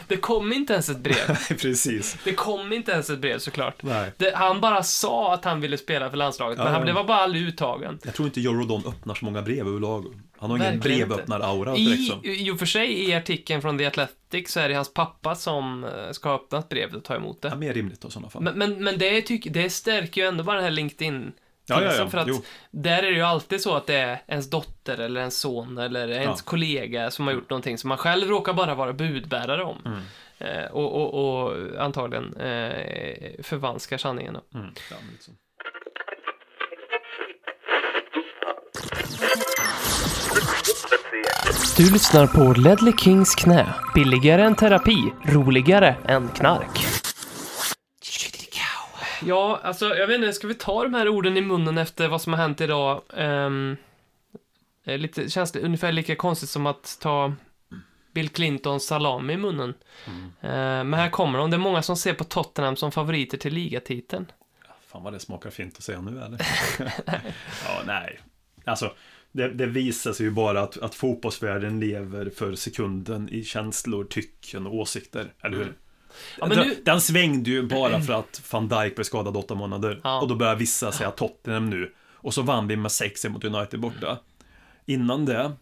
det 0.09 0.16
kom 0.16 0.53
inte 0.53 0.72
ens 0.72 0.88
ett 0.88 0.99
brev. 0.99 1.16
Nej, 1.29 1.59
precis. 1.59 2.16
Det 2.25 2.35
kom 2.35 2.72
inte 2.72 2.92
ens 2.92 3.11
ett 3.11 3.18
brev 3.18 3.38
såklart. 3.38 3.83
Nej. 3.83 4.12
Det, 4.16 4.35
han 4.37 4.61
bara 4.61 4.83
sa 4.83 5.35
att 5.35 5.44
han 5.44 5.61
ville 5.61 5.79
spela 5.79 6.11
för 6.11 6.16
landslaget, 6.16 6.59
men 6.59 6.66
Ja, 6.66 6.72
han 6.72 6.87
ja. 6.87 6.92
blev 6.92 7.07
bara 7.07 7.18
aldrig 7.18 7.42
uttagen. 7.49 7.99
Jag 8.05 8.14
tror 8.14 8.27
inte 8.29 8.40
Joe 8.40 8.55
Rodon 8.55 8.83
öppnar 8.87 9.14
så 9.14 9.25
många 9.25 9.42
brev 9.42 9.68
överlag. 9.68 10.05
Han 10.38 10.51
har 10.51 10.59
ingen 10.59 10.81
Verkligen 10.81 11.09
brevöppnar-aura 11.09 11.75
direkt 11.75 12.25
I. 12.25 12.46
I 12.46 12.51
och 12.51 12.59
för 12.59 12.66
sig, 12.66 13.09
i 13.09 13.14
artikeln 13.14 13.62
från 13.62 13.79
The 13.79 13.87
Athletic 13.87 14.51
så 14.51 14.61
är 14.61 14.68
det 14.68 14.75
hans 14.75 14.94
pappa 14.94 15.35
som 15.35 15.85
eh, 15.85 16.11
ska 16.11 16.35
öppna 16.35 16.59
ett 16.59 16.68
brev 16.68 16.94
och 16.94 17.05
ta 17.05 17.16
emot 17.16 17.42
det. 17.42 17.49
Ja, 17.49 17.55
mer 17.55 17.75
rimligt 17.75 18.01
då, 18.01 18.09
i 18.09 18.11
sådana 18.11 18.31
fall. 18.31 18.42
Men, 18.42 18.59
men, 18.59 18.85
men 18.85 18.99
det, 18.99 19.22
tyck, 19.22 19.46
det 19.51 19.70
stärker 19.70 20.20
ju 20.20 20.27
ändå 20.29 20.44
bara 20.44 20.57
den 20.57 20.64
här 20.64 20.70
LinkedIn 20.70 21.33
Ja, 21.68 21.83
ja, 21.83 21.94
ja. 21.94 22.09
För 22.09 22.18
att 22.18 22.29
Jo. 22.29 22.42
där 22.70 22.99
är 23.03 23.11
det 23.11 23.16
ju 23.16 23.22
alltid 23.22 23.61
så 23.61 23.75
att 23.75 23.87
det 23.87 23.94
är 23.94 24.22
ens 24.27 24.51
dotter 24.51 25.01
eller 25.01 25.20
ens 25.20 25.40
son 25.40 25.79
eller 25.79 26.09
ens 26.09 26.42
kollega 26.42 27.11
som 27.11 27.27
har 27.27 27.35
gjort 27.35 27.51
någonting 27.51 27.79
som 27.79 27.88
man 27.88 27.99
själv 27.99 28.29
råkar 28.29 28.53
bara 28.53 28.75
vara 28.75 28.92
budbärare 28.92 29.64
om. 29.64 29.79
Mm. 29.85 29.99
Eh, 30.38 30.70
och, 30.70 30.92
och, 30.92 31.44
och 31.44 31.57
antagligen 31.85 32.37
eh, 32.37 33.31
förvanskar 33.42 33.99
sanningen. 33.99 34.37
Mm. 34.55 34.66
Ja, 34.90 34.96
Du 41.77 41.92
lyssnar 41.92 42.27
på 42.27 42.61
Ledley 42.61 42.92
Kings 42.99 43.35
knä. 43.35 43.75
Billigare 43.94 44.42
än 44.42 44.55
terapi, 44.55 45.12
roligare 45.25 45.96
än 46.05 46.29
knark. 46.29 46.87
Ja, 49.22 49.61
alltså 49.62 49.94
jag 49.94 50.07
vet 50.07 50.14
inte, 50.14 50.33
ska 50.33 50.46
vi 50.46 50.55
ta 50.55 50.83
de 50.83 50.94
här 50.94 51.09
orden 51.09 51.37
i 51.37 51.40
munnen 51.40 51.79
efter 51.79 52.09
vad 52.09 52.22
som 52.22 52.33
har 52.33 52.40
hänt 52.40 52.61
idag? 52.61 53.03
Um, 53.09 53.77
lite, 54.85 55.31
känns 55.31 55.53
det 55.53 55.61
ungefär 55.61 55.92
lika 55.92 56.16
konstigt 56.16 56.51
som 56.51 56.66
att 56.66 56.99
ta 57.01 57.33
Bill 58.14 58.29
Clintons 58.29 58.87
salami 58.87 59.33
i 59.33 59.37
munnen. 59.37 59.75
Eh, 60.40 60.51
men 60.85 60.94
här 60.94 61.11
kommer 61.11 61.38
de. 61.38 61.51
Det 61.51 61.57
är 61.57 61.59
många 61.59 61.83
som 61.83 61.96
ser 61.96 62.14
på 62.14 62.25
Tottenham 62.25 62.77
som 62.77 62.92
favoriter 62.92 63.38
till 63.38 63.55
ligatiteln. 63.55 64.27
Fan 64.87 65.03
vad 65.03 65.12
det 65.12 65.20
smakar 65.20 65.51
fint 65.51 65.77
att 65.77 65.85
säga 65.85 66.01
nu 66.01 66.22
eller? 66.22 66.40
ja, 67.66 67.83
nej. 67.87 68.20
Alltså, 68.64 68.92
det, 69.37 69.49
det 69.55 69.66
visar 69.66 70.12
sig 70.12 70.27
ju 70.27 70.33
bara 70.33 70.61
att, 70.62 70.77
att 70.79 70.94
fotbollsvärlden 70.94 71.81
lever 71.81 72.31
för 72.31 72.55
sekunden 72.55 73.29
i 73.29 73.44
känslor, 73.44 74.05
tycken 74.05 74.66
och 74.66 74.75
åsikter, 74.75 75.33
eller 75.42 75.57
hur? 75.57 75.62
Mm. 75.62 75.75
Ja, 76.38 76.46
den, 76.46 76.68
nu- 76.68 76.83
den 76.85 77.01
svängde 77.01 77.51
ju 77.51 77.62
bara 77.62 78.01
för 78.01 78.12
att 78.12 78.42
van 78.53 78.68
Dijk 78.68 78.94
blev 78.94 79.05
skadad 79.05 79.37
åtta 79.37 79.55
månader. 79.55 80.01
Ja. 80.05 80.20
Och 80.20 80.29
då 80.29 80.35
började 80.35 80.59
vissa 80.59 80.92
säga 80.92 81.11
Tottenham 81.11 81.70
nu. 81.70 81.92
Och 82.12 82.35
så 82.35 82.42
vann 82.42 82.68
vi 82.68 82.77
med 82.77 82.92
6 82.92 83.25
mot 83.29 83.44
United 83.44 83.81
borta. 83.81 84.18
Innan 84.87 85.25
det 85.25 85.53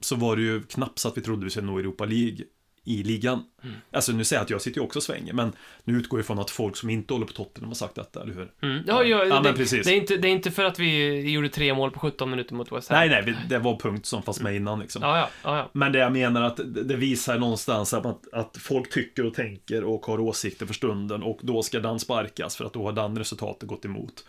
så 0.00 0.16
var 0.16 0.36
det 0.36 0.42
ju 0.42 0.62
knappt 0.62 0.98
så 0.98 1.08
att 1.08 1.16
vi 1.16 1.20
trodde 1.20 1.44
vi 1.44 1.50
skulle 1.50 1.66
nå 1.66 1.78
Europa 1.78 2.04
League 2.04 2.44
i 2.84 3.02
ligan. 3.02 3.44
Mm. 3.62 3.76
Alltså 3.92 4.12
nu 4.12 4.24
säger 4.24 4.40
jag 4.40 4.44
att 4.44 4.50
jag 4.50 4.62
sitter 4.62 4.80
ju 4.80 4.84
också 4.84 4.98
och 4.98 5.02
svänger, 5.02 5.32
men 5.32 5.52
nu 5.84 5.98
utgår 5.98 6.18
jag 6.18 6.24
ifrån 6.24 6.38
att 6.38 6.50
folk 6.50 6.76
som 6.76 6.90
inte 6.90 7.14
håller 7.14 7.26
på 7.26 7.32
Tottenham 7.32 7.70
har 7.70 7.74
sagt 7.74 7.94
detta, 7.94 8.22
eller 8.22 8.34
hur? 8.34 8.52
Mm. 8.62 8.84
Ja, 8.86 9.02
ja, 9.02 9.24
Ja, 9.24 9.36
det, 9.36 9.42
men 9.42 9.54
precis. 9.54 9.86
Det, 9.86 9.92
är 9.92 9.96
inte, 9.96 10.16
det 10.16 10.28
är 10.28 10.32
inte 10.32 10.50
för 10.50 10.64
att 10.64 10.78
vi 10.78 11.20
gjorde 11.30 11.48
tre 11.48 11.74
mål 11.74 11.90
på 11.90 12.00
17 12.00 12.30
minuter 12.30 12.54
mot 12.54 12.72
West 12.72 12.88
Ham. 12.88 12.98
Nej, 12.98 13.08
nej, 13.08 13.36
det 13.48 13.58
var 13.58 13.76
punkt 13.76 14.06
som 14.06 14.22
fanns 14.22 14.40
med 14.40 14.56
innan 14.56 14.80
liksom. 14.80 15.02
Ja, 15.02 15.18
ja, 15.18 15.28
ja, 15.44 15.56
ja. 15.56 15.70
Men 15.72 15.92
det 15.92 15.98
jag 15.98 16.12
menar 16.12 16.42
att 16.42 16.60
det 16.74 16.96
visar 16.96 17.38
någonstans 17.38 17.94
att, 17.94 18.32
att 18.32 18.56
folk 18.56 18.92
tycker 18.92 19.26
och 19.26 19.34
tänker 19.34 19.84
och 19.84 20.06
har 20.06 20.20
åsikter 20.20 20.66
för 20.66 20.74
stunden 20.74 21.22
och 21.22 21.38
då 21.42 21.62
ska 21.62 21.80
den 21.80 21.98
sparkas 21.98 22.56
för 22.56 22.64
att 22.64 22.72
då 22.72 22.84
har 22.84 22.92
den 22.92 23.18
resultatet 23.18 23.68
gått 23.68 23.84
emot. 23.84 24.26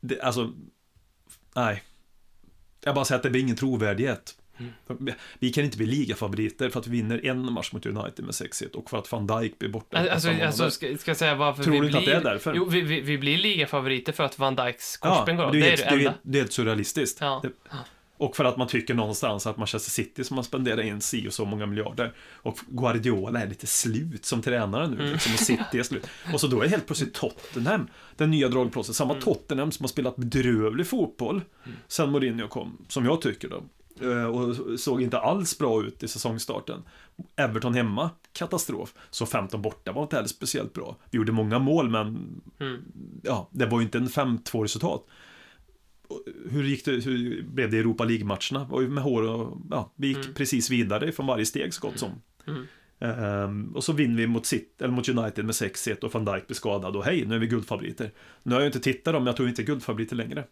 Det, 0.00 0.20
alltså, 0.20 0.52
nej. 1.54 1.82
Jag 2.84 2.94
bara 2.94 3.04
säger 3.04 3.16
att 3.16 3.22
det 3.22 3.30
blir 3.30 3.42
ingen 3.42 3.56
trovärdighet. 3.56 4.34
Vi 5.38 5.52
kan 5.52 5.64
inte 5.64 5.76
bli 5.76 5.86
ligafavoriter 5.86 6.70
för 6.70 6.80
att 6.80 6.86
vi 6.86 6.90
vinner 6.90 7.26
en 7.26 7.52
match 7.52 7.72
mot 7.72 7.86
United 7.86 8.24
med 8.24 8.32
6-1 8.34 8.70
och 8.74 8.90
för 8.90 8.98
att 8.98 9.12
van 9.12 9.26
Dijk 9.26 9.58
blir 9.58 9.68
borta. 9.68 9.98
Alltså, 10.12 10.30
alltså 10.44 10.70
ska, 10.70 10.96
ska 10.98 11.10
jag 11.10 11.18
säga 11.18 11.34
varför 11.34 11.62
Tror 11.62 11.72
vi 11.74 11.80
blir... 11.80 11.96
att 11.98 12.04
det 12.04 12.12
är 12.14 12.20
därför? 12.24 12.54
Jo, 12.54 12.64
vi, 12.68 12.80
vi, 12.80 13.00
vi 13.00 13.18
blir 13.18 13.38
ligafavoriter 13.38 14.12
för 14.12 14.24
att 14.24 14.38
Van 14.38 14.56
Dijks 14.56 14.98
ja, 15.02 15.08
korsband 15.16 15.38
går 15.38 15.44
av. 15.44 15.52
det 15.52 15.58
är, 15.58 15.62
Det 15.62 15.68
är 15.72 15.76
det 15.76 15.82
det, 15.84 15.88
är, 15.94 15.98
enda. 15.98 16.14
det 16.22 16.38
är 16.38 16.42
helt 16.42 16.52
surrealistiskt. 16.52 17.18
Ja. 17.20 17.40
Det, 17.42 17.50
och 18.16 18.36
för 18.36 18.44
att 18.44 18.56
man 18.56 18.66
tycker 18.68 18.94
någonstans 18.94 19.46
att 19.46 19.56
Manchester 19.56 19.90
City 19.90 20.24
som 20.24 20.36
har 20.36 20.44
spenderat 20.44 20.84
in 20.84 21.00
si 21.00 21.28
och 21.28 21.32
så 21.32 21.44
många 21.44 21.66
miljarder 21.66 22.12
och 22.18 22.58
Guardiola 22.68 23.40
är 23.40 23.46
lite 23.46 23.66
slut 23.66 24.24
som 24.24 24.42
tränare 24.42 24.88
nu, 24.88 24.96
Mm. 24.96 25.12
liksom, 25.12 25.32
och 25.32 25.38
City 25.38 25.78
är 25.78 25.82
slut. 25.82 26.06
Och 26.32 26.40
så 26.40 26.46
då 26.46 26.62
är 26.62 26.68
helt 26.68 26.86
plötsligt 26.86 27.14
Tottenham 27.14 27.88
den 28.16 28.30
nya 28.30 28.48
dragplåsen. 28.48 28.94
Samma 28.94 29.12
Mm. 29.12 29.24
Tottenham 29.24 29.72
som 29.72 29.84
har 29.84 29.88
spelat 29.88 30.16
bedrövlig 30.16 30.86
fotboll 30.86 31.40
sen 31.88 32.10
Mourinho 32.10 32.48
kom, 32.48 32.84
som 32.88 33.04
jag 33.04 33.22
tycker 33.22 33.48
då. 33.48 33.62
Eh, 34.02 34.24
Och 34.24 34.80
såg 34.80 35.02
inte 35.02 35.18
alls 35.18 35.58
bra 35.58 35.82
ut 35.84 36.02
i 36.02 36.08
säsongstarten. 36.08 36.82
Everton 37.36 37.74
hemma, 37.74 38.10
katastrof. 38.32 38.94
Så 39.10 39.26
15 39.26 39.62
borta 39.62 39.92
var 39.92 40.02
inte 40.02 40.16
heller 40.16 40.28
speciellt 40.28 40.72
bra. 40.72 40.96
Vi 41.10 41.16
gjorde 41.18 41.32
många 41.32 41.58
mål, 41.58 41.90
men 41.90 42.40
Mm. 42.60 42.82
ja, 43.22 43.48
det 43.52 43.66
var 43.66 43.78
ju 43.80 43.84
inte 43.84 43.98
en 43.98 44.08
5-2 44.08 44.62
resultat. 44.64 45.06
Hur 46.50 46.64
gick 46.64 46.84
det, 46.84 46.92
hur 46.92 47.42
blev 47.42 47.70
det 47.70 47.76
i 47.76 47.80
Europa 47.80 48.04
League-matcherna? 48.04 48.68
Ju 48.82 48.88
med 48.88 49.04
hår 49.04 49.22
och, 49.22 49.58
ja, 49.70 49.92
vi 49.96 50.08
gick 50.08 50.34
precis 50.34 50.70
vidare 50.70 51.12
från 51.12 51.26
varje 51.26 51.46
steg 51.46 51.74
så 51.74 51.88
gott 51.88 51.98
som. 51.98 52.10
Mm. 52.46 52.66
Ehm, 53.00 53.72
och 53.76 53.84
så 53.84 53.92
vinner 53.92 54.16
vi 54.16 54.26
mot, 54.26 54.46
City, 54.46 54.84
eller 54.84 54.94
mot 54.94 55.08
United 55.08 55.44
med 55.44 55.54
6-1 55.54 56.04
och 56.04 56.12
van 56.14 56.24
Dijk 56.24 56.46
blir 56.46 56.54
skadad 56.54 56.96
och 56.96 57.04
hej, 57.04 57.24
nu 57.26 57.34
är 57.34 57.38
vi 57.38 57.46
guldfavoriter. 57.46 58.10
Nu 58.42 58.54
har 58.54 58.60
jag 58.62 58.68
inte 58.68 58.80
tittat 58.80 59.14
dem, 59.14 59.22
men 59.22 59.26
jag 59.26 59.36
tror 59.36 59.48
inte 59.48 59.62
guldfavoriter 59.62 60.16
längre. 60.16 60.44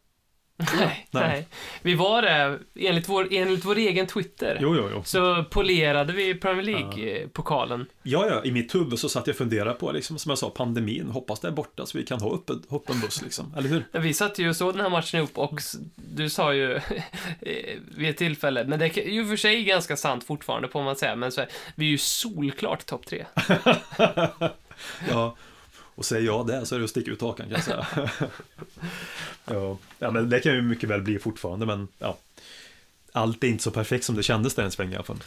Nej, 0.79 1.09
Nej. 1.11 1.29
nej. 1.29 1.46
Vi 1.83 1.94
var 1.94 2.23
det, 2.23 2.59
enligt 2.75 3.09
vår, 3.09 3.29
enligt 3.31 3.64
vår 3.64 3.77
egen 3.79 4.07
Twitter, 4.07 4.59
Jo, 4.61 4.77
jo, 4.77 4.88
jo. 4.92 5.03
så 5.05 5.44
polerade 5.51 6.12
vi 6.12 6.35
Premier 6.35 6.62
League-pokalen. 6.62 7.87
Ja, 8.03 8.27
ja, 8.27 8.44
i 8.44 8.53
mitt 8.53 8.75
huvud 8.75 8.99
så 8.99 9.09
satt 9.09 9.27
jag 9.27 9.35
och 9.35 9.38
funderade 9.38 9.75
på, 9.75 9.92
liksom, 9.92 10.18
som 10.18 10.31
jag 10.31 10.38
sa, 10.38 10.51
pandemin, 10.51 11.09
hoppas 11.11 11.40
det 11.40 11.49
är 11.49 11.53
borta 11.53 11.87
så 11.87 11.99
vi 11.99 12.05
kan 12.05 12.20
ha 12.20 12.31
upp 12.31 12.51
en, 12.51 12.62
upp 12.68 12.90
en 12.90 13.01
buss, 13.01 13.23
liksom. 13.23 13.55
Eller 13.59 13.68
hur? 13.68 13.85
Vi 13.92 14.14
satt 14.14 14.38
ju 14.38 14.49
och 14.49 14.57
såg 14.57 14.73
den 14.75 14.81
här 14.81 14.90
matchen 14.90 15.18
ihop 15.18 15.38
och 15.38 15.61
du 15.96 16.31
sa 16.31 16.55
ju 16.55 16.75
eh, 17.40 17.79
vid 17.96 18.11
ett 18.11 18.16
tillfälle, 18.16 18.64
men 18.64 18.79
det 18.79 18.96
är 18.99 19.09
ju 19.11 19.27
för 19.27 19.37
sig 19.37 19.64
ganska 19.64 19.96
sant 19.96 20.25
fortfarande 20.25 20.68
på 20.68 20.83
man 20.83 20.96
säga, 20.96 21.16
men 21.16 21.33
så 21.33 21.40
här, 21.40 21.51
vi 21.75 21.87
är 21.87 21.90
ju 21.90 21.99
solklart 21.99 22.87
topp 22.87 23.07
tre. 23.07 23.27
Ja, 25.11 25.37
och 26.00 26.06
säger 26.06 26.26
jag 26.26 26.46
det 26.46 26.66
så 26.66 26.74
är 26.74 26.78
det 26.78 26.84
att 26.84 26.90
sticka 26.90 27.10
ut 27.10 27.20
hakan 27.20 27.46
kan 27.48 27.54
jag 27.54 27.64
säga. 27.64 27.86
ja. 29.98 30.10
men 30.10 30.30
det 30.30 30.40
kan 30.40 30.54
ju 30.54 30.62
mycket 30.62 30.88
väl 30.88 31.02
bli 31.02 31.18
fortfarande, 31.18 31.66
men 31.66 31.88
ja. 31.98 32.18
Allt 33.12 33.44
är 33.44 33.48
inte 33.48 33.62
så 33.62 33.70
perfekt 33.70 34.04
som 34.04 34.14
det 34.16 34.22
kändes 34.22 34.54
där 34.54 34.62
en 34.62 34.70
sväng 34.70 34.92
i 34.92 34.94
alla 34.94 35.04
fall. 35.04 35.22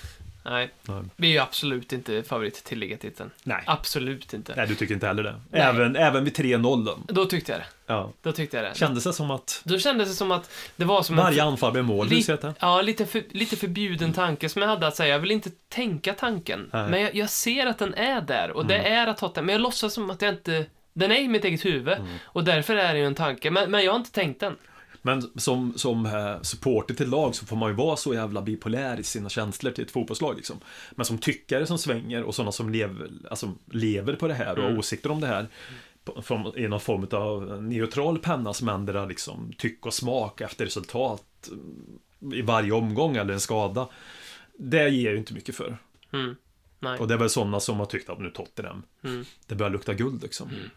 Nej, 0.45 0.69
Nej. 0.81 1.01
vi 1.15 1.27
är 1.27 1.31
ju 1.31 1.39
absolut 1.39 1.93
inte 1.93 2.23
favorit 2.23 2.63
till 2.63 2.79
ligatiteln. 2.79 3.29
Nej. 3.43 3.63
Absolut 3.67 4.33
inte. 4.33 4.53
Nej, 4.57 4.67
du 4.67 4.75
tycker 4.75 4.93
inte 4.93 5.07
heller 5.07 5.23
det. 5.23 5.35
Nej. 5.51 5.61
Även, 5.61 5.95
även 5.95 6.23
vid 6.23 6.33
3-0 6.37 6.97
då. 7.07 7.25
Tyckte 7.25 7.51
jag 7.51 7.61
det. 7.61 7.65
Ja. 7.87 8.11
Då 8.21 8.31
tyckte 8.31 8.57
jag 8.57 8.65
det. 8.65 8.75
Kändes 8.77 9.03
det 9.03 9.13
som 9.13 9.31
att 9.31 9.61
Då 9.63 9.79
kändes 9.79 10.09
det 10.09 10.15
som 10.15 10.31
att 10.31 10.51
det 10.75 10.85
var 10.85 11.03
som 11.03 11.17
en... 11.17 11.23
varje 11.23 11.43
anfall 11.43 11.71
blev 11.71 11.83
mål, 11.83 12.07
Li- 12.07 12.21
det? 12.27 12.53
Ja, 12.59 12.81
lite, 12.81 13.05
för, 13.05 13.23
lite 13.29 13.55
förbjuden 13.55 14.13
tanke 14.13 14.49
som 14.49 14.61
jag 14.61 14.69
hade 14.69 14.87
att 14.87 14.95
säga. 14.95 15.13
Jag 15.13 15.19
vill 15.19 15.31
inte 15.31 15.49
tänka 15.69 16.13
tanken. 16.13 16.69
Nej. 16.73 16.89
Men 16.89 17.01
jag, 17.01 17.15
jag 17.15 17.29
ser 17.29 17.65
att 17.67 17.79
den 17.79 17.93
är 17.93 18.21
där 18.21 18.51
och 18.51 18.65
det 18.65 18.77
Mm. 18.77 18.93
är 18.93 19.07
att 19.07 19.17
Tottenham. 19.17 19.45
Men 19.45 19.53
jag 19.53 19.61
låtsas 19.61 19.93
som 19.93 20.09
att 20.09 20.21
jag 20.21 20.33
inte... 20.33 20.65
Den 20.93 21.11
är 21.11 21.15
i 21.19 21.27
mitt 21.27 21.45
eget 21.45 21.65
huvud 21.65 21.93
Mm. 21.97 22.07
och 22.23 22.43
därför 22.43 22.75
är 22.75 22.93
det 22.93 22.99
ju 22.99 23.05
en 23.05 23.15
tanke. 23.15 23.51
Men, 23.51 23.71
men 23.71 23.83
jag 23.85 23.91
har 23.91 23.97
inte 23.99 24.11
tänkt 24.11 24.39
den. 24.39 24.55
Men 25.05 25.29
som, 25.39 25.73
som 25.75 26.05
eh, 26.05 26.41
supporter 26.41 26.93
till 26.93 27.09
lag 27.09 27.35
så 27.35 27.45
får 27.45 27.55
man 27.55 27.69
ju 27.69 27.75
vara 27.75 27.95
så 27.95 28.13
jävla 28.13 28.41
bipolär 28.41 28.99
i 28.99 29.03
sina 29.03 29.29
känslor 29.29 29.71
till 29.71 29.83
ett 29.83 29.91
fotbollslag 29.91 30.35
liksom. 30.35 30.59
Men 30.91 31.05
som 31.05 31.17
tyckare 31.17 31.65
som 31.65 31.77
svänger 31.77 32.23
och 32.23 32.35
sådana 32.35 32.51
som 32.51 32.69
lever, 32.69 33.09
alltså, 33.29 33.51
lever 33.71 34.15
på 34.15 34.27
det 34.27 34.33
här 34.33 34.51
och 34.55 34.61
har 34.61 34.67
Mm. 34.69 34.79
åsikter 34.79 35.11
om 35.11 35.21
det 35.21 35.27
här 35.27 35.47
i 36.55 36.67
någon 36.67 36.79
form 36.79 37.07
av 37.11 37.63
neutral 37.63 38.19
penna 38.19 38.53
som 38.53 38.69
ändrar 38.69 39.07
liksom 39.07 39.53
tyck 39.57 39.85
och 39.85 39.93
smak 39.93 40.41
efter 40.41 40.65
resultat 40.65 41.49
mm, 41.51 42.33
i 42.33 42.41
varje 42.41 42.71
omgång 42.71 43.15
eller 43.17 43.33
en 43.33 43.39
skada. 43.39 43.89
Det 44.57 44.89
ger 44.89 45.11
ju 45.11 45.17
inte 45.17 45.33
mycket 45.33 45.55
för. 45.55 45.77
Mm. 46.13 46.35
Och 46.99 47.07
det 47.07 47.13
är 47.13 47.17
väl 47.17 47.29
sådana 47.29 47.59
som 47.59 47.77
har 47.79 47.85
tyckt 47.85 48.09
att 48.09 48.19
nu 48.19 48.29
Tottenham, 48.29 48.83
Mm. 49.03 49.25
det 49.47 49.55
börjar 49.55 49.69
lukta 49.71 49.93
guld 49.93 50.21
liksom. 50.23 50.49
Mm. 50.49 50.69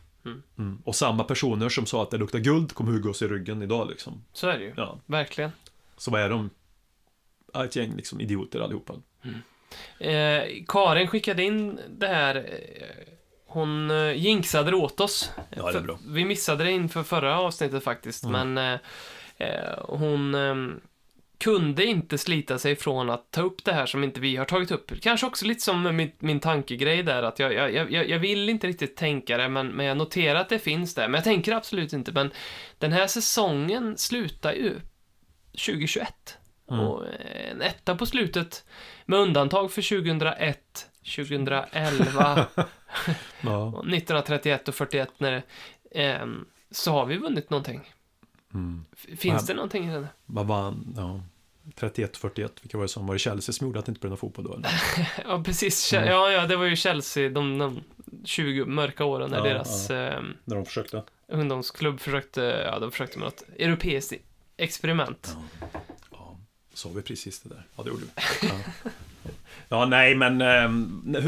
Mm. 0.59 0.79
Och 0.85 0.95
samma 0.97 1.25
personer 1.25 1.69
som 1.69 1.87
sa 1.87 2.03
att 2.03 2.11
det 2.11 2.19
luktar 2.19 2.39
guld 2.39 2.73
kommer 2.75 2.93
hugga 2.93 3.11
oss 3.11 3.23
i 3.23 3.29
ryggen 3.29 3.63
idag 3.63 3.89
liksom. 3.89 4.25
Så 4.33 4.49
är 4.49 4.59
det 4.59 4.65
ju. 4.65 4.73
Ja. 4.77 4.99
Verkligen. 5.07 5.51
Så 5.97 6.11
vad 6.11 6.21
är 6.21 6.31
de? 6.31 6.51
Ett 7.65 7.77
gäng 7.77 7.97
liksom 7.97 8.21
idioter 8.21 8.61
allihopa. 8.61 8.95
Eh, 9.99 10.43
Karin 10.69 11.09
skickade 11.09 11.43
in 11.43 11.81
det 11.89 12.07
här. 12.07 12.37
Eh, 12.37 13.13
hon 13.47 13.91
eh, 13.91 14.13
jinxade 14.13 14.71
det 14.71 14.77
åt 14.77 15.01
oss. 15.01 15.31
Ja, 15.51 15.73
det 15.73 15.79
är 15.79 15.83
bra. 15.83 15.99
Vi 16.07 16.25
missade 16.25 16.65
det 16.65 16.71
inför 16.71 17.03
förra 17.03 17.39
avsnittet 17.41 17.85
faktiskt, 17.85 18.25
Mm. 18.25 18.55
men 18.55 18.81
eh, 19.39 19.49
eh, 19.49 19.79
hon 19.89 20.35
eh, 20.35 20.55
kunde 21.39 21.85
inte 21.85 22.19
slita 22.19 22.59
sig 22.59 22.77
från 22.77 23.11
att 23.11 23.31
ta 23.31 23.43
upp 23.43 23.65
det 23.65 23.73
här 23.73 23.87
som 23.87 24.05
inte 24.05 24.21
vi 24.21 24.37
har 24.37 24.45
tagit 24.45 24.71
upp. 24.71 25.01
Kanske 25.01 25.27
också 25.27 25.47
lite 25.47 25.61
som 25.61 25.97
min, 25.97 26.13
min 26.19 26.41
tankegrej 26.41 27.03
där, 27.03 27.23
att 27.23 27.39
jag, 27.39 27.53
jag, 27.55 27.93
jag, 27.93 28.09
jag 28.09 28.19
vill 28.19 28.49
inte 28.49 28.67
riktigt 28.67 28.97
tänka 28.97 29.37
det, 29.37 29.49
men, 29.49 29.69
men 29.69 29.87
jag 29.87 29.97
noterar 29.97 30.41
att 30.41 30.49
det 30.49 30.59
finns 30.59 30.95
där. 30.95 31.09
Men 31.09 31.15
jag 31.19 31.25
tänker 31.25 31.53
absolut 31.53 31.93
inte, 31.93 32.13
men 32.13 32.31
den 32.79 32.93
här 32.93 33.07
säsongen 33.07 33.97
slutar 33.99 34.53
ju 34.53 34.81
2021. 35.53 36.39
Mm. 36.71 36.81
Och 36.87 37.07
eh, 37.07 37.51
en 37.51 37.63
etta 37.63 37.97
på 37.97 38.07
slutet, 38.07 38.65
med 39.07 39.19
undantag 39.19 39.73
för 39.73 40.03
2001, 40.03 40.91
2011, 41.17 42.47
Ja. 43.41 43.57
och 43.57 43.79
1931 43.87 44.69
och 44.69 44.75
41 44.75 45.09
när 45.19 45.33
det, 45.33 45.43
ehm, 46.03 46.45
så 46.71 46.93
har 46.93 47.07
vi 47.07 47.17
vunnit 47.17 47.51
någonting. 47.51 47.93
Mm. 48.55 48.85
Finns 49.17 49.43
Ja. 49.43 49.47
det 49.47 49.55
någonting 49.55 49.89
i 49.89 49.93
den? 49.93 50.07
Vad 50.27 50.47
vann? 50.47 50.95
Ja. 50.97 51.21
31-41, 51.77 52.49
vilka 52.63 52.77
var 52.77 52.85
det 52.85 52.89
som 52.89 53.07
var 53.07 53.15
det 53.15 53.19
Chelsea 53.19 53.53
som 53.53 53.67
gjorde 53.67 53.79
att 53.79 53.87
det 53.87 53.91
inte 53.91 54.01
blev 54.01 54.11
någon 54.11 54.19
fotboll 54.19 54.45
då? 54.45 54.55
Eller? 54.55 54.71
Ja, 55.29 55.43
precis. 55.43 55.93
Mm. 55.93 56.09
Ja, 56.09 56.31
ja, 56.31 56.47
det 56.47 56.57
var 56.57 56.65
ju 56.65 56.77
Chelsea, 56.77 57.29
de, 57.31 57.59
de 57.59 57.81
20 58.25 58.65
mörka 58.65 59.05
åren 59.05 59.31
när 59.31 59.39
Ja, 59.39 59.45
deras... 59.45 59.91
ehm, 59.91 60.35
När 60.45 60.57
de 60.57 60.65
försökte. 60.67 61.03
ungdomsklubb 61.29 62.01
försökte, 62.01 62.41
ja, 62.73 62.79
de 62.79 62.91
försökte 62.91 63.19
med 63.19 63.25
något 63.25 63.43
europeiskt 63.59 64.13
experiment. 64.57 65.37
Ja, 66.11 66.37
sa 66.75 66.89
vi 66.95 67.03
precis 67.03 67.41
det 67.41 67.49
där? 67.49 67.67
Ja, 67.77 67.83
det 67.83 67.89
gjorde 67.91 68.03
vi. 68.03 68.49
Ja, 68.49 68.55
ja 69.69 69.87
nej, 69.87 70.15
men 70.15 70.41
eh, 70.41 70.71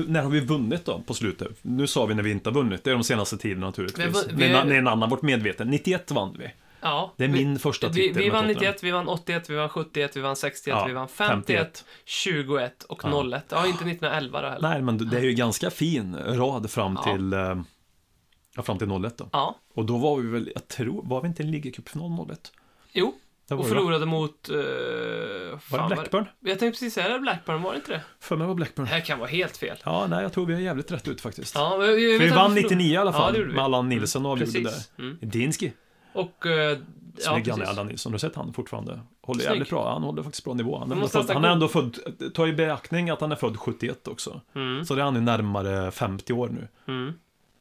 när, 0.09 0.23
har 0.23 0.31
vi 0.31 0.41
vunnit 0.41 0.85
då 0.85 1.03
på 1.07 1.15
slutet? 1.15 1.49
Nu 1.63 1.87
sa 1.87 2.07
vi 2.07 2.15
när 2.15 2.23
vi 2.23 2.31
inte 2.31 2.49
har 2.51 2.55
vunnit, 2.55 2.85
det 2.85 2.91
är 2.91 2.95
de 2.95 3.05
senaste 3.05 3.37
tiderna 3.39 3.67
naturligtvis. 3.67 4.07
Vi 4.29 4.33
vi 4.35 4.53
När, 4.53 4.65
när 4.65 4.75
en 4.75 4.89
annan 4.89 5.11
varit 5.11 5.23
medveten. 5.23 5.69
91 5.71 6.11
vann 6.11 6.37
vi. 6.39 6.51
Ja, 6.81 7.15
Det 7.17 7.25
är 7.25 7.29
vi, 7.29 7.35
min 7.35 7.59
första 7.59 7.89
vi, 7.89 7.95
titel 7.95 8.23
vi 8.23 8.23
med 8.23 8.33
vann 8.33 8.43
Tottenham. 8.49 8.61
91, 8.73 8.83
vi 8.83 8.91
vann 8.91 9.09
81, 9.09 9.51
vi 9.51 9.55
vann 9.55 9.69
71, 9.69 10.17
vi 10.17 10.21
vann 10.21 10.37
61, 10.37 10.77
Ja, 10.79 10.85
vi 10.87 10.93
vann 10.93 11.09
51, 11.09 11.85
21 12.05 12.83
och 12.85 13.01
Ja. 13.05 13.09
01. 13.37 13.45
Ja, 13.49 13.67
inte 13.67 13.85
1911 13.85 14.41
då 14.43 14.49
heller. 14.49 14.69
Nej, 14.69 14.83
men 14.83 15.11
det 15.11 15.17
är 15.19 15.23
ju 15.23 15.33
ganska 15.33 15.71
fin 15.71 16.17
rad 16.17 16.71
fram 16.71 16.99
Ja. 17.07 17.13
till, 17.13 17.33
eh, 17.33 17.61
ja, 18.57 18.63
fram 18.63 18.79
till 18.79 18.89
01 18.89 19.19
då. 19.19 19.29
Ja, 19.33 19.57
Och 19.75 19.85
då 19.85 19.97
var 19.99 20.17
vi 20.17 20.29
väl, 20.29 20.51
jag 20.55 20.69
tror, 20.69 21.03
var 21.05 21.21
vi 21.23 21.29
inte 21.29 21.43
i 21.43 21.47
en 21.47 21.53
ligacupfinal 21.53 22.11
01? 22.31 22.53
jo, 22.93 23.15
Det 23.49 23.55
var 23.55 23.61
och 23.61 23.67
vi, 23.67 23.75
förlorade 23.75 24.07
mot... 24.07 24.51
Uh, 24.51 24.57
Var 25.71 25.89
det 25.89 25.95
Blackburn? 25.95 26.25
Jag 26.41 26.59
tänkte 26.59 26.71
precis 26.71 26.95
säga 26.95 27.09
det, 27.09 27.19
Blackburn, 27.19 27.63
var 27.63 27.73
det 27.73 27.77
inte 27.77 27.93
det? 27.93 28.01
För 28.21 28.37
mig 28.37 28.47
var 28.47 28.55
Blackburn. 28.55 28.87
Det 28.87 28.93
här 28.93 29.01
kan 29.01 29.19
vara 29.19 29.29
helt 29.29 29.57
fel. 29.57 29.77
Ja, 29.85 30.07
nej, 30.11 30.23
jag 30.23 30.33
tror 30.33 30.47
vi 30.47 30.55
har 30.55 30.61
jävligt 30.61 30.93
rätt 30.93 31.09
ut 31.09 31.21
faktiskt. 31.21 31.55
Ja, 31.55 31.77
men 31.79 31.97
vi, 31.97 32.19
För 32.19 32.25
vi 32.25 32.31
vann 32.31 32.55
99 32.55 32.93
i 32.93 32.97
alla 32.97 33.11
Ja, 33.11 33.19
fall, 33.19 33.33
det 33.33 33.45
vi. 33.45 33.53
med 33.53 33.65
Allan 33.65 33.89
Nilsson 33.89 34.27
och 34.27 34.33
avgjorde 34.33 34.53
där. 34.53 34.65
Precis. 34.65 34.91
Mm. 34.99 35.19
Dinski. 35.21 35.73
Och... 36.19 36.47
Ja, 37.25 37.33
Snygg 37.33 37.49
han 37.49 37.63
är. 37.63 37.67
Allan 37.67 37.87
Nilsson. 37.87 38.13
Har 38.13 38.15
du 38.15 38.19
sett 38.19 38.35
han 38.35 38.53
fortfarande? 38.53 39.01
Håller 39.21 39.41
Snygg. 39.41 39.51
jävligt 39.51 39.71
bra. 39.71 39.93
Han 39.93 40.03
håller 40.03 40.23
faktiskt 40.23 40.45
bra 40.45 40.55
nivå. 40.55 40.79
Han 40.79 40.91
är, 40.91 40.95
ändå 40.95 41.09
född, 41.09 41.31
han 41.31 41.45
är 41.45 41.49
ändå 41.49 41.69
född, 41.69 41.99
ta 42.35 42.47
i 42.47 42.53
beaktning 42.53 43.11
att 43.11 43.21
han 43.21 43.33
är 43.33 43.37
född 43.37 43.57
71 43.57 44.09
också. 44.09 44.41
Mm. 44.55 44.85
Så 44.85 44.95
det 44.95 45.01
är 45.01 45.05
han 45.05 45.15
ju 45.15 45.21
närmare 45.21 45.91
50 45.91 46.33
år 46.33 46.49
nu. 46.49 46.69
Mm. 46.93 47.13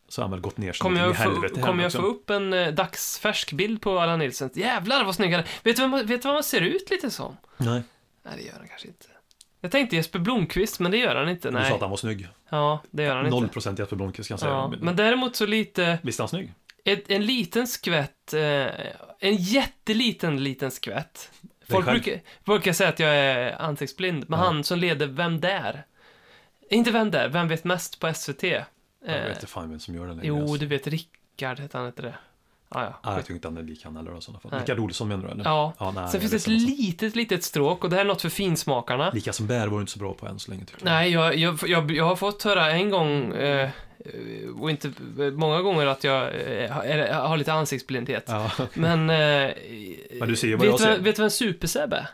Så 0.10 0.22
har 0.22 0.24
han 0.24 0.32
väl 0.32 0.40
gått 0.40 0.58
ner 0.58 0.86
in 0.86 0.98
i 0.98 1.00
helvete 1.00 1.62
kommer 1.62 1.84
jag 1.84 1.92
få 1.92 2.02
upp 2.02 2.30
en 2.30 2.54
eh, 2.54 2.68
dagsfärsk 2.74 3.54
bild 3.54 3.82
på 3.82 4.00
Allan 4.00 4.20
Nilsson? 4.20 4.50
Jävlar 4.54 5.04
vad 5.04 5.16
snygg 5.16 5.32
han 5.32 5.40
är. 5.40 5.48
Vet 5.64 5.76
du 5.76 5.82
vad 5.82 5.90
man, 5.90 6.06
vet 6.06 6.22
du 6.22 6.28
vad 6.28 6.36
man 6.36 6.44
ser 6.44 6.62
ut 6.62 6.90
lite 6.90 7.12
som? 7.12 7.38
Nej, 7.58 7.84
Nej, 8.24 8.34
det 8.38 8.44
gör 8.44 8.54
han 8.58 8.68
kanske 8.68 8.88
inte. 8.88 9.06
Jag 9.62 9.72
tänkte 9.72 9.96
Jesper 9.96 10.20
Blomqvist, 10.20 10.80
men 10.80 10.92
det 10.92 10.98
gör 10.98 11.16
han 11.16 11.30
inte. 11.30 11.48
du 11.48 11.54
sa 11.54 11.60
Nej. 11.60 11.72
att 11.72 11.82
han 11.82 11.90
var 11.90 11.98
snygg. 11.98 12.28
Ja, 12.50 12.80
det 12.92 13.04
gör 13.04 13.16
han 13.16 13.26
inte. 13.26 13.60
0% 13.60 13.80
Jesper 13.80 13.96
Blomqvist 13.96 14.28
kan 14.28 14.34
jag 14.34 14.40
säga. 14.40 14.52
Ja, 14.52 14.74
men 14.80 14.96
däremot 14.96 15.36
så 15.36 15.46
lite, 15.46 16.00
Visst 16.04 16.20
är 16.20 16.24
han 16.24 16.30
snygg? 16.30 16.54
Ett, 16.94 17.10
en 17.12 17.26
liten 17.26 17.68
skvätt, 17.68 18.34
eh, 18.34 18.42
en 19.20 19.36
jätteliten 19.36 20.44
liten 20.44 20.72
skvätt. 20.72 21.32
Folk 21.70 21.86
brukar, 21.86 22.22
brukar 22.46 22.74
säga 22.74 22.90
att 22.90 23.00
jag 23.00 23.16
är 23.16 23.62
ansiktsblind, 23.62 24.26
men 24.30 24.40
Ja. 24.40 24.46
han 24.46 24.64
som 24.64 24.80
leder 24.80 25.08
Vem 25.08 25.40
där? 25.40 25.86
Inte 26.70 26.92
Vem 26.92 27.12
där, 27.12 27.30
Vem 27.30 27.48
vet 27.48 27.64
mest 27.64 28.00
på 28.00 28.14
SVT? 28.14 28.44
Jag 28.44 28.64
Eh, 29.06 29.24
vet 29.24 29.36
inte 29.36 29.48
fan 29.48 29.70
vem 29.70 29.80
som 29.80 29.96
gör 29.96 30.04
det 30.08 30.10
längre. 30.14 30.28
jo, 30.28 30.42
alltså. 30.42 30.58
du 30.58 30.66
vet 30.66 30.88
Rickard 30.88 31.60
hette 31.60 31.78
han 31.78 31.88
inte 31.88 32.02
det? 32.02 32.16
Ah, 32.70 32.84
ja, 32.84 33.00
Nej, 33.06 33.14
jag 33.16 33.22
tycker 33.24 33.34
inte 33.34 33.48
han 33.48 33.58
är 33.58 33.64
lik 33.64 33.84
han 33.84 33.96
heller 33.96 34.18
i 34.18 34.22
sådana 34.22 34.40
fall. 34.40 34.60
Rickard 34.60 34.80
Olsson 34.80 35.08
menar 35.08 35.24
du 35.26 35.32
eller? 35.32 35.44
Ja. 35.46 35.74
ja 35.80 35.92
nej, 35.92 36.10
Sen 36.12 36.20
finns 36.22 36.34
jag 36.34 36.42
det 36.42 36.56
ett 36.56 36.78
litet, 36.78 37.16
litet 37.16 37.44
stråk 37.44 37.84
och 37.84 37.90
det 37.90 37.96
här 37.96 38.04
är 38.04 38.08
något 38.08 38.22
för 38.22 38.30
finsmakarna. 38.30 39.12
Lika 39.12 39.34
som 39.34 39.48
bär 39.48 39.68
var 39.68 39.78
du 39.78 39.82
inte 39.82 39.92
så 39.92 40.00
bra 40.00 40.14
på 40.14 40.28
än 40.28 40.40
så 40.40 40.52
länge 40.52 40.66
tycker 40.66 40.86
jag. 40.86 40.92
Nej, 40.94 41.12
jag, 41.12 41.36
jag, 41.36 41.60
jag, 41.68 41.92
jag 41.92 42.06
har 42.06 42.16
fått 42.16 42.44
höra 42.44 42.72
en 42.72 42.90
gång, 42.90 43.34
eh, 43.34 43.70
och 44.60 44.70
inte 44.72 44.92
många 45.32 45.62
gånger, 45.62 45.86
att 45.86 46.04
jag 46.04 46.24
eh, 46.24 46.72
har- 46.72 46.84
är- 46.84 47.14
har 47.14 47.38
lite 47.38 47.54
ansiktsblindhet. 47.54 48.24
Ja. 48.28 48.52
Men... 48.74 49.10
Eh, 49.10 49.52
Men 50.20 50.28
du 50.30 50.36
ser 50.36 50.48
ju 50.48 50.56
vad 50.56 50.62
vet, 50.62 50.70
jag 50.70 50.80
du 50.80 50.84
ser. 50.84 50.92
vem- 50.92 51.04
vet 51.04 51.16
du 51.16 51.22
vem 51.22 51.30
Superseb 51.30 51.94
är? 51.94 52.08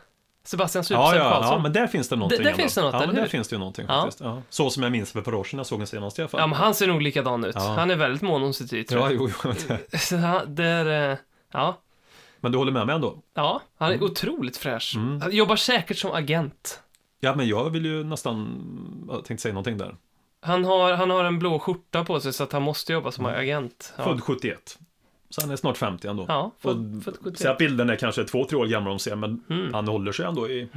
Sebastian 0.45 0.79
Ja, 0.81 0.83
Superseb 0.87 1.21
ja, 1.21 1.29
Karlsson. 1.31 1.53
ja, 1.53 1.59
men 1.63 1.73
där 1.73 1.87
finns 1.87 2.09
det 2.09 2.15
någonting 2.15 2.37
Där- 2.37 2.43
där 2.43 2.51
ändå. 2.51 2.61
finns 2.61 2.75
det 2.75 2.81
något, 2.81 2.93
Ja, 2.93 2.97
eller 3.03 3.13
men 3.13 3.21
där 3.21 3.29
finns 3.29 3.47
det 3.47 3.53
ju 3.53 3.59
någonting 3.59 3.85
Ja. 3.89 4.01
faktiskt. 4.01 4.21
Ja. 4.21 4.41
Så 4.49 4.69
som 4.69 4.83
jag 4.83 4.91
minns 4.91 5.11
för 5.11 5.19
ett 5.19 5.25
par 5.25 5.33
år 5.35 5.43
sedan 5.43 5.57
jag 5.57 5.65
såg 5.67 5.79
den 5.79 5.87
senast 5.87 6.19
i 6.19 6.21
alla 6.21 6.29
fall. 6.29 6.39
Ja, 6.39 6.47
men 6.47 6.55
han 6.57 6.73
ser 6.73 6.87
nog 6.87 7.01
likadan 7.01 7.45
ut. 7.45 7.55
Ja. 7.55 7.61
Han 7.77 7.91
är 7.91 7.95
väldigt 7.95 8.21
mån 8.21 8.43
om 8.43 8.53
sitt 8.53 8.73
yttre. 8.73 8.99
Ja, 8.99 9.09
jo, 9.11 9.29
jo. 9.43 9.53
Så 9.99 10.17
han- 10.17 10.55
det 10.55 10.63
är, 10.65 11.11
eh, 11.11 11.17
ja. 11.53 11.77
Men 12.39 12.51
du 12.51 12.57
håller 12.57 12.71
med 12.71 12.85
mig 12.87 12.95
ändå? 12.95 13.17
ja, 13.33 13.61
han 13.77 13.91
är 13.91 14.03
otroligt 14.03 14.57
fräsch. 14.57 14.93
Mm. 14.95 15.21
Han 15.21 15.31
jobbar 15.31 15.55
säkert 15.55 15.97
som 15.97 16.11
agent. 16.11 16.79
Ja, 17.19 17.35
men 17.35 17.47
jag 17.47 17.69
vill 17.69 17.85
ju 17.85 18.03
nästan... 18.03 18.47
Jag 19.09 19.25
tänkte 19.25 19.41
säga 19.41 19.53
någonting 19.53 19.77
där. 19.77 19.95
Han 20.43 20.65
har, 20.65 20.93
han 20.93 21.09
har 21.09 21.23
en 21.23 21.39
blå 21.39 21.59
skjorta 21.59 22.03
på 22.05 22.19
sig 22.19 22.33
så 22.33 22.43
att 22.43 22.51
han 22.51 22.61
måste 22.61 22.93
jobba 22.93 23.11
som 23.11 23.25
Mm. 23.25 23.39
agent. 23.39 23.93
Ja, 23.97 24.03
Född 24.03 24.23
71. 24.23 24.77
Så 25.29 25.41
han 25.41 25.51
är 25.51 25.55
snart 25.55 25.77
50 25.77 26.07
ändå. 26.07 26.25
ja 26.27 26.51
född, 26.59 27.01
född 27.05 27.15
71. 27.23 27.39
Säg 27.39 27.51
att 27.51 27.57
bilden 27.57 27.89
är 27.89 27.95
kanske 27.95 28.23
två, 28.23 28.45
tre 28.45 28.57
år 28.57 28.65
gammal 28.65 28.91
om 28.91 28.99
ser, 28.99 29.15
men 29.15 29.43
Mm. 29.49 29.73
han 29.73 29.87
håller 29.87 30.11
sig 30.11 30.25
ändå 30.25 30.49
i, 30.49 30.67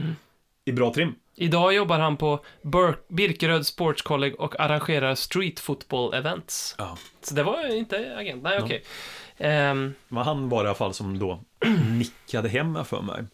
i 0.65 0.73
bra 0.73 0.93
trim. 0.95 1.15
Idag 1.35 1.75
jobbar 1.75 1.99
han 1.99 2.17
på 2.17 2.41
Bur- 2.63 2.97
Birkeröd 3.09 3.67
Sports 3.67 4.03
College 4.03 4.35
och 4.35 4.61
arrangerar 4.61 5.15
street 5.15 5.61
football 5.61 6.15
events. 6.15 6.75
Ja. 6.79 6.97
Så 7.23 7.35
det 7.35 7.43
var 7.43 7.77
inte 7.77 8.17
agent. 8.19 8.43
Nej, 8.43 8.57
Ja. 8.59 8.65
okej. 8.65 8.83
Ehm, 9.39 9.95
Men 10.09 10.23
han 10.25 10.49
var 10.49 10.65
i 10.65 10.67
alla 10.67 10.75
fall 10.75 10.95
som 10.95 11.19
då 11.19 11.41
nickade 11.99 12.49
hem 12.49 12.85
för 12.85 13.03
mig. 13.03 13.25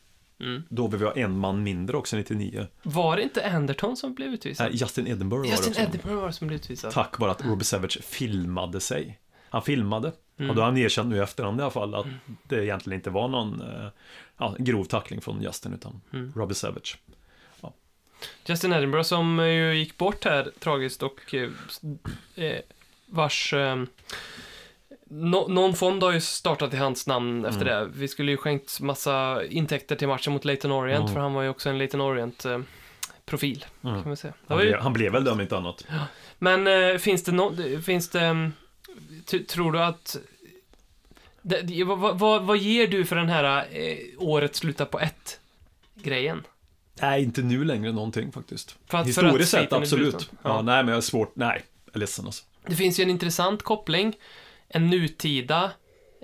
Mm. 0.43 0.63
Då 0.69 0.87
vi 0.87 0.97
var 0.97 1.19
en 1.19 1.39
man 1.39 1.63
mindre 1.63 1.97
också 1.97 2.17
99. 2.17 2.67
Var 2.83 3.17
det 3.17 3.23
inte 3.23 3.51
Anderton 3.51 3.97
som 3.97 4.15
blev 4.15 4.35
utvisad? 4.35 4.67
Nej, 4.67 4.77
Justin 4.77 5.07
Edinburgh 5.07 5.51
var 5.51 5.57
det 5.57 5.69
också. 5.69 5.81
Edinburgh 5.81 6.17
var 6.17 6.27
det 6.27 6.33
som 6.33 6.47
blev 6.47 6.57
utvisad. 6.61 6.93
Tack 6.93 7.19
vare 7.19 7.31
att 7.31 7.45
Robbie 7.45 7.65
Savage 7.65 7.99
filmade 8.03 8.81
sig. 8.81 9.19
Han 9.51 9.63
filmade. 9.63 10.13
Mm. 10.39 10.51
Och 10.51 10.57
då 10.57 10.63
har 10.63 10.67
han 10.67 10.79
erkänt 10.79 11.09
nu 11.09 11.17
i 11.17 11.21
efterhand 11.21 11.61
i 11.61 11.63
alla 11.63 11.71
fall 11.71 11.95
att 11.95 12.07
det 12.49 12.65
egentligen 12.65 12.99
inte 12.99 13.11
var 13.11 13.29
någon 13.29 13.61
eh, 13.61 13.89
ja, 14.39 14.57
grov 14.59 14.85
tackling 14.85 15.21
från 15.21 15.43
Justin 15.43 15.73
utan 15.75 16.01
Mm. 16.13 16.33
Robbie 16.37 16.55
Savage. 16.55 16.99
Justin 18.47 18.73
Edinburgh 18.73 19.05
som 19.05 19.41
eh, 19.41 19.47
ju 19.47 19.75
gick 19.75 19.99
bort 19.99 20.25
här 20.25 20.51
tragiskt 20.59 21.03
och 21.03 21.35
eh, 21.35 21.51
eh, 22.35 22.61
vars 23.07 23.53
eh, 23.53 23.83
nå- 25.13 25.49
någon 25.49 25.75
fond 25.75 26.03
har 26.03 26.13
ju 26.13 26.21
startat 26.21 26.75
i 26.75 26.77
hans 26.77 27.07
namn 27.07 27.45
efter 27.45 27.67
Mm. 27.67 27.75
det. 27.93 27.99
Vi 27.99 28.09
skulle 28.09 28.31
ju 28.31 28.37
skänkt 28.37 28.81
massa 28.81 29.45
intäkter 29.45 29.97
till 29.97 30.09
matchen 30.09 30.33
mot 30.33 30.45
Leighton 30.45 30.73
Orient 30.73 31.01
Mm. 31.03 31.13
för 31.15 31.21
han 31.21 31.33
var 31.35 31.43
ju 31.43 31.49
också 31.49 31.69
en 31.71 31.79
Leighton 31.79 32.01
Orient 32.01 32.45
eh, 32.45 32.61
profil 33.25 33.65
Mm. 33.85 33.95
kan 34.03 34.09
man 34.11 34.17
säga. 34.17 34.33
Han, 34.47 34.57
var 34.57 34.65
ju, 34.65 34.71
blev, 34.71 34.81
han 34.81 34.93
blev 34.93 35.13
väl 35.13 35.25
det 35.25 35.31
om 35.31 35.41
inte 35.41 35.57
annat. 35.57 35.85
men 36.39 36.67
eh, 36.67 36.97
finns 36.99 37.25
det 37.25 37.33
no, 37.33 37.81
finns 37.83 38.09
det 38.11 38.21
mm, 38.21 38.53
tror 39.49 39.73
du 39.73 39.83
att 39.83 40.17
det, 41.43 41.85
vad, 41.85 42.19
vad, 42.19 42.43
vad 42.43 42.57
ger 42.59 42.87
du 42.87 43.05
för 43.05 43.17
den 43.17 43.29
här 43.29 43.67
eh, 43.71 43.97
året 44.19 44.57
slutar 44.57 44.85
på 44.85 45.01
ett 45.01 45.41
grejen? 45.95 46.43
Nej, 47.01 47.23
inte 47.23 47.43
nu 47.43 47.65
längre 47.65 47.93
någonting 47.93 48.33
faktiskt. 48.33 48.77
För 48.87 48.99
att- 48.99 49.07
Historiskt 49.07 49.51
sett, 49.51 49.73
absolut. 49.73 50.31
Ja. 50.31 50.39
Ja. 50.43 50.63
nej, 50.63 50.83
men 50.85 50.89
jag 50.89 50.97
är 50.97 51.01
svårt. 51.01 51.37
Nej, 51.37 51.63
jag 51.87 51.95
är 51.97 51.99
ledsen 51.99 52.27
alltså. 52.27 52.45
Det 52.67 52.77
finns 52.77 53.01
ju 53.01 53.03
en 53.05 53.11
intressant 53.11 53.63
koppling. 53.63 54.17
En 54.73 54.91
nutida, 54.91 55.71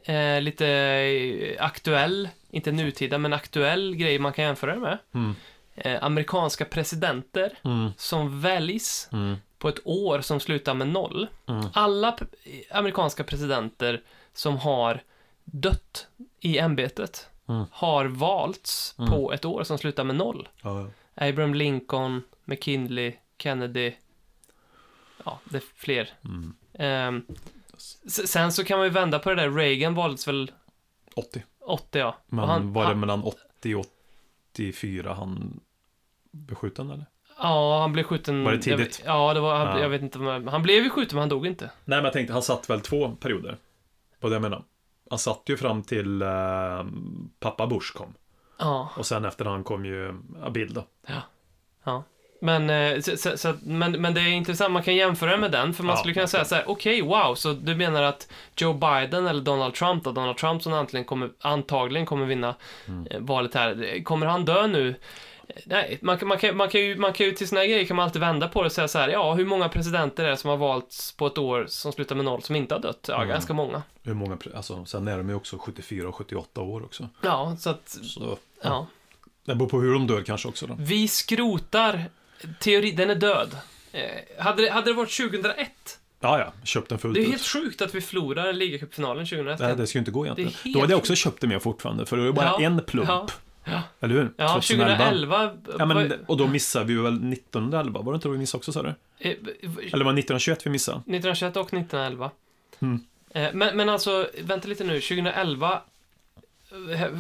eh, 0.04 0.40
lite 0.40 0.66
eh, 0.68 1.64
aktuell, 1.64 2.28
inte 2.50 2.72
nutida, 2.72 3.18
men 3.18 3.32
aktuell 3.32 3.94
grej 3.96 4.18
man 4.18 4.32
kan 4.32 4.44
jämföra 4.44 4.74
det 4.74 4.80
med. 4.80 4.98
Mm. 5.14 5.34
Eh, 5.76 6.04
amerikanska 6.04 6.64
presidenter 6.64 7.58
Mm. 7.64 7.90
som 7.96 8.40
väljs 8.40 9.08
Mm. 9.12 9.36
på 9.58 9.68
ett 9.68 9.80
år 9.84 10.20
som 10.20 10.40
slutar 10.40 10.74
med 10.74 10.88
noll. 10.88 11.26
Mm. 11.48 11.66
Alla 11.72 12.18
amerikanska 12.70 13.24
presidenter 13.24 14.02
som 14.32 14.56
har 14.58 15.02
dött 15.44 16.06
i 16.40 16.58
ämbetet 16.58 17.28
Mm. 17.48 17.64
har 17.72 18.04
valts 18.04 18.94
Mm. 18.98 19.10
på 19.10 19.32
ett 19.32 19.44
år 19.44 19.64
som 19.64 19.78
slutar 19.78 20.04
med 20.04 20.16
noll. 20.16 20.48
Ja, 20.62 20.80
ja. 20.80 20.90
Abraham 21.28 21.54
Lincoln, 21.54 22.22
McKinley, 22.44 23.12
Kennedy. 23.38 23.92
Ja, 25.24 25.40
det 25.44 25.56
är 25.56 25.62
fler. 25.76 26.10
Mm. 26.24 26.54
Sen 28.26 28.52
så 28.52 28.64
kan 28.64 28.78
man 28.78 28.86
ju 28.86 28.92
vända 28.92 29.18
på 29.18 29.30
det 29.30 29.36
där. 29.36 29.50
Reagan 29.50 29.94
valdes 29.94 30.28
väl 30.28 30.52
80. 31.14 31.44
80, 31.60 31.98
ja. 31.98 32.16
Men 32.26 32.48
han, 32.48 32.72
var 32.72 32.82
det 32.82 32.88
han, 32.88 33.00
mellan 33.00 33.22
80 33.22 33.74
och 33.74 33.86
84 34.52 35.14
han 35.14 35.60
blev 36.30 36.56
skjuten 36.56 36.90
eller? 36.90 37.06
Ja, 37.38 37.80
han 37.80 37.92
blev 37.92 38.04
skjuten... 38.04 38.44
Var 38.44 38.52
det 38.52 38.62
tidigt? 38.62 39.02
Jag, 39.04 39.16
ja, 39.16 39.34
det 39.34 39.40
var... 39.40 39.56
Han, 39.58 39.66
Ja. 39.66 39.80
Jag 39.82 39.88
vet 39.88 40.02
inte. 40.02 40.18
Han 40.50 40.62
blev 40.62 40.84
ju 40.84 40.90
skjuten, 40.90 41.16
men 41.16 41.20
han 41.22 41.28
dog 41.28 41.46
inte. 41.46 41.64
Nej, 41.64 41.98
men 41.98 42.04
jag 42.04 42.12
tänkte, 42.12 42.32
han 42.32 42.42
satt 42.42 42.70
väl 42.70 42.80
två 42.80 43.10
perioder. 43.10 43.56
Vad 44.20 44.32
det 44.32 44.34
jag 44.34 44.42
menar. 44.42 44.64
Han 45.10 45.18
satt 45.18 45.42
ju 45.46 45.56
fram 45.56 45.82
till 45.82 46.22
eh, 46.22 46.84
pappa 47.40 47.66
Bush 47.66 47.96
kom. 47.96 48.14
Ja, 48.58 48.90
Och 48.96 49.06
sen 49.06 49.24
efter 49.24 49.44
han 49.44 49.64
kom 49.64 49.84
ju 49.84 50.14
ja, 50.42 50.50
Bill 50.50 50.74
då. 50.74 50.84
ja. 51.84 52.04
Men, 52.40 52.70
eh, 52.70 53.00
så, 53.00 53.36
så, 53.38 53.54
men, 53.62 53.92
men 53.92 54.14
det 54.14 54.20
är 54.20 54.28
intressant, 54.28 54.72
man 54.72 54.82
kan 54.82 54.96
jämföra 54.96 55.36
med 55.36 55.52
den, 55.52 55.74
för 55.74 55.84
man 55.84 55.92
Ja, 55.92 55.98
skulle 55.98 56.14
kunna 56.14 56.26
säga 56.26 56.44
så 56.44 56.54
här, 56.54 56.64
okej, 56.70 57.02
wow, 57.02 57.34
så 57.34 57.52
du 57.52 57.74
menar 57.74 58.02
att 58.02 58.28
Joe 58.56 58.72
Biden 58.72 59.26
eller 59.26 59.40
Donald 59.42 59.74
Trump 59.74 60.04
då, 60.04 60.12
Donald 60.12 60.36
Trump 60.36 60.62
som 60.62 60.72
antagligen 60.72 61.04
kommer, 61.04 61.30
antagligen 61.40 62.06
kommer 62.06 62.26
vinna 62.26 62.54
Mm. 62.88 63.06
eh, 63.10 63.20
valet 63.20 63.54
här, 63.54 64.04
kommer 64.04 64.26
han 64.26 64.44
dö 64.44 64.66
nu? 64.66 64.94
Nej, 65.64 65.98
man, 66.02 66.18
kan- 66.18 66.28
man, 66.28 66.38
kan, 66.38 66.56
man, 66.56 66.68
kan 66.68 66.80
ju, 66.80 66.96
man 66.96 67.12
kan 67.12 67.26
ju 67.26 67.32
till 67.32 67.46
här 67.56 67.64
grejer 67.66 67.84
kan 67.84 67.96
man 67.96 68.04
alltid 68.04 68.20
vända 68.20 68.48
på 68.48 68.62
det 68.62 68.66
och 68.66 68.72
säga 68.72 68.88
så 68.88 68.98
här, 68.98 69.08
ja, 69.08 69.34
hur 69.34 69.44
många 69.46 69.68
presidenter 69.68 70.24
är 70.24 70.30
det 70.30 70.36
som 70.36 70.50
har 70.50 70.56
valts 70.56 71.12
på 71.12 71.26
ett 71.26 71.38
år 71.38 71.66
som 71.68 71.92
slutar 71.92 72.16
med 72.16 72.24
noll 72.24 72.42
som 72.42 72.56
inte 72.56 72.74
har 72.74 72.80
dött? 72.82 73.04
Ja, 73.08 73.14
Mm. 73.16 73.28
ganska 73.28 73.52
många. 73.52 73.82
Hur 74.02 74.14
många, 74.14 74.38
alltså, 74.56 74.84
sen 74.84 75.08
är 75.08 75.18
de 75.18 75.28
ju 75.28 75.34
också 75.34 75.58
74 75.58 76.08
och 76.08 76.14
78 76.14 76.60
år 76.60 76.82
också. 76.84 77.08
Ja, 77.22 77.56
så 77.58 77.70
att, 77.70 77.88
Så 77.88 78.36
ja. 78.62 78.86
det 79.44 79.54
beror 79.54 79.68
på 79.68 79.80
hur 79.80 79.92
de 79.92 80.06
dör 80.06 80.22
kanske 80.22 80.48
också 80.48 80.66
då. 80.66 80.76
Vi 80.78 81.08
skrotar 81.08 82.04
teori, 82.60 82.90
den 82.90 83.10
är 83.10 83.14
död. 83.14 83.56
Eh, 83.92 84.02
hade, 84.44 84.62
det, 84.62 84.70
hade 84.70 84.90
det 84.90 84.92
varit 84.94 85.16
2001 85.16 85.70
Ja, 86.20 86.38
ja, 86.38 86.52
köpt 86.64 86.88
den 86.88 86.98
fullt 86.98 87.14
Det 87.14 87.20
är 87.20 87.22
ut. 87.22 87.28
helt 87.30 87.42
sjukt 87.46 87.82
att 87.82 87.94
vi 87.94 88.00
förlorar 88.00 88.52
ligacupfinalen 88.52 89.26
2001. 89.26 89.60
Nej, 89.60 89.76
det 89.76 89.94
ju 89.94 89.98
inte 89.98 90.10
gå 90.10 90.24
egentligen. 90.26 90.52
Då 90.74 90.80
hade 90.80 90.92
jag 90.92 90.98
också 90.98 91.14
köpt 91.14 91.40
det 91.40 91.46
med 91.46 91.62
fortfarande, 91.62 92.06
för 92.06 92.16
det 92.16 92.22
var 92.22 92.26
ju 92.26 92.32
bara 92.32 92.46
Ja, 92.46 92.60
en 92.60 92.82
plump. 92.86 93.08
ja, 93.08 93.26
ja. 93.64 93.82
Eller 94.00 94.14
hur? 94.14 94.32
Ja, 94.36 94.48
2011. 94.54 95.50
Ja, 95.78 95.86
men, 95.86 96.12
och 96.26 96.36
då 96.36 96.46
missade 96.46 96.84
vi 96.84 96.94
väl 96.94 97.32
1911, 97.32 98.00
var 98.00 98.12
det 98.12 98.14
inte 98.16 98.28
då 98.28 98.32
vi 98.32 98.38
missade 98.38 98.58
också, 98.58 98.72
sa 98.72 98.82
du? 98.82 98.88
eh, 98.88 98.94
Eller 99.92 100.04
var 100.04 100.12
det 100.12 100.18
1921 100.20 100.66
vi 100.66 100.70
missade? 100.70 100.96
1921 100.98 101.56
och 101.56 101.66
1911. 101.66 102.30
Mm. 102.80 103.00
Eh, 103.30 103.48
Men, 103.54 103.76
men 103.76 103.88
alltså, 103.88 104.28
vänta 104.40 104.68
lite 104.68 104.84
nu. 104.84 105.00
2011 105.00 105.72
eh, 105.72 105.78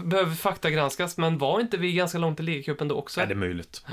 behöver 0.04 0.34
faktagranskas, 0.34 1.16
men 1.16 1.38
var 1.38 1.60
inte 1.60 1.76
vi 1.76 1.92
ganska 1.92 2.18
långt 2.18 2.40
i 2.40 2.42
ligacupen 2.42 2.88
då 2.88 2.94
också? 2.94 3.20
Nej, 3.20 3.26
det 3.26 3.34
är 3.34 3.36
möjligt. 3.36 3.86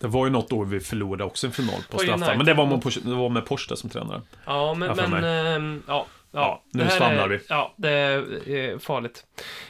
Det 0.00 0.06
var 0.06 0.26
ju 0.26 0.32
något 0.32 0.52
år 0.52 0.64
vi 0.64 0.80
förlorade 0.80 1.24
också 1.24 1.46
en 1.46 1.52
final 1.52 1.82
på 1.90 1.98
straffar, 1.98 2.36
men 2.36 2.46
det 2.46 2.54
var, 2.54 2.66
med, 2.66 2.82
det 3.04 3.14
var 3.14 3.28
med 3.28 3.46
Porsche 3.46 3.76
som 3.76 3.90
tränare. 3.90 4.22
Ja, 4.46 4.74
men... 4.74 5.10
Men 5.10 5.24
ehm, 5.24 5.82
ja, 5.86 6.06
ja, 6.30 6.38
Ja, 6.40 6.62
nu 6.70 6.88
svamlar 6.88 7.28
vi. 7.28 7.40
Ja, 7.48 7.74
det 7.76 7.90
är 7.90 8.48
eh, 8.48 8.78
farligt. 8.78 9.26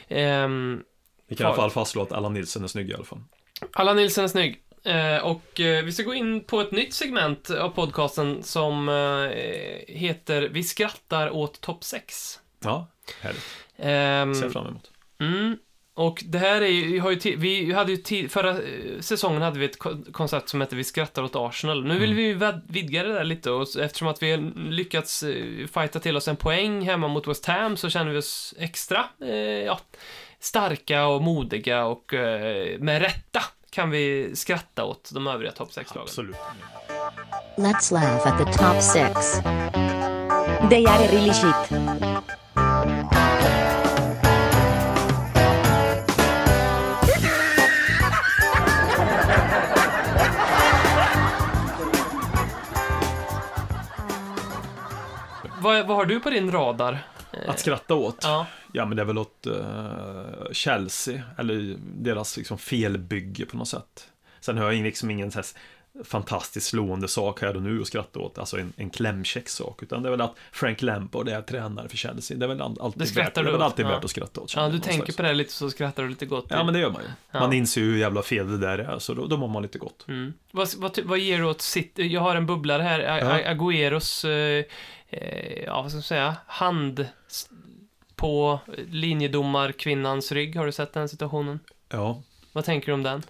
Ehm, 0.07 0.83
Vi 1.27 1.35
kan 1.35 1.43
i 1.43 1.47
alla 1.47 1.55
fall 1.55 1.71
fastslå 1.71 2.01
att 2.01 2.11
Allan 2.11 2.33
Nilsson 2.33 2.63
är 2.63 2.67
snygg 2.67 2.89
i 2.89 2.93
alla 2.93 3.05
fall. 3.05 3.19
Allan 3.73 3.95
Nilsson 3.95 4.23
är 4.23 4.27
snygg. 4.27 4.61
Eh, 4.83 5.17
och 5.17 5.59
eh, 5.59 5.83
vi 5.83 5.91
ska 5.91 6.03
gå 6.03 6.13
in 6.13 6.43
på 6.43 6.61
ett 6.61 6.71
nytt 6.71 6.93
segment 6.93 7.49
av 7.49 7.69
podcasten 7.69 8.43
som 8.43 8.87
heter 9.87 10.49
Vi 10.51 10.63
skrattar 10.63 11.29
åt 11.29 11.61
topp 11.61 11.83
6. 11.83 12.39
Ja, 12.63 12.87
härligt. 13.21 13.43
Ehm, 13.77 14.35
Ser 14.35 14.49
fram 14.49 14.67
emot. 14.67 14.91
Mm. 15.21 15.57
Och 15.97 16.23
det 16.25 16.37
här 16.37 16.61
är 16.61 16.67
ju, 16.67 16.91
vi 16.91 16.99
har 16.99 17.11
ju, 17.11 17.35
vi 17.35 17.73
hade 17.73 17.91
ju 17.91 17.97
ti- 17.97 18.27
förra 18.27 18.49
eh, 18.49 18.99
säsongen 18.99 19.41
hade 19.41 19.59
vi 19.59 19.65
ett 19.65 19.79
ko- 19.79 20.03
koncept 20.11 20.49
som 20.49 20.61
hette 20.61 20.75
Vi 20.75 20.83
skrattar 20.83 21.23
åt 21.23 21.35
Arsenal. 21.35 21.83
Nu 21.85 21.99
vill 21.99 22.11
Mm. 22.11 22.15
vi 22.17 22.23
ju 22.23 22.39
vidga 22.67 23.03
det 23.03 23.13
där 23.13 23.23
lite 23.23 23.51
och 23.51 23.67
eftersom 23.79 24.07
att 24.07 24.23
vi 24.23 24.31
har 24.31 24.69
lyckats 24.71 25.23
eh, 25.23 25.67
fighta 25.73 25.99
till 25.99 26.17
oss 26.17 26.27
en 26.27 26.35
poäng 26.35 26.81
hemma 26.81 27.07
mot 27.07 27.27
West 27.27 27.45
Ham 27.45 27.77
så 27.77 27.89
känner 27.89 28.11
vi 28.11 28.17
oss 28.17 28.53
extra, 28.57 29.05
eh, 29.21 29.29
ja, 29.39 29.79
starka 30.39 31.05
och 31.05 31.21
modiga 31.21 31.85
och 31.85 32.13
eh, 32.13 32.79
med 32.79 33.01
rätta 33.01 33.41
kan 33.69 33.89
vi 33.89 34.31
skratta 34.35 34.83
åt 34.83 35.11
de 35.13 35.27
övriga 35.27 35.51
topp 35.51 35.69
6-lagen. 35.71 36.01
Absolut. 36.03 36.35
Let's 37.57 37.93
laugh 37.93 38.27
at 38.27 38.37
the 38.37 38.53
top 38.53 38.81
six. 38.81 39.33
They 40.69 40.85
are 40.85 41.07
really 41.07 41.33
shit. 41.33 41.79
Vad, 55.65 55.87
vad 55.87 55.97
har 55.97 56.05
du 56.05 56.19
på 56.19 56.29
din 56.29 56.51
radar? 56.51 57.07
Att 57.47 57.59
skratta 57.59 57.95
åt? 57.95 58.17
Ja, 58.23 58.45
Ja, 58.73 58.85
men 58.85 58.95
det 58.97 59.01
är 59.03 59.05
väl 59.05 59.17
åt 59.17 59.47
eh, 59.47 60.51
Chelsea, 60.51 61.21
eller 61.37 61.75
deras 61.79 62.37
liksom 62.37 62.57
felbygge 62.57 63.45
på 63.45 63.57
något 63.57 63.67
sätt. 63.67 64.07
Sen 64.39 64.57
har 64.57 64.71
jag 64.71 64.83
liksom 64.83 65.09
ingen 65.11 65.31
så 65.31 65.37
här 65.39 65.45
fantastiskt 66.03 66.67
slående 66.67 67.07
sak 67.07 67.41
här 67.41 67.55
och 67.55 67.61
nu 67.61 67.81
att 67.81 67.87
skratta 67.87 68.19
åt, 68.19 68.37
alltså 68.37 68.57
en, 68.59 68.73
en 68.77 68.89
klämkäck 68.89 69.49
sak, 69.49 69.83
utan 69.83 70.03
det 70.03 70.09
är 70.09 70.11
väl 70.11 70.21
att 70.21 70.35
Frank 70.51 70.81
Lampard 70.81 71.29
är 71.29 71.41
tränare 71.41 71.89
för 71.89 71.97
Chelsea. 71.97 72.37
Det 72.37 72.45
är 72.45 72.47
väl 72.47 72.61
all- 72.61 72.77
alltid, 72.81 73.01
Det 73.01 73.15
värt, 73.15 73.33
det 73.35 73.41
är 73.41 73.45
väl 73.45 73.61
alltid 73.61 73.85
ja. 73.85 73.89
värt 73.89 74.03
att 74.03 74.09
skratta 74.09 74.41
åt. 74.41 74.53
ja 74.55 74.65
du 74.69 74.71
tänker 74.79 74.91
någonstans. 74.91 75.15
på 75.17 75.23
det 75.23 75.33
lite 75.33 75.51
så 75.51 75.69
skrattar 75.69 76.03
du 76.03 76.09
lite 76.09 76.25
gott. 76.25 76.45
Ja, 76.49 76.63
men 76.63 76.73
det 76.73 76.79
gör 76.79 76.89
man 76.91 77.01
ju. 77.01 77.07
Ja. 77.31 77.39
Man 77.39 77.53
inser 77.53 77.81
ju 77.81 77.91
hur 77.91 77.97
jävla 77.97 78.21
fel 78.21 78.51
det 78.51 78.57
där 78.57 78.77
är, 78.79 78.99
så 78.99 79.13
då, 79.13 79.27
då 79.27 79.37
mår 79.37 79.47
man 79.47 79.61
lite 79.61 79.77
gott. 79.77 80.05
Mm. 80.07 80.33
Vad, 80.51 80.67
vad, 80.77 80.99
vad 81.03 81.19
ger 81.19 81.37
du 81.37 81.43
åt 81.45 81.61
sitt... 81.61 81.91
Jag 81.99 82.21
har 82.21 82.35
en 82.35 82.45
bubblare 82.45 82.81
här, 82.83 82.99
A- 82.99 83.41
Ja. 83.43 83.53
Agüeros, 83.53 84.25
eh, 84.29 84.59
eh, 84.59 84.65
ja 85.65 85.81
vad 85.81 85.91
ska 85.91 85.95
man 85.95 86.03
säga, 86.03 86.35
hand 86.47 87.07
på 88.15 88.59
linjedomarkvinnans 88.87 90.31
rygg. 90.31 90.55
Har 90.55 90.65
du 90.65 90.71
sett 90.71 90.93
den 90.93 91.09
situationen? 91.09 91.59
Ja, 91.89 92.21
Vad 92.53 92.65
tänker 92.65 92.87
du 92.87 92.93
om 92.93 93.03
den? 93.03 93.23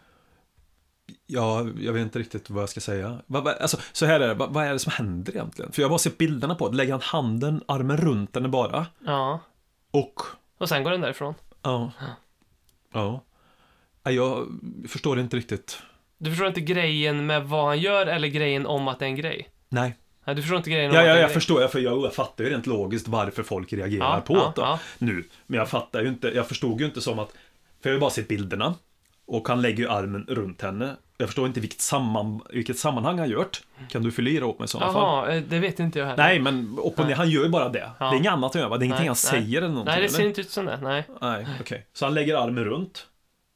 Ja, 1.27 1.67
jag 1.79 1.93
vet 1.93 2.01
inte 2.01 2.19
riktigt 2.19 2.49
vad 2.49 2.61
jag 2.61 2.69
ska 2.69 2.79
säga. 2.81 3.19
Alltså, 3.61 3.77
så 3.91 4.05
här 4.05 4.19
är 4.19 4.27
det, 4.27 4.33
vad, 4.33 4.65
är 4.65 4.73
det 4.73 4.79
som 4.79 4.91
händer 4.91 5.33
egentligen? 5.33 5.71
För 5.71 5.81
jag 5.81 5.87
har 5.87 5.89
bara 5.91 5.99
sett 5.99 6.17
bilderna 6.17 6.55
på 6.55 6.69
det. 6.69 6.77
Lägger 6.77 6.91
han 6.91 7.01
handen, 7.01 7.63
armen 7.67 7.97
runt 7.97 8.35
henne 8.35 8.47
bara? 8.47 8.85
Ja, 9.05 9.39
Och, 9.91 10.21
och 10.57 10.69
sen 10.69 10.83
går 10.83 10.91
den 10.91 11.01
därifrån. 11.01 11.33
ja. 11.61 11.91
Ja. 12.93 13.21
Jag 14.03 14.47
förstår 14.89 15.19
inte 15.19 15.37
riktigt. 15.37 15.81
Du 16.17 16.29
förstår 16.29 16.47
inte 16.47 16.61
grejen 16.61 17.25
med 17.25 17.43
vad 17.43 17.65
han 17.65 17.79
gör 17.79 18.05
eller 18.07 18.27
grejen 18.27 18.65
om 18.65 18.87
att 18.87 18.99
det 18.99 19.05
är 19.05 19.09
en 19.09 19.15
grej? 19.15 19.49
Nej. 19.69 19.95
Nej, 20.25 20.35
du 20.35 20.41
förstår 20.41 20.57
inte 20.57 20.69
grejen 20.69 20.93
Ja, 20.93 21.01
det 21.01 21.07
ja, 21.07 21.13
jag 21.15 21.23
grej. 21.25 21.33
förstår, 21.33 21.61
jag, 21.61 21.71
för 21.71 21.79
jag, 21.79 22.01
jag 22.03 22.13
fattar 22.13 22.43
ju 22.43 22.49
rent 22.49 22.65
logiskt 22.67 23.07
varför 23.07 23.43
folk 23.43 23.73
reagerar 23.73 24.15
Ja, 24.15 24.21
på 24.21 24.33
det 24.33 24.61
ja. 24.61 24.79
nu. 24.97 25.23
Men 25.47 25.59
jag 25.59 25.69
fattar 25.69 26.01
ju 26.01 26.07
inte, 26.07 26.27
jag 26.27 26.47
förstod 26.47 26.79
ju 26.79 26.85
inte 26.85 27.01
som 27.01 27.19
att, 27.19 27.29
för 27.81 27.89
jag 27.89 27.91
har 27.91 27.95
ju 27.95 27.99
bara 27.99 28.09
sett 28.09 28.27
bilderna. 28.27 28.73
Och 29.27 29.47
han 29.47 29.61
lägger 29.61 29.83
ju 29.83 29.89
armen 29.89 30.25
runt 30.29 30.61
henne. 30.61 30.95
Jag 31.17 31.27
förstår 31.27 31.47
inte 31.47 31.59
vilket, 31.59 31.81
samman, 31.81 32.41
vilket 32.49 32.79
sammanhang 32.79 33.19
han 33.19 33.29
gjort. 33.29 33.61
Kan 33.89 34.03
du 34.03 34.11
fylla 34.11 34.29
i 34.29 34.39
det 34.39 34.45
åt 34.45 34.59
mig 34.59 34.65
i 34.65 34.67
sådana 34.67 34.93
fall? 34.93 35.01
Jaha, 35.03 35.35
eh, 35.35 35.43
det 35.49 35.59
vet 35.59 35.79
inte 35.79 35.99
jag 35.99 36.05
heller. 36.05 36.23
Nej, 36.23 36.39
men 36.39 36.77
upp 36.83 36.99
och 36.99 37.07
ner, 37.07 37.15
han 37.15 37.29
gör 37.29 37.43
ju 37.43 37.49
bara 37.49 37.69
det. 37.69 37.91
Det 37.99 38.05
är 38.05 38.15
inget 38.15 38.31
annat 38.31 38.53
han 38.53 38.61
gör, 38.61 38.69
va? 38.69 38.77
Det 38.77 38.83
är 38.83 38.85
ingenting 38.85 39.07
Nej, 39.07 39.15
han 39.23 39.31
nej. 39.33 39.43
säger 39.45 39.57
eller 39.57 39.67
någonting. 39.67 39.91
Nej, 39.91 40.01
det 40.01 40.07
eller? 40.07 40.17
ser 40.17 40.25
inte 40.27 40.41
ut 40.41 40.49
som 40.49 40.65
det. 40.65 40.79
Nej. 40.81 41.03
Nej, 41.21 41.47
okej. 41.61 41.85
Så 41.93 42.05
han 42.05 42.13
lägger 42.13 42.35
armen 42.35 42.63
runt. 42.65 43.07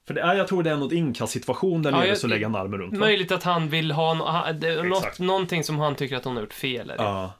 För 0.09 0.13
det 0.13 0.21
är, 0.21 0.35
jag 0.35 0.47
tror 0.47 0.63
det 0.63 0.69
är 0.71 0.75
något 0.77 0.91
inkastsituation 0.91 1.81
där 1.81 1.91
Ja, 1.91 1.99
nere, 1.99 2.15
så 2.15 2.27
lägger 2.27 2.45
han 2.45 2.55
armen 2.55 2.79
runt. 2.79 2.93
va? 2.93 2.99
Möjligt 2.99 3.31
att 3.31 3.43
han 3.43 3.69
vill 3.69 3.91
ha 3.91 4.13
no, 4.13 4.53
det, 4.59 4.83
något, 4.83 5.19
någonting 5.19 5.63
som 5.63 5.79
han 5.79 5.95
tycker 5.95 6.15
att 6.17 6.25
hon 6.25 6.35
har 6.35 6.41
gjort 6.43 6.53
fel. 6.53 6.89
Eller? 6.89 7.03
Ja. 7.03 7.33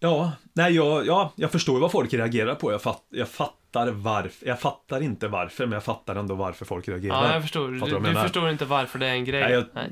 Ja, 0.00 0.32
nej, 0.52 0.72
jag, 0.74 1.06
ja, 1.06 1.32
jag 1.36 1.52
förstår 1.52 1.74
ju 1.74 1.80
vad 1.80 1.92
folk 1.92 2.12
reagerar 2.14 2.54
på. 2.54 2.72
Jag, 2.72 2.82
fatt, 2.82 3.02
jag 3.10 3.28
fattar 3.28 3.90
varför. 3.90 4.46
Jag 4.48 4.60
fattar 4.60 5.00
inte 5.02 5.28
varför, 5.28 5.66
men 5.66 5.72
jag 5.72 5.84
fattar 5.84 6.16
ändå 6.16 6.34
varför 6.34 6.64
folk 6.64 6.88
reagerar. 6.88 7.24
Ja, 7.26 7.32
jag 7.32 7.42
förstår. 7.42 7.78
Fattar 7.78 8.00
Du, 8.00 8.08
du 8.08 8.14
förstår 8.14 8.50
inte 8.50 8.64
varför 8.64 8.98
det 8.98 9.06
är 9.06 9.12
en 9.12 9.24
grej. 9.24 9.40
Nej, 9.42 9.52
jag- 9.52 9.64
Nej. 9.74 9.84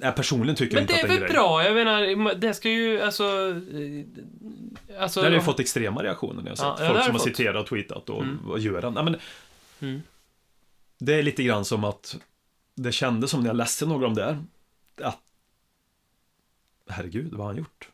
Jag 0.00 0.16
personligen 0.16 0.56
tycker 0.56 0.74
Men 0.74 0.82
inte 0.82 0.92
det 0.94 0.98
att 0.98 1.04
är 1.04 1.08
det 1.08 1.14
är 1.14 1.16
en 1.16 1.20
väl 1.22 1.28
grej. 1.32 1.38
bra? 1.42 1.64
Jag 1.64 1.74
menar, 1.74 2.34
det 2.34 2.54
ska 2.54 2.68
ju 2.70 3.00
alltså... 3.02 3.24
eh, 3.24 5.02
alltså 5.02 5.20
Där 5.22 5.28
har 5.30 5.36
ju 5.36 5.42
fått 5.42 5.60
extrema 5.60 6.02
reaktioner 6.02 6.42
när 6.42 6.50
jag 6.50 6.52
Ja, 6.52 6.56
sett. 6.56 6.64
ja, 6.66 6.72
det 6.72 6.86
Folk 6.88 7.04
som 7.04 7.12
har 7.12 7.18
fått. 7.18 7.22
citerat 7.36 7.62
och 7.62 7.68
tweetat 7.68 8.08
och 8.10 8.22
Mm. 8.22 8.38
vad 8.44 8.60
gör 8.60 8.82
han? 8.82 8.94
Nej, 8.94 9.04
men 9.04 9.16
Mm. 9.80 10.02
Det 11.04 11.14
är 11.14 11.22
lite 11.22 11.42
grann 11.42 11.64
som 11.64 11.84
att 11.84 12.16
det 12.74 12.92
kändes 12.92 13.30
som 13.30 13.40
när 13.40 13.48
jag 13.48 13.56
läste 13.56 13.86
några 13.86 14.06
om 14.06 14.14
det 14.14 14.24
här, 14.24 14.38
att 15.02 15.18
herregud, 16.88 17.32
vad 17.32 17.40
har 17.40 17.46
han 17.46 17.56
gjort? 17.56 17.88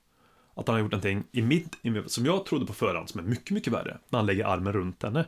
Att 0.54 0.68
han 0.68 0.74
har 0.74 0.80
gjort 0.80 0.92
någonting 0.92 1.24
i 1.32 1.42
mitt, 1.42 1.76
som 2.06 2.26
jag 2.26 2.46
trodde 2.46 2.66
på 2.66 2.72
förhand 2.72 3.10
som 3.10 3.20
är 3.20 3.24
mycket, 3.24 3.50
mycket 3.50 3.72
värre, 3.72 3.98
när 4.08 4.18
han 4.18 4.26
lägger 4.26 4.44
armen 4.44 4.72
runt 4.72 5.02
henne. 5.02 5.24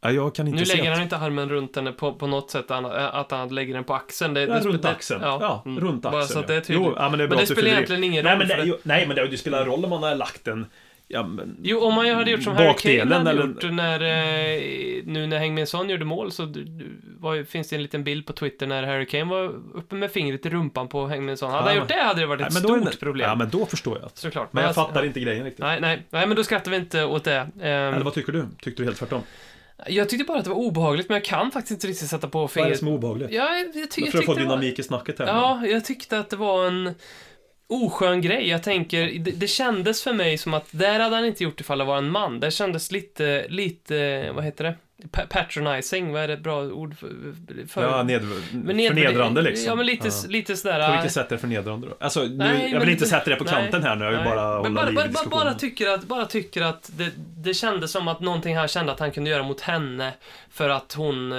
Ja, 0.00 0.10
jag 0.10 0.34
kan 0.34 0.48
inte 0.48 0.58
Nu 0.58 0.64
lägger 0.64 0.90
att... 0.90 0.96
han 0.96 1.02
inte 1.02 1.16
armen 1.16 1.48
runt 1.48 1.76
henne 1.76 1.92
på, 1.92 2.14
på 2.14 2.26
något 2.26 2.50
sätt, 2.50 2.70
att 2.70 3.30
han 3.30 3.54
lägger 3.54 3.74
den 3.74 3.84
på 3.84 3.94
axeln. 3.94 4.34
Det, 4.34 4.40
Ja, 4.40 4.54
det, 4.54 4.60
runt 4.60 4.82
det, 4.82 4.90
axeln. 4.90 5.22
Ja, 5.22 5.62
mm. 5.66 5.80
runt 5.80 6.06
axeln. 6.06 6.20
Bara 6.20 6.26
så 6.26 6.38
att 6.38 6.46
det 6.46 6.52
är 6.52 6.56
ja. 6.56 6.64
tydligt. 6.64 6.86
Jo, 6.86 6.94
ja, 6.96 7.10
men 7.10 7.18
det, 7.18 7.28
men 7.28 7.38
det 7.38 7.46
spelar 7.46 7.68
egentligen 7.68 8.04
ingen 8.04 8.24
Nej, 8.24 8.32
roll. 8.36 8.46
men 8.46 8.58
det, 8.58 8.64
jo, 8.64 8.78
nej, 8.82 9.06
men 9.06 9.16
det, 9.16 9.28
det 9.28 9.38
spelar 9.38 9.64
roll 9.64 9.84
om 9.84 9.90
man 9.90 10.02
har 10.02 10.14
lagt 10.14 10.48
en... 10.48 10.66
Ja, 11.14 11.22
men, 11.22 11.56
Jo, 11.62 11.80
om 11.80 11.94
man 11.94 12.06
hade 12.10 12.30
gjort 12.30 12.42
som 12.42 12.56
Harry 12.56 12.74
Kane 12.98 13.14
hade 13.14 13.30
eller- 13.30 13.42
gjort 13.46 13.72
när, 13.72 14.00
eh, 14.00 15.02
nu 15.04 15.26
när 15.26 15.38
Heung-Min 15.38 15.66
Son 15.66 15.90
gjorde 15.90 16.04
mål 16.04 16.32
så 16.32 16.42
du, 16.44 16.64
du, 16.64 17.00
var, 17.18 17.44
finns 17.44 17.68
det 17.68 17.76
en 17.76 17.82
liten 17.82 18.04
bild 18.04 18.26
på 18.26 18.32
Twitter 18.32 18.66
när 18.66 18.82
Harry 18.82 19.06
Kane 19.06 19.24
var 19.24 19.44
uppe 19.74 19.94
med 19.94 20.10
fingret 20.10 20.46
i 20.46 20.50
rumpan 20.50 20.88
på 20.88 21.06
Heung-Min 21.08 21.36
Son. 21.36 21.50
Hade 21.50 21.62
Ja, 21.62 21.68
han 21.68 21.76
gjort 21.76 21.88
det 21.88 22.02
hade 22.02 22.20
det 22.20 22.26
varit 22.26 22.40
nej, 22.40 22.46
ett 22.46 22.54
stort 22.54 22.84
det- 22.92 22.96
problem. 23.00 23.28
Ja, 23.28 23.34
men 23.34 23.50
då 23.50 23.66
förstår 23.66 23.98
jag. 24.02 24.10
Såklart. 24.14 24.52
Men 24.52 24.62
jag 24.62 24.68
alltså- 24.68 24.80
fattar 24.86 25.04
inte 25.04 25.20
grejen 25.20 25.44
riktigt. 25.44 25.60
Nej, 25.64 25.80
nej, 25.80 26.02
nej, 26.10 26.26
men 26.26 26.36
då 26.36 26.44
skrattar 26.44 26.70
vi 26.70 26.76
inte 26.76 27.04
åt 27.04 27.24
det. 27.24 27.36
Ehm, 27.36 27.94
Eller 27.94 28.04
vad 28.04 28.14
tycker 28.14 28.32
du? 28.32 28.44
Tyckte 28.62 28.82
du 28.82 28.86
helt 28.86 28.98
tvärtom? 28.98 29.22
jag 29.88 30.08
tyckte 30.08 30.24
bara 30.24 30.38
att 30.38 30.44
det 30.44 30.50
var 30.50 30.56
obehagligt, 30.56 31.08
men 31.08 31.14
jag 31.16 31.24
kan 31.24 31.50
faktiskt 31.50 31.70
inte 31.70 31.86
riktigt 31.86 32.08
sätta 32.08 32.28
på 32.28 32.38
Vad 32.38 32.44
är 32.44 32.48
det 32.48 32.52
fingret. 32.62 32.78
som 32.78 32.88
är 32.88 32.92
obehagligt? 32.92 33.30
Ja, 33.32 33.48
jag, 33.58 33.66
jag, 33.66 33.72
ty- 33.72 33.80
jag 33.80 33.92
tyckte 34.12 34.18
det 34.20 34.26
var... 34.26 34.34
dynamik 34.36 34.78
i 34.78 34.82
snacket 34.82 35.18
här. 35.18 35.26
Ja, 35.26 35.66
jag 35.66 35.84
tyckte 35.84 36.18
att 36.18 36.30
det 36.30 36.36
var 36.36 36.66
en 36.66 36.94
oskön 37.66 38.20
grej. 38.20 38.48
Jag 38.48 38.62
tänker, 38.62 39.18
det, 39.18 39.30
det 39.30 39.46
kändes 39.46 40.02
för 40.02 40.12
mig 40.12 40.38
som 40.38 40.54
att 40.54 40.66
där 40.70 41.00
hade 41.00 41.16
han 41.16 41.24
inte 41.24 41.44
gjort 41.44 41.60
ifall 41.60 41.78
det 41.78 41.84
var 41.84 41.98
en 41.98 42.10
man. 42.10 42.40
Det 42.40 42.50
kändes 42.50 42.92
lite, 42.92 43.46
lite, 43.48 44.30
vad 44.32 44.44
heter 44.44 44.64
det? 44.64 44.74
Pa- 45.12 45.26
patronizing, 45.30 46.12
vad 46.12 46.22
är 46.22 46.28
det 46.28 46.34
ett 46.34 46.42
bra 46.42 46.62
ord 46.62 46.96
för? 46.98 47.08
för 47.68 47.82
Ja, 47.82 48.02
ned, 48.02 48.22
men 48.52 48.76
ned- 48.76 48.88
förnedrande 48.88 49.42
liksom. 49.42 49.66
Ja, 49.66 49.74
men 49.74 49.86
lite, 49.86 50.08
Ja. 50.08 50.28
lite 50.28 50.56
sådär... 50.56 50.86
På 50.86 50.92
vilket 50.92 51.12
sätt 51.12 51.26
är 51.32 51.36
det 51.36 51.40
förnedrande 51.40 51.86
då? 51.88 51.94
Alltså, 52.00 52.22
nu, 52.22 52.28
Nej, 52.36 52.70
jag 52.72 52.80
vill 52.80 52.88
inte 52.88 53.06
sätta 53.06 53.30
det 53.30 53.36
på 53.36 53.44
nej, 53.44 53.52
kanten 53.54 53.82
här 53.82 53.96
nu, 53.96 54.04
jag 54.04 54.10
vill 54.12 54.20
nej. 54.20 54.28
bara 54.34 54.56
hålla 54.58 54.70
bara, 54.70 54.84
liv 54.84 54.92
i 54.92 54.94
bara, 54.94 55.02
bara, 55.04 55.08
diskussionen. 55.08 55.44
bara 55.46 55.54
tycker 55.54 55.88
att, 55.88 56.04
bara 56.04 56.24
tycker 56.26 56.62
att 56.62 56.90
det, 56.96 57.10
det 57.16 57.54
kändes 57.54 57.92
som 57.92 58.08
att 58.08 58.20
någonting 58.20 58.56
här 58.56 58.66
kände 58.66 58.92
att 58.92 59.00
han 59.00 59.10
kunde 59.10 59.30
göra 59.30 59.42
mot 59.42 59.60
henne 59.60 60.12
för 60.50 60.68
att 60.68 60.92
hon, 60.92 61.32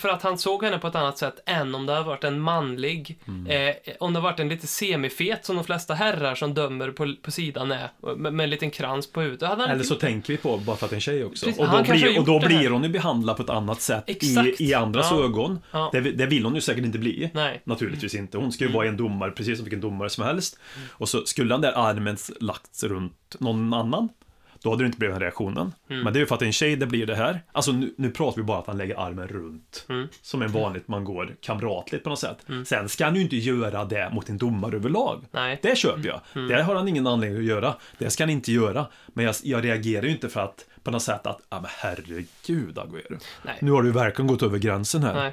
för 0.00 0.08
att 0.08 0.22
han 0.22 0.38
såg 0.38 0.64
henne 0.64 0.78
på 0.78 0.86
ett 0.86 0.94
annat 0.94 1.18
sätt 1.18 1.34
än 1.46 1.74
om 1.74 1.86
det 1.86 1.92
hade 1.92 2.06
varit 2.06 2.24
en 2.24 2.40
manlig, 2.40 3.18
Mm. 3.28 3.46
eh, 3.68 3.74
om 4.00 4.12
det 4.12 4.18
hade 4.18 4.30
varit 4.32 4.40
en 4.40 4.48
lite 4.48 4.66
semifet 4.66 5.44
som 5.46 5.56
de 5.56 5.64
flesta 5.64 5.94
herrar 5.94 6.34
som 6.34 6.54
dömer 6.54 6.90
på, 6.90 7.14
på 7.22 7.30
sidan 7.30 7.72
är, 7.72 7.88
med, 8.16 8.32
med 8.32 8.44
en 8.44 8.50
liten 8.50 8.70
krans 8.70 9.12
på 9.12 9.20
huvudet. 9.20 9.48
Han 9.48 9.60
Eller 9.60 9.84
så 9.84 9.94
tänker 9.94 10.32
vi 10.32 10.36
på 10.36 10.56
bara 10.56 10.76
för 10.76 10.86
att 10.86 10.90
det 10.90 10.94
är 10.94 10.96
en 10.96 11.00
tjej 11.00 11.24
också. 11.24 11.46
Precis, 11.46 11.60
och 11.60 11.66
han 11.66 11.84
då, 11.84 11.92
blir, 11.92 12.18
och 12.18 12.24
då 12.24 12.38
blir 12.46 12.70
hon 12.70 12.81
ju 12.84 12.90
behandlad 12.92 13.36
på 13.36 13.42
ett 13.42 13.50
annat 13.50 13.80
sätt 13.80 14.04
i, 14.06 14.12
Exakt. 14.12 14.60
i 14.60 14.74
andras 14.74 15.08
Ja. 15.10 15.24
ögon. 15.24 15.58
Ja. 15.70 15.88
Det, 15.92 16.00
det 16.00 16.26
vill 16.26 16.44
hon 16.44 16.54
ju 16.54 16.60
säkert 16.60 16.84
inte 16.84 16.98
bli. 16.98 17.30
Nej. 17.34 17.60
Naturligtvis 17.64 18.14
inte. 18.14 18.38
Hon 18.38 18.52
ska 18.52 18.64
ju 18.64 18.68
Mm. 18.68 18.76
vara 18.76 18.88
en 18.88 18.96
domare, 18.96 19.30
precis 19.30 19.58
som 19.58 19.64
vilken 19.64 19.80
domare 19.80 20.10
som 20.10 20.24
helst. 20.24 20.58
Och 20.90 21.08
så 21.08 21.24
skulle 21.26 21.54
den 21.54 21.60
där 21.60 21.72
armen 21.88 22.16
lagts 22.40 22.84
runt 22.84 23.36
någon 23.40 23.74
annan, 23.74 24.08
då 24.62 24.70
hade 24.70 24.82
det 24.82 24.86
inte 24.86 24.98
blivit 24.98 25.14
den 25.14 25.20
reaktionen. 25.22 25.72
Mm. 25.90 26.02
Men 26.04 26.12
det 26.12 26.18
är 26.18 26.20
ju 26.20 26.26
för 26.26 26.34
att 26.34 26.42
en 26.42 26.52
tjej 26.52 26.76
det 26.76 26.86
blir 26.86 27.06
det 27.06 27.14
här. 27.14 27.42
Alltså 27.52 27.72
nu, 27.72 27.94
nu 27.98 28.10
pratar 28.10 28.36
vi 28.36 28.42
bara 28.42 28.58
att 28.58 28.66
han 28.66 28.78
lägger 28.78 29.00
armen 29.00 29.28
runt. 29.28 29.86
Mm. 29.88 30.08
Som 30.22 30.42
en 30.42 30.52
vanligt 30.52 30.88
man 30.88 31.04
går 31.04 31.36
kamratligt 31.40 32.04
på 32.04 32.10
något 32.10 32.18
sätt. 32.18 32.46
Sen 32.66 32.88
ska 32.88 33.04
han 33.04 33.14
ju 33.16 33.20
inte 33.22 33.36
göra 33.36 33.84
det 33.84 34.10
mot 34.12 34.28
en 34.28 34.38
domare 34.38 34.76
överlag. 34.76 35.24
Nej. 35.30 35.58
Det 35.62 35.78
köper 35.78 36.06
jag. 36.08 36.48
Det 36.48 36.62
har 36.62 36.74
han 36.74 36.88
ingen 36.88 37.06
anledning 37.06 37.38
att 37.40 37.44
göra. 37.48 37.74
Det 37.98 38.10
ska 38.10 38.22
han 38.22 38.30
inte 38.30 38.52
göra. 38.52 38.86
Men 39.08 39.24
jag, 39.24 39.34
jag 39.42 39.64
reagerar 39.64 40.04
ju 40.04 40.10
inte 40.10 40.28
för 40.28 40.40
att 40.40 40.64
på 40.82 40.90
något 40.90 41.02
sätt 41.02 41.26
att, 41.26 41.40
ja 41.50 41.60
men 41.60 41.70
herregud 41.78 42.78
Agüero. 42.78 43.20
Nej. 43.42 43.58
Nu 43.60 43.70
har 43.70 43.82
du 43.82 43.92
verkligen 43.92 44.26
gått 44.26 44.42
över 44.42 44.58
gränsen 44.58 45.02
här. 45.02 45.14
Nej. 45.14 45.32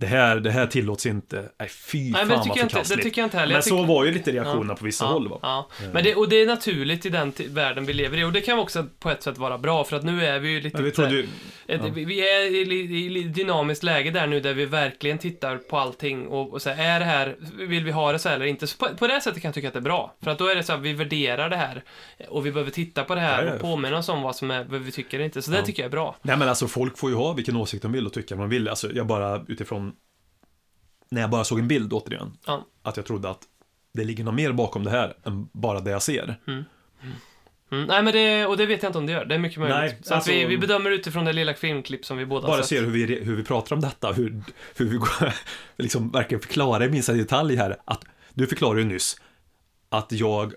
Det 0.00 0.06
här, 0.06 0.36
det 0.36 0.50
här 0.50 0.66
tillåts 0.66 1.06
inte. 1.06 1.48
Nej, 1.60 1.68
fy 1.68 1.98
Nej, 1.98 2.12
fan 2.12 2.28
vad 2.28 2.42
tycker, 2.42 2.50
inte, 2.54 2.62
det 2.64 2.68
förkastligt. 2.70 3.02
tycker 3.02 3.20
jag 3.20 3.26
inte 3.26 3.36
heller. 3.38 3.48
Men 3.52 3.54
Jag 3.54 3.64
så 3.64 3.70
tycker- 3.70 3.86
var 3.94 4.04
ju 4.04 4.10
lite 4.12 4.32
reaktionerna 4.32 4.74
på 4.74 4.84
vissa 4.84 5.04
ja, 5.04 5.08
håll 5.10 5.28
va? 5.28 5.38
Ja, 5.42 5.68
men 5.92 6.04
det, 6.04 6.14
och 6.14 6.28
det 6.28 6.36
är 6.42 6.46
naturligt 6.46 7.06
i 7.06 7.08
den 7.10 7.32
världen 7.48 7.86
vi 7.86 7.92
lever 7.92 8.18
i. 8.18 8.24
Och 8.24 8.32
det 8.32 8.40
kan 8.40 8.58
också 8.58 8.86
på 8.98 9.10
ett 9.10 9.22
sätt 9.22 9.38
vara 9.38 9.58
bra, 9.58 9.84
för 9.84 9.96
att 9.96 10.02
nu 10.04 10.24
är 10.26 10.38
vi 10.38 10.48
ju 10.50 10.60
lite... 10.60 10.82
Vi 10.82 10.90
trodde 10.90 11.10
ju, 11.14 11.26
Ett, 11.66 11.80
vi- 11.94 12.20
är 12.20 12.54
i 12.72 13.18
i 13.18 13.22
dynamiskt 13.22 13.82
läge 13.82 14.10
där 14.10 14.26
nu 14.26 14.40
där 14.40 14.54
vi 14.54 14.64
verkligen 14.66 15.18
tittar 15.18 15.56
på 15.56 15.78
allting 15.78 16.26
och, 16.26 16.52
och 16.52 16.62
säger, 16.62 16.94
är 16.94 16.98
det 17.00 17.04
här, 17.06 17.36
vill 17.58 17.84
vi 17.84 17.90
ha 17.90 18.12
det 18.12 18.18
så 18.18 18.28
här 18.28 18.36
eller 18.36 18.46
inte? 18.46 18.66
Så 18.66 18.76
på, 18.78 18.96
på 18.96 19.06
det 19.06 19.20
sättet 19.20 19.42
kan 19.42 19.48
jag 19.48 19.54
tycka 19.54 19.68
att 19.68 19.74
det 19.74 19.80
är 19.80 19.82
bra. 19.82 20.14
För 20.22 20.30
att 20.30 20.38
då 20.38 20.46
är 20.46 20.54
det 20.56 20.62
så 20.62 20.72
att 20.72 20.80
vi 20.80 20.92
värderar 20.92 21.50
det 21.50 21.56
här 21.56 21.82
och 22.28 22.46
vi 22.46 22.52
behöver 22.52 22.70
titta 22.70 23.04
på 23.04 23.14
det 23.14 23.20
här 23.20 23.42
Ja, 23.42 23.48
ja. 23.48 23.54
och 23.54 23.60
påminna 23.60 23.98
oss 23.98 24.08
om 24.08 24.22
vad 24.22 24.36
som 24.36 24.50
är, 24.50 24.64
vad 24.64 24.80
vi 24.80 24.90
tycker 24.92 25.20
inte. 25.20 25.42
Så 25.42 25.50
det 25.50 25.56
Ja. 25.56 25.64
tycker 25.64 25.82
jag 25.82 25.86
är 25.88 25.90
bra. 25.90 26.16
nej 26.22 26.36
men 26.36 26.48
alltså 26.48 26.68
folk 26.68 26.98
får 26.98 27.10
ju 27.10 27.16
ha 27.16 27.32
vilken 27.32 27.56
åsikt 27.56 27.82
de 27.82 27.92
vill 27.92 28.06
och 28.06 28.12
tycka 28.12 28.34
vad 28.36 28.44
de 28.44 28.50
vill. 28.50 28.68
Alltså 28.68 28.92
jag 28.92 29.06
bara 29.06 29.44
utifrån, 29.48 29.87
när 31.10 31.20
jag 31.20 31.30
bara 31.30 31.44
såg 31.44 31.58
en 31.58 31.68
bild 31.68 31.92
återigen, 31.92 32.32
Ja. 32.46 32.66
att 32.82 32.96
jag 32.96 33.06
trodde 33.06 33.30
att 33.30 33.42
det 33.94 34.04
ligger 34.04 34.24
något 34.24 34.34
mer 34.34 34.52
bakom 34.52 34.84
det 34.84 34.90
här 34.90 35.16
än 35.24 35.48
bara 35.52 35.80
det 35.80 35.90
jag 35.90 36.02
ser. 36.02 36.40
Mm, 36.46 36.64
nej 37.86 38.02
men 38.02 38.12
det, 38.12 38.46
och 38.46 38.56
det 38.56 38.66
vet 38.66 38.82
jag 38.82 38.90
inte 38.90 38.98
om 38.98 39.06
det 39.06 39.12
gör. 39.12 39.24
Det 39.24 39.34
är 39.34 39.38
mycket 39.38 39.58
möjligt. 39.58 39.76
Nej, 39.78 39.98
så 40.02 40.14
alltså- 40.14 40.30
att 40.30 40.36
vi, 40.36 40.44
vi 40.44 40.58
bedömer 40.58 40.90
utifrån 40.90 41.24
det 41.24 41.32
lilla 41.32 41.54
filmklipp 41.54 42.04
som 42.04 42.16
vi 42.16 42.26
båda 42.26 42.46
Bara 42.46 42.56
sett. 42.56 42.66
ser 42.66 42.82
hur 42.82 42.90
vi, 42.90 43.24
hur 43.24 43.36
vi 43.36 43.44
pratar 43.44 43.76
om 43.76 43.80
detta, 43.82 44.12
hur, 44.12 44.42
hur 44.76 44.86
vi 44.86 44.96
går, 44.96 45.32
liksom 45.76 46.10
verkligen 46.10 46.40
förklarar 46.40 46.84
i 46.84 46.90
minsta 46.90 47.12
detalj 47.12 47.56
här. 47.56 47.76
Att, 47.84 48.04
du 48.34 48.46
förklarade 48.46 48.80
ju 48.80 48.86
nyss 48.86 49.20
att 49.88 50.12
jag 50.12 50.52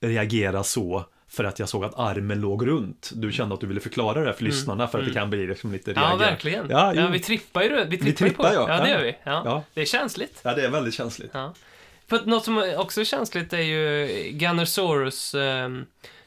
reagerar 0.00 0.62
så 0.62 1.04
för 1.36 1.44
att 1.44 1.58
jag 1.58 1.68
såg 1.68 1.84
att 1.84 1.98
armen 1.98 2.40
låg 2.40 2.66
runt. 2.66 3.10
Du 3.14 3.32
kände 3.32 3.54
att 3.54 3.60
du 3.60 3.66
ville 3.66 3.80
förklara 3.80 4.24
det 4.24 4.32
för 4.34 4.44
lyssnarna 4.44 4.88
för 4.88 4.98
att 4.98 5.06
det 5.06 5.12
kan 5.12 5.30
bli 5.30 5.46
liksom 5.46 5.72
lite 5.72 5.90
Mm. 5.90 6.02
Ja, 6.02 6.16
verkligen. 6.16 6.70
Ja, 6.70 6.94
Ja, 6.94 7.06
vi 7.08 7.20
trippar 7.20 7.62
ju 7.62 7.68
vi 7.84 7.98
trippar, 7.98 8.06
ju 8.06 8.12
trippar, 8.12 8.48
på. 8.48 8.54
ja. 8.54 8.66
Ja, 8.68 8.84
det 8.84 8.90
gör 8.90 9.02
vi. 9.02 9.16
Ja. 9.24 9.64
Det 9.74 9.80
är 9.80 9.84
känsligt. 9.84 10.40
Ja, 10.42 10.54
det 10.54 10.64
är 10.64 10.70
väldigt 10.70 10.94
känsligt. 10.94 11.30
Ja. 11.34 11.54
För 12.06 12.20
något 12.24 12.44
som 12.44 12.74
också 12.76 13.00
är 13.00 13.04
känsligt 13.04 13.52
är 13.52 13.58
ju 13.58 14.08
Gunnersaurus 14.32 15.34
ehm, 15.34 15.84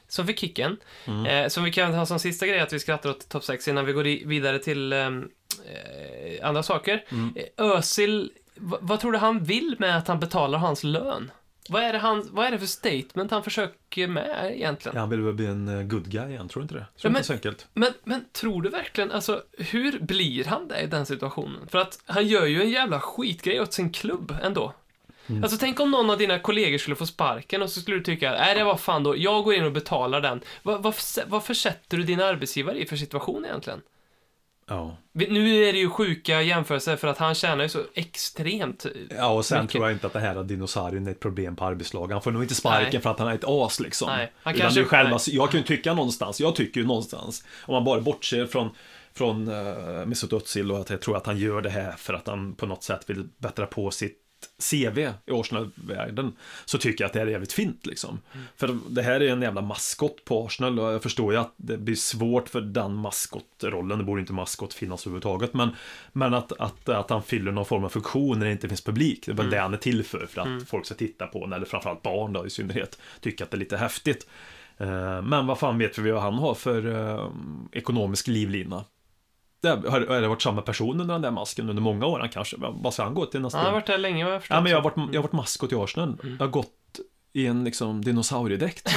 som 0.08 0.28
fick 0.28 0.40
kicken. 0.40 0.78
Mm. 1.06 1.26
Eh, 1.26 1.48
som 1.48 1.64
vi 1.64 1.72
kan 1.72 1.94
ha 1.94 2.06
som 2.06 2.20
sista 2.20 2.48
grej 2.48 2.60
att 2.60 2.74
vi 2.74 2.80
skrattar 2.80 3.10
åt 3.10 3.30
topp 3.30 3.44
6 3.44 3.68
innan 3.68 3.86
vi 3.86 3.94
går 3.94 4.28
vidare 4.28 4.60
till 4.60 4.94
ehm, 4.94 5.30
eh, 5.66 6.48
andra 6.48 6.64
saker. 6.64 7.04
Mm. 7.10 7.34
Eh, 7.36 7.66
Özil, 7.66 8.32
vad 8.60 9.00
tror 9.00 9.12
du 9.12 9.18
han 9.18 9.44
vill 9.44 9.76
med 9.80 9.98
att 9.98 10.08
han 10.08 10.20
betalar 10.20 10.60
hans 10.60 10.84
lön? 10.84 11.32
Vad 11.70 11.84
är 11.84 11.94
det, 11.94 12.00
han, 12.00 12.28
vad 12.32 12.46
är 12.46 12.52
det 12.52 12.60
för 12.60 12.66
statement 12.66 13.32
han 13.32 13.44
försöker 13.44 14.08
med 14.08 14.52
egentligen? 14.56 14.96
Ja, 14.96 15.00
han 15.00 15.10
vill 15.10 15.22
väl 15.22 15.34
bli 15.34 15.46
en 15.46 15.68
eh, 15.68 15.84
good 15.84 16.10
guy 16.12 16.30
igen, 16.30 16.48
tror 16.50 16.62
du 16.62 16.64
inte 16.64 16.76
det? 16.76 16.86
Ja, 16.96 17.02
Tror 17.02 17.12
men- 17.12 17.18
inte 17.20 17.28
så 17.28 17.34
enkelt. 17.34 17.68
Men, 17.74 17.94
men 18.04 18.26
tror 18.32 18.62
du 18.62 18.70
verkligen, 18.70 19.12
alltså 19.12 19.44
hur 19.58 20.00
blir 20.00 20.46
han 20.46 20.68
det 20.68 20.82
i 20.82 20.88
den 20.88 21.06
situationen? 21.06 21.68
För 21.68 21.78
att 21.78 22.00
han 22.06 22.28
gör 22.28 22.46
ju 22.46 22.62
en 22.62 22.70
jävla 22.70 23.00
skitgrej 23.00 23.62
åt 23.62 23.74
sin 23.74 23.92
klubb 23.92 24.36
ändå. 24.44 24.74
Mm. 25.30 25.44
Alltså 25.44 25.58
tänk 25.58 25.80
om 25.80 25.92
någon 25.92 26.10
av 26.10 26.18
dina 26.18 26.40
kollegor 26.40 26.78
skulle 26.78 26.96
få 26.96 27.06
sparken 27.06 27.62
och 27.62 27.70
så 27.70 27.82
skulle 27.82 27.98
du 27.98 28.04
tycka, 28.04 28.32
nej 28.32 28.56
det 28.56 28.64
var 28.64 28.78
fan 28.78 29.04
då, 29.04 29.18
jag 29.18 29.44
går 29.44 29.54
in 29.54 29.64
och 29.66 29.72
betalar 29.72 30.22
den. 30.22 30.42
Vad, 30.64 30.84
vad, 30.84 30.96
vad 31.28 31.44
försätter 31.44 31.98
du 31.98 32.04
din 32.04 32.22
arbetsgivare 32.22 32.80
i 32.82 32.86
för 32.86 32.96
situation 32.96 33.46
egentligen? 33.46 33.82
Ja. 34.70 34.98
Nu 35.14 35.64
är 35.64 35.74
det 35.74 35.80
ju 35.80 35.90
sjuka 35.90 36.42
jämförelser 36.42 36.96
för 36.96 37.08
att 37.08 37.18
han 37.18 37.36
tjänar 37.36 37.64
ju 37.64 37.70
så 37.70 37.80
extremt. 37.94 38.86
Ja, 39.18 39.28
och 39.30 39.46
sen 39.46 39.58
Mycket. 39.62 39.72
tror 39.72 39.86
jag 39.86 39.94
inte 39.96 40.08
att 40.08 40.14
det 40.14 40.20
här 40.20 40.36
att 40.36 40.48
dinosaurien 40.48 41.08
är 41.08 41.12
ett 41.12 41.20
problem 41.20 41.56
på 41.56 41.66
arbetslaget. 41.66 42.14
Han 42.14 42.22
får 42.22 42.32
nog 42.32 42.44
inte 42.44 42.56
sparken 42.56 42.90
Nej. 42.94 43.02
för 43.02 43.10
att 43.10 43.20
han 43.20 43.28
är 43.28 43.36
ett 43.36 43.44
as 43.48 43.80
liksom. 43.80 44.10
Nej, 44.10 44.32
han 44.44 44.54
Utan 44.56 44.62
kanske- 44.66 44.84
själva, 44.86 45.10
nej. 45.28 45.36
jag 45.36 45.52
kan 45.52 45.60
ju 45.60 45.66
tycka 45.66 45.94
någonstans, 45.94 46.40
jag 46.40 46.56
tycker 46.56 46.82
ju 46.82 46.88
någonstans, 46.88 47.44
om 47.66 47.74
man 47.74 47.84
bara 47.84 48.02
bortser 48.02 48.46
från 48.46 48.70
från 49.14 49.48
uh, 49.48 50.06
Mesut 50.06 50.34
Özil 50.34 50.72
och 50.72 50.80
att 50.80 50.90
jag 50.90 51.02
tror 51.02 51.18
att 51.18 51.26
han 51.26 51.38
gör 51.38 51.62
det 51.62 51.70
här 51.70 51.92
för 51.92 52.14
att 52.14 52.28
han 52.28 52.56
på 52.56 52.66
något 52.66 52.84
sätt 52.84 53.10
vill 53.10 53.30
bättra 53.38 53.66
på 53.66 53.92
sitt 53.92 54.18
CV 54.72 55.00
i 55.00 55.32
Arsenal-världen 55.32 56.34
så 56.66 56.78
tycker 56.78 57.04
jag 57.04 57.08
att 57.08 57.14
det 57.14 57.20
här 57.20 57.28
är 57.28 57.32
jävligt 57.32 57.54
fint 57.54 57.86
liksom. 57.86 58.20
Mm. 58.34 58.46
För 58.56 58.78
det 58.90 59.02
här 59.02 59.22
är 59.22 59.32
en 59.32 59.42
jävla 59.42 59.62
maskott 59.62 60.26
på 60.26 60.46
Arsenal 60.46 60.80
och 60.80 60.94
jag 60.94 61.04
förstår 61.04 61.34
ju 61.34 61.40
att 61.40 61.54
det 61.58 61.78
blir 61.78 61.96
svårt 61.96 62.50
för 62.50 62.62
den 62.62 62.96
maskottrollen, 62.96 63.98
det 63.98 64.04
borde 64.04 64.22
inte 64.22 64.34
maskott 64.34 64.74
finnas 64.74 65.02
överhuvudtaget, 65.08 65.54
men, 65.54 65.70
men 66.14 66.34
att, 66.34 66.52
att, 66.52 66.90
att 66.90 67.10
han 67.10 67.24
fyller 67.24 67.52
någon 67.52 67.66
form 67.66 67.84
av 67.84 67.90
funktion 67.90 68.40
när 68.40 68.46
det 68.46 68.52
inte 68.52 68.68
finns 68.68 68.84
publik, 68.84 69.26
det 69.26 69.32
är 69.32 69.36
väl 69.36 69.46
Mm. 69.46 69.56
det 69.56 69.62
han 69.62 69.74
är 69.74 69.78
till 69.78 70.04
för, 70.04 70.26
för 70.26 70.42
att 70.42 70.70
folk 70.70 70.86
ska 70.86 70.96
titta 70.96 71.28
på, 71.28 71.46
eller 71.46 71.66
framförallt 71.66 72.02
barn 72.02 72.34
då 72.34 72.48
i 72.48 72.50
synnerhet, 72.50 73.00
tycker 73.22 73.44
att 73.44 73.52
det 73.52 73.58
är 73.58 73.60
lite 73.60 73.78
häftigt. 73.78 74.28
Eh, 74.78 75.22
Men 75.22 75.48
vad 75.48 75.60
fan 75.60 75.78
vet 75.78 75.98
vi 75.98 76.12
vad 76.12 76.22
han 76.22 76.34
har 76.34 76.54
för 76.54 76.88
eh, 76.96 77.32
ekonomisk 77.72 78.28
livlina? 78.28 78.84
Det 79.62 79.70
har, 79.70 80.08
har 80.08 80.22
det 80.22 80.28
varit 80.28 80.42
samma 80.42 80.62
person 80.62 81.02
under 81.02 81.16
den 81.16 81.22
där 81.22 81.32
masken 81.32 81.70
under 81.70 81.82
många 81.82 82.06
år 82.06 82.20
han 82.20 82.30
kanske? 82.30 82.58
Vad 82.60 82.94
ska 82.94 83.04
han 83.04 83.14
gå 83.14 83.26
till 83.26 83.42
nästa 83.42 83.58
Han 83.58 83.66
har 83.66 83.74
varit 83.74 83.88
där 83.88 83.98
länge 83.98 84.26
vad 84.26 84.34
jag 84.34 84.42
förstått. 84.42 84.56
Ja, 84.56 84.62
men 84.62 84.72
jag 84.72 84.78
har 84.78 84.84
varit, 84.84 84.98
jag 84.98 85.20
har 85.20 85.24
varit 85.24 85.32
maskot 85.32 85.72
i 85.72 85.76
Arsenal. 85.76 86.18
Jag 86.24 86.46
har 86.46 86.52
gått 86.52 87.00
i 87.34 87.46
en 87.46 87.64
liksom 87.64 88.04
dinosauriedräkt. 88.04 88.90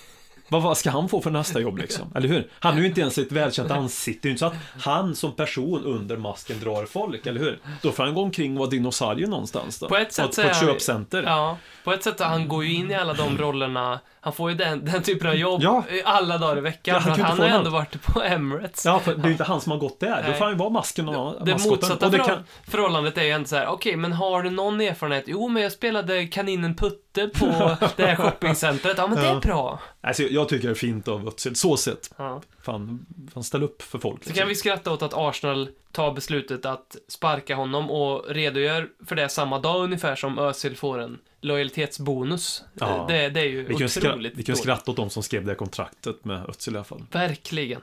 vad, 0.48 0.62
vad 0.62 0.78
ska 0.78 0.90
han 0.90 1.08
få 1.08 1.20
för 1.20 1.30
nästa 1.30 1.60
jobb 1.60 1.78
liksom? 1.78 2.12
Eller 2.14 2.28
hur? 2.28 2.50
Han 2.60 2.76
är 2.76 2.80
ju 2.80 2.86
inte 2.86 3.00
ens 3.00 3.18
ett 3.18 3.32
välkänt 3.32 3.70
ansikte. 3.70 4.20
Det 4.22 4.26
är 4.26 4.28
ju 4.28 4.32
inte 4.32 4.40
så 4.40 4.46
att 4.46 4.84
han 4.84 5.14
som 5.14 5.32
person 5.32 5.84
under 5.84 6.16
masken 6.16 6.60
drar 6.60 6.86
folk, 6.86 7.26
eller 7.26 7.40
hur? 7.40 7.60
Då 7.82 7.92
får 7.92 8.04
han 8.04 8.14
gå 8.14 8.22
omkring 8.22 8.52
och 8.52 8.58
vara 8.58 8.70
dinosaurie 8.70 9.26
någonstans 9.26 9.78
då. 9.78 9.88
På 9.88 9.96
ett 9.96 10.12
sätt 10.12 10.36
på, 10.36 10.42
på 10.42 10.48
ett 10.48 10.60
köpcenter. 10.60 11.22
Ja, 11.22 11.58
på 11.84 11.92
ett 11.92 12.02
sätt 12.02 12.20
han 12.20 12.48
går 12.48 12.64
ju 12.64 12.74
in 12.74 12.90
i 12.90 12.94
alla 12.94 13.14
de 13.14 13.38
rollerna. 13.38 14.00
Han 14.28 14.32
får 14.34 14.50
ju 14.50 14.56
den, 14.56 14.84
den 14.84 15.02
typen 15.02 15.28
av 15.28 15.34
jobb 15.34 15.60
Ja. 15.62 15.84
alla 16.04 16.38
dagar 16.38 16.58
i 16.58 16.60
veckan. 16.60 16.94
Ja, 16.94 17.00
han 17.00 17.14
för 17.16 17.22
han 17.22 17.38
har 17.38 17.46
ändå 17.46 17.70
varit 17.70 18.02
på 18.02 18.22
Emirates. 18.22 18.84
Ja, 18.86 18.98
för 18.98 19.14
det 19.14 19.20
är 19.22 19.24
ju 19.26 19.32
inte 19.32 19.44
han 19.44 19.60
som 19.60 19.72
har 19.72 19.78
gått 19.78 20.00
där. 20.00 20.22
Då 20.22 20.28
Nej. 20.28 20.38
får 20.38 20.44
han 20.44 20.54
ju 20.54 20.58
vara 20.58 20.70
masken 20.70 21.08
och 21.08 21.46
Det 21.46 21.52
maskoten. 21.52 21.70
motsatta 21.70 22.06
Och 22.06 22.12
det 22.12 22.18
kan, 22.18 22.44
förhållandet 22.68 23.18
är 23.18 23.22
ju 23.22 23.30
ändå 23.30 23.48
så 23.48 23.56
här, 23.56 23.66
okej, 23.66 23.96
men 23.96 24.12
har 24.12 24.42
du 24.42 24.50
någon 24.50 24.80
erfarenhet? 24.80 25.24
Jo, 25.26 25.48
men 25.48 25.62
jag 25.62 25.72
spelade 25.72 26.26
kaninen 26.26 26.74
Putte 26.76 27.28
på 27.28 27.46
det 27.96 28.06
här 28.06 28.16
shoppingcentret. 28.16 28.98
Ja, 28.98 29.06
men 29.06 29.16
det 29.18 29.26
är 29.28 29.32
Ja. 29.34 29.40
bra. 29.40 29.80
alltså, 30.00 30.22
jag 30.22 30.48
tycker 30.48 30.68
det 30.68 30.72
är 30.72 30.74
fint 30.74 31.08
av 31.08 31.28
Özil, 31.28 31.56
så 31.56 31.76
sett. 31.76 32.10
Ja. 32.16 32.42
Fan, 32.62 33.06
fan 33.34 33.44
ställ 33.44 33.62
upp 33.62 33.82
för 33.82 33.98
folk. 33.98 34.24
Så 34.24 34.28
liksom. 34.28 34.40
kan 34.40 34.48
vi 34.48 34.54
skratta 34.54 34.92
åt 34.92 35.02
att 35.02 35.12
Arsenal 35.14 35.68
tar 35.92 36.12
beslutet 36.12 36.66
att 36.66 36.96
sparka 37.08 37.54
honom 37.54 37.90
och 37.90 38.24
redogör 38.28 38.88
för 39.06 39.16
det 39.16 39.28
samma 39.28 39.58
dag 39.58 39.84
ungefär 39.84 40.16
som 40.16 40.38
Özil 40.38 40.76
får 40.76 40.98
en 41.00 41.18
lojalitetsbonus. 41.40 42.62
Ja. 42.74 43.04
Det, 43.08 43.28
det 43.28 43.40
är 43.40 43.44
ju 43.44 43.64
Vi 43.64 43.74
kan, 43.74 43.86
skra- 43.86 44.08
otroligt 44.08 44.32
vi 44.36 44.42
kan 44.42 44.56
skratta 44.56 44.90
åt 44.90 44.96
de 44.96 45.10
som 45.10 45.22
skrev 45.22 45.44
det 45.44 45.54
kontraktet 45.54 46.24
med 46.24 46.48
Özil 46.48 46.74
i 46.74 46.76
alla 46.76 46.84
fall. 46.84 47.04
Verkligen. 47.12 47.80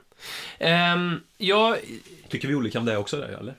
Um, 0.59 1.23
jag, 1.37 1.77
Tycker 2.29 2.47
vi 2.47 2.55
olika 2.55 2.79
om 2.79 2.85
det 2.85 2.97
också 2.97 3.17
där, 3.17 3.27
eller? 3.27 3.55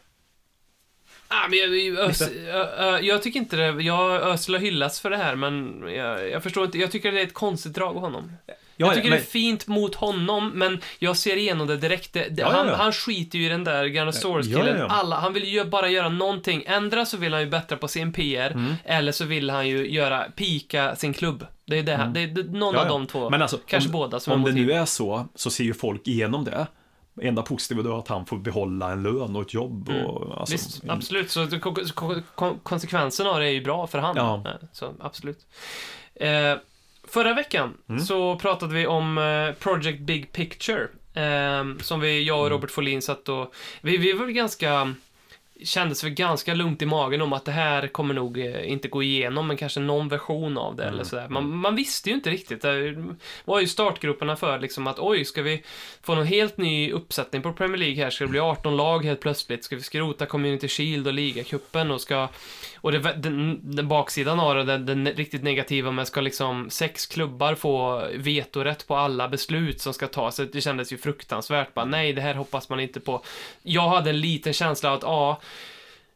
ah, 1.28 1.49
men 1.49 1.59
jag, 1.59 1.76
jag, 1.78 2.11
Ös, 2.11 2.22
ö, 2.22 2.99
jag 2.99 3.22
tycker 3.22 3.40
inte 3.40 3.57
det. 3.57 3.82
Jag, 3.82 4.22
Özil 4.22 4.55
har 4.55 4.61
hyllats 4.61 5.01
för 5.01 5.11
det 5.11 5.16
här, 5.16 5.34
men 5.36 5.82
jag, 5.94 6.30
jag 6.30 6.42
förstår 6.42 6.64
inte. 6.64 6.78
Jag 6.78 6.90
tycker 6.90 7.12
det 7.12 7.20
är 7.20 7.26
ett 7.26 7.34
konstigt 7.34 7.74
drag 7.74 7.97
av 7.97 8.03
honom. 8.03 8.32
Ja, 8.78 8.86
jag 8.86 8.94
tycker 8.94 9.08
men, 9.10 9.18
det 9.18 9.24
är 9.24 9.26
fint 9.26 9.66
mot 9.66 9.94
honom, 9.94 10.50
men 10.54 10.80
jag 10.98 11.16
ser 11.16 11.36
igenom 11.36 11.66
det 11.66 11.76
direkt. 11.76 12.12
Det, 12.12 12.28
det, 12.28 12.44
han, 12.44 12.68
han 12.68 12.92
skiter 12.92 13.38
ju 13.38 13.46
i 13.46 13.48
den 13.48 13.64
där 13.64 13.84
Garnosaurus-killen. 13.84 14.90
Alla, 14.90 15.16
han 15.16 15.32
vill 15.32 15.44
ju 15.44 15.64
bara 15.64 15.88
göra 15.88 16.08
någonting. 16.08 16.64
Ändra 16.66 17.04
så 17.06 17.16
vill 17.16 17.32
han 17.32 17.42
ju 17.42 17.48
bättra 17.50 17.76
på 17.78 17.88
sin 17.88 18.12
PR, 18.12 18.50
Mm. 18.50 18.74
eller 18.84 19.12
så 19.12 19.24
vill 19.24 19.50
han 19.50 19.68
ju 19.68 19.90
göra, 19.90 20.24
pika 20.36 20.96
sin 20.96 21.12
klubb. 21.12 21.46
Det 21.64 21.78
är, 21.78 21.82
det, 21.82 22.26
det 22.26 22.40
är 22.40 22.44
någon 22.44 22.74
Mm. 22.74 22.80
Av 22.80 22.88
de 22.88 23.06
två. 23.06 23.30
Men 23.30 23.42
alltså, 23.42 23.58
Kanske 23.66 23.88
om, 23.88 23.92
båda 23.92 24.20
som 24.20 24.32
om 24.32 24.42
det 24.42 24.52
nu 24.52 24.72
är 24.72 24.84
så, 24.84 25.28
så 25.34 25.50
ser 25.50 25.64
ju 25.64 25.74
folk 25.74 26.08
igenom 26.08 26.44
det. 26.44 26.66
Enda 27.22 27.42
positiva 27.42 27.82
då 27.82 27.94
är 27.94 27.98
att 27.98 28.08
han 28.08 28.26
får 28.26 28.36
behålla 28.38 28.90
en 28.92 29.02
lön 29.02 29.36
och 29.36 29.42
ett 29.42 29.54
jobb. 29.54 29.88
Och, 29.88 30.40
alltså, 30.40 30.52
Visst, 30.54 30.82
absolut. 30.88 31.30
Så 31.30 31.44
det- 31.44 31.58
ko- 31.58 31.74
ko- 31.94 32.22
ko- 32.34 32.58
konsekvensen 32.62 33.26
av 33.26 33.38
det 33.40 33.46
är 33.46 33.50
ju 33.50 33.60
bra 33.64 33.86
för 33.86 33.98
han. 33.98 34.16
Ja. 34.16 34.42
Eh, 34.46 34.50
Så 34.72 34.94
absolut. 35.00 35.38
Eh, 36.14 36.52
förra 37.16 37.34
veckan 37.34 37.74
Mm. 37.88 38.00
så 38.00 38.36
pratade 38.36 38.74
vi 38.74 38.86
om 38.86 39.18
eh, 39.18 39.52
Project 39.62 40.00
Big 40.00 40.32
Picture. 40.32 40.88
ehm, 41.14 41.78
som 41.80 42.00
vi, 42.00 42.22
jag 42.22 42.40
och 42.42 42.50
Robert 42.50 42.70
Folin 42.70 43.02
satt 43.02 43.28
och... 43.28 43.54
Vi, 43.80 43.96
vi 43.96 44.12
var 44.12 44.26
ganska... 44.26 44.94
Kändes 45.64 46.04
väl 46.04 46.10
ganska 46.10 46.54
lugnt 46.54 46.82
i 46.82 46.86
magen 46.86 47.22
om 47.22 47.32
att 47.32 47.44
det 47.44 47.52
här 47.52 47.86
kommer 47.88 48.14
nog 48.14 48.38
eh, 48.38 48.70
inte 48.70 48.88
gå 48.88 49.02
igenom, 49.02 49.46
men 49.46 49.56
kanske 49.56 49.80
någon 49.80 50.08
version 50.08 50.58
av 50.58 50.76
det 50.76 50.84
eller 50.84 51.04
sådär. 51.04 51.28
Man, 51.28 51.56
man 51.56 51.76
visste 51.76 52.08
ju 52.10 52.14
inte 52.14 52.30
riktigt. 52.30 52.62
Det 52.62 53.04
var 53.44 53.60
ju 53.60 53.66
startgrupperna 53.66 54.36
för 54.36 54.58
liksom 54.58 54.86
att 54.86 54.98
oj, 54.98 55.24
ska 55.24 55.42
vi 55.42 55.62
få 56.02 56.14
någon 56.14 56.26
helt 56.26 56.56
ny 56.56 56.92
uppsättning 56.92 57.42
på 57.42 57.52
Premier 57.52 57.78
League 57.78 58.04
här? 58.04 58.10
Ska 58.10 58.24
det 58.24 58.30
bli 58.30 58.40
18 58.40 58.76
lag 58.76 59.04
helt 59.04 59.20
plötsligt? 59.20 59.64
Ska 59.64 59.76
vi 59.76 59.82
skrota 59.82 60.26
Community 60.26 60.68
Shield 60.68 61.06
och 61.06 61.12
ligacupen 61.14 61.90
och 61.90 62.00
ska... 62.00 62.28
Och 62.87 62.93
det, 62.93 62.99
den, 62.99 63.61
den 63.62 63.89
baksidan 63.89 64.41
av 64.41 64.55
det, 64.55 64.64
den, 64.64 64.87
den 64.87 65.07
riktigt 65.07 65.43
negativa 65.43 65.91
med 65.91 66.07
ska 66.07 66.20
liksom 66.20 66.70
sex 66.70 67.07
klubbar 67.07 67.55
få 67.55 68.07
vetorätt 68.14 68.87
på 68.87 68.97
alla 68.97 69.28
beslut 69.28 69.80
som 69.80 69.95
ska 69.95 70.07
tas. 70.07 70.41
Det 70.53 70.61
kändes 70.61 70.93
ju 70.93 70.99
fruktansvärt. 70.99 71.74
Bara, 71.74 71.84
nej, 71.84 72.12
det 72.12 72.20
här 72.20 72.34
hoppas 72.34 72.68
man 72.68 72.80
inte 72.80 73.01
på. 73.01 73.22
Jag 73.62 73.89
hade 73.89 74.11
en 74.11 74.20
liten 74.20 74.53
känsla 74.53 74.91
av 74.91 74.97
att, 74.97 75.03
ja, 75.03 75.41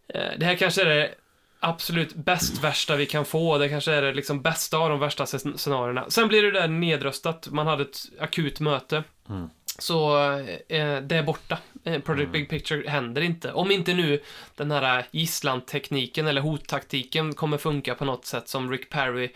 eh, 0.09 0.39
det 0.39 0.47
här 0.47 0.55
kanske 0.55 0.83
är 0.83 0.87
det 0.87 1.14
absolut 1.61 2.14
bäst 2.14 2.64
värsta 2.64 2.97
vi 2.97 3.07
kan 3.07 3.25
få. 3.25 3.59
Det 3.59 3.68
kanske 3.68 3.93
är 3.93 4.03
det 4.03 4.12
liksom 4.12 4.43
bästa 4.43 4.79
av 4.79 4.91
de 4.91 4.99
värsta 4.99 5.25
scen- 5.25 5.57
scenarierna. 5.57 6.11
Sen 6.11 6.29
blir 6.29 6.43
det 6.43 6.51
där 6.51 6.68
nedröstat. 6.68 7.49
Man 7.51 7.66
hade 7.66 7.83
ett 7.83 7.99
akut 8.21 8.61
möte. 8.61 9.05
Mm. 9.29 9.51
Så 9.81 10.20
eh, 10.68 11.01
det 11.01 11.16
är 11.16 11.22
borta. 11.22 11.59
Eh, 11.85 12.01
Project 12.01 12.33
Big 12.33 12.49
Picture 12.49 12.89
händer 12.89 13.22
inte. 13.22 13.53
Om 13.53 13.70
inte 13.70 13.95
nu 13.95 14.20
den 14.57 14.70
här 14.70 15.07
gisslantekniken 15.11 16.26
eller 16.26 16.41
hottaktiken 16.41 17.35
kommer 17.35 17.59
funka 17.59 17.95
på 17.95 18.05
något 18.05 18.24
sätt 18.24 18.49
som 18.49 18.70
Rick 18.70 18.91
Perry 18.91 19.33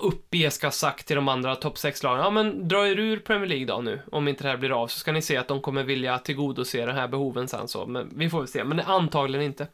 uppe 0.00 0.50
ska 0.50 0.66
ha 0.66 0.72
sagt 0.72 1.06
till 1.06 1.16
de 1.16 1.28
andra 1.28 1.56
topp 1.56 1.76
6-lagen. 1.76 2.24
Ja, 2.24 2.30
men 2.30 2.68
dra 2.68 2.88
er 2.88 2.98
ur 2.98 3.18
Premier 3.18 3.48
League 3.48 3.66
då 3.66 3.80
nu. 3.80 4.00
Om 4.12 4.28
inte 4.28 4.42
det 4.44 4.48
här 4.48 4.56
blir 4.56 4.82
av 4.82 4.88
så 4.88 4.98
ska 4.98 5.12
ni 5.12 5.22
se 5.22 5.36
att 5.36 5.48
de 5.48 5.60
kommer 5.60 5.82
vilja 5.82 6.18
tillgodose 6.18 6.86
de 6.86 6.92
här 6.92 7.08
behoven 7.08 7.48
sen 7.48 7.68
så. 7.68 7.86
Men 7.86 8.12
vi 8.16 8.30
får 8.30 8.38
väl 8.38 8.48
se. 8.48 8.64
Men 8.64 8.80
antagligen 8.80 9.44
inte. 9.46 9.66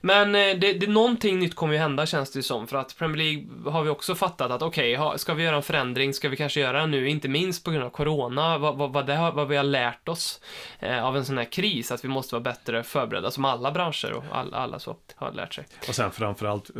Men 0.00 0.34
eh, 0.34 0.40
det, 0.58 0.72
det, 0.72 0.86
någonting 0.86 1.38
nytt 1.38 1.54
kommer 1.54 1.72
ju 1.74 1.78
hända 1.78 2.06
känns 2.06 2.32
det 2.32 2.38
ju 2.38 2.42
som. 2.42 2.66
För 2.66 2.76
att 2.76 2.96
Premier 2.98 3.16
League 3.16 3.72
har 3.72 3.82
vi 3.82 3.90
också 3.90 4.14
fattat 4.14 4.50
att 4.50 4.62
okej, 4.62 4.94
ha- 4.94 5.18
ska 5.18 5.34
vi 5.34 5.42
göra 5.44 5.56
en 5.56 5.62
förändring 5.62 6.14
ska 6.14 6.28
vi 6.28 6.36
kanske 6.36 6.60
göra 6.60 6.80
den 6.80 6.90
nu. 6.90 7.08
Inte 7.08 7.28
minst 7.28 7.64
på 7.64 7.70
grund 7.70 7.84
av 7.84 7.90
Corona. 7.90 8.58
Vad, 8.58 8.76
vad, 8.76 8.92
vad, 8.92 9.06
det 9.06 9.30
vad 9.34 9.48
vi 9.48 9.56
har 9.56 9.64
lärt 9.64 10.08
oss 10.08 10.40
eh, 10.78 11.04
av 11.04 11.16
en 11.16 11.24
sån 11.24 11.38
här 11.38 11.44
kris. 11.52 11.92
Att 11.92 12.04
vi 12.04 12.08
måste 12.08 12.34
vara 12.34 12.42
bättre 12.42 12.82
förberedda. 12.82 13.30
Som 13.30 13.44
alla 13.44 13.72
branscher 13.72 14.12
och 14.12 14.24
all, 14.32 14.54
alla 14.54 14.78
så 14.78 14.96
har 15.14 15.32
lärt 15.32 15.54
sig. 15.54 15.66
Och 15.88 15.94
sen 15.94 16.10
framförallt 16.10 16.70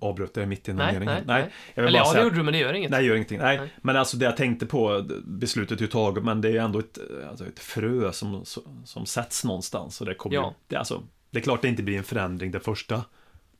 avbröt 0.00 0.36
jag 0.36 0.48
mitt 0.48 0.68
i 0.68 0.70
en 0.70 0.76
Nej, 0.76 0.92
mening. 0.92 1.08
nej, 1.08 1.22
nej. 1.26 1.50
vill 1.74 1.84
Eller 1.84 1.98
ja, 1.98 2.12
det 2.12 2.22
gjorde 2.22 2.36
du, 2.36 2.42
men 2.42 2.52
det 2.52 2.58
gör 2.58 2.72
inget. 2.72 2.90
Nej, 2.90 3.06
gör 3.06 3.14
ingenting. 3.14 3.38
Nej. 3.38 3.58
Nej. 3.58 3.68
Men 3.82 3.96
alltså 3.96 4.16
det 4.16 4.24
jag 4.24 4.36
tänkte 4.36 4.66
på, 4.66 5.08
beslutet 5.24 5.78
är 5.78 5.82
ju 5.82 5.88
taget, 5.88 6.24
men 6.24 6.40
det 6.40 6.48
är 6.48 6.60
ändå 6.60 6.78
ett, 6.78 6.98
alltså 7.30 7.46
ett 7.46 7.58
frö 7.58 8.12
som, 8.12 8.44
som 8.84 9.06
sätts 9.06 9.44
någonstans. 9.44 10.00
Och 10.00 10.06
det 10.06 10.14
kommer 10.14 10.36
Ja. 10.36 10.54
det, 10.66 10.74
är 10.74 10.78
alltså, 10.78 11.02
det 11.30 11.38
är 11.38 11.42
klart 11.42 11.62
det 11.62 11.68
inte 11.68 11.82
blir 11.82 11.98
en 11.98 12.04
förändring 12.04 12.50
det 12.50 12.60
första. 12.60 13.04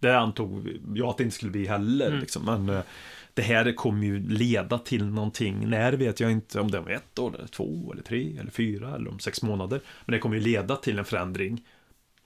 Det 0.00 0.18
antog 0.18 0.68
jag 0.94 1.08
att 1.08 1.16
det 1.16 1.24
inte 1.24 1.36
skulle 1.36 1.52
bli 1.52 1.66
heller. 1.66 2.06
Mm. 2.06 2.20
Liksom. 2.20 2.44
Men 2.44 2.76
eh, 2.76 2.82
det 3.34 3.42
här 3.42 3.72
kommer 3.72 4.06
ju 4.06 4.28
leda 4.28 4.78
till 4.78 5.06
någonting. 5.06 5.68
När 5.68 5.92
vet 5.92 6.20
jag 6.20 6.30
inte 6.30 6.60
om 6.60 6.70
det 6.70 6.78
är 6.78 6.82
om 6.82 6.88
ett 6.88 7.18
år, 7.18 7.34
eller 7.34 7.48
två, 7.48 7.92
eller 7.92 8.02
tre, 8.02 8.38
eller 8.40 8.50
fyra, 8.50 8.94
eller 8.94 9.10
om 9.10 9.18
sex 9.18 9.42
månader. 9.42 9.80
Men 10.04 10.12
det 10.12 10.18
kommer 10.18 10.36
ju 10.36 10.42
leda 10.42 10.76
till 10.76 10.98
en 10.98 11.04
förändring 11.04 11.64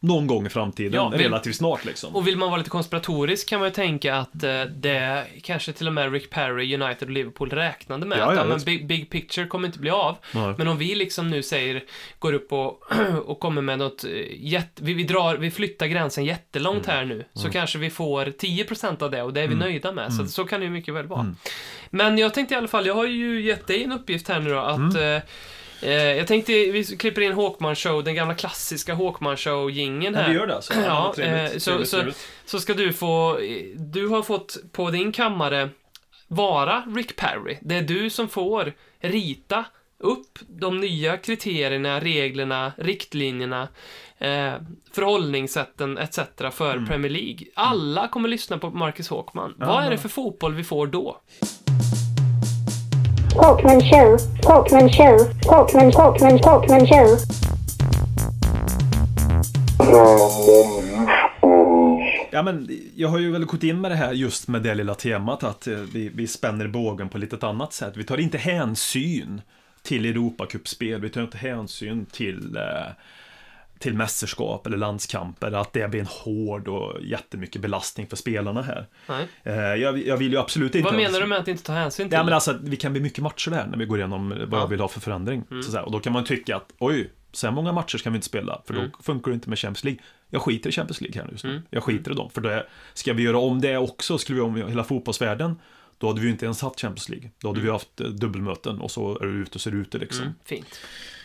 någon 0.03 0.27
gång 0.27 0.47
i 0.47 0.49
framtiden, 0.51 0.93
Ja, 0.93 1.13
relativt 1.15 1.57
snart 1.57 1.85
liksom. 1.85 2.17
Och 2.17 2.27
vill 2.27 2.37
man 2.37 2.49
vara 2.51 2.59
lite 2.59 2.71
konspiratorisk 2.71 3.49
kan 3.49 3.61
man 3.61 3.69
ju 3.69 3.75
tänka 3.75 4.17
att 4.17 4.43
eh, 4.45 4.63
det 4.65 5.27
kanske 5.43 5.73
till 5.73 5.87
och 5.87 5.93
med 5.93 6.13
Rick 6.13 6.31
Perry, 6.31 6.75
United 6.75 7.03
och 7.09 7.11
Liverpool 7.11 7.51
räknade 7.51 8.07
med. 8.07 8.19
Ja, 8.19 8.31
att 8.31 8.37
ja, 8.37 8.45
men 8.45 8.61
big, 8.65 8.87
big 8.87 9.11
picture 9.11 9.47
kommer 9.47 9.67
inte 9.67 9.79
bli 9.79 9.91
av. 9.91 10.17
Nej. 10.35 10.55
Men 10.59 10.69
om 10.69 10.79
vi 10.79 10.95
liksom 10.95 11.31
nu 11.31 11.43
säger, 11.43 11.83
går 12.19 12.33
upp 12.33 12.53
och, 12.53 12.83
och 13.25 13.41
kommer 13.41 13.63
med 13.63 13.79
något 13.79 14.05
eh, 14.05 14.11
jätte, 14.37 14.85
vi, 14.85 14.95
vi, 14.95 15.05
drar, 15.05 15.37
vi 15.37 15.51
flyttar 15.51 15.87
gränsen 15.87 16.25
jättelångt 16.25 16.85
Mm. 16.89 16.97
här 16.97 17.05
nu, 17.05 17.25
så 17.35 17.51
kanske 17.51 17.79
vi 17.79 17.91
får 17.91 18.25
10% 18.25 19.03
av 19.03 19.11
det 19.11 19.23
och 19.23 19.33
det 19.33 19.41
är 19.41 19.49
vi 19.49 19.55
nöjda 19.55 19.93
med. 19.93 20.13
Så, 20.13 20.27
så 20.27 20.45
kan 20.45 20.61
det 20.61 20.65
ju 20.67 20.73
mycket 20.73 20.95
väl 20.95 21.07
vara. 21.07 21.21
Mm. 21.21 21.37
Men 21.91 22.19
jag 22.19 22.35
tänkte 22.35 22.55
i 22.55 22.59
alla 22.59 22.69
fall, 22.69 22.87
jag 22.87 22.95
har 22.95 23.05
ju 23.07 23.43
gett 23.43 23.67
dig 23.67 23.85
en 23.85 23.93
uppgift 23.93 24.29
här 24.29 24.41
nu 24.41 24.51
då, 24.51 24.59
att 24.59 24.77
Mm. 24.97 25.17
eh, 25.17 25.23
jag 25.91 26.27
tänkte, 26.27 26.53
vi 26.53 26.85
klipper 26.85 27.21
in 27.21 27.33
Håkman 27.33 27.75
Show, 27.77 28.05
den 28.05 28.15
gamla 28.15 28.35
klassiska 28.35 28.95
Håkman 28.95 29.37
Show-jingeln 29.37 30.15
här. 30.15 30.23
Ja, 30.23 30.29
vi 30.29 30.35
gör 30.35 30.47
det 30.47 30.55
alltså. 30.55 30.73
Ja, 30.87 31.13
trevligt, 31.17 31.53
eh, 31.53 31.59
så- 31.59 31.71
trevligt, 31.71 31.89
så- 31.89 31.97
trevligt. 31.97 32.29
Så 32.45 32.61
ska 32.61 32.75
du 32.75 32.93
få, 32.93 33.39
du 33.77 34.09
har 34.09 34.23
fått 34.23 34.57
på 34.73 34.91
din 34.91 35.13
kammare 35.13 35.69
vara 36.29 36.85
Rick 36.97 37.17
Perry. 37.17 37.59
Det 37.63 37.75
är 37.77 37.83
du 37.83 38.11
som 38.11 38.29
får 38.29 38.73
rita 39.01 39.65
upp 39.99 40.39
de 40.49 40.81
nya 40.81 41.17
kriterierna, 41.17 42.01
reglerna, 42.01 42.73
riktlinjerna, 42.77 43.69
eh, 44.19 44.53
förhållningssätten 44.93 45.99
etc. 45.99 46.19
för 46.53 46.73
Mm. 46.73 46.87
Premier 46.87 47.11
League. 47.13 47.47
Alla 47.55 48.09
kommer 48.09 48.29
lyssna 48.29 48.59
på 48.59 48.71
Marcus 48.71 49.09
Håkman. 49.09 49.55
Vad 49.59 49.85
är 49.85 49.91
det 49.91 49.99
för 49.99 50.09
fotboll 50.09 50.55
vi 50.55 50.65
får 50.65 50.87
då? 50.87 51.21
Hawkman 53.37 53.81
Show, 53.81 54.19
Hawkman 54.45 54.93
Show, 54.93 55.17
Hawkman, 55.47 55.93
Hawkman, 55.93 56.39
Hawkman 56.45 56.87
Show. 56.87 57.19
Ja, 62.31 62.43
men 62.43 62.69
jag 62.97 63.09
har 63.09 63.19
ju 63.19 63.33
väl 63.33 63.45
gått 63.45 63.63
in 63.63 63.81
med 63.81 63.91
det 63.91 63.95
här 63.97 64.13
just 64.13 64.49
med 64.49 64.63
det 64.63 64.75
lilla 64.75 64.95
temat 64.95 65.45
att 65.45 65.67
eh, 65.67 65.75
vi, 65.75 66.09
vi 66.09 66.27
spänner 66.27 66.69
bågen 66.69 67.09
på 67.09 67.19
lite 67.19 67.47
annat 67.47 67.73
sätt. 67.73 67.97
Vi 67.97 68.05
tar 68.05 68.21
inte 68.21 68.39
hänsyn 68.39 69.41
till 69.83 70.07
Europacupspel, 70.07 71.01
vi 71.01 71.11
tar 71.11 71.23
inte 71.23 71.39
hänsyn 71.39 72.07
till, 72.07 72.57
eh, 72.57 72.93
till 73.83 73.95
mästerskap 73.95 74.67
eller 74.67 74.77
landskamper, 74.77 75.53
att 75.53 75.73
det 75.73 75.89
blir 75.91 76.01
en 76.01 76.07
hård 76.07 76.69
och 76.69 77.03
jättemycket 77.03 77.63
belastning 77.63 78.07
för 78.07 78.17
spelarna 78.17 78.63
här. 78.63 78.87
Nej. 79.09 79.27
Eh, 79.43 79.55
jag, 79.55 80.07
jag 80.07 80.17
vill 80.17 80.33
ju 80.33 80.39
absolut 80.39 80.75
inte... 80.75 80.85
Vad 80.85 80.95
menar 80.95 81.21
du 81.21 81.27
med 81.27 81.39
att 81.39 81.49
inte 81.49 81.63
ta 81.63 81.73
hänsyn 81.73 82.09
till? 82.09 82.17
Ja, 82.17 82.25
men 82.25 82.35
alltså, 82.35 82.59
vi 82.63 82.77
kan 82.77 82.93
bli 82.93 83.01
mycket 83.01 83.23
matcher 83.23 83.51
där 83.51 83.67
när 83.67 83.79
vi 83.79 83.85
går 83.85 83.99
igenom 83.99 84.29
vad 84.29 84.39
Ja. 84.39 84.45
Mm. 84.45 84.59
jag 84.59 84.67
vill 84.69 84.81
ha 84.81 84.89
för 84.89 85.01
förändring. 85.01 85.45
Så 85.65 85.71
säga. 85.71 85.83
Och 85.83 85.93
då 85.93 86.01
kan 86.01 86.13
man 86.13 86.25
tycka 86.25 86.57
att 86.57 86.73
oj, 86.79 87.11
så 87.33 87.47
här 87.47 87.55
många 87.55 87.73
matcher 87.73 87.99
ska 87.99 88.11
vi 88.11 88.17
inte 88.17 88.27
spela, 88.27 88.63
för 88.67 88.75
då 88.75 88.81
Mm. 88.81 88.93
funkar 89.03 89.31
det 89.31 89.35
inte 89.35 89.49
med 89.49 89.59
Champions 89.59 89.85
League. 89.85 90.01
Jag 90.31 90.43
skiter 90.43 90.71
i 90.71 90.73
Champions 90.73 91.01
League 91.01 91.21
här 91.21 91.27
nu 91.27 91.33
just 91.33 91.45
nu. 91.45 91.63
Jag 91.71 91.83
skiter 91.83 92.11
i 92.11 92.15
dem, 92.15 92.31
för 92.31 92.41
då 92.41 92.49
är, 92.49 92.69
ska 92.95 93.13
vi 93.13 93.23
göra 93.23 93.39
om 93.39 93.61
det 93.61 93.77
också, 93.77 94.19
skulle 94.19 94.37
vi 94.37 94.43
om 94.43 94.57
hela 94.57 94.85
fotbollsvärlden, 94.85 95.57
då 95.99 96.07
hade 96.09 96.21
vi 96.21 96.27
ju 96.27 96.33
inte 96.33 96.45
ens 96.45 96.63
haft 96.63 96.81
Champions 96.81 97.09
League. 97.09 97.31
Då 97.39 97.49
hade 97.49 97.61
vi 97.61 97.71
haft 97.71 98.01
eh, 98.01 98.07
dubbelmöten 98.07 98.81
och 98.81 98.91
så 98.91 99.19
är 99.19 99.25
du 99.27 99.43
ute 99.43 99.69
är 99.69 99.71
du 99.73 99.79
ute 99.81 99.99
liksom. 99.99 100.23
mm, 100.23 100.35
fint. 100.45 100.81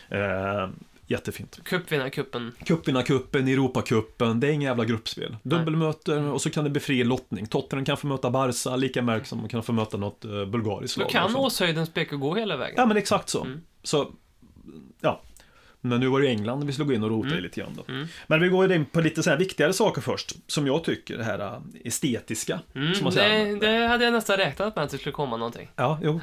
Eh, 0.08 0.68
jättefint. 1.10 1.60
Cupvinnarcupen. 1.64 2.52
Cupvinnarcupen, 2.64 3.48
Europacupen, 3.48 4.40
det 4.40 4.46
är 4.46 4.50
inga 4.50 4.68
jävla 4.68 4.84
gruppspel. 4.84 5.36
Dubbelmöten 5.42 6.28
och 6.28 6.42
så 6.42 6.50
kan 6.50 6.64
det 6.64 6.70
bli 6.70 6.80
fri 6.80 7.04
lottning. 7.04 7.46
Tottenham 7.46 7.84
kan 7.84 7.96
få 7.96 8.06
möta 8.06 8.30
Barca, 8.30 8.76
lika 8.76 9.02
märk 9.02 9.26
som 9.26 9.38
man 9.38 9.48
kan 9.48 9.62
få 9.62 9.72
möta 9.72 9.96
något 9.96 10.24
eh, 10.24 10.44
bulgariskt 10.44 10.96
Då 10.96 11.02
lag. 11.02 11.10
kan 11.10 11.24
och 11.24 11.30
så. 11.30 11.38
Åshöjdens 11.38 11.94
BK 11.94 12.10
gå 12.10 12.34
hela 12.34 12.56
vägen. 12.56 12.74
Ja, 12.76 12.86
men 12.86 12.96
exakt 12.96 13.28
så. 13.28 13.44
Mm. 13.44 13.60
Så, 13.82 14.12
ja. 15.00 15.22
Men 15.80 16.00
nu 16.00 16.08
var 16.08 16.20
det 16.20 16.26
ju 16.26 16.32
England 16.32 16.64
vi 16.64 16.72
skulle 16.72 16.86
gå 16.86 16.92
in 16.92 17.02
och 17.02 17.10
rota 17.10 17.38
i 17.38 17.40
lite 17.40 17.60
grann 17.60 17.72
då. 17.76 17.92
Mm. 17.92 18.06
Men 18.26 18.40
vi 18.40 18.48
går 18.48 18.72
in 18.72 18.84
på 18.84 19.00
lite 19.00 19.22
så 19.22 19.30
här 19.30 19.36
viktigare 19.36 19.72
saker 19.72 20.00
först, 20.00 20.36
som 20.46 20.66
jag 20.66 20.84
tycker, 20.84 21.16
det 21.16 21.24
här 21.24 21.38
äh, 21.38 21.58
estetiska. 21.84 22.60
Mm, 22.74 22.94
som 22.94 23.04
man 23.04 23.12
säger. 23.12 23.46
det, 23.46 23.66
det 23.66 23.86
hade 23.86 24.04
jag 24.04 24.12
nästan 24.12 24.36
räknat 24.36 24.76
med 24.76 24.84
att 24.84 24.90
det 24.90 24.98
skulle 24.98 25.12
komma 25.12 25.36
någonting. 25.36 25.70
Ja, 25.76 25.98
jo. 26.02 26.20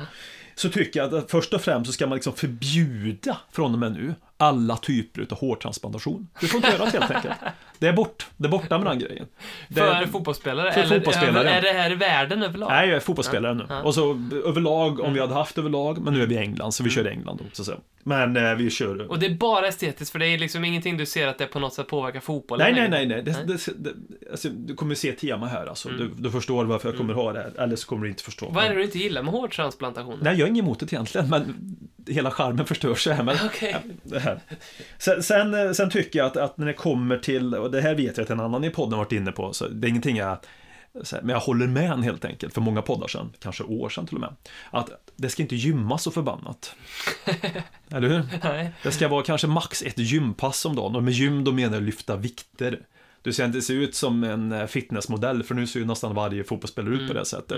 Så 0.56 0.70
tycker 0.70 1.00
jag 1.00 1.16
att 1.16 1.32
först 1.32 1.54
och 1.54 1.62
främst 1.62 1.88
så 1.88 1.94
ska 1.94 2.08
man 2.08 2.16
liksom 2.16 2.34
förbjuda 2.34 3.38
från 3.52 3.74
och 3.74 3.80
med 3.80 3.92
nu 3.92 4.16
alla 4.38 4.78
typer 4.78 5.28
av 5.32 5.38
hårtransplantation. 5.38 6.28
Det 6.42 6.48
får 6.48 6.58
inte 6.58 6.72
göras 6.72 6.94
helt 6.94 7.12
enkelt. 7.12 7.36
Det 7.80 7.88
är 7.88 7.94
bort. 7.94 8.28
Det 8.38 8.48
är 8.48 8.52
borta 8.52 8.78
med 8.78 8.88
den 8.88 9.00
grejen. 9.00 9.28
Det 9.68 9.76
För 9.76 10.06
fotbollsspelare? 10.06 10.72
för 10.72 10.82
eller 10.82 10.96
fotbollsspelare. 10.96 11.50
Är 11.50 11.62
det 11.62 11.72
här 11.72 11.92
i 11.92 11.96
världen 11.96 12.44
överlag? 12.44 12.70
Nej, 12.70 12.88
jag 12.88 12.96
är 12.96 13.00
fotbollsspelare 13.00 13.54
nu. 13.54 13.66
Ja. 13.70 13.82
Och 13.82 13.94
så 13.94 14.30
överlag, 14.46 15.00
om 15.00 15.14
vi 15.14 15.20
hade 15.20 15.34
haft 15.34 15.58
överlag, 15.58 16.02
men 16.02 16.14
nu 16.14 16.24
är 16.24 16.28
vi 16.28 16.36
i 16.36 16.38
England, 16.38 16.72
så 16.72 16.84
vi 16.84 16.90
kör 16.90 17.06
England 17.06 17.38
då, 17.38 17.64
så. 17.64 17.74
Men 18.08 18.38
eh, 18.38 18.56
vi 18.56 18.70
kör... 18.70 19.12
Och 19.12 19.20
det 19.20 19.26
är 19.26 19.36
bara 19.36 19.68
estetiskt, 19.68 20.12
för 20.12 20.20
det 20.20 20.28
är 20.28 20.38
liksom 20.38 20.66
ingenting 20.66 20.98
du 20.98 21.06
ser 21.06 21.28
att 21.28 21.38
det 21.38 21.46
på 21.46 21.60
något 21.60 21.74
sätt 21.74 21.88
påverkar 21.88 22.20
fotbollen 22.20 22.74
Nej, 22.74 22.90
nej, 22.90 23.08
nej, 23.08 23.24
nej. 23.24 23.24
Det, 23.24 23.54
det, 23.54 23.84
det, 23.84 23.92
alltså, 24.32 24.50
du 24.50 24.76
kommer 24.76 24.96
se 24.96 25.12
tema 25.12 25.48
här 25.48 25.66
alltså. 25.66 25.90
Du, 25.90 26.12
du 26.18 26.32
förstår 26.32 26.66
varför 26.66 26.90
jag 26.90 26.98
kommer 26.98 27.14
ha 27.14 27.34
det 27.34 27.40
här, 27.40 27.64
eller 27.64 27.76
så 27.76 27.88
kommer 27.88 28.04
du 28.04 28.10
inte 28.10 28.24
förstå. 28.24 28.46
Mm. 28.46 28.56
Vad 28.56 28.66
är 28.66 28.70
det 28.70 28.76
du 28.76 28.84
inte 28.84 29.00
gillar 29.00 29.22
med 29.22 29.34
hårtransplantation? 29.34 30.20
Nej, 30.22 30.36
jag 30.36 30.46
är 30.46 30.50
inget 30.50 30.64
emot 30.64 30.80
det 30.80 30.94
egentligen, 30.94 31.30
men 31.30 31.56
hela 32.08 32.32
charmen 32.32 32.66
förstörs 32.66 33.08
här. 33.08 33.24
Men, 33.24 33.36
Okej. 33.46 33.76
Här. 34.26 34.40
Sen, 34.98 35.24
sen, 35.24 35.54
eh, 35.54 35.72
sen 35.72 35.90
tycker 35.90 36.20
jag 36.20 36.26
att, 36.26 36.38
att 36.38 36.58
när 36.58 36.66
det 36.66 36.74
kommer 36.74 37.18
till, 37.18 37.56
och 37.56 37.72
det 37.72 37.82
här 37.82 37.96
vet 37.96 38.18
jag 38.18 38.24
att 38.24 38.30
en 38.30 38.40
annan 38.40 38.64
i 38.64 38.70
podden 38.70 39.00
varit 39.00 39.12
inne 39.12 39.32
på, 39.32 39.54
så 39.54 39.68
det 39.68 39.88
är 39.88 39.90
ingenting 39.90 40.18
jag 40.18 40.38
men 41.12 41.30
jag 41.30 41.40
håller 41.40 41.68
med 41.68 41.92
en 41.92 42.04
helt 42.04 42.26
enkelt, 42.26 42.54
för 42.54 42.62
många 42.62 42.82
poddar 42.82 43.08
sedan, 43.08 43.34
kanske 43.40 43.64
år 43.64 43.90
sedan 43.90 44.08
till 44.08 44.16
och 44.16 44.22
med, 44.22 44.36
att 44.72 44.90
det 45.16 45.30
ska 45.30 45.42
inte 45.42 45.56
gymmas 45.56 46.04
så 46.04 46.12
förbannat. 46.12 46.76
Eller 47.90 48.10
hur? 48.10 48.24
Nej. 48.44 48.72
Det 48.84 48.92
ska 48.92 49.08
vara 49.08 49.24
kanske 49.24 49.48
max 49.48 49.82
ett 49.82 49.98
gympass 49.98 50.66
om 50.66 50.76
dagen, 50.76 50.96
och 50.96 51.04
med 51.04 51.14
gym 51.14 51.44
då 51.44 51.52
menar 51.52 51.74
jag 51.74 51.84
lyfta 51.84 52.16
vikter. 52.16 52.80
Du 53.26 53.34
ser 53.34 53.46
inte 53.46 53.74
ut 53.74 53.96
som 53.96 54.24
en 54.24 54.52
eh, 54.52 54.66
fitnessmodell, 54.66 55.44
för 55.44 55.56
nu 55.56 55.68
ser 55.68 55.80
ju 55.80 55.86
nästan 55.86 56.16
varje 56.16 56.44
fotbollsspelare 56.44 56.94
ut 56.96 57.08
på 57.08 57.14
det 57.14 57.26
sättet. 57.26 57.58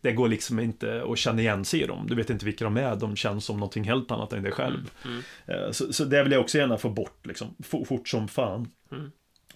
Det 0.00 0.12
går 0.12 0.28
liksom 0.28 0.60
inte 0.60 1.04
att 1.12 1.18
känna 1.18 1.40
igen 1.42 1.64
sig 1.64 1.82
i 1.82 1.86
dem. 1.86 2.06
Du 2.06 2.14
vet 2.14 2.30
inte 2.30 2.44
vilka 2.44 2.64
de 2.64 2.76
är, 2.76 2.96
de 2.96 3.16
känns 3.16 3.44
som 3.44 3.56
någonting 3.56 3.84
helt 3.84 4.10
annat 4.10 4.32
än 4.32 4.42
dig 4.42 4.52
själv. 4.52 4.90
Eh, 5.46 5.70
Så, 5.72 5.92
så 5.92 6.04
det 6.04 6.22
vill 6.22 6.32
jag 6.32 6.40
också 6.40 6.58
gärna 6.58 6.76
få 6.78 6.88
bort, 6.90 7.26
liksom, 7.26 7.54
fo- 7.58 7.84
fort 7.84 8.08
som 8.08 8.28
fan. 8.28 8.68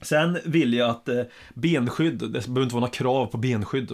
Sen 0.03 0.39
vill 0.45 0.75
jag 0.75 0.91
att 0.91 1.09
eh, 1.09 1.23
benskydd, 1.55 2.19
det 2.19 2.29
behöver 2.29 2.63
inte 2.63 2.75
vara 2.75 2.81
några 2.81 2.91
krav 2.93 3.27
på 3.27 3.37
benskydd. 3.39 3.93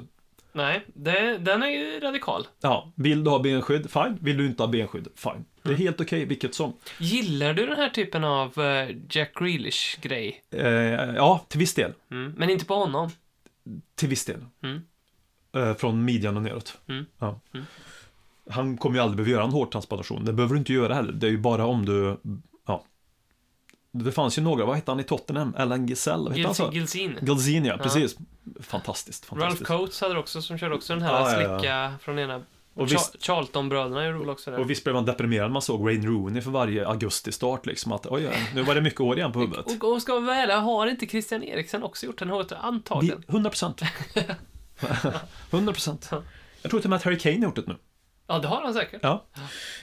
Nej, 0.52 0.84
det, 0.94 1.38
den 1.38 1.62
är 1.62 1.68
ju 1.68 2.00
radikal. 2.00 2.46
Ja, 2.60 2.92
vill 2.96 3.24
du 3.24 3.30
ha 3.30 3.38
benskydd, 3.38 3.90
fine. 3.90 4.18
Vill 4.20 4.36
du 4.36 4.46
inte 4.46 4.62
ha 4.62 4.68
benskydd, 4.70 5.08
fine. 5.16 5.44
Det 5.64 5.70
är 5.72 5.76
helt 5.76 6.00
okej, 6.00 6.24
vilket 6.24 6.54
som. 6.54 6.72
Gillar 6.98 7.54
du 7.54 7.66
den 7.66 7.76
här 7.76 7.88
typen 7.88 8.24
av 8.24 8.58
eh, 8.58 8.96
Jack 9.10 9.34
Grealish-grej? 9.34 10.42
Eh, 10.50 10.66
ja, 11.14 11.46
till 11.48 11.58
viss 11.58 11.74
del. 11.74 11.92
Mm. 12.10 12.34
Men 12.36 12.50
inte 12.50 12.64
på 12.64 12.74
honom. 12.74 13.10
Till 13.94 14.08
viss 14.08 14.24
del. 14.24 14.44
Mm. 14.62 14.82
Eh, 15.56 15.74
från 15.74 16.04
midjan 16.04 16.36
och 16.36 16.42
neråt. 16.42 16.78
Mm. 16.88 17.06
Ja. 17.18 17.40
Han 18.50 18.76
kommer 18.76 18.96
ju 18.96 19.02
aldrig 19.02 19.16
behöva 19.16 19.30
göra 19.32 19.44
en 19.44 19.50
hårtransplantation. 19.52 20.24
Det 20.24 20.32
behöver 20.32 20.54
du 20.54 20.58
inte 20.58 20.72
göra 20.72 20.94
heller. 20.94 21.12
Det 21.12 21.26
är 21.26 21.30
ju 21.30 21.38
bara 21.38 21.66
om 21.66 21.84
du, 21.86 22.16
ja. 22.66 22.84
Det 23.90 24.12
fanns 24.12 24.38
ju 24.38 24.42
några, 24.42 24.64
vad 24.64 24.76
hette 24.76 24.90
han 24.90 25.00
i 25.00 25.04
Tottenham? 25.04 25.54
Alan 25.58 25.86
Giselle, 25.86 26.22
vad 26.22 26.32
hette 26.32 26.48
han 26.48 26.54
så? 26.54 26.70
Gilsin. 26.72 27.18
Gilzin, 27.22 27.64
ja, 27.64 27.78
precis. 27.78 28.16
Fantastiskt, 28.60 29.32
Ralph 29.32 29.40
fantastiskt. 29.40 29.68
Coates 29.68 30.00
hade 30.00 30.18
också, 30.18 30.42
som 30.42 30.58
körde 30.58 30.74
också 30.74 30.92
den 30.92 31.02
här 31.02 31.12
Ja, 31.12 31.32
ja, 31.32 31.42
ja. 31.42 31.58
slicka 31.58 31.94
från 32.00 32.18
ena... 32.18 32.42
Och 32.75 32.93
visst- 32.93 33.22
Charlton-bröderna 33.22 34.07
gjorde 34.07 34.18
väl 34.18 34.31
också 34.31 34.51
det. 34.51 34.57
Och 34.57 34.70
visst 34.70 34.85
blev 34.85 34.95
man 34.95 35.05
deprimerad 35.05 35.47
när 35.47 35.53
man 35.53 35.62
såg 35.62 35.81
Wayne 35.81 36.07
Rooney 36.07 36.43
för 36.43 36.51
varje 36.51 36.89
augusti-start 36.89 37.66
liksom. 37.66 37.93
Att 37.93 38.07
oj, 38.07 38.31
nu 38.55 38.62
var 38.62 38.75
det 38.75 38.81
mycket 38.81 38.99
hår 38.99 39.16
igen 39.18 39.33
på 39.33 39.39
huvudet. 39.41 39.66
Och, 39.66 39.93
och 39.93 40.03
ska 40.03 40.20
vara 40.20 40.37
ärliga, 40.37 40.57
har 40.57 40.87
inte 40.87 41.07
Christian 41.07 41.43
Eriksen 41.43 41.83
också 41.83 42.07
gjort 42.07 42.18
den 42.18 42.31
här 42.31 42.45
Vi, 42.49 42.55
antagligen? 42.61 43.25
100 43.29 43.51
procent. 43.51 43.83
100 45.51 45.72
procent. 45.72 46.11
Jag 46.62 46.70
tror 46.70 46.81
till 46.81 46.87
och 46.87 46.91
med 46.91 46.97
att 46.97 47.03
Harry 47.03 47.18
Kane 47.18 47.37
har 47.37 47.45
gjort 47.45 47.57
det 47.57 47.66
nu. 47.66 47.77
Ja, 48.27 48.39
det 48.39 48.49
har 48.49 48.62
han 48.62 48.75
säkert. 48.75 49.01
Ja. 49.03 49.25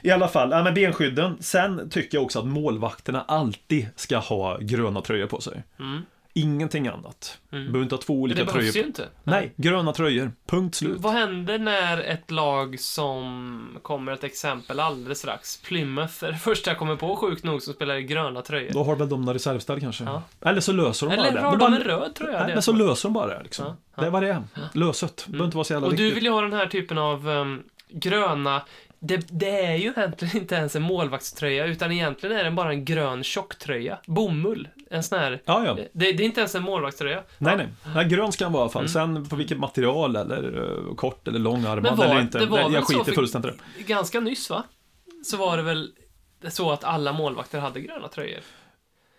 I 0.01 0.11
alla 0.11 0.27
fall, 0.27 0.51
ja, 0.51 0.63
med 0.63 0.73
benskydden. 0.73 1.37
Sen 1.39 1.89
tycker 1.89 2.17
jag 2.17 2.23
också 2.25 2.39
att 2.39 2.45
målvakterna 2.45 3.21
alltid 3.21 3.87
ska 3.95 4.17
ha 4.17 4.57
gröna 4.57 5.01
tröjor 5.01 5.27
på 5.27 5.41
sig. 5.41 5.63
Mm. 5.79 6.01
Ingenting 6.33 6.87
annat. 6.87 7.37
Mm. 7.51 7.63
Behöver 7.65 7.83
inte 7.83 7.95
ha 7.95 8.01
två 8.01 8.13
olika 8.13 8.39
det 8.39 8.45
behövs 8.45 8.65
ju 8.67 8.71
tröjor. 8.71 8.87
inte. 8.87 9.07
Nej, 9.23 9.53
gröna 9.55 9.93
tröjor. 9.93 10.31
Punkt 10.47 10.75
slut. 10.75 10.97
Vad 10.99 11.13
händer 11.13 11.59
när 11.59 11.97
ett 11.97 12.31
lag 12.31 12.79
som 12.79 13.77
kommer 13.81 14.11
ett 14.11 14.23
exempel 14.23 14.79
alldeles 14.79 15.19
strax, 15.19 15.61
Plymouth 15.61 16.23
är 16.23 16.31
det 16.31 16.37
första 16.37 16.69
jag 16.71 16.77
kommer 16.77 16.95
på 16.95 17.15
sjukt 17.15 17.43
nog 17.43 17.61
som 17.61 17.73
spelar 17.73 17.95
i 17.95 18.03
gröna 18.03 18.41
tröjor. 18.41 18.71
Då 18.73 18.83
har 18.83 18.95
väl 18.95 19.09
de 19.09 19.21
några 19.21 19.33
reservställ 19.35 19.79
kanske. 19.79 20.03
Ja. 20.03 20.23
Eller 20.41 20.61
så 20.61 20.71
löser 20.71 21.07
de 21.07 21.13
Eller 21.13 21.23
bara 21.31 21.33
det. 21.33 21.41
har 21.47 21.51
De 21.51 21.57
bara- 21.59 21.75
en 21.75 21.81
röd 21.83 22.15
tröja? 22.15 22.43
Nej, 22.43 22.53
men 22.53 22.61
så 22.61 22.71
löser 22.73 23.09
de 23.09 23.13
bara 23.13 23.27
det 23.37 23.43
liksom. 23.43 23.65
Ja, 23.65 23.75
ja. 23.95 24.01
Det 24.01 24.07
är 24.07 24.11
vad 24.11 24.23
det 24.23 24.29
är. 24.29 24.43
Löset. 24.73 25.25
Behöver 25.27 25.45
inte 25.45 25.57
vara 25.57 25.65
så 25.65 25.73
jävla 25.73 25.87
Och 25.87 25.95
du 25.95 26.03
viktigt. 26.03 26.17
vill 26.17 26.23
ju 26.23 26.31
ha 26.31 26.41
den 26.41 26.53
här 26.53 26.67
typen 26.67 26.97
av 26.97 27.29
ehm, 27.29 27.63
gröna 27.89 28.61
det, 29.03 29.25
det 29.39 29.65
är 29.65 29.75
ju 29.75 29.93
egentligen 29.97 30.37
inte 30.37 30.55
ens 30.55 30.75
en 30.75 30.81
målvaktströja, 30.81 31.65
utan 31.65 31.91
egentligen 31.91 32.37
är 32.37 32.43
den 32.43 32.55
bara 32.55 32.69
en 32.71 32.85
grön 32.85 33.23
tjocktröja. 33.23 33.97
Bomull. 34.07 34.67
En 34.91 35.03
sån 35.03 35.19
här... 35.19 35.41
Ja, 35.45 35.65
ja. 35.65 35.73
Det, 35.73 35.89
det 35.93 36.07
är 36.07 36.21
inte 36.21 36.39
ens 36.39 36.55
en 36.55 36.63
målvaktströja. 36.63 37.23
Nej, 37.37 37.57
nej. 37.57 37.67
nej. 37.95 38.05
Grön 38.05 38.31
ska 38.31 38.45
den 38.45 38.53
vara 38.53 38.61
i 38.61 38.63
alla 38.63 38.71
fall. 38.71 38.89
Sen 38.89 39.29
på 39.29 39.35
vilket 39.35 39.59
material 39.59 40.15
eller 40.15 40.59
uh, 40.59 40.95
kort 40.95 41.27
eller 41.27 41.39
lång 41.39 41.63
var- 41.63 42.05
eller 42.05 42.21
inte. 42.21 42.39
det 42.39 42.45
var 42.45 42.57
väl 42.57 42.73
jag 42.73 42.83
skiter 42.83 43.11
fullständigt 43.11 43.53
i 43.53 43.57
det. 43.77 43.83
Ganska 43.83 44.19
nyss, 44.19 44.49
va? 44.49 44.63
Så 45.25 45.37
var 45.37 45.57
det 45.57 45.63
väl 45.63 45.91
så 46.49 46.71
att 46.71 46.83
alla 46.83 47.13
målvakter 47.13 47.59
hade 47.59 47.81
gröna 47.81 48.07
tröjor. 48.07 48.39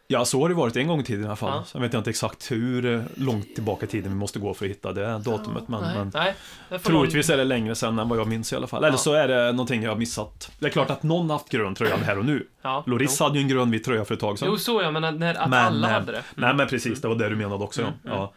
Ja, 0.07 0.25
så 0.25 0.41
har 0.41 0.49
det 0.49 0.55
varit 0.55 0.77
en 0.77 0.87
gång 0.89 1.01
i 1.01 1.05
tiden 1.05 1.25
i 1.25 1.27
alla 1.27 1.37
fall. 1.37 1.57
Ja. 1.57 1.65
Sen 1.65 1.83
vet 1.83 1.93
jag 1.93 2.01
inte 2.01 2.11
exakt 2.11 2.51
hur 2.51 3.05
långt 3.17 3.55
tillbaka 3.55 3.87
i 3.87 3.89
tiden 3.89 4.13
vi 4.13 4.19
måste 4.19 4.39
gå 4.39 4.55
för 4.55 4.65
att 4.65 4.71
hitta 4.71 4.93
det 4.93 5.19
datumet. 5.19 5.69
Men, 5.69 5.81
nej, 5.83 5.95
men 5.97 6.11
nej. 6.15 6.35
det 6.69 6.79
troligtvis 6.79 7.31
är 7.31 7.37
det 7.37 7.45
längre 7.45 7.75
sedan 7.75 7.99
än 7.99 8.09
vad 8.09 8.19
jag 8.19 8.27
minns 8.29 8.53
i 8.53 8.57
alla 8.57 8.67
fall. 8.67 8.85
Eller 8.85 8.95
Ja. 8.95 8.99
så 8.99 9.13
är 9.15 9.29
det 9.29 9.53
någonting 9.53 9.83
jag 9.83 9.91
har 9.91 9.97
missat. 9.99 10.53
Det 10.59 10.67
är 10.67 10.71
klart 10.71 10.91
att 10.91 11.03
någon 11.03 11.31
haft 11.31 11.49
grön 11.49 11.75
tröja 11.75 11.97
här 11.97 12.19
och 12.19 12.25
nu. 12.25 12.33
någon- 12.35 12.43
Ja, 12.63 12.85
Loris 12.87 13.17
jo. 13.21 13.25
hade 13.27 13.39
ju 13.39 13.43
en 13.43 13.49
grönvit 13.49 13.85
tröja 13.85 14.05
för 14.05 14.15
ett 14.15 14.21
tag 14.21 14.39
sedan. 14.39 14.49
Jo, 14.51 14.57
så 14.59 14.83
ja, 14.83 14.91
men 14.91 15.19
när, 15.19 15.35
att 15.35 15.51
Men, 15.51 15.65
alla 15.67 15.89
eh, 15.89 15.95
hade 15.95 16.13
det. 16.13 16.23
Nej, 16.35 16.55
men 16.55 16.69
precis, 16.69 17.01
det 17.01 17.09
var 17.09 17.15
det 17.15 17.29
du 17.29 17.37
menade 17.37 17.65
också. 17.65 17.81
Mm, 17.83 17.93
ja. 18.05 18.11
ja. 18.11 18.33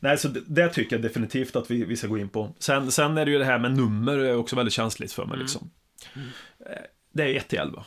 Nej, 0.00 0.18
så 0.18 0.28
det, 0.28 0.40
det 0.46 0.68
tycker 0.68 0.96
jag 0.96 1.02
definitivt 1.02 1.56
att 1.56 1.70
vi, 1.70 1.84
vi 1.84 1.96
ska 1.96 2.06
gå 2.06 2.18
in 2.18 2.28
på. 2.28 2.54
Sen, 2.58 2.90
sen 2.92 3.18
är 3.18 3.24
det 3.24 3.30
ju 3.30 3.38
det 3.38 3.44
här 3.44 3.58
med 3.58 3.76
nummer 3.76 4.18
är 4.18 4.36
också 4.36 4.56
väldigt 4.56 4.72
känsligt 4.74 5.12
för 5.12 5.24
mig. 5.24 5.38
Liksom. 5.38 5.70
Eh, 6.14 6.72
Det 7.12 7.22
är 7.22 7.36
1 7.36 7.48
till 7.48 7.58
11. 7.58 7.84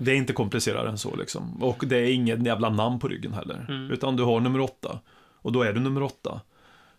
Mm. 0.00 0.04
Det 0.06 0.12
är 0.12 0.16
inte 0.16 0.32
komplicerare 0.32 0.88
än 0.88 0.98
så 0.98 1.16
liksom. 1.16 1.62
Och 1.62 1.84
det 1.86 1.96
är 1.96 2.12
inget 2.12 2.46
jävla 2.46 2.70
namn 2.70 2.98
på 2.98 3.08
ryggen 3.08 3.32
heller. 3.32 3.66
Mm. 3.68 3.90
Utan 3.90 4.16
du 4.16 4.22
har 4.22 4.40
nummer 4.40 4.60
8. 4.60 4.98
Och 5.42 5.52
då 5.52 5.62
är 5.62 5.72
du 5.72 5.80
nummer 5.80 6.02
8. 6.02 6.40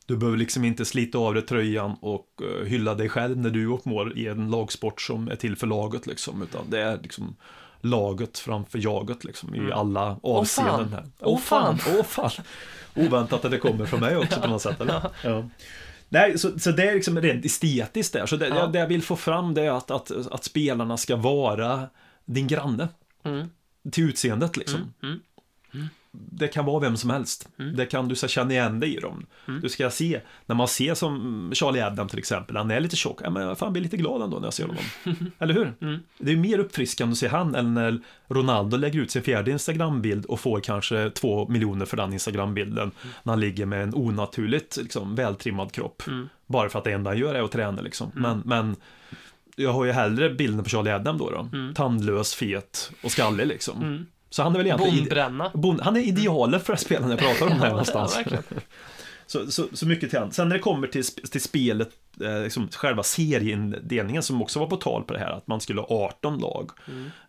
Du 0.05 0.17
behöver 0.17 0.37
liksom 0.37 0.65
inte 0.65 0.85
slita 0.85 1.17
av 1.17 1.33
dig 1.33 1.43
tröjan 1.43 1.95
och 2.01 2.27
eh, 2.41 2.65
hylla 2.67 2.95
dig 2.95 3.09
själv 3.09 3.37
när 3.37 3.49
du 3.49 3.63
gjort 3.63 3.85
mål 3.85 4.13
i 4.17 4.27
en 4.27 4.51
lagsport 4.51 5.01
som 5.01 5.27
är 5.27 5.35
till 5.35 5.55
för 5.55 5.67
laget 5.67 6.07
liksom. 6.07 6.41
Utan 6.43 6.61
det 6.69 6.79
är 6.81 6.99
liksom 7.03 7.35
laget 7.81 8.39
framför 8.39 8.79
jaget 8.79 9.23
liksom 9.23 9.55
i 9.55 9.71
alla 9.71 10.17
avseenden. 10.23 10.93
här. 10.93 11.03
Åh, 11.19 11.39
fan. 11.39 11.77
Åh 11.97 12.03
fan! 12.03 12.31
Oväntat 12.95 13.45
att 13.45 13.51
det 13.51 13.57
kommer 13.57 13.85
från 13.85 13.99
mig 13.99 14.17
också 14.17 14.39
på 14.41 14.47
något 14.47 14.61
sätt, 14.61 14.81
eller? 14.81 15.01
Ja. 15.23 15.49
Nej, 16.09 16.37
så, 16.39 16.59
så 16.59 16.71
det 16.71 16.89
är 16.89 16.95
liksom 16.95 17.21
rent 17.21 17.45
estetiskt 17.45 18.13
där. 18.13 18.25
Så 18.25 18.35
det, 18.35 18.47
Ja. 18.47 18.67
det 18.67 18.79
jag 18.79 18.87
vill 18.87 19.01
få 19.03 19.15
fram 19.15 19.53
det 19.53 19.61
är 19.61 19.71
att, 19.71 19.91
att, 19.91 20.11
att 20.31 20.43
spelarna 20.43 20.97
ska 20.97 21.15
vara 21.15 21.87
din 22.33 22.47
granne. 22.47 22.87
Mm. 23.23 23.49
Till 23.91 24.09
utseendet 24.09 24.57
liksom. 24.57 24.93
Mm. 25.03 25.19
Det 26.11 26.47
kan 26.47 26.65
vara 26.65 26.79
vem 26.79 26.97
som 26.97 27.09
helst. 27.09 27.49
Det 27.75 27.85
kan 27.85 28.07
du 28.07 28.15
ska 28.15 28.27
känna 28.27 28.51
igen 28.51 28.79
dig 28.79 28.95
i 28.95 28.99
dem. 28.99 29.25
Mm. 29.47 29.61
Du 29.61 29.69
ska 29.69 29.89
se, 29.89 30.21
när 30.45 30.55
man 30.55 30.67
ser 30.67 30.93
som 30.93 31.51
Charlie 31.53 31.81
Adam 31.81 32.07
till 32.07 32.19
exempel, 32.19 32.57
han 32.57 32.71
är 32.71 32.79
lite 32.79 32.95
tjock, 32.95 33.19
ja, 33.23 33.29
men 33.29 33.43
jag 33.43 33.57
fan 33.57 33.73
blir 33.73 33.83
lite 33.83 33.97
glad 33.97 34.21
ändå 34.21 34.37
när 34.37 34.45
jag 34.45 34.53
ser 34.53 34.67
honom. 34.67 34.83
Eller 35.39 35.53
hur? 35.53 35.73
Mm. 35.81 35.99
Det 36.17 36.31
är 36.31 36.35
mer 36.35 36.59
uppfriskande 36.59 37.11
att 37.11 37.17
se 37.17 37.27
han 37.27 37.55
än 37.55 37.73
när 37.73 37.99
Ronaldo 38.27 38.77
lägger 38.77 38.99
ut 38.99 39.11
sin 39.11 39.23
fjärde 39.23 39.51
Instagrambild 39.51 40.25
och 40.25 40.39
får 40.39 40.59
kanske 40.59 41.09
två 41.09 41.47
miljoner 41.47 41.85
för 41.85 41.97
den 41.97 42.13
Instagrambilden 42.13 42.91
när 43.23 43.33
han 43.33 43.39
ligger 43.39 43.65
med 43.65 43.83
en 43.83 43.95
onaturligt 43.95 44.77
liksom, 44.77 45.15
vältrimmad 45.15 45.71
kropp. 45.71 46.07
Mm. 46.07 46.29
Bara 46.45 46.69
för 46.69 46.79
att 46.79 46.85
det 46.85 46.91
enda 46.91 47.09
han 47.09 47.17
gör 47.17 47.35
är 47.35 47.43
att 47.43 47.51
träna 47.51 47.81
liksom. 47.81 48.11
Men, 48.13 48.41
men 48.45 48.75
jag 49.63 49.73
har 49.73 49.85
ju 49.85 49.91
hellre 49.91 50.29
bilden 50.29 50.63
på 50.63 50.69
Charlie 50.69 50.91
Adam 50.91 51.17
då. 51.17 51.29
då. 51.29 51.49
Tandlös, 51.75 52.35
fet 52.35 52.91
och 53.03 53.11
skallig 53.11 53.47
liksom. 53.47 53.81
Mm. 53.81 54.05
Så 54.29 54.43
han 54.43 54.53
är 54.53 54.57
väl 54.57 54.65
egentligen... 54.67 54.93
ide- 54.95 55.01
Bombränna. 55.01 55.51
Bon, 55.53 55.79
han 55.83 55.95
är 55.95 55.99
idealet 56.01 56.65
för 56.65 56.75
spelaren 56.75 57.09
jag 57.11 57.19
pratar 57.19 57.45
om 57.47 57.59
här 57.59 57.69
någonstans. 57.69 58.19
Ja, 58.31 58.37
så, 59.27 59.51
så, 59.51 59.65
så 59.73 59.85
mycket 59.87 60.09
till 60.09 60.19
han. 60.19 60.31
Sen 60.31 60.49
när 60.49 60.55
det 60.55 60.61
kommer 60.61 60.87
till, 60.87 61.03
till 61.03 61.41
spelet, 61.41 61.89
liksom 62.43 62.69
själva 62.71 63.03
serieindelningen 63.03 64.23
som 64.23 64.41
också 64.41 64.59
var 64.59 64.67
på 64.67 64.75
tal 64.77 65.03
på 65.03 65.13
det 65.13 65.19
här, 65.19 65.31
att 65.31 65.47
man 65.47 65.61
skulle 65.61 65.81
ha 65.81 65.87
18 66.07 66.37
lag. 66.39 66.71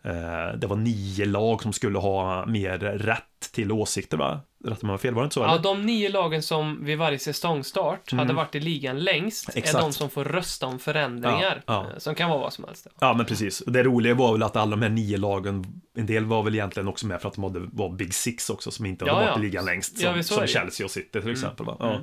Eh, 0.02 0.58
det 0.58 0.66
var 0.66 0.76
nio 0.76 1.26
lag 1.26 1.62
som 1.62 1.72
skulle 1.72 1.98
ha 1.98 2.46
mer 2.46 2.78
rätt 2.78 3.24
till 3.52 3.72
åsikter, 3.72 4.16
va? 4.16 4.40
Rätt 4.64 4.82
om 4.82 4.88
jag 4.88 4.92
har 4.92 4.98
fel, 4.98 5.14
var 5.14 5.22
det 5.22 5.24
inte 5.26 5.34
så? 5.34 5.40
Ja, 5.40 5.52
eller? 5.52 5.62
de 5.62 5.86
nio 5.86 6.08
lagen 6.08 6.42
som 6.42 6.84
vid 6.84 6.98
varje 6.98 7.18
säsongstart 7.18 8.12
hade 8.12 8.32
varit 8.34 8.54
i 8.54 8.60
ligan 8.60 8.98
längst 9.04 9.48
är 9.48 9.52
Mm. 9.52 9.58
Exakt. 9.64 9.84
de 9.84 9.92
som 9.92 10.10
får 10.10 10.24
rösta 10.24 10.66
om 10.66 10.78
förändringar. 10.78 11.62
Ja, 11.66 11.84
ja. 11.88 11.92
eh, 11.92 11.98
Som 11.98 12.14
kan 12.14 12.30
vara 12.30 12.40
vad 12.40 12.52
som 12.52 12.64
helst. 12.64 12.86
Ja, 13.00 13.14
men 13.14 13.26
precis. 13.26 13.62
Det 13.66 13.82
roliga 13.82 14.14
var 14.14 14.32
väl 14.32 14.42
att 14.42 14.56
alla 14.56 14.70
de 14.70 14.82
här 14.82 14.88
nio 14.88 15.16
lagen, 15.18 15.64
en 15.96 16.06
del 16.06 16.24
var 16.24 16.42
väl 16.42 16.54
egentligen 16.54 16.88
också 16.88 17.06
med 17.06 17.20
för 17.20 17.28
att 17.28 17.34
de 17.34 17.44
hade, 17.44 17.60
var 17.72 17.88
Big 17.90 18.14
Six 18.14 18.50
också, 18.50 18.70
som 18.70 18.86
inte 18.86 19.04
hade 19.04 19.24
Ja, 19.24 19.30
varit 19.30 19.38
i 19.38 19.42
ligan 19.42 19.64
längst. 19.64 19.98
Som, 19.98 20.22
som. 20.22 20.36
Mm. 20.36 20.48
Chelsea 20.48 20.84
och 20.84 20.90
City 20.90 21.20
till 21.20 21.30
exempel. 21.30 21.66
Va? 21.66 22.00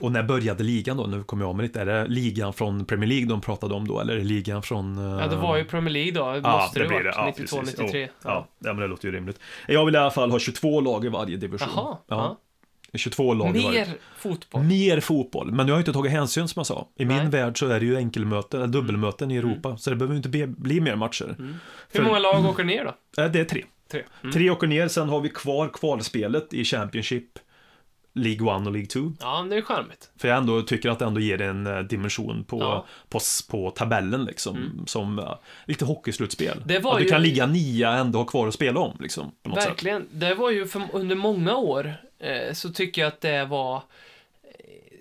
Eh, 0.00 0.04
och 0.06 0.12
när 0.12 0.22
började 0.22 0.64
ligan 0.64 0.96
då? 0.96 1.06
Nu 1.06 1.24
kommer 1.24 1.44
jag 1.44 1.56
med 1.56 1.62
lite. 1.62 1.80
Är 1.80 1.86
det 1.86 2.06
ligan 2.08 2.52
från 2.52 2.84
Premier 2.84 3.08
League 3.08 3.26
de 3.26 3.40
pratade 3.40 3.74
om 3.74 3.88
då? 3.88 4.00
Eller 4.00 4.12
är 4.14 4.18
det 4.18 4.24
ligan 4.24 4.62
från... 4.62 4.98
eh, 4.98 5.20
Ja, 5.22 5.26
det 5.26 5.36
var 5.36 5.56
ju 5.56 5.64
Premier 5.64 5.92
League 5.92 6.12
då. 6.12 6.40
Ja, 6.48 6.56
Måste 6.58 6.78
det, 6.80 6.86
blir 6.88 6.96
varit. 6.96 7.14
Ja, 7.16 7.26
92, 7.38 7.56
precis. 7.60 7.78
93. 7.78 8.00
Jo, 8.02 8.08
ja, 8.24 8.48
ja, 8.58 8.72
men 8.72 8.76
det 8.80 8.86
låter 8.86 9.08
ju 9.08 9.14
rimligt. 9.14 9.40
Jag 9.68 9.84
vill 9.86 9.94
i 9.94 9.98
alla 9.98 10.10
fall 10.10 10.30
ha 10.30 10.38
22 10.38 10.80
lag 10.80 11.04
i 11.04 11.08
varje 11.08 11.36
division. 11.36 11.68
Jaha. 11.76 11.96
Ja. 12.08 12.38
22 12.94 13.34
lag 13.34 13.56
i 13.56 13.64
varje. 13.64 13.78
Mer 13.86 13.94
fotboll. 14.18 14.62
Mer 14.62 15.00
fotboll, 15.00 15.52
men 15.52 15.68
jag 15.68 15.74
har 15.74 15.78
inte 15.80 15.92
tagit 15.92 16.12
hänsyn 16.12 16.48
som 16.48 16.60
jag 16.60 16.66
sa. 16.66 16.88
I 16.96 17.04
Nej. 17.04 17.20
min 17.20 17.30
värld 17.30 17.58
så 17.58 17.66
är 17.68 17.80
det 17.80 17.86
ju 17.86 17.96
enkelmöten, 17.96 18.60
eller 18.62 18.72
dubbelmöten 18.72 19.30
i 19.30 19.36
Europa, 19.36 19.76
så 19.76 19.90
det 19.90 19.96
behöver 19.96 20.16
inte 20.16 20.28
bli, 20.28 20.46
bli 20.46 20.80
mer 20.80 20.96
matcher. 20.96 21.34
Hur 21.38 21.54
För- 21.90 22.02
många 22.02 22.18
lag 22.18 22.44
åker 22.44 22.64
ner 22.64 22.84
då? 23.16 23.22
Eh, 23.22 23.30
Det 23.30 23.40
är 23.40 23.44
tre. 23.44 23.64
Tre. 23.92 24.02
Mm. 24.22 24.32
Tre 24.32 24.50
åker 24.50 24.66
ner, 24.66 24.88
sen 24.88 25.08
har 25.08 25.20
vi 25.20 25.28
kvar 25.28 25.68
kvalspelet 25.68 26.54
i 26.54 26.64
Championship, 26.64 27.24
League 28.18 28.56
1 28.60 28.66
och 28.66 28.72
League 28.72 28.86
2. 28.86 29.12
Ja, 29.20 29.46
det 29.50 29.56
är 29.56 29.62
charmigt. 29.62 30.10
För 30.16 30.28
jag 30.28 30.36
ändå 30.38 30.62
tycker 30.62 30.90
att 30.90 30.98
det 30.98 31.04
ändå 31.04 31.20
ger 31.20 31.40
en 31.40 31.66
eh, 31.66 31.78
dimension 31.78 32.44
på, 32.44 32.60
Ja. 32.60 32.72
Mm. 32.72 32.84
på, 33.08 33.18
på 33.50 33.70
tabellen 33.70 34.24
liksom, 34.24 34.82
som 34.86 35.18
eh, 35.18 35.34
lite 35.66 35.84
hockeyslutspel. 35.84 36.62
Det 36.66 36.78
var 36.78 36.92
att 36.92 36.98
du 36.98 37.04
ju- 37.04 37.10
kan 37.10 37.22
ligga 37.22 37.46
nia 37.46 37.90
och 37.90 37.96
ändå 37.96 38.18
ha 38.18 38.24
kvar 38.26 38.48
att 38.48 38.54
spela 38.54 38.80
om, 38.80 38.96
liksom, 39.00 39.30
något 39.44 39.62
sätt. 39.62 39.70
Verkligen. 39.70 40.06
Det 40.12 40.34
var 40.34 40.50
ju 40.50 40.66
för, 40.66 40.82
under 40.92 41.16
många 41.16 41.56
år 41.56 41.94
eh, 42.18 42.52
så 42.54 42.68
tycker 42.68 43.02
jag 43.02 43.08
att 43.08 43.20
det 43.20 43.44
var 43.44 43.82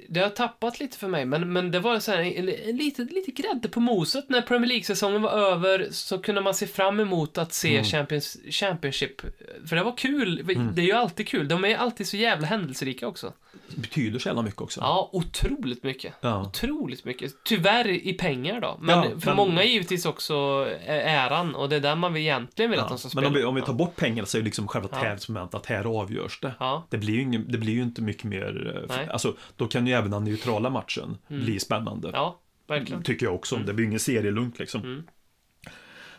det 0.09 0.19
har 0.19 0.29
tappat 0.29 0.79
lite 0.79 0.97
för 0.97 1.07
mig, 1.07 1.25
men, 1.25 1.53
men 1.53 1.71
det 1.71 1.79
var 1.79 1.99
så 1.99 2.11
här, 2.11 2.41
lite, 2.73 3.01
lite 3.01 3.31
grädde 3.31 3.69
på 3.69 3.79
moset. 3.79 4.29
När 4.29 4.41
Premier 4.41 4.67
League-säsongen 4.67 5.21
var 5.21 5.31
över 5.31 5.87
så 5.91 6.19
kunde 6.19 6.41
man 6.41 6.53
se 6.53 6.67
fram 6.67 6.99
emot 6.99 7.37
att 7.37 7.53
se 7.53 7.67
Mm. 7.77 7.83
Champions, 7.83 8.37
Championship. 8.49 9.21
För 9.65 9.75
det 9.75 9.83
var 9.83 9.97
kul. 9.97 10.43
Det 10.73 10.81
är 10.81 10.85
ju 10.85 10.91
alltid 10.91 11.27
kul. 11.27 11.47
De 11.47 11.65
är 11.65 11.77
alltid 11.77 12.07
så 12.07 12.17
jävla 12.17 12.47
händelserika 12.47 13.07
också. 13.07 13.33
Betyder 13.75 14.19
så 14.19 14.29
jävla 14.29 14.41
mycket 14.41 14.61
också. 14.61 14.79
Ja, 14.81 15.09
otroligt 15.13 15.83
mycket. 15.83 16.13
Ja. 16.21 16.41
Otroligt 16.41 17.05
mycket. 17.05 17.31
Tyvärr 17.43 17.87
i 17.87 18.13
pengar 18.13 18.61
då. 18.61 18.77
Men 18.81 18.97
Ja, 18.97 19.19
för 19.19 19.25
men- 19.27 19.35
många 19.35 19.63
givetvis 19.63 20.05
också 20.05 20.67
äran 20.87 21.55
och 21.55 21.69
det 21.69 21.75
är 21.75 21.79
där 21.79 21.95
man 21.95 22.13
vill 22.13 22.21
egentligen 22.23 22.71
vill 22.71 22.79
att 22.79 22.89
de 22.89 22.97
ska 22.97 23.05
men 23.07 23.11
spela. 23.11 23.27
om 23.27 23.33
vi, 23.33 23.43
om 23.43 23.55
vi 23.55 23.61
tar 23.61 23.73
bort 23.73 23.95
pengar 23.95 24.25
så 24.25 24.37
är 24.37 24.41
det 24.41 24.45
liksom 24.45 24.67
själva 24.67 24.89
Ja. 24.91 24.99
tävlingsmomentet 24.99 25.55
att 25.55 25.65
här 25.65 25.99
avgörs 26.01 26.39
det. 26.41 26.53
Ja. 26.59 26.87
Det 26.89 26.97
blir 26.97 27.13
ju, 27.13 27.21
ingen, 27.21 27.51
det 27.51 27.57
blir 27.57 27.73
ju 27.73 27.81
inte 27.83 28.01
mycket 28.01 28.23
mer, 28.23 28.75
eh, 28.89 28.95
Nej. 28.97 29.07
alltså 29.09 29.35
då 29.55 29.67
kan 29.67 29.87
ju 29.87 29.93
även 29.93 30.11
den 30.11 30.23
neutrala 30.23 30.69
matchen 30.69 31.17
bli 31.27 31.59
spännande. 31.59 32.09
Ja, 32.13 32.39
verkligen. 32.67 33.03
Tycker 33.03 33.25
jag 33.25 33.35
också. 33.35 33.55
Det 33.57 33.73
blir 33.73 33.85
ingen 33.85 33.99
serielugnt 33.99 34.59
liksom. 34.59 34.81
Mm. 34.81 35.03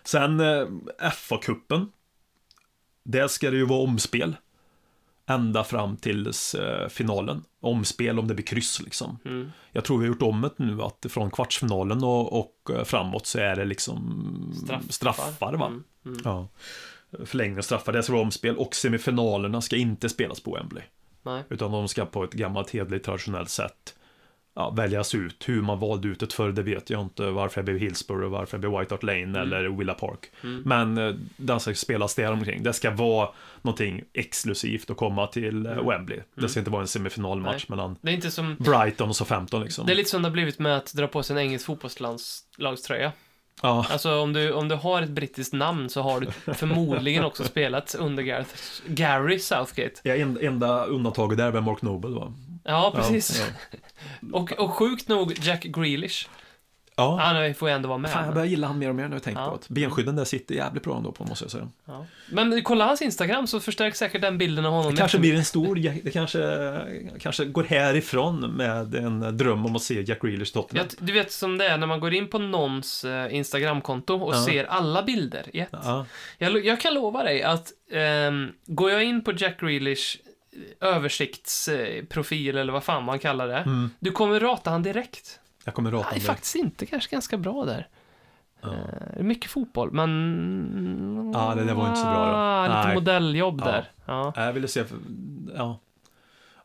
Sen 0.04 0.40
eh, 0.40 0.66
FA-cupen. 1.12 1.86
Där 3.04 3.28
ska 3.28 3.50
det 3.50 3.56
ju 3.56 3.64
vara 3.66 3.80
omspel. 3.82 4.36
Ända 5.30 5.64
fram 5.64 5.96
tills 5.96 6.54
eh, 6.54 6.88
finalen. 6.88 7.44
Omspel 7.60 8.18
om 8.18 8.28
det 8.28 8.34
blir 8.34 8.44
kryss 8.46 8.82
liksom. 8.82 9.18
Mm. 9.24 9.50
Jag 9.72 9.84
tror 9.84 9.98
vi 9.98 10.04
har 10.06 10.14
gjort 10.14 10.22
om 10.22 10.40
det 10.40 10.64
nu 10.64 10.82
att 10.82 11.06
från 11.08 11.30
kvartsfinalen 11.30 12.04
och, 12.04 12.40
och 12.40 12.70
eh, 12.70 12.84
framåt 12.84 13.26
så 13.26 13.38
är 13.38 13.56
det 13.56 13.64
liksom 13.64 14.54
Straffar. 14.64 14.92
straffar 14.92 15.52
va? 15.52 15.66
Mm, 15.66 15.84
mm. 16.06 16.20
Ja. 16.24 16.48
Förlängning 17.24 17.58
och 17.58 17.64
straffar, 17.64 17.92
det 17.92 18.02
ska 18.02 18.12
vara 18.12 18.22
omspel 18.22 18.56
och 18.56 18.74
semifinalerna 18.74 19.60
ska 19.60 19.76
inte 19.76 20.08
spelas 20.08 20.40
på 20.40 20.54
Wembley. 20.54 20.82
Nej. 21.22 21.44
Utan 21.48 21.70
de 21.70 21.88
ska 21.88 22.06
på 22.06 22.24
ett 22.24 22.32
gammalt 22.32 22.70
hederligt 22.70 23.04
traditionellt 23.04 23.50
sätt 23.50 23.94
ja, 24.58 24.70
väljas 24.70 25.14
ut. 25.14 25.48
Hur 25.48 25.62
man 25.62 25.78
valde 25.78 26.08
ut 26.08 26.20
det 26.20 26.32
förr, 26.32 26.52
det 26.52 26.62
vet 26.62 26.90
jag 26.90 27.00
inte. 27.00 27.30
Varför 27.30 27.60
det 27.60 27.64
blev 27.64 27.78
Hillsborough, 27.78 28.30
varför 28.30 28.58
det 28.58 28.68
blev 28.68 28.78
White 28.80 28.94
Hart 28.94 29.02
Lane 29.02 29.40
eller 29.40 29.68
Villa 29.68 29.94
Park. 29.94 30.30
Men 30.64 30.98
eh, 30.98 31.14
den 31.36 31.60
ska 31.60 31.74
spelas 31.74 32.14
där 32.14 32.32
omkring. 32.32 32.62
Det 32.62 32.72
ska 32.72 32.90
vara 32.90 33.28
någonting 33.62 34.02
exklusivt 34.12 34.90
att 34.90 34.96
komma 34.96 35.26
till 35.26 35.66
eh, 35.66 35.88
Wembley. 35.88 36.20
Det 36.34 36.48
ska 36.48 36.60
inte 36.60 36.70
vara 36.70 36.82
en 36.82 36.88
semifinalmatch 36.88 37.66
Nej. 37.68 37.76
mellan 37.76 37.96
Det 38.00 38.10
är 38.10 38.14
inte 38.14 38.30
som... 38.30 38.56
Brighton 38.58 39.08
och 39.08 39.16
så 39.16 39.24
15 39.24 39.62
liksom. 39.62 39.86
Det 39.86 39.92
är 39.92 39.96
lite 39.96 40.10
som 40.10 40.22
det 40.22 40.28
har 40.28 40.32
blivit 40.32 40.58
med 40.58 40.76
att 40.76 40.92
dra 40.94 41.06
på 41.06 41.22
sig 41.22 41.36
en 41.36 41.42
engelsk 41.42 41.66
fotbollslagströja. 41.66 43.12
Ja, 43.62 43.86
Alltså 43.90 44.20
om 44.20 44.32
du, 44.32 44.52
om 44.52 44.68
du 44.68 44.74
har 44.74 45.02
ett 45.02 45.10
brittiskt 45.10 45.52
namn 45.52 45.88
så 45.88 46.02
har 46.02 46.20
du 46.20 46.54
förmodligen 46.54 47.24
också 47.24 47.44
spelat 47.54 47.94
under 47.94 48.22
Gareth, 48.22 48.54
Gary 48.86 49.38
Southgate. 49.38 50.00
ja, 50.02 50.14
en, 50.14 50.38
enda 50.40 50.84
undantaget 50.84 51.38
där 51.38 51.46
är 51.46 51.50
väl 51.50 51.62
Mark 51.62 51.82
Noble 51.82 52.10
va? 52.10 52.32
Ja, 52.64 52.92
precis. 52.96 53.44
Ja, 53.72 53.78
Och, 54.32 54.52
och 54.52 54.70
sjukt 54.74 55.08
nog 55.08 55.34
Jack 55.42 55.62
Grealish. 55.62 56.28
ja. 56.96 57.18
Han 57.22 57.54
får 57.54 57.68
ju 57.68 57.74
ändå 57.74 57.88
vara 57.88 57.98
med. 57.98 58.10
Fan, 58.10 58.24
jag 58.24 58.34
börjar 58.34 58.46
gilla 58.46 58.66
han 58.66 58.78
mer 58.78 58.88
och 58.88 58.94
mer 58.94 59.08
nu 59.08 59.14
jag 59.16 59.22
tänkt 59.22 59.38
Ja. 59.38 59.46
på 59.48 59.54
att 59.54 59.68
benskydden 59.68 60.16
där 60.16 60.24
sitter 60.24 60.54
jävligt 60.54 60.82
bra 60.82 60.96
ändå 60.96 61.12
på 61.12 61.24
måste 61.24 61.44
jag 61.44 61.50
säga. 61.52 61.68
Ja. 61.84 62.06
Men 62.30 62.62
kolla 62.62 62.86
hans 62.86 63.02
Instagram 63.02 63.46
så 63.46 63.60
förstärks 63.60 63.98
säkert 63.98 64.20
den 64.22 64.38
bilden 64.38 64.64
av 64.64 64.72
honom. 64.72 64.90
Det 64.94 64.98
kanske 64.98 65.18
blir 65.18 65.34
en 65.34 65.44
stor, 65.44 65.74
det 66.04 66.10
kanske, 66.10 66.80
kanske 67.20 67.44
går 67.44 67.64
härifrån 67.64 68.40
med 68.56 68.94
en 68.94 69.36
dröm 69.36 69.66
om 69.66 69.76
att 69.76 69.82
se 69.82 70.02
Jack 70.02 70.22
Grealish 70.22 70.52
Tottenham. 70.52 70.86
Jag, 70.98 71.06
du 71.06 71.12
vet 71.12 71.32
som 71.32 71.58
det 71.58 71.68
är 71.68 71.78
när 71.78 71.86
man 71.86 72.00
går 72.00 72.14
in 72.14 72.28
på 72.28 72.38
någons 72.38 73.04
eh, 73.04 73.34
Instagramkonto 73.34 74.14
och 74.14 74.34
Ja. 74.34 74.44
ser 74.44 74.64
alla 74.64 75.02
bilder 75.02 75.46
i 75.52 75.60
ett. 75.60 75.68
Ja, 75.72 76.06
Jag, 76.38 76.64
jag 76.66 76.80
kan 76.80 76.94
lova 76.94 77.22
dig 77.22 77.42
att 77.42 77.72
ehm, 77.92 78.48
går 78.66 78.90
jag 78.90 79.04
in 79.04 79.24
på 79.24 79.32
Jack 79.36 79.60
Grealish 79.60 80.16
översiktsprofil 80.80 82.56
eller 82.56 82.72
vad 82.72 82.84
fan 82.84 83.04
man 83.04 83.18
kallar 83.18 83.48
det. 83.48 83.58
Mm. 83.58 83.90
Du 83.98 84.10
kommer 84.12 84.40
rata 84.40 84.70
han 84.70 84.82
direkt. 84.82 85.40
jag 85.64 85.74
kommer 85.74 85.90
rata 85.90 86.06
Han 86.08 86.16
är 86.16 86.20
faktiskt 86.20 86.54
inte 86.54 86.86
kanske 86.86 87.10
ganska 87.10 87.36
bra 87.36 87.64
där. 87.64 87.88
Ja. 88.60 88.68
Eh, 89.16 89.22
mycket 89.22 89.50
fotboll, 89.50 89.90
men... 89.92 91.32
Ja, 91.34 91.54
det 91.54 91.64
där 91.64 91.74
var 91.74 91.88
inte 91.88 92.00
så 92.00 92.06
bra 92.06 92.26
då. 92.26 92.32
Ah, 92.36 92.66
Lite 92.66 92.86
Nej. 92.86 92.94
modelljobb 92.94 93.60
Ja. 93.64 93.70
där. 93.70 93.90
Ja. 94.06 94.32
Jag 94.36 94.52
ville 94.52 94.68
se, 94.68 94.84
ja. 95.56 95.78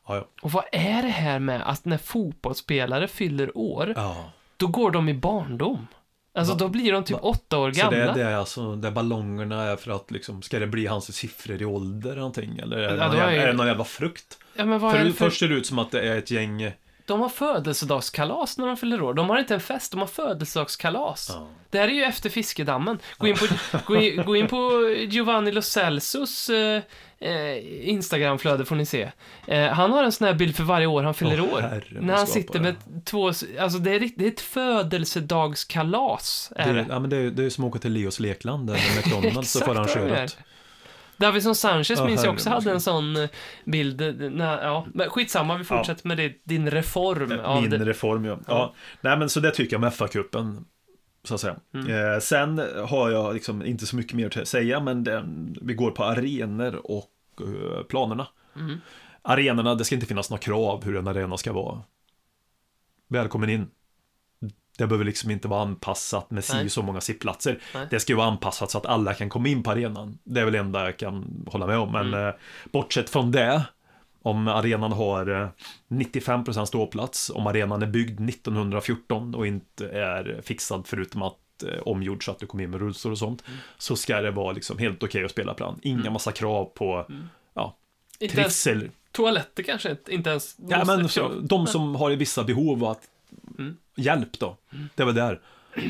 Ja, 0.07 0.15
ja. 0.15 0.25
Och 0.41 0.51
vad 0.51 0.63
är 0.71 1.01
det 1.03 1.09
här 1.09 1.39
med 1.39 1.61
att 1.69 1.85
när 1.85 1.97
fotbollsspelare 1.97 3.07
fyller 3.07 3.57
år, 3.57 3.93
ja. 3.95 4.31
då 4.57 4.67
går 4.67 4.91
de 4.91 5.09
i 5.09 5.13
barndom? 5.13 5.87
Alltså 6.35 6.55
då 6.55 6.67
blir 6.67 6.91
de 6.91 7.03
typ 7.03 7.17
åtta 7.21 7.57
år 7.57 7.71
Så 7.71 7.81
gamla. 7.81 7.97
det, 7.99 8.13
det 8.13 8.23
är 8.23 8.35
alltså, 8.35 8.75
där 8.75 8.91
ballongerna 8.91 9.63
är 9.63 9.75
för 9.75 9.91
att 9.91 10.11
liksom, 10.11 10.41
ska 10.41 10.59
det 10.59 10.67
bli 10.67 10.85
hans 10.85 11.15
siffror 11.15 11.61
i 11.61 11.65
ålder 11.65 12.09
eller 12.09 12.19
någonting? 12.19 12.57
Eller 12.57 12.77
är 12.77 12.91
det, 12.91 12.97
Ja, 12.97 13.07
någon, 13.07 13.17
jävla, 13.17 13.33
är 13.33 13.47
det 13.47 13.53
någon 13.53 13.67
jävla 13.67 13.83
frukt? 13.83 14.37
Ja, 14.55 14.63
För, 14.79 15.03
det 15.03 15.11
för... 15.11 15.25
Först 15.25 15.39
ser 15.39 15.47
det 15.47 15.55
ut 15.55 15.65
som 15.65 15.79
att 15.79 15.91
det 15.91 16.01
är 16.01 16.17
ett 16.17 16.31
gäng... 16.31 16.71
De 17.05 17.21
har 17.21 17.29
födelsedagskalas 17.29 18.57
när 18.57 18.67
de 18.67 18.77
fyller 18.77 19.01
år. 19.01 19.13
De 19.13 19.29
har 19.29 19.39
inte 19.39 19.53
en 19.53 19.59
fest, 19.59 19.91
de 19.91 19.99
har 19.99 20.07
födelsedagskalas. 20.07 21.29
Ja. 21.33 21.47
Det 21.69 21.77
här 21.79 21.87
är 21.87 21.91
ju 21.91 22.03
efter 22.03 22.29
fiskedammen. 22.29 22.99
Gå 23.17 23.27
in 23.27 23.35
på, 23.35 23.45
gå 23.85 23.95
in, 23.95 24.23
gå 24.25 24.35
in 24.35 24.47
på 24.47 24.89
Giovanni 24.97 25.51
Lo 25.51 25.61
Celsos 25.61 26.49
eh, 26.49 26.81
eh, 27.19 27.89
Instagramflöde 27.89 28.65
får 28.65 28.75
ni 28.75 28.85
se. 28.85 29.11
Eh, 29.47 29.67
han 29.67 29.91
har 29.91 30.03
en 30.03 30.11
sån 30.11 30.27
här 30.27 30.33
bild 30.33 30.55
för 30.55 30.63
varje 30.63 30.87
år 30.87 31.03
han 31.03 31.13
fyller 31.13 31.41
Åh, 31.41 31.53
år. 31.53 31.61
herre, 31.61 31.83
När 32.01 32.13
han 32.15 32.27
sitter 32.27 32.59
med 32.59 32.75
två, 33.05 33.27
alltså 33.59 33.79
det 33.79 33.91
är, 33.95 34.09
det 34.15 34.25
är 34.25 34.31
ett 34.31 34.41
födelsedagskalas. 34.41 36.51
Är 36.55 36.73
Det, 36.73 36.79
det. 36.79 36.85
ja, 36.89 36.99
men 36.99 37.09
det, 37.09 37.17
är- 37.17 37.31
det 37.31 37.43
är 37.45 37.49
som 37.49 37.63
att 37.63 37.69
åka 37.69 37.79
till 37.79 37.91
Leos 37.91 38.19
lekland 38.19 38.69
eller 38.69 38.95
McDonalds 38.97 39.51
så 39.51 39.59
får 39.59 39.75
arrangerat. 39.75 40.37
Davison 41.17 41.55
Sanchez 41.55 41.89
Ja, 41.99 42.05
minns 42.05 42.23
jag 42.23 42.33
också 42.33 42.49
hade 42.49 42.71
en 42.71 42.81
sån 42.81 43.15
eh, 43.15 43.29
bild. 43.65 44.01
eh, 44.01 44.13
När, 44.13 44.63
ja, 44.63 44.87
men 44.93 45.09
skitsamma, 45.09 45.57
vi 45.57 45.63
fortsätter 45.63 46.07
med 46.07 46.17
det, 46.17 46.33
din 46.43 46.71
reform. 46.71 47.61
Min 47.61 47.69
det. 47.69 47.77
reform, 47.85 48.25
ja. 48.25 48.31
Ja. 48.31 48.39
ja. 48.47 48.73
Nej, 49.01 49.17
men 49.17 49.29
så 49.29 49.39
det 49.39 49.51
tycker 49.51 49.73
jag 49.75 49.83
om 49.83 49.89
FA-cupen. 49.91 50.63
Så 51.23 51.33
att 51.35 51.41
säga. 51.41 51.55
Mm. 51.73 52.13
Eh, 52.13 52.19
sen 52.19 52.61
har 52.89 53.09
jag 53.09 53.33
liksom 53.33 53.65
inte 53.65 53.85
så 53.85 53.95
mycket 53.95 54.13
mer 54.13 54.39
att 54.41 54.47
säga, 54.47 54.79
men 54.79 55.03
den, 55.03 55.57
vi 55.61 55.73
går 55.73 55.91
på 55.91 56.03
arenor 56.03 56.75
och 56.83 57.11
eh, 57.41 57.83
planerna. 57.83 58.27
Mm. 58.55 58.77
Arenorna, 59.21 59.75
det 59.75 59.85
ska 59.85 59.95
inte 59.95 60.07
finnas 60.07 60.29
några 60.29 60.41
krav 60.41 60.83
hur 60.85 60.95
en 60.97 61.07
arena 61.07 61.37
ska 61.37 61.53
vara. 61.53 61.81
Välkommen 63.07 63.49
in. 63.49 63.67
Det 64.77 64.87
behöver 64.87 65.05
liksom 65.05 65.31
inte 65.31 65.47
vara 65.47 65.61
anpassat 65.61 66.31
med 66.31 66.43
si 66.43 66.69
så 66.69 66.81
många 66.81 67.01
sittplatser. 67.01 67.59
Nej. 67.73 67.87
Det 67.89 67.99
ska 67.99 68.11
ju 68.13 68.17
vara 68.17 68.27
anpassat 68.27 68.71
så 68.71 68.77
att 68.77 68.85
alla 68.85 69.13
kan 69.13 69.29
komma 69.29 69.47
in 69.47 69.63
på 69.63 69.71
arenan. 69.71 70.17
Det 70.23 70.39
är 70.39 70.43
väl 70.43 70.53
det 70.53 70.59
enda 70.59 70.85
jag 70.85 70.97
kan 70.97 71.45
hålla 71.51 71.67
med 71.67 71.77
om. 71.77 71.91
Men 71.91 72.07
Mm. 72.07 72.27
eh, 72.27 72.33
bortsett 72.71 73.09
från 73.09 73.31
det, 73.31 73.63
om 74.21 74.47
arenan 74.47 74.91
har 74.91 75.41
eh, 75.41 75.47
95% 75.89 76.65
ståplats, 76.65 77.29
om 77.35 77.47
arenan 77.47 77.81
är 77.81 77.87
byggd 77.87 78.19
1914 78.29 79.35
och 79.35 79.47
inte 79.47 79.87
är 79.89 80.41
fixad 80.43 80.83
förutom 80.87 81.21
att 81.21 81.63
eh, 81.63 81.81
omgjord 81.85 82.25
så 82.25 82.31
att 82.31 82.39
du 82.39 82.45
kommer 82.45 82.63
in 82.63 82.69
med 82.69 82.79
rullstol 82.79 83.11
och 83.11 83.17
sånt, 83.17 83.43
Mm. 83.47 83.59
så 83.77 83.95
ska 83.95 84.21
det 84.21 84.31
vara 84.31 84.51
liksom 84.51 84.77
helt 84.77 85.03
okej 85.03 85.25
att 85.25 85.31
spela 85.31 85.53
plan. 85.53 85.79
Inga 85.81 86.11
massa 86.11 86.31
krav 86.31 86.65
på 86.65 87.05
ja, 87.53 87.75
Inte 88.19 88.41
ens 88.41 88.63
trivsel. 88.63 88.89
toaletter 89.11 89.63
kanske, 89.63 89.95
inte- 90.09 90.29
ens... 90.29 90.55
Ja, 90.69 90.83
men 90.85 91.09
så, 91.09 91.29
de 91.29 91.67
som 91.67 91.95
har 91.95 92.11
vissa 92.11 92.43
behov 92.43 92.85
att 92.85 93.01
Mm. 93.59 93.77
hjälp 93.95 94.39
då. 94.39 94.57
Det 94.95 95.03
är 95.03 95.05
väl 95.05 95.15
där. 95.15 95.39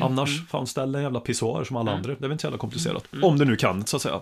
Annars, 0.00 0.48
fan 0.48 0.66
ställ 0.66 0.94
en 0.94 1.02
jävla 1.02 1.20
pissoar 1.20 1.64
som 1.64 1.76
alla 1.76 1.90
Mm. 1.90 1.98
andra. 1.98 2.08
Det 2.12 2.18
är 2.18 2.20
väl 2.20 2.32
inte 2.32 2.42
så 2.42 2.46
jävla 2.46 2.58
komplicerat. 2.58 3.04
Om 3.22 3.38
du 3.38 3.44
nu 3.44 3.56
kan, 3.56 3.86
så 3.86 3.96
att 3.96 4.02
säga. 4.02 4.20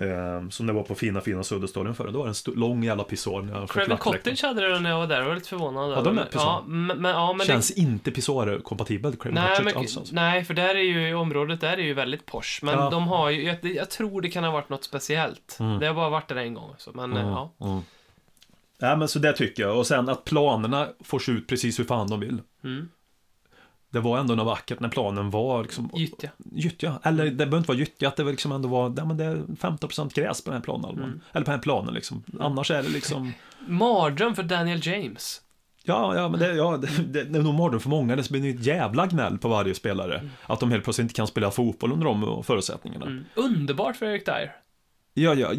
Eh, 0.00 0.48
som 0.48 0.66
det 0.66 0.72
var 0.72 0.82
på 0.82 0.94
fina, 0.94 1.20
fina 1.20 1.42
Söderstadion 1.42 1.94
förra. 1.94 2.10
Då 2.10 2.18
var 2.18 2.24
det 2.26 2.30
en 2.30 2.32
st- 2.32 2.50
lång 2.54 2.84
jävla 2.84 3.04
pissoar. 3.04 3.66
Craven. 3.66 3.96
Cottage 3.98 4.42
hade 4.42 4.68
det 4.68 4.80
när 4.80 4.90
jag 4.90 4.98
var 4.98 5.06
där, 5.06 5.18
jag 5.20 5.26
var 5.28 5.34
lite 5.34 5.48
förvånad. 5.48 5.92
Ja, 5.92 6.02
de 6.02 6.18
är 6.18 6.24
pissoar. 6.24 6.42
ja, 6.44 6.64
men, 6.66 6.98
men, 7.02 7.10
ja, 7.10 7.32
men 7.32 7.46
Känns 7.46 7.74
det, 7.74 7.80
inte 7.80 8.10
pissoar-kompatibelt, 8.10 9.18
Craven 9.22 9.34
nej, 9.34 9.48
Cottage 9.48 9.64
men, 9.64 9.76
alls. 9.76 9.96
Alltså. 9.96 10.14
nej, 10.14 10.44
för 10.44 10.54
där 10.54 10.74
är 10.74 10.80
ju, 10.82 11.14
området 11.14 11.60
där 11.60 11.72
är 11.72 11.82
ju 11.82 11.94
väldigt 11.94 12.26
posh. 12.26 12.58
Men 12.64 12.74
Ja. 12.78 12.90
de 12.90 13.08
har 13.08 13.30
ju, 13.30 13.42
jag, 13.44 13.56
jag 13.64 13.90
tror 13.90 14.20
det 14.20 14.28
kan 14.28 14.44
ha 14.44 14.50
varit 14.50 14.68
något 14.68 14.84
speciellt. 14.84 15.56
Mm. 15.60 15.78
Det 15.78 15.86
har 15.86 15.94
bara 15.94 16.08
varit 16.10 16.28
där 16.28 16.36
en 16.36 16.54
gång. 16.54 16.70
Så, 16.78 16.90
men 16.94 17.12
Mm, 17.12 17.26
ja. 17.28 17.52
mm. 17.60 17.80
Ja, 18.78 18.96
men 18.96 19.08
så 19.08 19.18
det 19.18 19.32
tycker 19.32 19.62
jag. 19.62 19.78
Och 19.78 19.86
sen 19.86 20.08
att 20.08 20.24
planerna 20.24 20.88
får 21.00 21.18
se 21.18 21.32
ut 21.32 21.46
precis 21.46 21.78
hur 21.78 21.84
fan 21.84 22.08
de 22.08 22.20
vill. 22.20 22.40
Mm. 22.64 22.88
Det 23.90 24.00
var 24.00 24.18
ändå 24.18 24.34
något 24.34 24.46
vackert 24.46 24.80
när 24.80 24.88
planen 24.88 25.30
var 25.30 25.62
liksom 25.62 25.90
Gyttja. 25.94 26.30
Gyttja, 26.52 27.00
eller 27.02 27.24
det 27.24 27.30
behöver 27.30 27.56
inte 27.56 27.68
vara 27.68 27.78
gyttja, 27.78 28.08
att 28.08 28.16
det 28.16 28.24
liksom 28.24 28.52
ändå 28.52 28.68
var, 28.68 28.94
ja, 28.96 29.04
men 29.04 29.16
det 29.16 29.24
är 29.24 29.36
15% 29.36 30.14
gräs 30.14 30.44
på 30.44 30.50
den 30.50 30.60
här 30.60 30.64
planen. 30.64 30.90
Mm. 30.90 31.20
Eller 31.32 31.44
på 31.44 31.50
den 31.50 31.58
här 31.58 31.62
planen 31.62 31.94
liksom. 31.94 32.22
Annars 32.40 32.70
är 32.70 32.82
det 32.82 32.88
liksom, 32.88 33.32
Mardröm 33.66 34.34
för 34.34 34.42
Daniel 34.42 34.86
James. 34.86 35.40
ja, 35.84 36.16
ja, 36.16 36.28
men 36.28 36.40
det, 36.40 36.54
ja, 36.54 36.76
det, 36.76 36.88
det, 37.12 37.24
det 37.24 37.38
är 37.38 37.42
nog 37.42 37.54
mardröm 37.54 37.80
för 37.80 37.88
många, 37.90 38.16
det 38.16 38.30
blir 38.30 38.54
ett 38.54 38.66
jävla 38.66 39.06
gnäll 39.06 39.38
på 39.38 39.48
varje 39.48 39.74
spelare. 39.74 40.30
Att 40.46 40.60
de 40.60 40.70
helt 40.70 40.84
plötsligt 40.84 41.04
inte 41.04 41.14
kan 41.14 41.26
spela 41.26 41.50
fotboll 41.50 41.92
under 41.92 42.06
de 42.06 42.44
förutsättningarna. 42.44 43.06
Mm. 43.06 43.24
Underbart 43.34 43.96
för 43.96 44.06
Eric 44.06 44.24
Dyer. 44.24 44.56
Ja, 45.18 45.34
ja, 45.34 45.52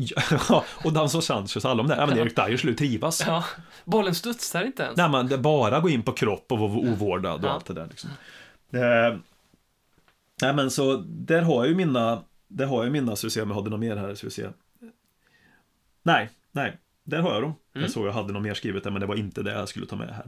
ja, 0.50 0.64
och 0.84 0.94
Danso 0.94 1.22
Sanchez, 1.22 1.66
alla 1.66 1.76
de 1.84 1.88
där, 1.88 1.98
ja, 1.98 2.06
men 2.06 2.18
Erik 2.18 2.36
Dyer 2.36 2.58
skulle 2.58 2.74
trivas. 2.74 3.24
Ja, 3.28 3.44
bollen 3.86 4.16
studsar 4.16 4.64
inte 4.64 4.84
ens. 4.84 4.98
Nej, 4.98 5.10
men 5.10 5.28
det 5.28 5.38
bara 5.38 5.80
gå 5.80 5.90
in 5.90 6.04
på 6.04 6.12
kropp 6.12 6.52
och 6.52 6.60
vara 6.60 6.72
ovårdad 6.72 7.40
och 7.44 7.50
Ja. 7.50 7.54
allt 7.54 7.66
det 7.66 7.74
där 7.74 7.88
liksom. 7.90 8.10
Eh, 8.72 9.18
nej, 10.42 10.54
men 10.54 10.72
så 10.72 10.96
där 11.08 11.42
har 11.42 11.56
jag 11.56 11.68
ju 11.68 11.76
mina, 11.76 12.24
där 12.48 12.66
har 12.66 12.84
jag 12.84 12.92
mina, 12.92 13.16
så 13.16 13.28
vi 13.28 13.32
se 13.32 13.42
om 13.42 13.50
jag 13.50 13.56
hade 13.56 13.70
något 13.70 13.80
mer 13.80 13.96
här, 13.96 14.16
så 14.16 14.26
vi 14.26 14.32
se. 14.32 14.48
Nej, 16.04 16.30
nej. 16.52 16.78
där 17.04 17.20
har 17.20 17.34
jag 17.34 17.42
dem. 17.42 17.54
Mm. 17.76 17.84
Jag 17.84 17.92
såg 17.92 18.08
jag 18.08 18.12
hade 18.14 18.34
något 18.34 18.44
mer 18.44 18.54
skrivet 18.54 18.84
där, 18.84 18.92
men 18.92 19.02
det 19.02 19.08
var 19.08 19.16
inte 19.16 19.44
det 19.44 19.52
jag 19.52 19.70
skulle 19.70 19.86
ta 19.86 19.96
med 19.96 20.10
här. 20.16 20.26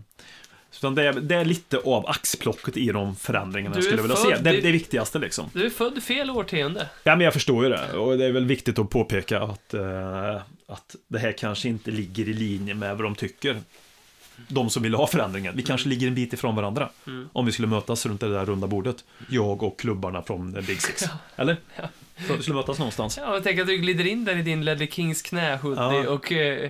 Utan 0.77 0.95
det, 0.95 1.03
är, 1.07 1.13
det 1.13 1.35
är 1.35 1.45
lite 1.45 1.77
av 1.77 2.07
axplocket 2.09 2.77
i 2.77 2.87
de 2.91 3.15
förändringarna 3.15 3.75
jag 3.75 3.83
skulle 3.83 4.01
vilja 4.01 4.17
se. 4.17 4.37
Det, 4.37 4.57
i- 4.57 4.61
det 4.61 4.71
viktigaste 4.71 5.19
liksom. 5.19 5.49
Du 5.53 5.65
är 5.65 5.69
född 5.69 6.03
fel 6.03 6.29
årtionde. 6.29 6.89
Ja, 7.03 7.15
men 7.15 7.23
jag 7.25 7.33
förstår 7.33 7.63
ju 7.63 7.69
det. 7.69 7.91
Och 7.97 8.17
det 8.17 8.25
är 8.25 8.31
väl 8.31 8.45
viktigt 8.45 8.79
att 8.79 8.89
påpeka 8.89 9.41
att, 9.41 9.73
eh, 9.73 10.35
att 10.67 10.95
det 11.07 11.19
här 11.19 11.31
kanske 11.31 11.69
inte 11.69 11.91
ligger 11.91 12.29
i 12.29 12.33
linje 12.33 12.73
med 12.73 12.97
vad 12.97 13.05
de 13.05 13.15
tycker. 13.15 13.57
De 14.47 14.69
som 14.69 14.83
vill 14.83 14.93
ha 14.93 15.07
förändringen. 15.07 15.55
Vi 15.55 15.63
kanske 15.63 15.89
ligger 15.89 16.07
en 16.07 16.15
bit 16.15 16.33
ifrån 16.33 16.55
varandra. 16.55 16.89
Mm. 17.07 17.29
Om 17.33 17.45
vi 17.45 17.51
skulle 17.51 17.67
mötas 17.67 18.05
runt 18.05 18.21
det 18.21 18.33
där 18.33 18.45
runda 18.45 18.67
bordet. 18.67 19.03
Jag 19.29 19.63
och 19.63 19.79
klubbarna 19.79 20.21
från 20.21 20.51
Big 20.51 20.81
Six. 20.81 21.03
Eller? 21.35 21.57
Så 22.27 22.35
vi 22.35 22.41
skulle 22.43 22.55
mötas 22.55 22.79
någonstans. 22.79 23.17
Ja, 23.17 23.33
jag 23.33 23.43
tänker 23.43 23.61
att 23.61 23.67
du 23.67 23.77
glider 23.77 24.07
in 24.07 24.25
där 24.25 24.35
i 24.37 24.41
din 24.41 24.65
Ledley 24.65 24.87
Kings 24.91 25.21
knähoodie 25.21 26.03
Ja. 26.03 26.09
och 26.09 26.31
eh, 26.31 26.69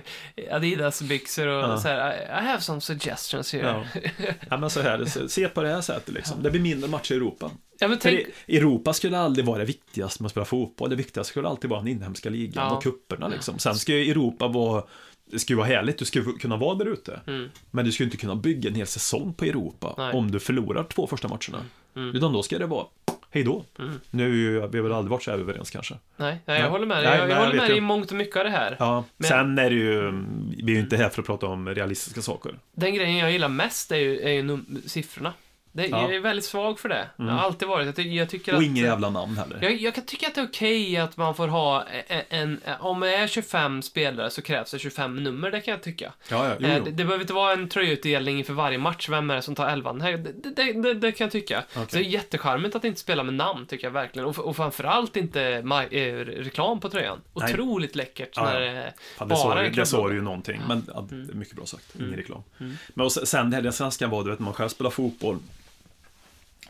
Adidas-byxor 0.50 1.46
och 1.46 1.62
Ja. 1.70 1.78
så 1.80 1.88
här. 1.88 2.12
I, 2.42 2.44
have 2.46 2.60
some 2.60 2.80
suggestions 2.80 3.52
here. 3.52 3.84
Ja. 3.94 4.00
ja, 4.50 4.56
men 4.56 4.70
så 4.70 4.80
här, 4.80 5.04
se- 5.28 5.48
på 5.48 5.62
det 5.62 5.68
här 5.68 5.80
sättet 5.80 6.14
liksom. 6.14 6.42
Det 6.42 6.50
blir 6.50 6.60
mindre 6.60 6.90
matcher 6.90 7.12
i 7.12 7.16
Europa. 7.16 7.50
Ja, 7.78 7.88
men 7.88 7.98
För 8.00 8.10
tänk, 8.10 8.26
Europa 8.48 8.92
skulle 8.92 9.18
aldrig 9.18 9.44
vara 9.46 9.58
det 9.58 9.64
viktigaste 9.64 10.22
med 10.22 10.26
att 10.26 10.30
spela 10.32 10.44
fotboll. 10.46 10.90
Det 10.90 10.96
viktigaste 10.96 11.30
skulle 11.30 11.48
alltid 11.48 11.70
vara 11.70 11.80
den 11.80 11.88
inhemska 11.88 12.30
ligan 12.30 12.66
Ja. 12.68 12.76
och 12.76 12.82
kupperna 12.82 13.28
liksom. 13.28 13.58
Sen 13.58 13.74
ska 13.74 13.92
ju 13.92 14.10
Europa 14.10 14.48
vara 14.48 14.84
det 15.32 15.38
ju 15.52 15.56
vara 15.56 15.66
härligt, 15.66 15.98
du 15.98 16.04
ju 16.20 16.32
kunna 16.32 16.56
vara 16.56 16.74
där 16.74 16.86
ute. 16.92 17.20
Mm. 17.26 17.48
Men 17.70 17.84
du 17.84 17.92
ju 18.04 18.06
inte 18.08 18.16
kunna 18.16 18.34
bygga 18.36 18.68
en 18.70 18.74
hel 18.74 18.86
säsong 18.86 19.34
på 19.34 19.44
Europa 19.44 19.94
Nej. 19.98 20.12
om 20.14 20.30
du 20.30 20.40
förlorar 20.40 20.84
två 20.84 21.06
första 21.06 21.28
matcherna. 21.28 21.64
Mm. 21.96 22.16
Utan 22.16 22.32
då 22.32 22.42
ska 22.42 22.58
det 22.58 22.66
vara 22.66 22.86
hej 23.30 23.44
då. 23.44 23.64
Mm. 23.78 24.00
Nu 24.10 24.30
vi 24.30 24.60
har 24.60 24.68
väl 24.68 24.92
aldrig 24.92 25.10
varit 25.10 25.22
så 25.22 25.30
här 25.30 25.38
överens 25.38 25.70
kanske. 25.70 25.94
nej, 26.16 26.38
nej, 26.44 26.60
jag 26.60 26.70
håller 26.70 26.86
med 26.86 26.96
dig. 26.96 27.04
Jag, 27.04 27.18
nej, 27.18 27.28
jag 27.28 27.36
håller 27.44 27.56
med 27.56 27.70
dig 27.70 27.76
i 27.76 27.80
mångt 27.80 28.10
och 28.10 28.16
mycket 28.16 28.36
av 28.36 28.44
det 28.44 28.50
här. 28.50 28.76
Ja, 28.78 29.04
Men- 29.16 29.28
sen 29.28 29.58
är 29.58 29.70
det 29.70 29.76
ju, 29.76 30.12
vi 30.56 30.72
är 30.72 30.76
ju 30.76 30.80
inte 30.80 30.96
här 30.96 31.08
för 31.08 31.22
att 31.22 31.26
prata 31.26 31.46
om 31.46 31.68
realistiska 31.68 32.22
saker. 32.22 32.58
Den 32.72 32.94
grejen 32.94 33.16
jag 33.16 33.32
gillar 33.32 33.48
mest 33.48 33.92
är 33.92 33.96
ju, 33.96 34.20
är 34.20 34.30
ju 34.30 34.58
siffrorna. 34.86 35.32
Det, 35.72 35.86
Ja. 35.86 36.02
Jag 36.02 36.14
är 36.14 36.20
väldigt 36.20 36.44
svag 36.44 36.78
för 36.80 36.88
det. 36.88 37.08
Jag 37.16 37.24
Mm. 37.24 37.36
har 37.36 37.44
alltid 37.44 37.68
varit. 37.68 37.86
Jag, 37.86 37.96
ty- 37.96 38.14
jag 38.16 38.28
tycker 38.28 38.54
Och 38.56 38.62
inga 38.62 38.82
jävla 38.82 39.10
namn 39.10 39.36
heller. 39.36 39.58
Jag, 39.62 39.72
jag 39.80 39.94
kan 39.94 40.04
tycka 40.04 40.26
att 40.26 40.34
det 40.34 40.40
är 40.40 40.46
okej 40.46 40.96
att 40.96 41.16
man 41.16 41.34
får 41.34 41.48
ha 41.48 41.84
en, 42.08 42.22
en... 42.28 42.60
Om 42.80 43.00
det 43.00 43.14
är 43.16 43.26
25 43.26 43.82
spelare 43.82 44.30
så 44.30 44.42
krävs 44.42 44.70
det 44.70 44.78
25 44.78 45.16
nummer, 45.16 45.50
det 45.50 45.60
kan 45.60 45.72
jag 45.72 45.82
tycka. 45.82 46.12
Ja, 46.30 46.46
ja, 46.48 46.54
jo, 46.60 46.66
Eh, 46.66 46.76
jo. 46.78 46.84
Det, 46.84 46.90
det 46.90 47.04
behöver 47.04 47.20
inte 47.20 47.32
vara 47.32 47.52
en 47.52 47.68
tröjutdelning 47.68 48.44
för 48.44 48.52
varje 48.52 48.78
match. 48.78 49.08
Vem 49.08 49.30
är 49.30 49.34
det 49.36 49.42
som 49.42 49.54
tar 49.54 49.68
elvan? 49.68 49.98
Det, 49.98 50.16
det, 50.56 50.72
det, 50.72 50.94
det, 50.94 51.12
kan 51.12 51.24
jag 51.24 51.32
tycka. 51.32 51.62
Så 51.72 51.80
det 51.90 51.96
är 51.98 52.00
jättecharmigt 52.00 52.76
att 52.76 52.84
inte 52.84 53.00
spela 53.00 53.22
med 53.22 53.34
namn, 53.34 53.66
tycker 53.66 53.86
jag 53.86 53.92
verkligen. 53.92 54.28
Och, 54.28 54.38
och 54.38 54.56
framförallt 54.56 55.16
inte 55.16 55.42
eh, 55.42 56.14
reklam 56.24 56.80
på 56.80 56.88
tröjan. 56.88 57.18
Nej. 57.34 57.52
Otroligt 57.52 57.96
läckert 57.96 58.30
Ja, 58.36 58.42
när 58.44 58.60
ja. 58.60 58.72
det 58.72 58.78
är 58.78 58.92
Fan, 59.16 59.28
bara 59.28 59.60
en 59.60 59.66
ju- 59.74 59.80
det 59.80 59.86
sa 59.86 60.12
ju 60.12 60.22
någonting, 60.22 60.60
men 60.68 60.84
ja, 60.94 61.08
är 61.10 61.34
mycket 61.34 61.56
bra 61.56 61.66
sagt. 61.66 61.84
Ingen 61.94 62.06
Mm. 62.08 62.20
reklam. 62.20 62.42
Mm. 62.60 62.76
Men 62.94 63.06
och 63.06 63.12
sen 63.12 63.50
det 63.50 63.56
här, 63.56 63.62
den 63.62 63.72
svenskan 63.72 64.10
var, 64.10 64.24
du 64.24 64.30
vet, 64.30 64.38
man 64.38 64.54
själv 64.54 64.68
spelar 64.68 64.90
fotboll. 64.90 65.38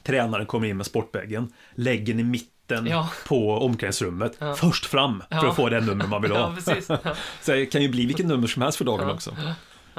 Tränaren 0.02 0.46
kommer 0.46 0.66
in 0.68 0.76
med 0.76 0.86
sportbägen, 0.86 1.52
lägger 1.74 2.06
den 2.14 2.20
i 2.20 2.24
mitten 2.24 2.86
Ja. 2.86 3.08
på 3.28 3.58
omklädningsrummet, 3.58 4.32
Ja. 4.38 4.54
först 4.54 4.86
fram 4.86 5.22
för 5.30 5.46
att 5.48 5.56
få 5.56 5.68
det 5.68 5.80
nummer 5.80 6.06
man 6.06 6.22
vill 6.22 6.30
ha. 6.32 6.56
Så 7.40 7.52
det 7.52 7.66
kan 7.66 7.82
ju 7.82 7.88
bli 7.88 8.06
vilket 8.06 8.26
nummer 8.26 8.46
som 8.46 8.62
helst 8.62 8.78
för 8.78 8.84
dagen 8.84 9.10
också. 9.10 9.36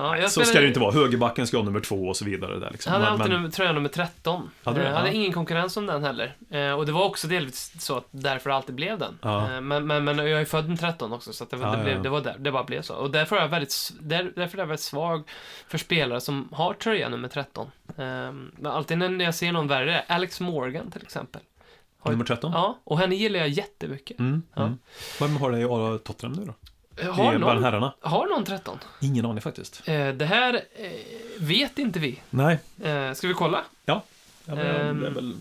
Ja, 0.01 0.27
Så 0.29 0.41
ska 0.45 0.57
det 0.57 0.61
ju 0.61 0.67
inte 0.67 0.79
vara. 0.79 0.91
Högerbacken 0.91 1.47
ska 1.47 1.57
ha 1.57 1.63
nummer 1.63 1.79
två 1.79 1.95
och 2.07 2.17
så 2.17 2.25
vidare. 2.25 2.59
Där, 2.59 2.69
liksom. 2.71 2.93
Jag 2.93 2.99
hade 2.99 3.11
alltid 3.11 3.39
men- 3.41 3.51
tröja 3.51 3.71
nummer 3.71 3.89
13. 3.89 4.49
Hade 4.63 4.79
du 4.79 4.85
jag 4.85 4.93
hade 4.93 5.07
Ja. 5.07 5.13
ingen 5.13 5.33
konkurrens 5.33 5.77
om 5.77 5.85
den 5.85 6.03
heller. 6.03 6.35
Eh, 6.49 6.71
och 6.71 6.85
det 6.85 6.91
var 6.91 7.03
också 7.05 7.27
delvis 7.27 7.73
så 7.83 7.97
att 7.97 8.07
därför 8.11 8.49
det 8.49 8.55
alltid 8.55 8.75
blev 8.75 8.99
den. 8.99 9.17
Ja. 9.21 9.53
Eh, 9.55 9.61
men, 9.61 9.87
men, 9.87 10.03
men 10.03 10.17
jag 10.17 10.41
är 10.41 10.45
född 10.45 10.65
den 10.65 10.77
13 10.77 11.13
också, 11.13 11.33
så 11.33 11.45
det, 11.49 11.55
var- 11.55 11.77
det, 11.77 11.83
blev, 11.83 12.01
det 12.03 12.09
var 12.09 12.21
där, 12.21 12.35
det 12.39 12.51
bara 12.51 12.63
blev 12.63 12.81
så. 12.81 12.95
Och 12.95 13.11
därför 13.11 13.35
är 13.35 13.41
jag 13.41 13.47
väldigt, 13.49 13.91
där, 13.99 14.31
därför 14.35 14.57
är 14.57 14.61
jag 14.61 14.67
väldigt 14.67 14.79
svag 14.85 15.23
för 15.67 15.77
spelare 15.77 16.21
som 16.21 16.49
har 16.51 16.73
tröja 16.73 17.09
nummer 17.09 17.27
13. 17.27 17.67
Eh, 17.87 17.93
men 17.95 18.65
alltid 18.65 18.97
när 18.97 19.25
jag 19.25 19.35
ser 19.35 19.51
någon 19.51 19.67
värre, 19.67 20.03
Alex 20.07 20.39
Morgan 20.39 20.91
till 20.91 21.01
exempel. 21.01 21.41
Har- 21.99 22.11
Nummer 22.11 22.25
13? 22.25 22.51
Ja, 22.51 22.79
och 22.83 22.99
henne 22.99 23.15
gillar 23.15 23.39
jag 23.39 23.49
jättemycket. 23.49 24.19
Mm, 24.19 24.43
Ja. 24.55 24.61
mm. 24.63 24.77
Vem 25.19 25.37
har 25.37 25.51
det 25.51 25.59
i 25.59 25.99
Tottenham 26.03 26.39
nu 26.39 26.45
då? 26.45 26.53
Har 26.97 27.37
någon, 27.37 27.63
herrarna? 27.63 27.93
har 28.01 28.27
någon 28.27 28.45
13? 28.45 28.77
Ingen 29.01 29.25
aning 29.25 29.41
faktiskt. 29.41 29.87
Eh, 29.87 30.09
det 30.09 30.25
här 30.25 30.53
eh, 30.75 30.91
vet 31.39 31.79
inte 31.79 31.99
vi. 31.99 32.21
Nej. 32.29 32.59
Eh, 32.83 33.13
ska 33.13 33.27
vi 33.27 33.33
kolla? 33.33 33.63
Ja, 33.85 34.03
men, 34.45 34.57
Ehm. 34.57 34.99
det 35.01 35.07
är 35.07 35.11
väl 35.11 35.35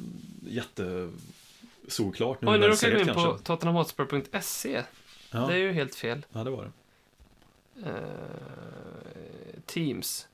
jättesolklart 0.46 2.40
nu 2.42 2.48
Oj, 2.50 2.58
nu 2.58 2.68
du 2.68 2.76
säger 2.76 2.96
jag 2.98 3.06
gå 3.06 3.10
in 3.10 3.16
på 3.26 3.38
tottenhamhotspur.se. 3.38 4.82
Ja, 5.30 5.38
Det 5.46 5.54
är 5.54 5.58
ju 5.58 5.72
helt 5.72 5.94
fel. 5.94 6.26
ja, 6.32 6.44
det 6.44 6.50
var 6.50 6.64
det. 6.64 6.70
Eh, 7.88 9.60
teams. 9.66 10.26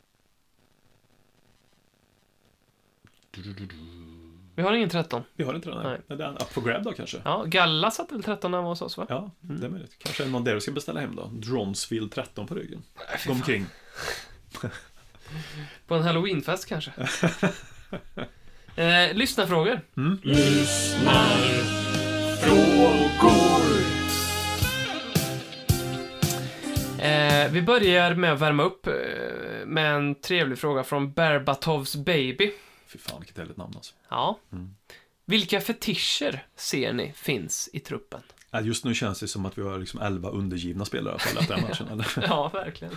Vi 4.56 4.62
har 4.62 4.72
ingen 4.72 4.88
13. 4.88 5.22
Vi 5.34 5.44
har 5.44 5.54
inte 5.54 5.68
den 5.70 5.78
här. 5.78 5.88
Nej. 5.88 6.00
Är 6.08 6.16
den 6.16 6.34
up 6.34 6.52
for 6.52 6.62
grab 6.62 6.82
då 6.82 6.92
kanske? 6.92 7.18
Ja, 7.24 7.44
Galla 7.46 7.90
satte 7.90 8.14
väl 8.14 8.22
13 8.22 8.50
när 8.50 8.58
han 8.58 8.64
var 8.64 8.70
hos 8.70 8.82
oss 8.82 8.96
va? 8.98 9.06
Ja, 9.08 9.30
det 9.40 9.66
är 9.66 9.70
möjligt. 9.70 9.96
Kanske 9.98 10.24
det 10.24 10.40
där 10.40 10.54
du 10.54 10.60
ska 10.60 10.72
beställa 10.72 11.00
hem 11.00 11.16
då? 11.16 11.30
Dronsfield 11.32 12.12
13 12.12 12.46
på 12.46 12.54
ryggen. 12.54 12.82
Nej, 12.96 13.18
fy 13.18 13.28
Gå 13.28 13.34
fan. 13.34 13.36
omkring. 13.42 13.66
På 15.86 15.94
en 15.94 16.02
halloweenfest 16.02 16.68
kanske. 16.68 16.90
eh, 18.76 19.14
lyssnarfrågor. 19.14 19.80
Mm. 19.96 20.20
Eh, 26.98 27.52
vi 27.52 27.62
börjar 27.62 28.14
med 28.14 28.32
att 28.32 28.40
värma 28.40 28.62
upp 28.62 28.86
eh, 28.86 28.92
med 29.66 29.94
en 29.94 30.14
trevlig 30.14 30.58
fråga 30.58 30.84
från 30.84 31.12
Berbatovs 31.12 31.96
baby. 31.96 32.52
Fy 32.86 32.98
fan 32.98 33.20
vilket 33.20 33.38
härligt 33.38 33.56
namn 33.56 33.72
alltså. 33.76 33.94
Ja. 34.08 34.38
Mm. 34.52 34.74
Vilka 35.24 35.60
fetischer 35.60 36.46
ser 36.56 36.92
ni 36.92 37.12
finns 37.16 37.68
i 37.72 37.80
truppen? 37.80 38.20
Just 38.62 38.84
nu 38.84 38.94
känns 38.94 39.20
det 39.20 39.28
som 39.28 39.46
att 39.46 39.58
vi 39.58 39.62
har 39.62 39.78
liksom 39.78 40.00
11 40.00 40.28
undergivna 40.30 40.84
spelare 40.84 41.16
i 41.26 41.30
alla 41.30 41.42
fall 41.46 41.56
den 41.56 41.68
matchen. 41.68 41.88
Eller? 41.88 42.06
Ja, 42.28 42.48
verkligen. 42.48 42.94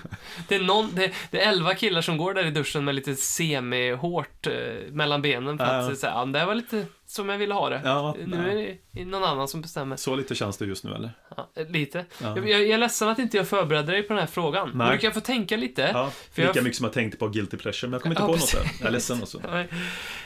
Det 0.48 0.56
är, 0.56 0.62
någon, 0.64 0.96
det, 0.96 1.14
det 1.32 1.42
är 1.42 1.50
elva 1.50 1.76
killar 1.76 2.02
som 2.02 2.18
går 2.18 2.34
där 2.34 2.46
i 2.46 2.52
duschen 2.52 2.86
med 2.86 2.96
lite 2.96 3.16
semi-hårt 3.16 4.48
eh, 4.48 4.54
mellan 4.92 5.22
benen 5.22 5.58
för 5.58 5.66
att 5.66 5.90
Ja. 5.90 5.96
säga, 5.96 6.14
ja, 6.14 6.26
det 6.26 6.46
var 6.46 6.56
lite 6.56 6.86
som 7.12 7.30
jag 7.30 7.38
ville 7.38 7.54
ha 7.54 7.70
det. 7.70 7.82
Ja, 7.84 8.16
nu 8.26 8.38
är 8.52 8.78
det 8.92 9.06
någon 9.06 9.24
annan 9.24 9.48
som 9.48 9.62
bestämmer. 9.62 9.96
Så 9.96 10.16
lite 10.16 10.36
känns 10.36 10.58
det 10.58 10.66
just 10.66 10.84
nu 10.84 10.94
eller? 10.96 11.12
Ja, 11.38 11.50
lite. 11.70 12.06
Ja. 12.22 12.28
Jag, 12.38 12.50
jag, 12.50 12.62
jag 12.62 12.70
är 12.70 12.78
ledsen 12.78 13.10
att 13.10 13.20
inte 13.20 13.38
jag 13.38 13.48
förberedde 13.48 13.92
dig 13.92 14.04
på 14.04 14.14
den 14.14 14.20
här 14.20 14.28
frågan. 14.28 14.72
Nej. 14.74 14.92
Du 14.92 14.98
kan 14.98 15.14
få 15.14 15.20
tänka 15.20 15.58
lite. 15.58 15.82
Ja, 15.94 16.12
för 16.34 16.42
jag- 16.42 16.50
lika 16.50 16.62
mycket 16.62 16.78
som 16.78 16.84
jag 16.84 16.94
tänkte 16.94 17.18
på 17.18 17.28
guilty 17.28 17.58
pleasure, 17.58 17.90
men 17.90 17.94
jag 17.94 18.02
kommer 18.02 18.16
inte 18.16 18.26
på 18.26 18.34
precis. 18.34 18.54
något 18.54 18.64
där. 18.64 18.72
Jag 18.80 18.88
är 18.88 18.92
ledsen. 18.92 19.22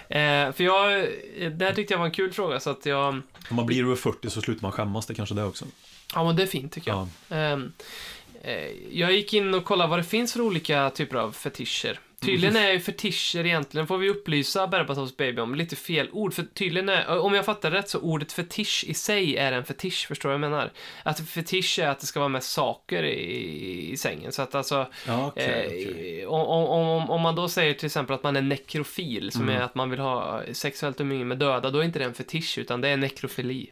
Nej. 0.10 0.46
Eh, 0.48 0.52
för 0.54 0.64
jag, 0.64 1.00
eh, 1.38 1.52
det 1.52 1.66
här 1.66 1.74
tyckte 1.74 1.94
jag 1.94 2.00
var 2.00 2.06
en 2.06 2.12
kul 2.12 2.34
fråga 2.34 2.60
så 2.60 2.70
att 2.70 2.86
jag, 2.86 3.08
Om 3.10 3.24
man 3.50 3.66
blir 3.66 3.84
över 3.84 3.96
40 3.96 4.30
så 4.30 4.42
slutar 4.42 4.62
man 4.62 4.72
skämmas, 4.72 5.06
det 5.06 5.14
kanske 5.16 5.36
det 5.36 5.44
också. 5.44 5.66
ja 6.16 6.24
men 6.24 6.36
det 6.36 6.44
är 6.44 6.48
fint 6.48 6.72
tycker 6.72 6.92
jag. 6.92 7.08
Ja. 7.28 7.36
Ehm, 7.36 7.74
eh, 8.44 8.68
jag 8.92 9.12
gick 9.14 9.34
in 9.34 9.54
och 9.54 9.66
kollade 9.66 9.90
vad 9.90 10.00
det 10.00 10.04
finns 10.04 10.34
för 10.34 10.42
olika 10.42 10.90
typer 10.90 11.18
av 11.18 11.32
fetischer. 11.32 12.00
Tydligen 12.26 12.56
är 12.56 12.72
ju 12.72 12.80
fetischer 12.80 13.46
egentligen, 13.46 13.88
får 13.88 13.98
vi 13.98 14.10
upplysa 14.10 14.68
Berbatovs 14.68 15.18
baby 15.18 15.42
om, 15.42 15.56
lite 15.56 15.76
fel 15.76 16.10
ord. 16.12 16.34
För 16.34 16.44
tydligen 16.44 16.90
är, 16.90 17.20
om 17.20 17.34
jag 17.34 17.46
fattar 17.46 17.72
rätt 17.72 17.90
så 17.90 18.00
ordet 18.00 18.32
fetisch 18.32 18.84
i 18.88 18.94
sig 18.94 19.38
är 19.38 19.52
en 19.52 19.64
fetisch, 19.66 20.08
förstår 20.08 20.30
du 20.30 20.38
vad 20.38 20.44
jag 20.44 20.52
menar? 20.52 20.72
Att 21.04 21.30
fetisch 21.30 21.80
är 21.80 21.88
att 21.88 22.00
det 22.00 22.06
ska 22.06 22.20
vara 22.20 22.30
med 22.30 22.44
saker 22.44 23.04
i, 23.04 23.92
i 23.92 23.98
sängen. 23.98 24.32
Så 24.32 24.42
att 24.42 24.56
alltså, 24.56 24.88
Ja, 25.08 25.28
okej. 25.28 26.22
eh, 26.22 26.28
om, 26.30 26.42
om, 26.70 27.10
om, 27.10 27.22
man 27.22 27.36
då 27.36 27.50
säger 27.50 27.74
till 27.74 27.86
exempel 27.86 28.14
att 28.16 28.24
man 28.24 28.36
är 28.36 28.42
nekrofil, 28.42 29.32
som 29.32 29.42
Mm. 29.42 29.56
är 29.56 29.62
att 29.62 29.76
man 29.76 29.90
vill 29.90 30.00
ha 30.00 30.42
sexuellt 30.52 31.02
umgänge 31.02 31.26
med 31.26 31.38
döda, 31.38 31.70
då 31.70 31.80
är 31.80 31.84
inte 31.84 32.00
det 32.00 32.06
en 32.06 32.14
fetisch, 32.14 32.58
utan 32.58 32.82
det 32.82 32.90
är 32.90 32.98
nekrofili. 32.98 33.70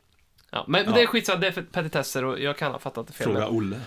Ja, 0.52 0.66
men, 0.68 0.86
Ja. 0.86 0.92
det 0.92 1.02
är 1.02 1.06
skitsamma, 1.08 1.40
det 1.40 1.48
är 1.48 1.52
för 1.52 1.62
petitesser 1.62 2.26
och 2.26 2.40
jag 2.40 2.58
kan 2.58 2.72
ha 2.72 2.80
fattat 2.80 3.08
det 3.08 3.14
fel. 3.14 3.24
Fråga 3.28 3.48
Olle. 3.50 3.80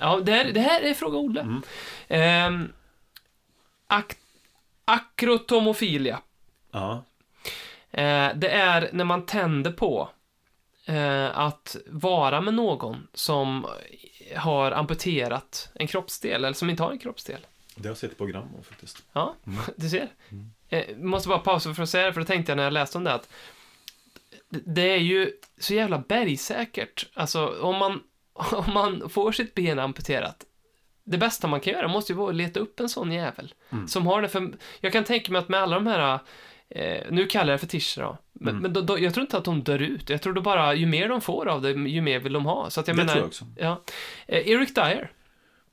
Ja, 0.00 0.20
det 0.22 0.32
här, 0.32 0.52
det 0.52 0.60
här 0.60 0.80
är 0.80 0.94
Fråga 0.94 1.18
Olle. 1.18 1.40
Mm. 1.40 1.62
Ehm, 2.08 2.72
ak- 3.88 4.16
akrotomofilia. 4.84 6.20
Ja. 6.70 7.04
Eh, 7.90 8.28
det 8.34 8.48
är 8.48 8.90
när 8.92 9.04
man 9.04 9.26
tänder 9.26 9.72
på 9.72 10.08
eh, 10.86 11.38
att 11.38 11.76
vara 11.86 12.40
med 12.40 12.54
någon 12.54 13.08
som 13.14 13.66
har 14.36 14.72
amputerat 14.72 15.70
en 15.74 15.86
kroppsdel, 15.86 16.44
eller 16.44 16.52
som 16.52 16.70
inte 16.70 16.82
har 16.82 16.90
en 16.90 16.98
kroppsdel. 16.98 17.46
Det 17.74 17.82
har 17.88 17.90
jag 17.90 17.96
sett 17.98 18.16
program 18.18 18.54
om 18.56 18.64
faktiskt. 18.64 19.02
Ja, 19.12 19.34
Mm. 19.46 19.58
du 19.76 19.88
ser. 19.88 20.08
Mm. 20.30 20.50
Eh, 20.68 20.96
måste 20.96 21.28
bara 21.28 21.38
pausa 21.38 21.74
för 21.74 21.82
att 21.82 21.88
säga 21.90 22.06
det, 22.06 22.12
för 22.12 22.20
då 22.20 22.26
tänkte 22.26 22.52
jag 22.52 22.56
när 22.56 22.64
jag 22.64 22.72
läste 22.72 22.98
om 22.98 23.04
det 23.04 23.12
att 23.14 23.28
det- 24.48 24.62
det 24.66 24.82
är 24.92 24.96
ju 24.98 25.32
så 25.58 25.74
jävla 25.74 25.98
bergsäkert. 25.98 27.06
Alltså, 27.14 27.46
om 27.62 27.76
man, 27.76 28.02
om 28.32 28.72
man 28.74 29.10
får 29.10 29.32
sitt 29.32 29.54
ben 29.54 29.78
amputerat, 29.78 30.44
det 31.10 31.18
bästa 31.18 31.46
man 31.48 31.60
kan 31.60 31.72
göra 31.72 31.88
måste 31.88 32.12
ju 32.12 32.16
vara 32.18 32.28
att 32.30 32.36
leta 32.36 32.60
upp 32.60 32.80
en 32.80 32.88
sån 32.88 33.12
jävel. 33.12 33.54
Mm. 33.70 33.88
Som 33.88 34.06
har 34.06 34.22
det 34.22 34.28
för... 34.28 34.52
Jag 34.80 34.92
kan 34.92 35.04
tänka 35.04 35.32
mig 35.32 35.38
att 35.38 35.48
med 35.48 35.60
alla 35.62 35.74
de 35.74 35.86
här, 35.86 36.18
eh, 36.68 37.02
nu 37.10 37.26
kallar 37.26 37.52
jag 37.52 37.60
det 37.60 37.66
fetischer 37.66 38.02
då, 38.02 38.18
men, 38.32 38.48
Mm. 38.48 38.62
men 38.62 38.72
då, 38.72 38.80
då, 38.80 38.98
jag 38.98 39.14
tror 39.14 39.22
inte 39.22 39.38
att 39.38 39.44
de 39.44 39.62
dör 39.62 39.78
ut. 39.82 40.10
Jag 40.10 40.22
tror 40.22 40.32
då 40.32 40.40
bara, 40.40 40.74
ju 40.74 40.86
mer 40.86 41.08
de 41.08 41.20
får 41.20 41.48
av 41.48 41.62
det, 41.62 41.70
ju 41.70 42.00
mer 42.00 42.18
vill 42.18 42.32
de 42.32 42.44
ha. 42.46 42.70
Så 42.70 42.80
att 42.80 42.88
jag 42.88 42.96
det 42.96 43.00
menar, 43.02 43.12
tror 43.12 43.22
jag 43.22 43.28
också. 43.28 43.44
ja. 43.56 43.82
Eh, 44.26 44.48
Eric 44.48 44.74
Dyer, 44.74 45.10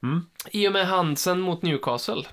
Mm. 0.03 0.25
I 0.51 0.67
och 0.67 0.71
med 0.71 0.87
Hansen 0.87 1.39
mot 1.39 1.61
Newcastle. 1.61 2.23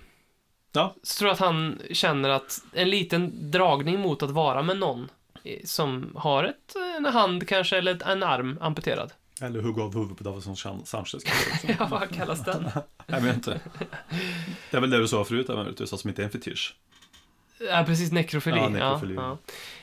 Ja. 0.73 0.95
Så 1.03 1.19
tror 1.19 1.29
jag 1.29 1.33
att 1.35 1.41
han 1.41 1.81
känner 1.93 2.29
att 2.29 2.59
en 2.73 2.91
liten 2.91 3.51
dragning 3.51 4.01
mot 4.01 4.23
att 4.23 4.31
vara 4.31 4.63
med 4.63 4.77
någon 4.79 5.09
eh, 5.45 5.59
som 5.65 6.13
har 6.17 6.45
ett, 6.45 6.75
en 6.99 7.05
hand 7.07 7.49
kanske, 7.49 7.77
eller 7.79 7.95
ett- 7.95 8.03
en 8.03 8.23
arm 8.23 8.59
amputerad. 8.61 9.13
Eller 9.43 9.61
hugga 9.63 9.83
av 9.83 9.95
huvudet 9.95 10.19
på 10.19 10.25
Davison 10.25 10.55
Chan- 10.55 10.85
Sanchez 10.85 11.25
kanske. 11.25 11.75
Ja, 11.79 11.87
vad 11.87 12.11
kallas 12.15 12.45
den? 12.45 12.71
Jag 13.07 13.21
vet 13.21 13.35
inte. 13.35 13.61
Det 14.71 14.77
är 14.77 14.81
väl 14.81 14.91
det 14.91 14.99
du 14.99 15.09
sa 15.09 15.25
förut, 15.25 15.49
inte, 15.69 15.87
som 15.87 16.11
inte 16.11 16.23
är 16.23 16.25
en 16.25 16.31
fetisch. 16.31 16.77
Ja, 17.71 17.85
precis, 17.87 18.13
nekrofili. 18.13 18.57
Ja, 18.57 18.69
nekrofili. 18.69 19.15
Ja, 19.15 19.39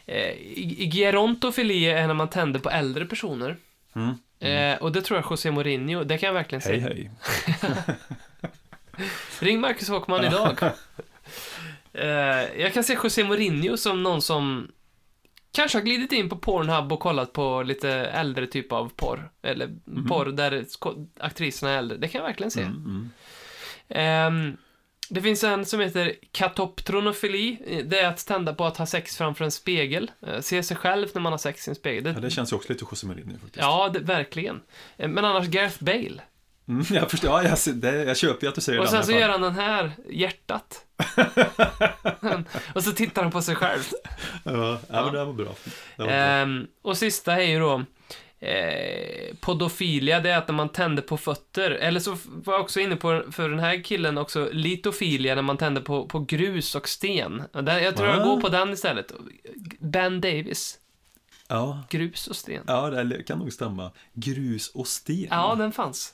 ja. 0.05 0.13
Eh, 0.13 0.89
gerontofili 0.91 1.85
är 1.85 2.07
när 2.07 2.13
man 2.13 2.29
tänder 2.29 2.59
på 2.59 2.69
äldre 2.69 3.05
personer. 3.05 3.57
Mm. 3.95 4.15
Eh, 4.39 4.81
och 4.81 4.91
det 4.91 5.01
tror 5.01 5.19
jag 5.19 5.31
José 5.31 5.51
Mourinho, 5.51 6.03
det 6.03 6.17
kan 6.17 6.27
jag 6.27 6.33
verkligen 6.33 6.61
Hej 6.61 6.81
säga. 6.81 6.93
hej. 6.93 7.11
Ring 9.39 9.59
Marcus 9.59 9.89
Håkman 9.89 10.25
idag. 10.25 10.57
eh, 11.93 12.07
jag 12.61 12.73
kan 12.73 12.83
se 12.83 12.97
José 13.03 13.23
Mourinho 13.23 13.77
som 13.77 14.03
någon 14.03 14.21
som 14.21 14.67
kanske 15.51 15.77
har 15.77 15.83
glidit 15.85 16.11
in 16.11 16.29
på 16.29 16.35
Pornhub 16.37 16.91
och 16.93 16.99
kollat 16.99 17.33
på 17.33 17.63
lite 17.63 17.89
äldre 17.91 18.47
typ 18.47 18.71
av 18.71 18.91
porr. 18.95 19.31
Eller 19.41 19.69
porr 20.07 20.25
där 20.25 20.65
aktriserna 21.19 21.71
är 21.71 21.77
äldre. 21.77 21.97
Det 21.97 22.07
kan 22.07 22.19
jag 22.19 22.27
verkligen 22.27 22.51
se. 22.51 22.61
Mm, 22.61 22.75
mm. 22.85 23.09
Ehm, 23.89 24.57
det 25.09 25.21
finns 25.21 25.43
en 25.43 25.65
som 25.65 25.79
heter 25.79 26.13
katoptronofili. 26.31 27.83
Det 27.85 27.99
är 27.99 28.07
att 28.07 28.27
tända 28.27 28.53
på 28.53 28.65
att 28.65 28.77
ha 28.77 28.85
sex 28.85 29.17
framför 29.17 29.45
en 29.45 29.51
spegel. 29.51 30.11
Eh, 30.27 30.39
Se 30.41 30.63
sig 30.63 30.77
själv 30.77 31.07
när 31.13 31.21
man 31.21 31.33
har 31.33 31.37
sex 31.37 31.67
i 31.67 31.71
en 31.71 31.75
spegel. 31.75 32.05
Ja, 32.05 32.13
Det, 32.13 32.19
det 32.27 32.29
känns 32.29 32.51
ju 32.51 32.55
också 32.55 32.73
lite 32.73 32.85
José 32.91 33.07
Mourinho 33.07 33.31
faktiskt. 33.33 33.57
ja, 33.57 33.89
det, 33.93 33.99
verkligen. 33.99 34.61
Eh, 34.97 35.07
Men 35.09 35.25
annars 35.25 35.47
Gareth 35.47 35.83
Bale. 35.83 36.21
Mm, 36.69 36.85
jag 36.89 37.11
förstår, 37.11 37.29
ja, 37.29 37.43
jag, 37.65 37.75
det, 37.75 38.03
jag 38.03 38.17
köper 38.17 38.43
ju 38.43 38.49
att 38.49 38.55
du 38.55 38.61
säger 38.61 38.79
Och 38.79 38.85
det. 38.85 38.91
sen 38.91 39.01
i 39.01 39.03
så 39.03 39.11
gör 39.11 39.29
han 39.29 39.41
den 39.41 39.55
här, 39.55 39.91
hjärtat. 40.09 40.85
och 42.75 42.83
så 42.83 42.91
tittar 42.91 43.21
han 43.23 43.31
på 43.31 43.41
sig 43.41 43.55
själv. 43.55 43.81
Ja, 44.43 44.79
ja, 44.89 45.03
men 45.05 45.13
det 45.13 45.25
var 45.25 45.33
bra. 45.33 45.55
Det 45.95 46.03
var 46.03 46.05
bra. 46.05 46.15
Ehm, 46.15 46.67
och 46.81 46.97
sista 46.97 47.33
är 47.33 47.47
ju 47.47 47.59
då 47.59 47.83
eh, 48.39 49.35
podofilia, 49.39 50.19
det 50.19 50.29
är 50.29 50.37
att 50.37 50.47
när 50.47 50.55
man 50.55 50.69
tänder 50.69 51.03
på 51.03 51.17
fötter. 51.17 51.71
Eller 51.71 51.99
så 51.99 52.17
var 52.25 52.53
jag 52.53 52.61
också 52.61 52.79
inne 52.79 52.95
på, 52.95 53.23
för 53.31 53.49
den 53.49 53.59
här 53.59 53.83
killen 53.83 54.17
också, 54.17 54.49
litofilia, 54.51 55.35
när 55.35 55.41
man 55.41 55.57
tänder 55.57 55.81
på, 55.81 56.05
på 56.05 56.19
grus 56.19 56.75
och 56.75 56.89
sten. 56.89 57.43
Och 57.53 57.63
jag 57.67 57.97
tror 57.97 58.09
jag 58.09 58.17
Va? 58.17 58.25
går 58.25 58.41
på 58.41 58.49
den 58.49 58.73
istället. 58.73 59.11
Ben 59.79 60.21
Davis, 60.21 60.79
Ja, 61.51 61.83
grus 61.89 62.27
och 62.27 62.35
sten. 62.35 62.63
ja, 62.67 62.89
det 62.89 63.23
kan 63.23 63.39
nog 63.39 63.53
stämma. 63.53 63.91
Grus 64.13 64.69
och 64.69 64.87
sten. 64.87 65.27
Ja, 65.29 65.55
den 65.55 65.71
fanns. 65.71 66.13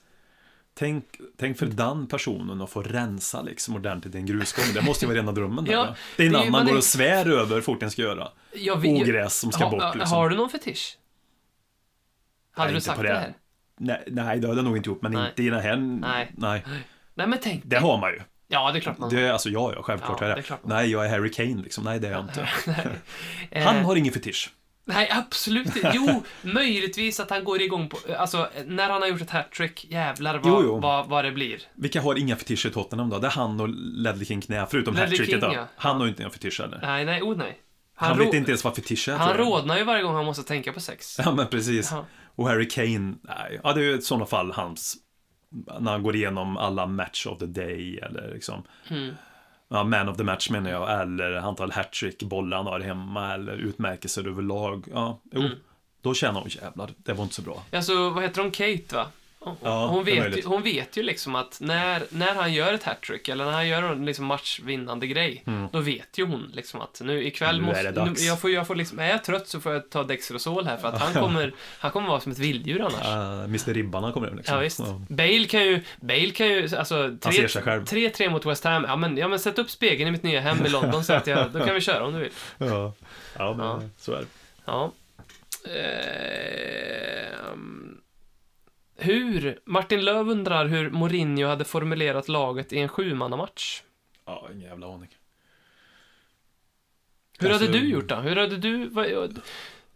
Tänk, 0.78 1.06
tänk 1.38 1.58
för 1.58 1.66
den 1.66 2.08
personen 2.08 2.62
att 2.62 2.70
få 2.70 2.82
rensa 2.82 3.42
liksom 3.42 3.76
ordentligt 3.76 4.16
i 4.16 4.18
en 4.18 4.26
grusgång. 4.26 4.66
Det 4.74 4.82
måste 4.82 5.06
ju 5.06 5.10
vara 5.12 5.20
rena 5.20 5.32
drömmen. 5.32 5.66
Ja, 5.70 5.84
där, 5.84 5.96
det 6.18 6.24
är 6.24 6.28
innan 6.28 6.44
ju- 6.44 6.50
man 6.50 6.66
går 6.66 6.78
och 6.78 6.84
svär 6.84 7.30
över 7.32 7.62
fort 7.62 7.80
den 7.80 7.92
ska 7.92 8.02
göra. 8.02 8.28
Jag, 8.54 8.78
vet- 8.82 9.02
Ogräs 9.02 9.40
som 9.40 9.52
ska 9.52 9.64
ha, 9.64 9.72
bort 9.72 9.96
liksom. 9.96 10.18
Har 10.18 10.30
du 10.30 10.36
någon 10.36 10.50
fetisch? 10.50 10.98
Hade 12.52 12.68
Nej, 12.68 12.76
du 12.76 12.82
sagt 12.82 13.02
det. 13.02 13.08
det. 13.08 13.14
här? 13.14 13.34
Nej, 13.78 14.04
nej, 14.08 14.40
det 14.40 14.48
har 14.48 14.56
jag 14.56 14.66
nog 14.66 14.78
inte 14.78 14.90
gjort, 14.90 15.02
men 15.02 15.12
Nej. 15.12 15.30
inte 15.30 15.44
i 15.44 15.50
den 15.50 15.62
här. 15.62 15.78
Nej. 15.78 16.32
nej. 16.38 16.64
Nej, 17.14 17.28
men 17.28 17.40
tänk. 17.42 17.62
Det 17.66 17.78
har 17.78 17.98
man 17.98 18.12
ju. 18.12 18.22
Ja, 18.48 18.72
det 18.72 18.80
är 18.80 18.82
klart 18.82 18.98
man 18.98 19.10
Det 19.10 19.22
är, 19.22 19.32
alltså, 19.32 19.50
ja, 19.50 19.74
ja, 19.76 19.82
självklart 19.84 20.22
Ja, 20.22 20.28
är 20.28 20.36
det. 20.36 20.42
det 20.42 20.52
är 20.54 20.58
Nej, 20.64 20.92
jag 20.92 21.06
är 21.06 21.10
Harry 21.10 21.32
Kane 21.32 21.62
liksom. 21.62 21.84
Nej, 21.84 22.00
det 22.00 22.08
är 22.08 22.12
jag 22.12 22.22
inte. 22.30 22.50
Eh, 23.52 23.66
Han 23.66 23.86
har 23.86 23.96
ingen 23.96 24.14
fetisch. 24.14 24.54
Nej, 24.88 25.10
absolut 25.12 25.66
inte. 25.76 25.92
Jo, 25.96 26.24
möjligtvis 26.42 27.20
att 27.20 27.30
han 27.30 27.44
går 27.44 27.62
igång 27.62 27.90
på... 27.90 27.98
Alltså, 28.18 28.50
när 28.66 28.90
han 28.90 29.02
har 29.02 29.10
gjort 29.10 29.22
ett 29.22 29.30
hattrick, 29.30 29.86
jävlar 29.86 30.38
vad, 30.38 30.46
Jo, 30.46 30.62
jo. 30.64 30.80
Vad, 30.80 31.08
vad 31.10 31.26
det 31.26 31.32
blir. 31.32 31.62
Vilka 31.76 32.02
har 32.02 32.16
inga 32.20 32.36
fetischer 32.36 32.70
i 32.70 32.72
Tottenham 32.74 33.10
då? 33.10 33.20
Det 33.20 33.28
är 33.28 33.32
han 33.32 33.60
och 33.62 33.70
Ledley 33.70 34.26
King 34.26 34.42
knä, 34.42 34.68
förutom 34.72 34.96
hattricket 34.96 35.42
då. 35.42 35.52
ja. 35.54 35.68
Han 35.76 35.96
har 35.96 36.04
ju 36.04 36.10
inte 36.10 36.24
en 36.24 36.32
fetisch 36.32 36.60
heller. 36.62 36.80
Nej, 36.82 37.06
nej, 37.06 37.22
oh 37.22 37.38
nej. 37.38 37.58
Han, 37.96 38.10
Han, 38.10 38.18
vet 38.18 38.34
inte 38.34 38.52
ens 38.52 38.64
vad 38.64 38.76
fetisch 38.76 39.10
är. 39.10 39.18
han 39.18 39.34
rodnar 39.38 39.78
ju 39.78 39.84
varje 39.84 40.04
gång 40.04 40.16
han 40.16 40.26
måste 40.26 40.44
tänka 40.44 40.74
på 40.74 40.80
sex. 40.80 41.20
Ja, 41.26 41.32
men 41.32 41.48
precis. 41.48 41.92
Ja. 41.92 42.06
Och 42.36 42.48
Harry 42.48 42.68
Kane, 42.70 43.14
nej. 43.22 43.60
Ja, 43.64 43.74
det 43.74 43.80
är 43.82 43.84
ju 43.84 43.98
i 43.98 44.02
sådana 44.02 44.26
fall 44.26 44.52
hans, 44.52 44.96
när 45.80 45.92
han 45.92 46.04
går 46.04 46.16
igenom 46.16 46.58
alla 46.58 46.86
match 46.86 47.26
of 47.26 47.40
the 47.40 47.46
day 47.46 47.98
eller 47.98 48.32
liksom, 48.34 48.64
Mm. 48.90 49.16
Ja, 49.70 49.84
man 49.84 50.10
of 50.10 50.18
the 50.18 50.24
match 50.24 50.50
menar 50.50 50.70
jag, 50.70 51.02
eller 51.02 51.34
antal 51.34 51.72
hattrick, 51.72 52.24
bollar 52.24 52.58
han 52.58 52.66
har 52.66 52.80
hemma 52.80 53.34
eller 53.34 53.54
utmärkelser 53.54 54.28
överlag. 54.28 54.88
Ja, 54.94 55.22
jo. 55.32 55.42
Mm. 55.42 55.52
Då 56.02 56.14
känner 56.14 56.40
hon, 56.40 56.50
jävlar, 56.50 56.90
det 56.98 57.14
var 57.14 57.24
inte 57.24 57.36
så 57.36 57.42
bra. 57.42 57.64
Alltså, 57.72 58.10
vad 58.10 58.24
heter 58.24 58.42
hon? 58.42 58.52
Kate, 58.52 58.96
va? 58.96 59.08
Hon, 59.46 59.56
Ja, 59.64 59.88
hon, 59.88 60.04
vet 60.04 60.38
ju, 60.38 60.42
hon 60.46 60.64
vet 60.64 60.98
ju 60.98 61.04
liksom 61.04 61.36
att 61.36 61.58
när, 61.62 62.04
när 62.10 62.36
han 62.36 62.54
gör 62.54 62.74
ett 62.74 62.84
hattrick 62.84 63.28
eller 63.30 63.46
när 63.46 63.52
han 63.52 63.68
gör 63.68 63.84
en 63.84 64.06
liksom 64.06 64.26
matchvinnande 64.26 65.08
grej, 65.08 65.44
då 65.72 65.80
vet 65.80 66.18
ju 66.18 66.26
hon 66.26 66.52
liksom 66.54 66.82
att 66.82 67.02
nu 67.04 67.24
ikväll 67.24 67.56
Mm. 67.60 67.66
Nu 67.66 67.84
måste... 67.92 68.22
Nu, 68.22 68.28
jag 68.28 68.42
får, 68.42 68.52
jag 68.52 68.68
får 68.68 68.76
liksom, 68.76 69.00
är 69.00 69.10
jag 69.10 69.24
trött 69.24 69.48
så 69.48 69.60
får 69.60 69.74
jag 69.74 69.90
ta 69.90 70.04
Dextrosol 70.04 70.66
här 70.68 70.78
för 70.78 70.88
att 70.88 71.02
han 71.02 71.14
kommer, 71.24 71.54
han 71.80 71.92
kommer 71.92 72.08
vara 72.08 72.20
som 72.20 72.32
ett 72.32 72.40
vilddjur 72.40 72.82
annars. 72.82 73.08
Uh, 73.08 73.44
Mr 73.44 73.74
Ribbarna 73.74 74.12
kommer 74.12 74.30
in 74.30 74.36
liksom. 74.38 74.56
Ja, 74.56 74.62
visst. 74.62 74.80
Bale 75.08 75.46
kan 75.46 75.66
ju, 75.66 75.82
Bale 76.02 76.32
kan 76.32 76.48
ju, 76.48 76.76
alltså, 76.78 77.18
ser 77.22 77.48
sig 77.48 77.62
själv. 77.62 77.84
3-3 77.84 78.30
mot 78.30 78.46
West 78.46 78.64
Ham, 78.64 78.86
ja 78.88 78.96
men, 78.96 79.18
ja 79.18 79.28
men 79.28 79.40
sätt 79.40 79.60
upp 79.60 79.70
spegeln 79.70 80.08
i 80.08 80.12
mitt 80.12 80.24
nya 80.24 80.42
hem 80.42 80.66
i 80.66 80.70
London 80.70 81.04
så 81.04 81.14
att 81.14 81.28
jag, 81.28 81.52
då 81.52 81.66
kan 81.66 81.76
vi 81.76 81.82
köra 81.82 82.06
om 82.06 82.14
du 82.14 82.20
vill. 82.20 82.32
Ja, 82.58 82.94
ja 83.38 83.54
men 83.54 83.66
Ja. 83.66 83.82
så 83.98 84.14
är 84.14 84.20
det. 84.20 84.26
Ja. 84.66 84.92
Ehm, 87.52 87.95
hur, 88.96 89.60
Martin 89.66 90.06
Löv 90.06 90.30
undrar 90.30 90.66
hur 90.66 90.90
Mourinho 90.90 91.48
hade 91.48 91.66
formulerat 91.66 92.28
laget 92.28 92.74
i 92.74 92.78
en 92.80 92.90
sjumannamatch. 92.90 93.82
Ja, 94.26 94.48
ingen 94.52 94.62
jävla 94.70 94.88
aning. 94.94 95.10
Hur 97.40 97.50
Alltså- 97.50 97.66
hade 97.66 97.80
du 97.80 97.90
gjort 97.90 98.08
då? 98.08 98.16
Hur 98.16 98.36
hade 98.36 98.58
du, 98.58 98.88
vad, 98.90 99.40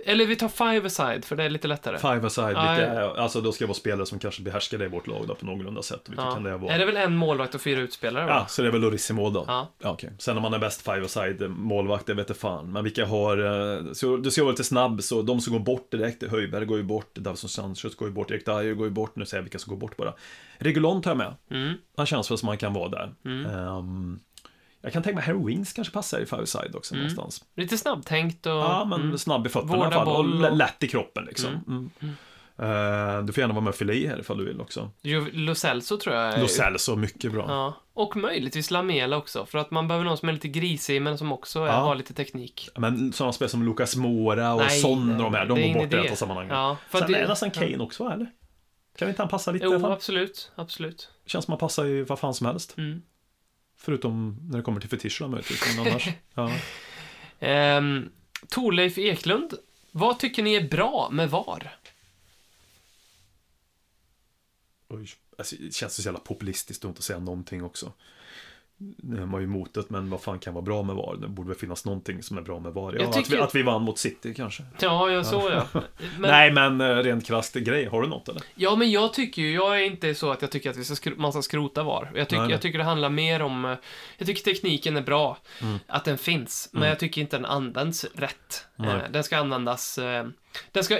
eller 0.06 0.26
vi 0.26 0.36
tar 0.36 0.48
five-a-side 0.48 1.26
för 1.26 1.36
det 1.36 1.44
är 1.44 1.50
lite 1.50 1.68
lättare. 1.68 1.98
Five 1.98 2.28
aside, 2.28 2.48
vilka 2.48 2.94
ja. 2.94 3.16
alltså 3.18 3.42
då 3.42 3.52
ska 3.52 3.64
det 3.64 3.68
vara 3.68 3.76
spelare 3.76 4.06
som 4.06 4.20
kanske 4.20 4.42
behärskar 4.42 4.78
det 4.78 4.86
i 4.86 4.88
vårt 4.88 5.08
lag 5.08 5.28
då, 5.28 5.36
på 5.36 5.46
någorlunda 5.46 5.82
sätt. 5.82 6.02
Vilka 6.10 6.24
Ja. 6.24 6.32
kan 6.32 6.44
det 6.44 6.58
vara? 6.58 6.74
Är 6.74 6.80
det 6.80 6.86
väl 6.86 6.98
en 6.98 7.16
målvakt 7.16 7.56
och 7.56 7.62
fyra 7.62 7.80
utspelare? 7.80 8.26
Va? 8.26 8.32
Ja, 8.32 8.46
så 8.48 8.62
det 8.62 8.68
är 8.68 8.72
väl 8.72 8.82
Lorissimo 8.82 9.30
då. 9.30 9.44
Ja. 9.48 9.68
Ja, 9.80 9.90
okej. 9.90 10.10
Sen 10.18 10.38
om 10.38 10.44
man 10.44 10.54
är 10.54 10.60
bäst 10.60 10.82
five 10.82 11.06
aside 11.06 11.50
målvakt, 11.50 12.06
det 12.06 12.14
vet 12.14 12.30
jag 12.30 12.38
fan. 12.38 12.72
Men 12.72 12.84
vilka 12.84 13.06
har, 13.06 13.38
eh, 13.38 13.92
så 13.94 14.18
du 14.18 14.32
ska 14.32 14.42
vara 14.44 14.52
lite 14.52 14.64
snabb, 14.64 15.04
så 15.04 15.22
de 15.22 15.42
som 15.42 15.54
går 15.54 15.60
bort 15.60 15.92
direkt, 15.92 16.24
Höjberg 16.32 16.66
går 16.66 16.78
ju 16.78 16.84
bort, 16.84 17.16
Davison 17.16 17.50
Sanchez 17.50 17.96
går 17.96 18.08
ju 18.08 18.14
bort, 18.14 18.32
Erik 18.32 18.46
Dyer 18.46 18.74
går 18.74 18.88
ju 18.88 18.92
bort, 18.94 19.16
nu 19.16 19.26
säger 19.26 19.40
jag 19.40 19.44
vilka 19.44 19.60
som 19.60 19.70
går 19.74 19.80
bort 19.80 19.98
bara. 19.98 20.14
Regulon 20.58 21.02
tar 21.02 21.12
jag 21.12 21.18
med. 21.18 21.34
Mm. 21.52 21.74
Han 21.98 22.06
känns 22.06 22.32
väl 22.32 22.38
som 22.38 22.48
han 22.48 22.58
kan 22.58 22.74
vara 22.74 22.90
där. 22.90 23.14
Mm. 23.26 23.46
Ehm, 23.46 24.20
jag 24.82 24.94
kan 24.94 25.04
tänka 25.04 25.16
mig 25.16 25.26
Harry 25.26 25.46
Wings 25.46 25.74
kanske 25.74 25.94
passar 25.94 26.20
i 26.20 26.26
five 26.26 26.42
aside 26.44 26.76
också 26.76 26.94
Mm. 26.94 27.08
någonstans. 27.08 27.46
Lite 27.56 27.78
snabbtänkt 27.78 28.46
och... 28.46 28.52
Ja, 28.52 28.86
men 28.90 29.02
mm. 29.02 29.18
snabb 29.18 29.46
i 29.46 29.50
fötterna 29.50 29.78
i 29.78 29.82
alla 29.82 29.92
fall. 29.92 30.08
Och 30.08 30.56
lätt 30.58 30.84
i 30.84 30.88
kroppen 30.88 31.26
liksom. 31.26 31.52
Mm. 31.68 31.90
Eh, 32.62 33.24
du 33.26 33.34
får 33.34 33.42
gärna 33.42 33.54
vara 33.54 33.64
med 33.64 33.70
och 33.70 33.76
fylla 33.76 33.94
i 33.94 34.08
här 34.08 34.20
ifall 34.20 34.38
du 34.38 34.46
vill 34.46 34.62
också. 34.62 34.92
Lo 35.32 35.56
Celso 35.56 35.98
tror 35.98 36.16
jag. 36.16 36.40
Lo 36.40 36.48
Celso, 36.48 36.96
mycket 36.96 37.32
bra. 37.32 37.46
Ja. 37.48 37.74
Och 37.94 38.16
möjligtvis 38.18 38.72
Lamela 38.72 39.18
också, 39.18 39.46
för 39.46 39.58
att 39.60 39.72
man 39.72 39.88
behöver 39.88 40.06
någon 40.06 40.18
som 40.18 40.30
är 40.30 40.34
lite 40.34 40.48
grisig 40.48 41.02
men 41.02 41.18
som 41.18 41.32
också 41.32 41.60
Ja. 41.60 41.72
har 41.72 41.96
lite 41.96 42.14
teknik. 42.14 42.70
Men 42.78 43.14
sådana 43.14 43.34
spel 43.34 43.50
som 43.50 43.64
Lucas 43.66 43.96
Mora 43.96 44.54
och 44.54 44.60
Nej, 44.62 44.80
Son 44.82 45.12
och 45.12 45.18
de 45.24 45.34
här, 45.34 45.46
de 45.46 45.74
går 45.74 45.74
bort 45.80 45.94
i 45.94 45.96
detta 45.98 46.16
sammanhanget. 46.16 46.52
Ja, 46.54 46.78
för 46.90 47.00
Sen 47.00 47.12
det- 47.12 47.18
är 47.20 47.28
nästan 47.28 47.52
Kane 47.52 47.78
också, 47.78 48.04
eller? 48.10 48.32
Kan 48.98 49.10
inte 49.10 49.22
han 49.22 49.30
passa 49.30 49.52
lite 49.52 49.66
i 49.66 49.68
Jo, 49.68 49.72
alla 49.72 49.80
fall? 49.82 49.92
absolut, 49.92 50.52
absolut. 50.56 51.10
Känns 51.26 51.46
som 51.46 51.52
han 51.52 51.60
passar 51.60 51.86
i 51.86 52.04
vad 52.04 52.20
fan 52.20 52.34
som 52.34 52.48
helst. 52.48 52.78
Mm. 52.78 53.02
Förutom 53.82 54.38
när 54.50 54.58
det 54.58 54.64
kommer 54.64 54.80
till 54.80 54.90
fetischerna 54.90 55.28
möjligtvis, 55.32 55.78
men 55.78 55.88
annars. 55.88 56.10
ja. 56.34 56.52
Ehm, 57.40 58.10
Torleif 58.48 58.98
Eklund, 58.98 59.54
vad 59.92 60.20
tycker 60.20 60.44
ni 60.44 60.54
är 60.54 60.68
bra 60.68 61.10
med 61.12 61.30
VAR? 61.30 61.78
Oj. 64.88 65.08
Alltså, 65.38 65.56
det 65.60 65.74
känns 65.74 65.96
så 65.96 66.02
jävla 66.02 66.20
populistiskt 66.20 66.86
att 66.86 66.90
inte 66.90 67.02
säga 67.02 67.20
någonting 67.20 67.64
också. 67.64 67.94
Nu 68.82 69.22
är 69.22 69.26
man 69.26 69.42
ju 69.42 69.48
emot 69.48 69.74
det, 69.74 69.90
men 69.90 70.10
vad 70.10 70.22
fan 70.22 70.40
kan 70.40 70.54
vara 70.54 70.62
bra 70.66 70.84
med 70.84 70.96
VAR? 70.96 71.18
Det 71.22 71.28
borde 71.28 71.50
väl 71.50 71.58
finnas 71.58 71.86
någonting 71.86 72.24
som 72.24 72.38
är 72.38 72.42
bra 72.42 72.60
med 72.60 72.74
VAR. 72.74 72.96
Ja, 73.00 73.10
att, 73.10 73.30
vi, 73.30 73.38
att 73.38 73.56
vi 73.56 73.64
vann 73.64 73.82
mot 73.82 73.98
City 74.00 74.34
kanske. 74.34 74.64
Ja, 74.80 75.10
jag 75.12 75.26
såg 75.26 75.52
ja. 75.52 75.66
Men, 75.74 75.82
Nej, 76.32 76.52
men 76.52 76.82
eh, 76.82 76.96
rent 76.96 77.26
krasst 77.28 77.54
grej. 77.56 77.86
Har 77.86 78.02
du 78.02 78.08
något 78.08 78.30
eller? 78.30 78.42
Ja, 78.56 78.76
men 78.76 78.92
jag 78.92 79.14
tycker 79.14 79.42
ju, 79.42 79.54
jag 79.54 79.80
är 79.80 79.84
inte 79.86 80.16
så 80.16 80.32
att 80.32 80.42
jag 80.42 80.52
tycker 80.52 80.70
att 80.70 80.78
vi 80.78 80.84
ska 80.86 80.94
skro- 80.96 81.18
man 81.18 81.32
ska 81.32 81.42
skrota 81.42 81.84
VAR. 81.84 82.12
Jag 82.16 82.28
nej. 82.32 82.52
jag 82.52 82.62
tycker 82.62 82.78
det 82.78 82.84
handlar 82.84 83.10
mer 83.10 83.42
om, 83.42 83.66
eh, 83.66 83.76
jag 84.18 84.28
tycker 84.28 84.44
tekniken 84.44 84.98
är 84.98 85.02
bra, 85.02 85.38
Mm. 85.62 85.80
att 85.88 86.06
den 86.06 86.18
finns, 86.18 86.70
men 86.72 86.82
Mm. 86.82 86.90
jag 86.90 87.00
tycker 87.00 87.22
inte 87.22 87.38
den 87.38 87.46
används 87.46 88.06
rätt. 88.16 88.66
Nej. 88.76 88.90
Eh, 88.90 89.02
Den 89.12 89.24
ska 89.24 89.38
användas, 89.38 89.98
Den 90.72 90.84
ska, 90.84 91.00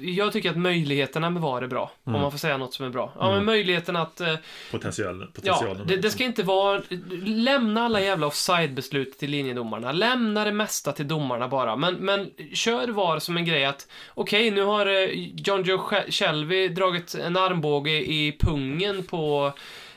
jag 0.00 0.32
tycker 0.32 0.50
att 0.50 0.56
möjligheterna 0.56 1.30
med 1.30 1.42
VAR 1.42 1.62
är 1.62 1.66
bra, 1.66 1.90
om 2.04 2.12
man 2.12 2.30
får 2.30 2.38
säga 2.38 2.56
något 2.56 2.74
som 2.74 2.86
är 2.86 2.90
bra. 2.90 3.12
Ja, 3.18 3.30
men 3.34 3.44
möjligheten 3.44 3.96
att... 3.96 4.20
eh, 4.20 4.34
Potential, 4.70 5.20
Ja, 5.20 5.26
potentialen. 5.34 5.86
det, 5.86 5.96
det 5.96 6.10
ska 6.10 6.24
inte 6.24 6.42
vara... 6.42 6.82
Lämna 7.24 7.82
alla 7.84 8.00
jävla 8.00 8.26
offside-beslut 8.26 9.18
till 9.18 9.30
linjedomarna. 9.30 9.92
Lämna 9.92 10.44
det 10.44 10.52
mesta 10.52 10.92
till 10.92 11.08
domarna 11.08 11.48
bara. 11.48 11.76
Men, 11.76 11.94
men 11.94 12.30
kör 12.54 12.88
VAR 12.88 13.18
som 13.18 13.36
en 13.36 13.44
grej 13.44 13.64
att 13.64 13.88
okej, 14.14 14.50
nu 14.50 14.62
har 14.62 14.86
eh, 14.86 15.08
John 15.34 15.62
Joe 15.62 15.78
Sh- 15.78 16.10
Shelby 16.10 16.68
dragit 16.68 17.14
en 17.14 17.36
armbåge 17.36 17.90
i 18.12 18.36
pungen 18.40 19.04
på 19.04 19.52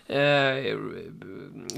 eh, 0.08 0.78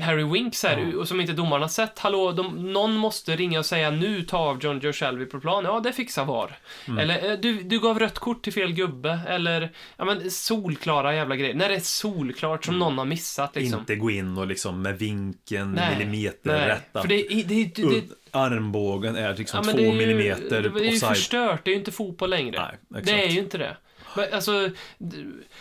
Harry 0.02 0.24
Winks 0.24 0.64
här, 0.64 0.96
och 0.96 1.08
som 1.08 1.22
inte 1.22 1.34
domarna 1.34 1.70
sett. 1.70 2.00
Hallå, 2.00 2.32
de, 2.32 2.74
någon 2.74 2.96
måste 2.96 3.36
ringa 3.36 3.60
och 3.60 3.66
säga 3.66 3.92
nu 3.92 4.22
ta 4.22 4.38
av 4.38 4.64
John 4.64 4.80
Joe 4.80 4.94
Shelby 4.94 5.26
på 5.26 5.40
plan. 5.40 5.64
Ja, 5.66 5.80
det 5.80 5.94
fixar 5.94 6.26
VAR. 6.26 6.58
Eller 7.00 7.32
eh, 7.32 7.38
du, 7.40 7.64
du 7.64 7.80
gav 7.80 8.00
rött 8.00 8.20
kort 8.20 8.44
till 8.44 8.54
fel 8.54 8.74
gubbe. 8.74 9.20
Eller, 9.28 9.72
ja 9.98 10.06
men 10.06 10.32
solklara 10.32 11.16
jävla 11.16 11.36
grejer. 11.36 11.54
När 11.54 11.70
det 11.70 11.76
är 11.76 11.80
solklart 11.80 12.66
som 12.66 12.80
någon 12.80 12.98
har 12.98 13.06
missat 13.06 13.56
liksom. 13.56 13.80
Inte 13.80 13.96
gå 13.96 14.12
in 14.12 14.38
och 14.38 14.48
liksom 14.48 14.82
med 14.82 15.00
vinkeln, 15.00 15.72
Nej, 15.72 15.98
millimeter 15.98 16.52
Nej, 16.52 16.68
rätta. 16.68 17.02
för 17.02 17.08
det, 17.10 17.26
det, 17.30 17.44
det, 17.44 17.64
det, 17.76 17.82
Udd- 17.84 18.12
Armbågen 18.32 19.16
är 19.16 19.36
liksom 19.38 19.60
ja, 19.66 19.72
två 19.72 19.78
det 19.78 19.84
är 19.84 19.92
ju, 19.92 19.98
millimeter 19.98 20.62
det, 20.62 20.70
det 20.70 20.80
är 20.80 20.84
ju 20.84 20.90
offside. 20.94 21.16
förstört, 21.16 21.62
det 21.66 21.72
är 21.72 21.74
ju 21.74 21.80
inte 21.80 21.92
fotboll 21.92 22.30
längre. 22.30 22.78
Nej, 22.88 23.02
det 23.04 23.24
är 23.24 23.30
ju 23.30 23.40
inte 23.40 23.58
det. 23.58 23.78
Men, 24.16 24.34
alltså, 24.34 24.70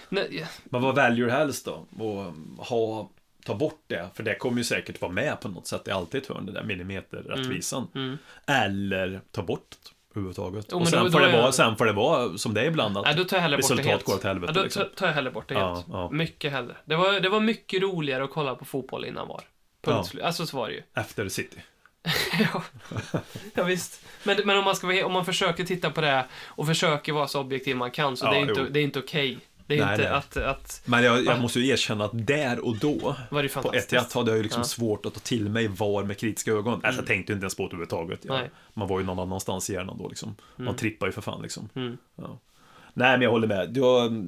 nej, 0.09 0.47
Men 0.65 0.83
vad 0.83 0.95
väljer 0.95 1.27
du 1.27 1.33
helst 1.33 1.65
då? 1.65 1.87
Och 2.05 2.33
ha, 2.67 3.11
ta 3.45 3.55
bort 3.55 3.83
det, 3.87 4.09
för 4.15 4.23
det 4.23 4.35
kommer 4.35 4.59
ju 4.59 4.65
säkert 4.65 5.01
vara 5.01 5.13
med 5.13 5.41
på 5.41 5.49
något 5.49 5.67
sätt. 5.67 5.85
Det 5.85 5.91
är 5.91 5.95
alltid 5.95 6.23
ett 6.23 6.29
hörn, 6.29 6.47
det 6.47 6.53
där 6.53 6.63
millimeterrättvisan. 6.65 7.89
mm. 7.95 8.19
Eller 8.47 9.21
ta 9.31 9.43
bort 9.43 9.67
det 9.71 9.89
överhuvudtaget. 10.15 10.67
Jo, 10.73 10.79
och 10.81 10.89
sen, 10.89 11.05
då- 11.05 11.11
får 11.11 11.21
då 11.21 11.27
det 11.27 11.33
vara, 11.33 11.43
jag- 11.45 11.55
sen 11.55 11.77
får 11.77 11.85
det 11.87 11.93
vara 11.93 12.39
som 12.39 12.55
det 12.55 12.61
är 12.61 12.65
ibland. 12.65 12.97
Att 12.99 13.05
nej, 13.05 13.15
då 13.15 13.25
tar 13.25 13.37
jag 13.37 13.43
bort 13.45 13.51
det 13.51 13.57
resultat 13.59 13.87
helt. 13.87 14.05
går 14.05 14.15
åt 14.15 14.23
helvete. 14.25 14.53
ja, 14.57 14.59
då 14.61 14.63
liksom. 14.65 14.85
tar- 14.97 15.07
jag 15.07 15.15
hellre 15.15 15.31
bort 15.31 15.49
det 15.49 15.55
Ja, 15.55 15.75
helt. 15.75 15.87
ja. 15.91 16.11
Mycket 16.11 16.53
hellre. 16.53 16.77
Det 16.85 16.97
var, 16.97 17.21
det 17.21 17.29
var 17.29 17.41
mycket 17.41 17.83
roligare 17.83 18.25
att 18.25 18.31
kolla 18.31 18.55
på 18.55 18.65
fotboll 18.65 19.05
innan 19.05 19.29
VAR. 19.29 19.43
Punkt 19.83 20.11
Ja. 20.15 20.27
Alltså 20.27 20.47
så 20.47 20.57
var 20.57 20.69
det 20.69 20.75
ju. 20.75 20.83
Efter 20.95 21.29
City. 21.29 21.57
ja. 22.53 22.63
ja, 23.55 23.65
visst. 23.65 24.01
Men, 24.25 24.37
men 24.45 24.59
om, 24.59 24.65
man 24.65 24.77
ska, 24.77 24.87
vara- 24.87 25.07
om 25.07 25.13
man 25.13 25.25
försöker 25.25 25.65
titta 25.65 25.91
på 25.91 26.01
det 26.01 26.25
och 26.47 26.67
försöker 26.67 27.13
vara 27.13 27.29
så 27.29 27.41
objektiv 27.41 27.77
man 27.77 27.91
kan, 27.91 28.17
så 28.17 28.27
Ja, 28.27 28.31
det 28.31 28.37
är 28.37 28.41
inte, 28.41 28.55
jo. 28.61 28.67
det 28.71 28.81
är 28.81 28.85
inte 28.85 28.99
okej. 28.99 29.39
Det 29.67 29.79
är 29.79 29.85
Nej, 29.85 29.95
inte 29.95 30.05
nej. 30.09 30.13
att, 30.19 30.37
att... 30.37 30.83
Men 30.85 31.05
jag, 31.05 31.25
jag 31.25 31.41
måste 31.41 31.61
ju 31.61 31.69
erkänna 31.69 32.05
att 32.05 32.27
där 32.27 32.65
och 32.65 32.77
då, 32.77 33.17
Var 33.31 33.43
det 33.43 33.49
på 33.49 33.73
ett 33.73 34.13
hade 34.15 34.31
jag 34.31 34.37
ju 34.37 34.43
liksom 34.43 34.61
Ja. 34.61 34.65
svårt 34.65 35.07
att 35.07 35.15
ta 35.15 35.21
till 35.21 35.49
mig 35.49 35.69
VAR 35.69 36.05
med 36.05 36.19
kritiska 36.19 36.51
ögon. 36.51 36.81
Alltså, 36.85 37.01
jag 37.01 37.07
tänkte 37.07 37.33
ju 37.33 37.35
inte 37.35 37.45
ens 37.45 37.55
på 37.55 37.63
det 37.63 37.67
överhuvudtaget. 37.67 38.21
Jag, 38.25 38.35
Nej. 38.35 38.51
man 38.75 38.89
var 38.89 39.01
ju 39.01 39.07
någon 39.07 39.19
annanstans 39.19 39.71
i 39.71 39.73
hjärnan 39.73 39.99
då 39.99 40.09
liksom. 40.09 40.35
Man 40.57 40.77
trippar 40.77 41.07
ju 41.07 41.13
för 41.13 41.23
fan 41.23 41.43
liksom. 41.43 41.69
Mm. 41.75 41.97
Ja. 42.17 42.39
Nej, 42.95 43.13
men 43.13 43.23
jag 43.23 43.31
håller 43.31 43.49
med. 43.49 43.77
Jag, 43.77 44.27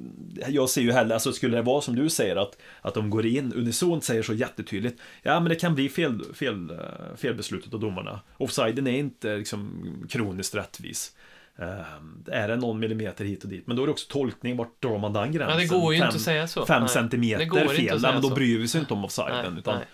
jag 0.48 0.70
ser 0.70 0.82
ju 0.82 0.92
hellre, 0.92 1.14
alltså 1.14 1.32
skulle 1.32 1.56
det 1.56 1.62
vara 1.62 1.80
som 1.80 1.96
du 1.96 2.08
säger 2.08 2.36
att, 2.36 2.58
att 2.80 2.94
de 2.94 3.10
går 3.10 3.26
in, 3.26 3.52
unisont 3.52 4.04
säger 4.04 4.22
så 4.22 4.34
jättetydligt, 4.34 5.00
ja 5.22 5.40
men 5.40 5.48
det 5.48 5.54
kan 5.54 5.74
bli 5.74 5.88
fel, 5.88 6.24
fel, 6.34 6.70
eh, 6.70 7.16
felbeslutet 7.16 7.74
av 7.74 7.80
domarna. 7.80 8.20
Offsiden 8.36 8.86
är 8.86 8.98
inte 8.98 9.36
liksom 9.36 9.82
kroniskt 10.08 10.54
rättvis. 10.54 11.12
Um, 11.56 12.24
är 12.26 12.48
det 12.48 12.56
någon 12.56 12.78
millimeter 12.78 13.24
hit 13.24 13.44
och 13.44 13.50
dit, 13.50 13.66
men 13.66 13.76
då 13.76 13.82
är 13.82 13.86
det 13.86 13.92
också 13.92 14.06
tolkning, 14.10 14.56
vart 14.56 14.82
drar 14.82 14.98
man 14.98 15.12
den 15.12 15.32
gränsen? 15.32 15.60
Ja, 15.60 15.62
det 15.62 15.80
går 15.80 15.94
ju 15.94 16.00
fem, 16.00 16.06
inte 16.06 16.16
att 16.16 16.22
säga 16.22 16.46
så. 16.46 16.66
Fem 16.66 16.80
Nej. 16.80 16.88
centimeter 16.88 17.68
fel, 17.68 18.00
men 18.00 18.22
då 18.22 18.30
bryr 18.30 18.58
vi 18.58 18.68
sig 18.68 18.80
inte 18.80 18.94
om 18.94 19.04
offsiden. 19.04 19.52
Nej, 19.52 19.58
utan, 19.58 19.76
nej. 19.76 19.86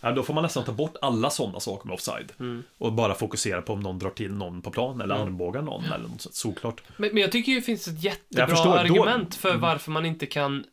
Ja, 0.00 0.12
då 0.12 0.22
får 0.22 0.34
man 0.34 0.42
nästan 0.42 0.64
ta 0.64 0.72
bort 0.72 0.96
alla 1.02 1.30
sådana 1.30 1.60
saker 1.60 1.86
med 1.86 1.94
offside. 1.94 2.32
Mm. 2.40 2.62
Och 2.78 2.92
bara 2.92 3.14
fokusera 3.14 3.62
på 3.62 3.72
om 3.72 3.80
någon 3.80 3.98
drar 3.98 4.10
till 4.10 4.32
någon 4.34 4.62
på 4.62 4.70
plan 4.70 5.00
eller 5.00 5.14
armbågar 5.14 5.62
någon 5.62 5.84
eller 5.84 6.08
något 6.08 6.20
sånt, 6.20 6.34
såklart. 6.34 6.82
Men, 6.96 7.10
men 7.12 7.22
jag 7.22 7.32
tycker 7.32 7.52
ju 7.52 7.58
det 7.58 7.64
finns 7.64 7.88
ett 7.88 8.02
jättebra 8.04 8.48
förstår, 8.48 8.70
då- 8.72 8.78
argument 8.78 9.34
för 9.34 9.56
varför 9.56 9.90
man 9.90 10.06
inte 10.06 10.26
kan 10.26 10.64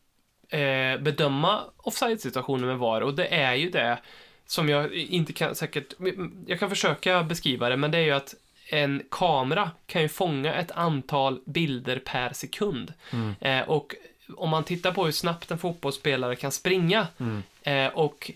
eh, 0.48 0.98
bedöma 1.00 1.60
offside-situationer 1.76 2.66
med 2.66 2.78
VAR 2.78 3.00
och 3.00 3.14
det 3.14 3.26
är 3.34 3.54
ju 3.54 3.70
det 3.70 3.98
som 4.46 4.68
jag 4.68 4.94
inte 4.94 5.32
kan 5.32 5.54
säkert, 5.54 5.94
jag 6.46 6.58
kan 6.60 6.68
försöka 6.70 7.22
beskriva 7.22 7.68
det, 7.68 7.76
men 7.76 7.90
det 7.90 7.98
är 7.98 8.02
ju 8.02 8.10
att 8.10 8.34
en 8.70 9.02
kamera 9.10 9.70
kan 9.86 10.02
ju 10.02 10.08
fånga 10.08 10.54
ett 10.54 10.70
antal 10.70 11.40
bilder 11.46 11.98
per 12.04 12.32
sekund. 12.32 12.92
Eh, 13.40 13.60
och 13.60 13.94
om 14.36 14.50
man 14.50 14.64
tittar 14.64 14.92
på 14.92 15.04
hur 15.04 15.12
snabbt 15.12 15.50
en 15.50 15.58
fotbollsspelare 15.58 16.36
kan 16.36 16.52
springa 16.52 17.06
eh, 17.62 17.86
och 17.86 18.30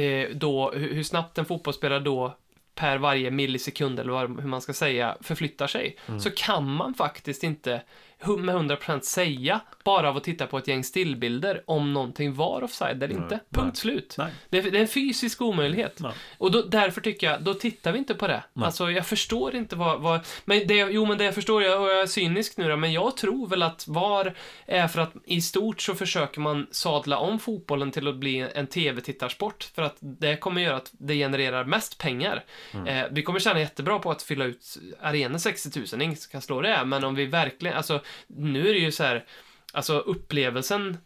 eh, 0.00 0.28
då 0.34 0.70
hur, 0.70 1.02
snabbt 1.02 1.38
en 1.38 1.44
fotbollsspelare 1.44 2.00
då 2.00 2.36
per 2.74 2.98
varje 2.98 3.30
millisekund 3.30 4.00
eller 4.00 4.12
vad, 4.12 4.40
hur 4.40 4.48
man 4.48 4.60
ska 4.60 4.72
säga 4.72 5.16
förflyttar 5.20 5.66
sig. 5.66 5.96
Så 6.20 6.30
kan 6.30 6.70
man 6.74 6.94
faktiskt 6.94 7.42
inte 7.42 7.82
med 8.26 8.54
100% 8.54 9.00
säga 9.00 9.60
bara 9.84 10.08
av 10.08 10.16
att 10.16 10.24
titta 10.24 10.46
på 10.46 10.58
ett 10.58 10.68
gäng 10.68 10.84
stillbilder 10.84 11.62
om 11.66 11.92
någonting 11.92 12.34
var 12.34 12.62
offside 12.62 13.02
eller 13.02 13.14
inte. 13.14 13.40
Punkt 13.50 13.64
nej. 13.64 13.76
slut. 13.76 14.14
Nej. 14.18 14.32
Det 14.50 14.58
är, 14.58 14.70
det 14.70 14.78
är 14.78 14.82
en 14.82 14.88
fysisk 14.88 15.42
omöjlighet. 15.42 16.00
Nej. 16.00 16.12
Och 16.38 16.50
då, 16.50 16.62
därför 16.62 17.00
tycker 17.00 17.30
jag, 17.30 17.42
då 17.42 17.54
tittar 17.54 17.92
vi 17.92 17.98
inte 17.98 18.14
på 18.14 18.26
det. 18.26 18.42
Alltså, 18.54 18.90
jag 18.90 19.06
förstår 19.06 19.54
inte 19.54 19.76
vad, 19.76 20.00
vad 20.00 20.20
men 20.44 20.66
det, 20.66 20.74
jo 20.74 21.06
men 21.06 21.18
det 21.18 21.24
jag 21.24 21.34
förstår, 21.34 21.62
jag, 21.62 21.80
och 21.82 21.88
jag 21.88 22.00
är 22.00 22.06
cynisk 22.06 22.56
nu 22.56 22.68
då, 22.68 22.76
men 22.76 22.92
jag 22.92 23.16
tror 23.16 23.48
väl 23.48 23.62
att 23.62 23.88
VAR 23.88 24.34
är 24.66 24.88
för 24.88 25.00
att 25.00 25.12
i 25.24 25.40
stort 25.40 25.80
så 25.80 25.94
försöker 25.94 26.40
man 26.40 26.66
sadla 26.70 27.18
om 27.18 27.38
fotbollen 27.38 27.90
till 27.90 28.08
att 28.08 28.16
bli 28.16 28.48
en 28.54 28.66
tv-tittarsport, 28.66 29.70
för 29.74 29.82
att 29.82 29.96
det 30.00 30.36
kommer 30.36 30.60
göra 30.60 30.76
att 30.76 30.90
det 30.92 31.14
genererar 31.14 31.64
mest 31.64 31.98
pengar. 31.98 32.44
Eh, 32.86 33.04
vi 33.10 33.22
kommer 33.22 33.40
tjäna 33.40 33.60
jättebra 33.60 33.98
på 33.98 34.10
att 34.10 34.22
fylla 34.22 34.44
ut 34.44 34.78
arenor 35.00 35.38
60 35.38 35.78
000, 35.92 36.02
ingen 36.02 36.16
kan 36.30 36.42
slå 36.42 36.60
det, 36.60 36.84
men 36.84 37.04
om 37.04 37.14
vi 37.14 37.26
verkligen, 37.26 37.76
alltså, 37.76 38.00
nu 38.26 38.68
är 38.68 38.72
det 38.72 38.78
ju 38.80 38.92
så 38.92 39.02
här, 39.04 39.24
alltså 39.72 39.98
upplevelsen 39.98 40.98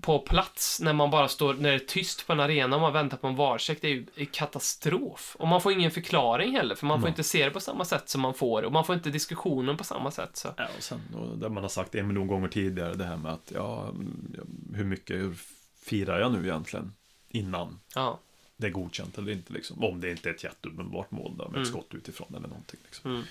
på 0.00 0.18
plats 0.18 0.80
när 0.80 0.92
man 0.92 1.10
bara 1.10 1.28
står, 1.28 1.54
när 1.54 1.68
det 1.68 1.74
är 1.74 1.78
tyst 1.78 2.26
på 2.26 2.32
en 2.32 2.40
arena 2.40 2.76
och 2.76 2.82
man 2.82 2.92
väntar 2.92 3.16
på 3.16 3.26
en 3.26 3.36
varcheck, 3.36 3.78
det 3.80 3.88
är 3.88 3.92
ju 3.92 4.06
är 4.16 4.24
katastrof. 4.24 5.36
Och 5.38 5.48
man 5.48 5.60
får 5.60 5.72
ingen 5.72 5.90
förklaring 5.90 6.52
heller, 6.56 6.74
för 6.74 6.86
man 6.86 7.00
får 7.00 7.08
inte 7.08 7.22
se 7.24 7.44
det 7.44 7.50
på 7.50 7.60
samma 7.60 7.84
sätt 7.84 8.08
som 8.08 8.20
man 8.20 8.34
får, 8.34 8.62
och 8.62 8.72
man 8.72 8.84
får 8.84 8.94
inte 8.94 9.10
diskussionen 9.10 9.76
på 9.76 9.84
samma 9.84 10.10
sätt. 10.10 10.36
Så. 10.36 10.48
Ja, 10.56 10.68
och 10.76 10.82
sen 10.82 11.00
och 11.14 11.38
det 11.38 11.48
man 11.48 11.62
har 11.62 11.68
sagt 11.68 11.94
en 11.94 12.08
miljon 12.08 12.26
gånger 12.26 12.48
tidigare, 12.48 12.94
det 12.94 13.04
här 13.04 13.16
med 13.16 13.32
att 13.32 13.52
ja, 13.54 13.88
mm, 13.88 14.36
hur 14.74 14.84
mycket 14.84 15.32
firar 15.82 16.20
jag 16.20 16.32
nu 16.32 16.42
egentligen 16.44 16.92
innan 17.28 17.80
Ja. 17.94 18.18
det 18.56 18.66
är 18.66 18.70
godkänt 18.70 19.18
eller 19.18 19.32
inte 19.32 19.52
liksom. 19.52 19.84
Om 19.84 20.00
det 20.00 20.10
inte 20.10 20.28
är 20.28 20.34
ett 20.34 20.44
jätteuppenbart 20.44 21.10
mål 21.10 21.36
då, 21.36 21.44
med 21.44 21.48
Mm. 21.50 21.62
ett 21.62 21.68
skott 21.68 21.94
utifrån 21.94 22.34
eller 22.34 22.48
någonting. 22.48 22.80
Liksom. 22.84 23.16
Eh, 23.16 23.22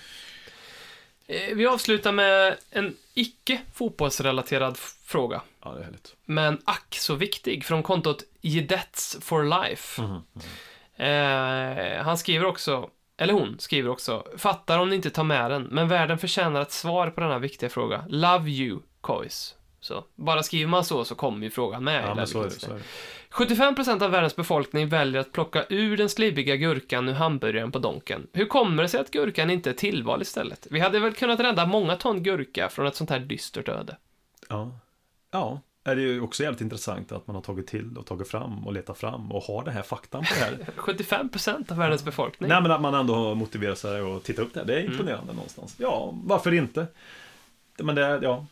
Vi 1.54 1.66
avslutar 1.66 2.12
med 2.12 2.56
en 2.70 2.96
icke 3.14 3.60
fotbollsrelaterad 3.74 4.76
fråga. 5.04 5.42
Ja, 5.64 5.70
det 5.70 5.80
är 5.80 5.84
härligt. 5.84 6.14
Men 6.24 6.60
ack 6.64 6.94
så 6.94 7.14
viktig, 7.14 7.64
från 7.64 7.82
kontot 7.82 8.22
Jedets 8.40 9.18
for 9.20 9.44
Life. 9.44 10.02
Mhm. 10.02 10.22
Eh, 10.96 12.02
han 12.04 12.18
skriver 12.18 12.46
också, 12.46 12.90
eller 13.16 13.32
hon 13.32 13.56
skriver 13.58 13.90
också, 13.90 14.26
fattar 14.36 14.78
om 14.78 14.88
ni 14.88 14.96
inte 14.96 15.10
tar 15.10 15.24
med 15.24 15.50
den, 15.50 15.62
men 15.62 15.88
världen 15.88 16.18
förtjänar 16.18 16.62
ett 16.62 16.72
svar 16.72 17.10
på 17.10 17.20
denna 17.20 17.38
viktiga 17.38 17.70
fråga. 17.70 18.04
Love 18.08 18.50
you, 18.50 18.78
Kois. 19.00 19.54
Så, 19.80 20.04
bara 20.14 20.42
skriver 20.42 20.70
man 20.70 20.84
så 20.84 21.04
så 21.04 21.14
kommer 21.14 21.44
ju 21.44 21.50
frågan 21.50 21.84
med. 21.84 22.04
Ja, 22.04 22.14
men 22.14 22.26
så 22.26 22.40
är 22.40 22.44
det. 22.44 22.50
Så 22.50 22.70
är 22.70 22.74
det. 22.74 22.82
75% 23.32 24.02
av 24.02 24.10
världens 24.10 24.36
befolkning 24.36 24.88
väljer 24.88 25.20
att 25.20 25.32
plocka 25.32 25.64
ur 25.68 25.96
den 25.96 26.08
slibbiga 26.08 26.56
gurkan 26.56 27.08
ur 27.08 27.12
hamburgaren 27.12 27.72
på 27.72 27.78
Donken. 27.78 28.26
Hur 28.32 28.46
kommer 28.46 28.82
det 28.82 28.88
sig 28.88 29.00
att 29.00 29.10
gurkan 29.10 29.50
inte 29.50 29.70
är 29.70 29.74
tillval 29.74 30.22
istället? 30.22 30.66
Vi 30.70 30.80
hade 30.80 31.00
väl 31.00 31.12
kunnat 31.14 31.40
rädda 31.40 31.66
många 31.66 31.96
ton 31.96 32.22
gurka 32.22 32.68
från 32.68 32.86
ett 32.86 32.96
sånt 32.96 33.10
här 33.10 33.20
dystert 33.20 33.68
öde. 33.68 33.96
Ja. 34.48 34.78
ja, 35.30 35.60
är 35.84 35.96
det 35.96 36.02
ju 36.02 36.20
också 36.20 36.42
jävligt 36.42 36.60
intressant 36.60 37.12
att 37.12 37.26
man 37.26 37.36
har 37.36 37.42
tagit 37.42 37.66
till 37.66 37.98
och 37.98 38.06
tagit 38.06 38.28
fram 38.28 38.66
och 38.66 38.72
letat 38.72 38.98
fram 38.98 39.32
och 39.32 39.42
har 39.42 39.64
den 39.64 39.74
här 39.74 39.82
faktan 39.82 40.24
på 40.24 40.34
det 40.34 40.40
här. 40.44 40.58
75% 40.76 41.72
av 41.72 41.78
världens 41.78 42.04
befolkning. 42.04 42.48
Nej, 42.48 42.62
men 42.62 42.70
att 42.70 42.80
man 42.80 42.94
ändå 42.94 43.14
har 43.14 43.34
motiverat 43.34 43.78
sig 43.78 44.02
och 44.02 44.22
titta 44.22 44.42
upp 44.42 44.54
det. 44.54 44.64
Det 44.64 44.74
är 44.74 44.80
Mm. 44.80 44.92
imponerande 44.92 45.32
någonstans. 45.32 45.74
Ja, 45.78 46.14
varför 46.24 46.54
inte? 46.54 46.86
Men 47.78 47.94
det, 47.94 48.18
ja. 48.22 48.46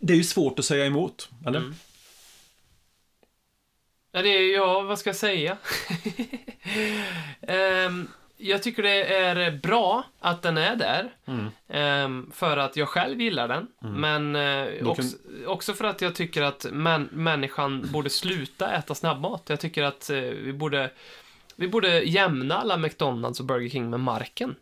Det 0.00 0.12
är 0.12 0.16
ju 0.16 0.24
svårt 0.24 0.58
att 0.58 0.64
säga 0.64 0.86
emot, 0.86 1.30
eller? 1.46 1.58
Mm. 1.58 1.74
Ja, 4.12 4.22
det 4.22 4.28
är, 4.28 4.54
ja, 4.54 4.80
vad 4.82 4.98
ska 4.98 5.08
jag 5.08 5.16
säga? 5.16 5.56
Ehm, 7.40 8.08
jag 8.36 8.62
tycker 8.62 8.82
det 8.82 9.16
är 9.16 9.50
bra 9.50 10.04
att 10.20 10.42
den 10.42 10.56
är 10.56 10.76
där. 10.76 11.10
Mm. 11.26 11.46
Ehm, 11.68 12.30
för 12.34 12.56
att 12.56 12.76
jag 12.76 12.88
själv 12.88 13.20
gillar 13.20 13.48
den. 13.48 13.68
Men 13.78 14.36
eh, 14.36 14.68
Då 14.82 14.90
också, 14.90 15.16
också 15.46 15.74
för 15.74 15.84
att 15.84 16.00
jag 16.00 16.14
tycker 16.14 16.42
att 16.42 16.66
män, 16.72 17.08
människan 17.12 17.88
borde 17.92 18.10
sluta 18.10 18.72
äta 18.72 18.94
snabbmat. 18.94 19.42
Jag 19.46 19.60
tycker 19.60 19.82
att 19.82 20.10
eh, 20.10 20.20
vi 20.20 20.52
borde 20.52 20.90
vi 21.56 21.68
borde 21.68 22.00
jämna 22.02 22.56
alla 22.56 22.76
McDonalds 22.76 23.40
och 23.40 23.46
Burger 23.46 23.68
King 23.68 23.90
med 23.90 24.00
marken. 24.00 24.54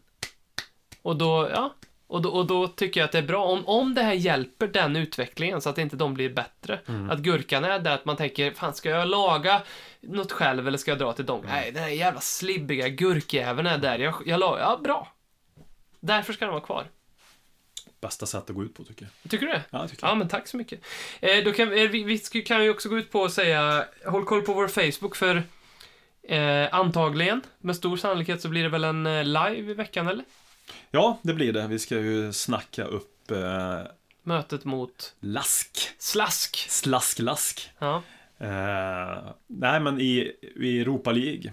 Och 1.03 1.17
då, 1.17 1.49
ja. 1.55 1.75
Och 2.11 2.23
då, 2.23 2.31
och 2.31 2.47
då 2.47 2.69
tycker 2.69 3.01
jag 3.01 3.05
att 3.05 3.12
det 3.12 3.19
är 3.19 3.23
bra 3.23 3.45
om, 3.45 3.66
om 3.69 3.95
det 3.95 4.03
här 4.03 4.12
hjälper 4.12 4.66
den 4.66 4.97
utvecklingen 4.97 5.61
så 5.61 5.70
att 5.70 5.78
inte 5.78 5.97
de 5.97 6.15
blir 6.15 6.31
bättre. 6.31 6.81
Att 7.11 7.19
gurkan 7.19 7.65
är 7.65 7.78
där 7.78 7.95
att 7.95 8.05
man 8.05 8.16
tänker, 8.16 8.51
fan 8.51 8.74
ska 8.74 8.89
jag 8.91 9.09
laga 9.09 9.62
något 10.01 10.32
själv 10.32 10.69
eller 10.69 10.78
ska 10.78 10.91
jag 10.91 10.99
dra 10.99 11.12
till 11.12 11.27
Donk? 11.27 11.45
Nej, 11.49 11.73
den 11.73 11.82
här 11.82 11.91
jävla 11.91 12.20
slibbiga 12.20 12.89
gurkjäveln 12.89 13.66
är 13.66 13.78
där. 13.78 13.99
Jag, 13.99 14.15
jag 14.27 14.41
la, 14.41 14.59
ja, 14.59 14.81
bra. 14.85 15.12
Därför 16.01 16.32
ska 16.32 16.45
den 16.45 16.55
vara 16.55 16.65
kvar. 16.65 16.87
bästa 18.01 18.27
sätt 18.27 18.51
att 18.51 18.57
gå 18.57 18.65
ut 18.65 18.74
på 18.74 18.85
tycker 18.85 19.03
jag. 19.23 19.31
Tycker 19.31 19.47
du 19.47 19.53
det? 19.53 19.62
Ja, 19.70 19.81
jag 19.81 19.91
tycker 19.91 20.05
Ja, 20.07 20.09
jag. 20.11 20.19
men 20.19 20.28
tack 20.28 20.49
så 20.49 20.57
mycket. 20.57 20.81
Eh, 21.20 21.45
då 21.45 21.53
kan, 21.53 21.69
eh, 21.73 21.89
vi, 21.89 22.05
vi 22.32 22.43
kan 22.43 22.65
ju 22.65 22.70
också 22.70 22.89
gå 22.89 22.99
ut 22.99 23.12
på 23.12 23.20
och 23.20 23.32
säga, 23.32 23.85
håll 24.07 24.24
koll 24.24 24.43
på 24.43 24.53
vår 24.53 24.69
Facebook 24.69 25.16
för 25.16 25.43
eh, 26.28 26.74
antagligen, 26.74 27.41
med 27.59 27.77
stor 27.77 27.97
sannolikhet 27.97 28.43
så 28.43 28.49
blir 28.49 28.62
det 28.62 28.69
väl 28.69 28.85
en 28.85 29.07
eh, 29.07 29.24
live 29.24 29.70
i 29.70 29.74
veckan, 29.74 30.09
eller? 30.09 30.24
Ja, 30.91 31.19
det 31.23 31.35
blir 31.35 31.53
det. 31.53 31.67
Vi 31.67 31.79
ska 31.79 31.99
ju 31.99 32.33
snacka 32.33 32.85
upp 32.85 33.31
eh, 33.31 33.81
Mötet 34.23 34.65
mot 34.65 35.15
Lask. 35.21 35.79
Slask. 35.99 36.57
Slask-lask. 36.57 37.71
Ja, 37.79 38.03
Eh, 38.43 39.31
nej, 39.47 39.81
men 39.81 40.01
i, 40.01 40.33
i 40.57 40.81
Europa 40.81 41.13
League 41.13 41.53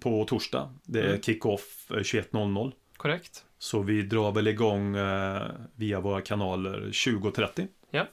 på 0.00 0.24
torsdag. 0.24 0.74
Det 0.84 1.00
är 1.00 1.06
Mm. 1.08 1.22
kick-off 1.22 1.90
eh, 1.90 1.94
21.00. 1.96 2.72
korrekt. 2.96 3.44
Så 3.58 3.82
vi 3.82 4.02
drar 4.02 4.32
väl 4.32 4.46
igång 4.48 4.96
eh, 4.96 5.42
via 5.74 6.00
våra 6.00 6.20
kanaler 6.20 6.88
20.30. 6.92 8.06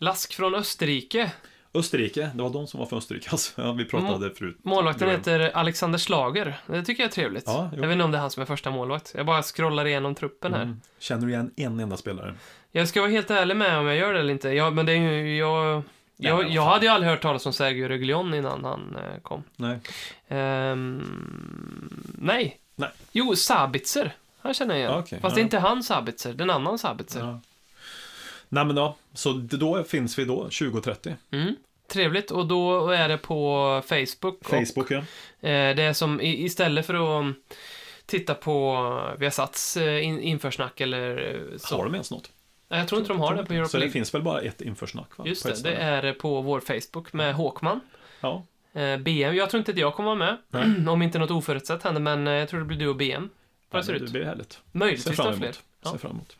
Lask 0.00 0.34
från 0.34 0.54
Österrike. 0.54 1.32
Österrike, 1.74 2.30
det 2.34 2.42
var 2.42 2.50
de 2.50 2.66
som 2.66 2.80
var 2.80 2.86
från 2.86 2.98
Österrike 2.98 3.28
alltså. 3.32 3.62
Ja, 3.62 3.72
vi 3.72 3.84
pratade 3.84 4.30
förut. 4.34 4.58
Målvakten 4.62 5.08
jag. 5.08 5.16
heter 5.16 5.50
Alexander 5.54 5.98
Schlager. 5.98 6.60
Det 6.66 6.84
tycker 6.84 7.02
jag 7.02 7.08
är 7.08 7.12
trevligt. 7.12 7.44
Ja, 7.46 7.70
jo. 7.72 7.80
jag 7.80 7.88
vet 7.88 7.92
inte 7.92 8.04
om 8.04 8.10
det 8.10 8.18
är 8.18 8.20
han 8.20 8.30
som 8.30 8.42
är 8.42 8.46
första 8.46 8.70
målvakt. 8.70 9.12
Jag 9.16 9.26
bara 9.26 9.42
scrollar 9.42 9.86
igenom 9.86 10.14
truppen 10.14 10.54
här. 10.54 10.62
Mm. 10.62 10.80
Känner 10.98 11.26
du 11.26 11.32
igen 11.32 11.50
en 11.56 11.80
enda 11.80 11.96
spelare? 11.96 12.34
Jag 12.72 12.88
ska 12.88 13.00
vara 13.00 13.10
helt 13.10 13.30
ärlig 13.30 13.56
med 13.56 13.78
om 13.78 13.86
jag 13.86 13.96
gör 13.96 14.12
det 14.12 14.20
eller 14.20 14.32
inte. 14.32 14.48
Ja, 14.48 14.70
men 14.70 14.86
det 14.86 14.92
är 14.92 14.96
ju, 14.96 15.36
jag... 15.36 15.82
Jag, 16.20 16.50
jag 16.50 16.62
hade 16.62 16.86
ju 16.86 16.92
aldrig 16.92 17.10
hört 17.10 17.22
talas 17.22 17.46
om 17.46 17.52
Sergio 17.52 17.88
Reguilon 17.88 18.34
innan 18.34 18.64
han 18.64 18.96
eh, 18.96 19.20
kom. 19.22 19.42
Nej. 19.56 19.78
Ehm, 20.28 21.90
nej. 22.18 22.58
Nej. 22.76 22.90
Jo, 23.12 23.36
Sabitzer. 23.36 24.14
Han 24.40 24.54
känner 24.54 24.74
jag 24.74 24.80
igen. 24.80 24.92
Ja, 24.92 24.98
okej, 24.98 25.20
Fast 25.20 25.34
det 25.34 25.38
är 25.38 25.42
ja. 25.42 25.44
inte 25.44 25.58
han 25.58 25.82
Sabitzer, 25.82 26.32
det 26.32 26.40
är 26.40 26.44
en 26.44 26.50
annan 26.50 26.78
Sabitzer. 26.78 27.20
Ja. 27.20 27.40
Nej 28.48 28.64
men 28.64 28.76
ja, 28.76 28.96
så 29.14 29.32
då 29.32 29.84
finns 29.84 30.18
vi 30.18 30.24
då 30.24 30.46
20.30. 30.48 31.14
Mm. 31.30 31.56
Trevligt, 31.88 32.30
och 32.30 32.46
då 32.46 32.90
är 32.90 33.08
det 33.08 33.18
på 33.18 33.82
Facebook. 33.86 34.44
Facebook 34.44 34.90
ja. 34.90 34.98
Och, 35.40 35.48
eh, 35.48 35.76
det 35.76 35.82
är 35.82 35.92
som, 35.92 36.20
istället 36.20 36.86
för 36.86 36.94
att 37.28 37.34
titta 38.06 38.34
på 38.34 39.14
Viasats 39.18 39.76
eh, 39.76 40.04
in, 40.04 40.20
införsnack 40.20 40.80
eller 40.80 41.34
eh, 41.34 41.58
så. 41.58 41.76
Har 41.76 41.84
de 41.84 41.94
ens 41.94 42.10
något? 42.10 42.30
Nej, 42.68 42.80
jag 42.80 42.88
tror 42.88 43.00
inte 43.00 43.12
de 43.12 43.20
har 43.20 43.34
det 43.34 43.44
på 43.44 43.52
Europa 43.52 43.68
Så 43.68 43.78
det 43.78 43.90
finns 43.90 44.14
väl 44.14 44.22
bara 44.22 44.40
ett 44.40 44.60
införsnack 44.60 45.18
va? 45.18 45.24
Just 45.26 45.44
det, 45.44 45.62
det 45.62 45.74
är 45.74 46.12
på 46.12 46.40
vår 46.40 46.60
Facebook 46.60 47.12
med 47.12 47.34
Håkman. 47.34 47.80
Ja, 48.20 48.42
Eh, 48.72 48.96
BM, 48.98 49.34
jag 49.34 49.50
tror 49.50 49.58
inte 49.58 49.72
att 49.72 49.78
jag 49.78 49.94
kommer 49.94 50.16
vara 50.16 50.36
med. 50.50 50.88
Om 50.88 51.02
inte 51.02 51.18
något 51.18 51.30
oförutsett 51.30 51.82
händer, 51.82 52.00
men 52.00 52.26
jag 52.26 52.48
tror 52.48 52.60
det 52.60 52.66
blir 52.66 52.78
du 52.78 52.88
och 52.88 52.96
BM. 52.96 53.28
Vad 53.70 53.82
det 53.82 53.86
ser 53.86 53.92
Ja, 53.92 53.98
det 53.98 54.04
ut. 54.04 54.10
blir 54.10 54.24
härligt. 54.24 54.52
Ser 54.52 54.60
Möjligtvis 54.72 55.16
fler. 55.16 55.32
emot. 55.32 55.62
Ja. 55.82 55.90
Ser 55.90 55.98
fram 55.98 56.10
emot. 56.10 56.36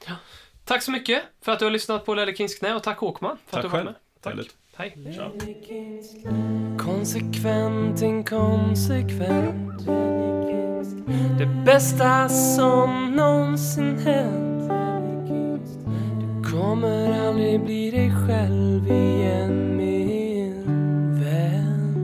Tack 0.68 0.82
så 0.82 0.90
mycket 0.90 1.22
för 1.42 1.52
att 1.52 1.58
du 1.58 1.64
har 1.64 1.72
lyssnat 1.72 2.04
på 2.06 2.14
Lelle 2.14 2.34
Kings 2.34 2.54
knä 2.54 2.74
och 2.74 2.82
tack 2.82 2.98
Håkman 2.98 3.36
för 3.46 3.50
Tack 3.50 3.58
att 3.58 3.62
du 3.62 3.68
var 3.68 3.78
själv. 3.78 3.84
med. 3.84 3.94
Tack. 4.20 4.32
Härligt. 4.32 4.56
Hej. 4.76 5.14
Tja. 5.14 5.30
Konsekvent, 6.78 8.02
inkonsekvent. 8.02 9.86
Det 11.38 11.46
bästa 11.66 12.28
som 12.28 13.16
någonsin 13.16 13.98
hänt. 13.98 14.70
Du 16.20 16.50
kommer 16.50 17.26
aldrig 17.28 17.64
bli 17.64 17.90
dig 17.90 18.12
själv 18.26 18.86
igen 18.90 19.76
min 19.76 20.64
vän. 21.20 21.94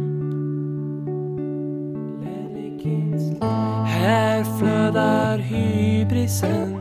Här 3.86 4.58
flödar 4.58 5.38
hybrisen. 5.38 6.80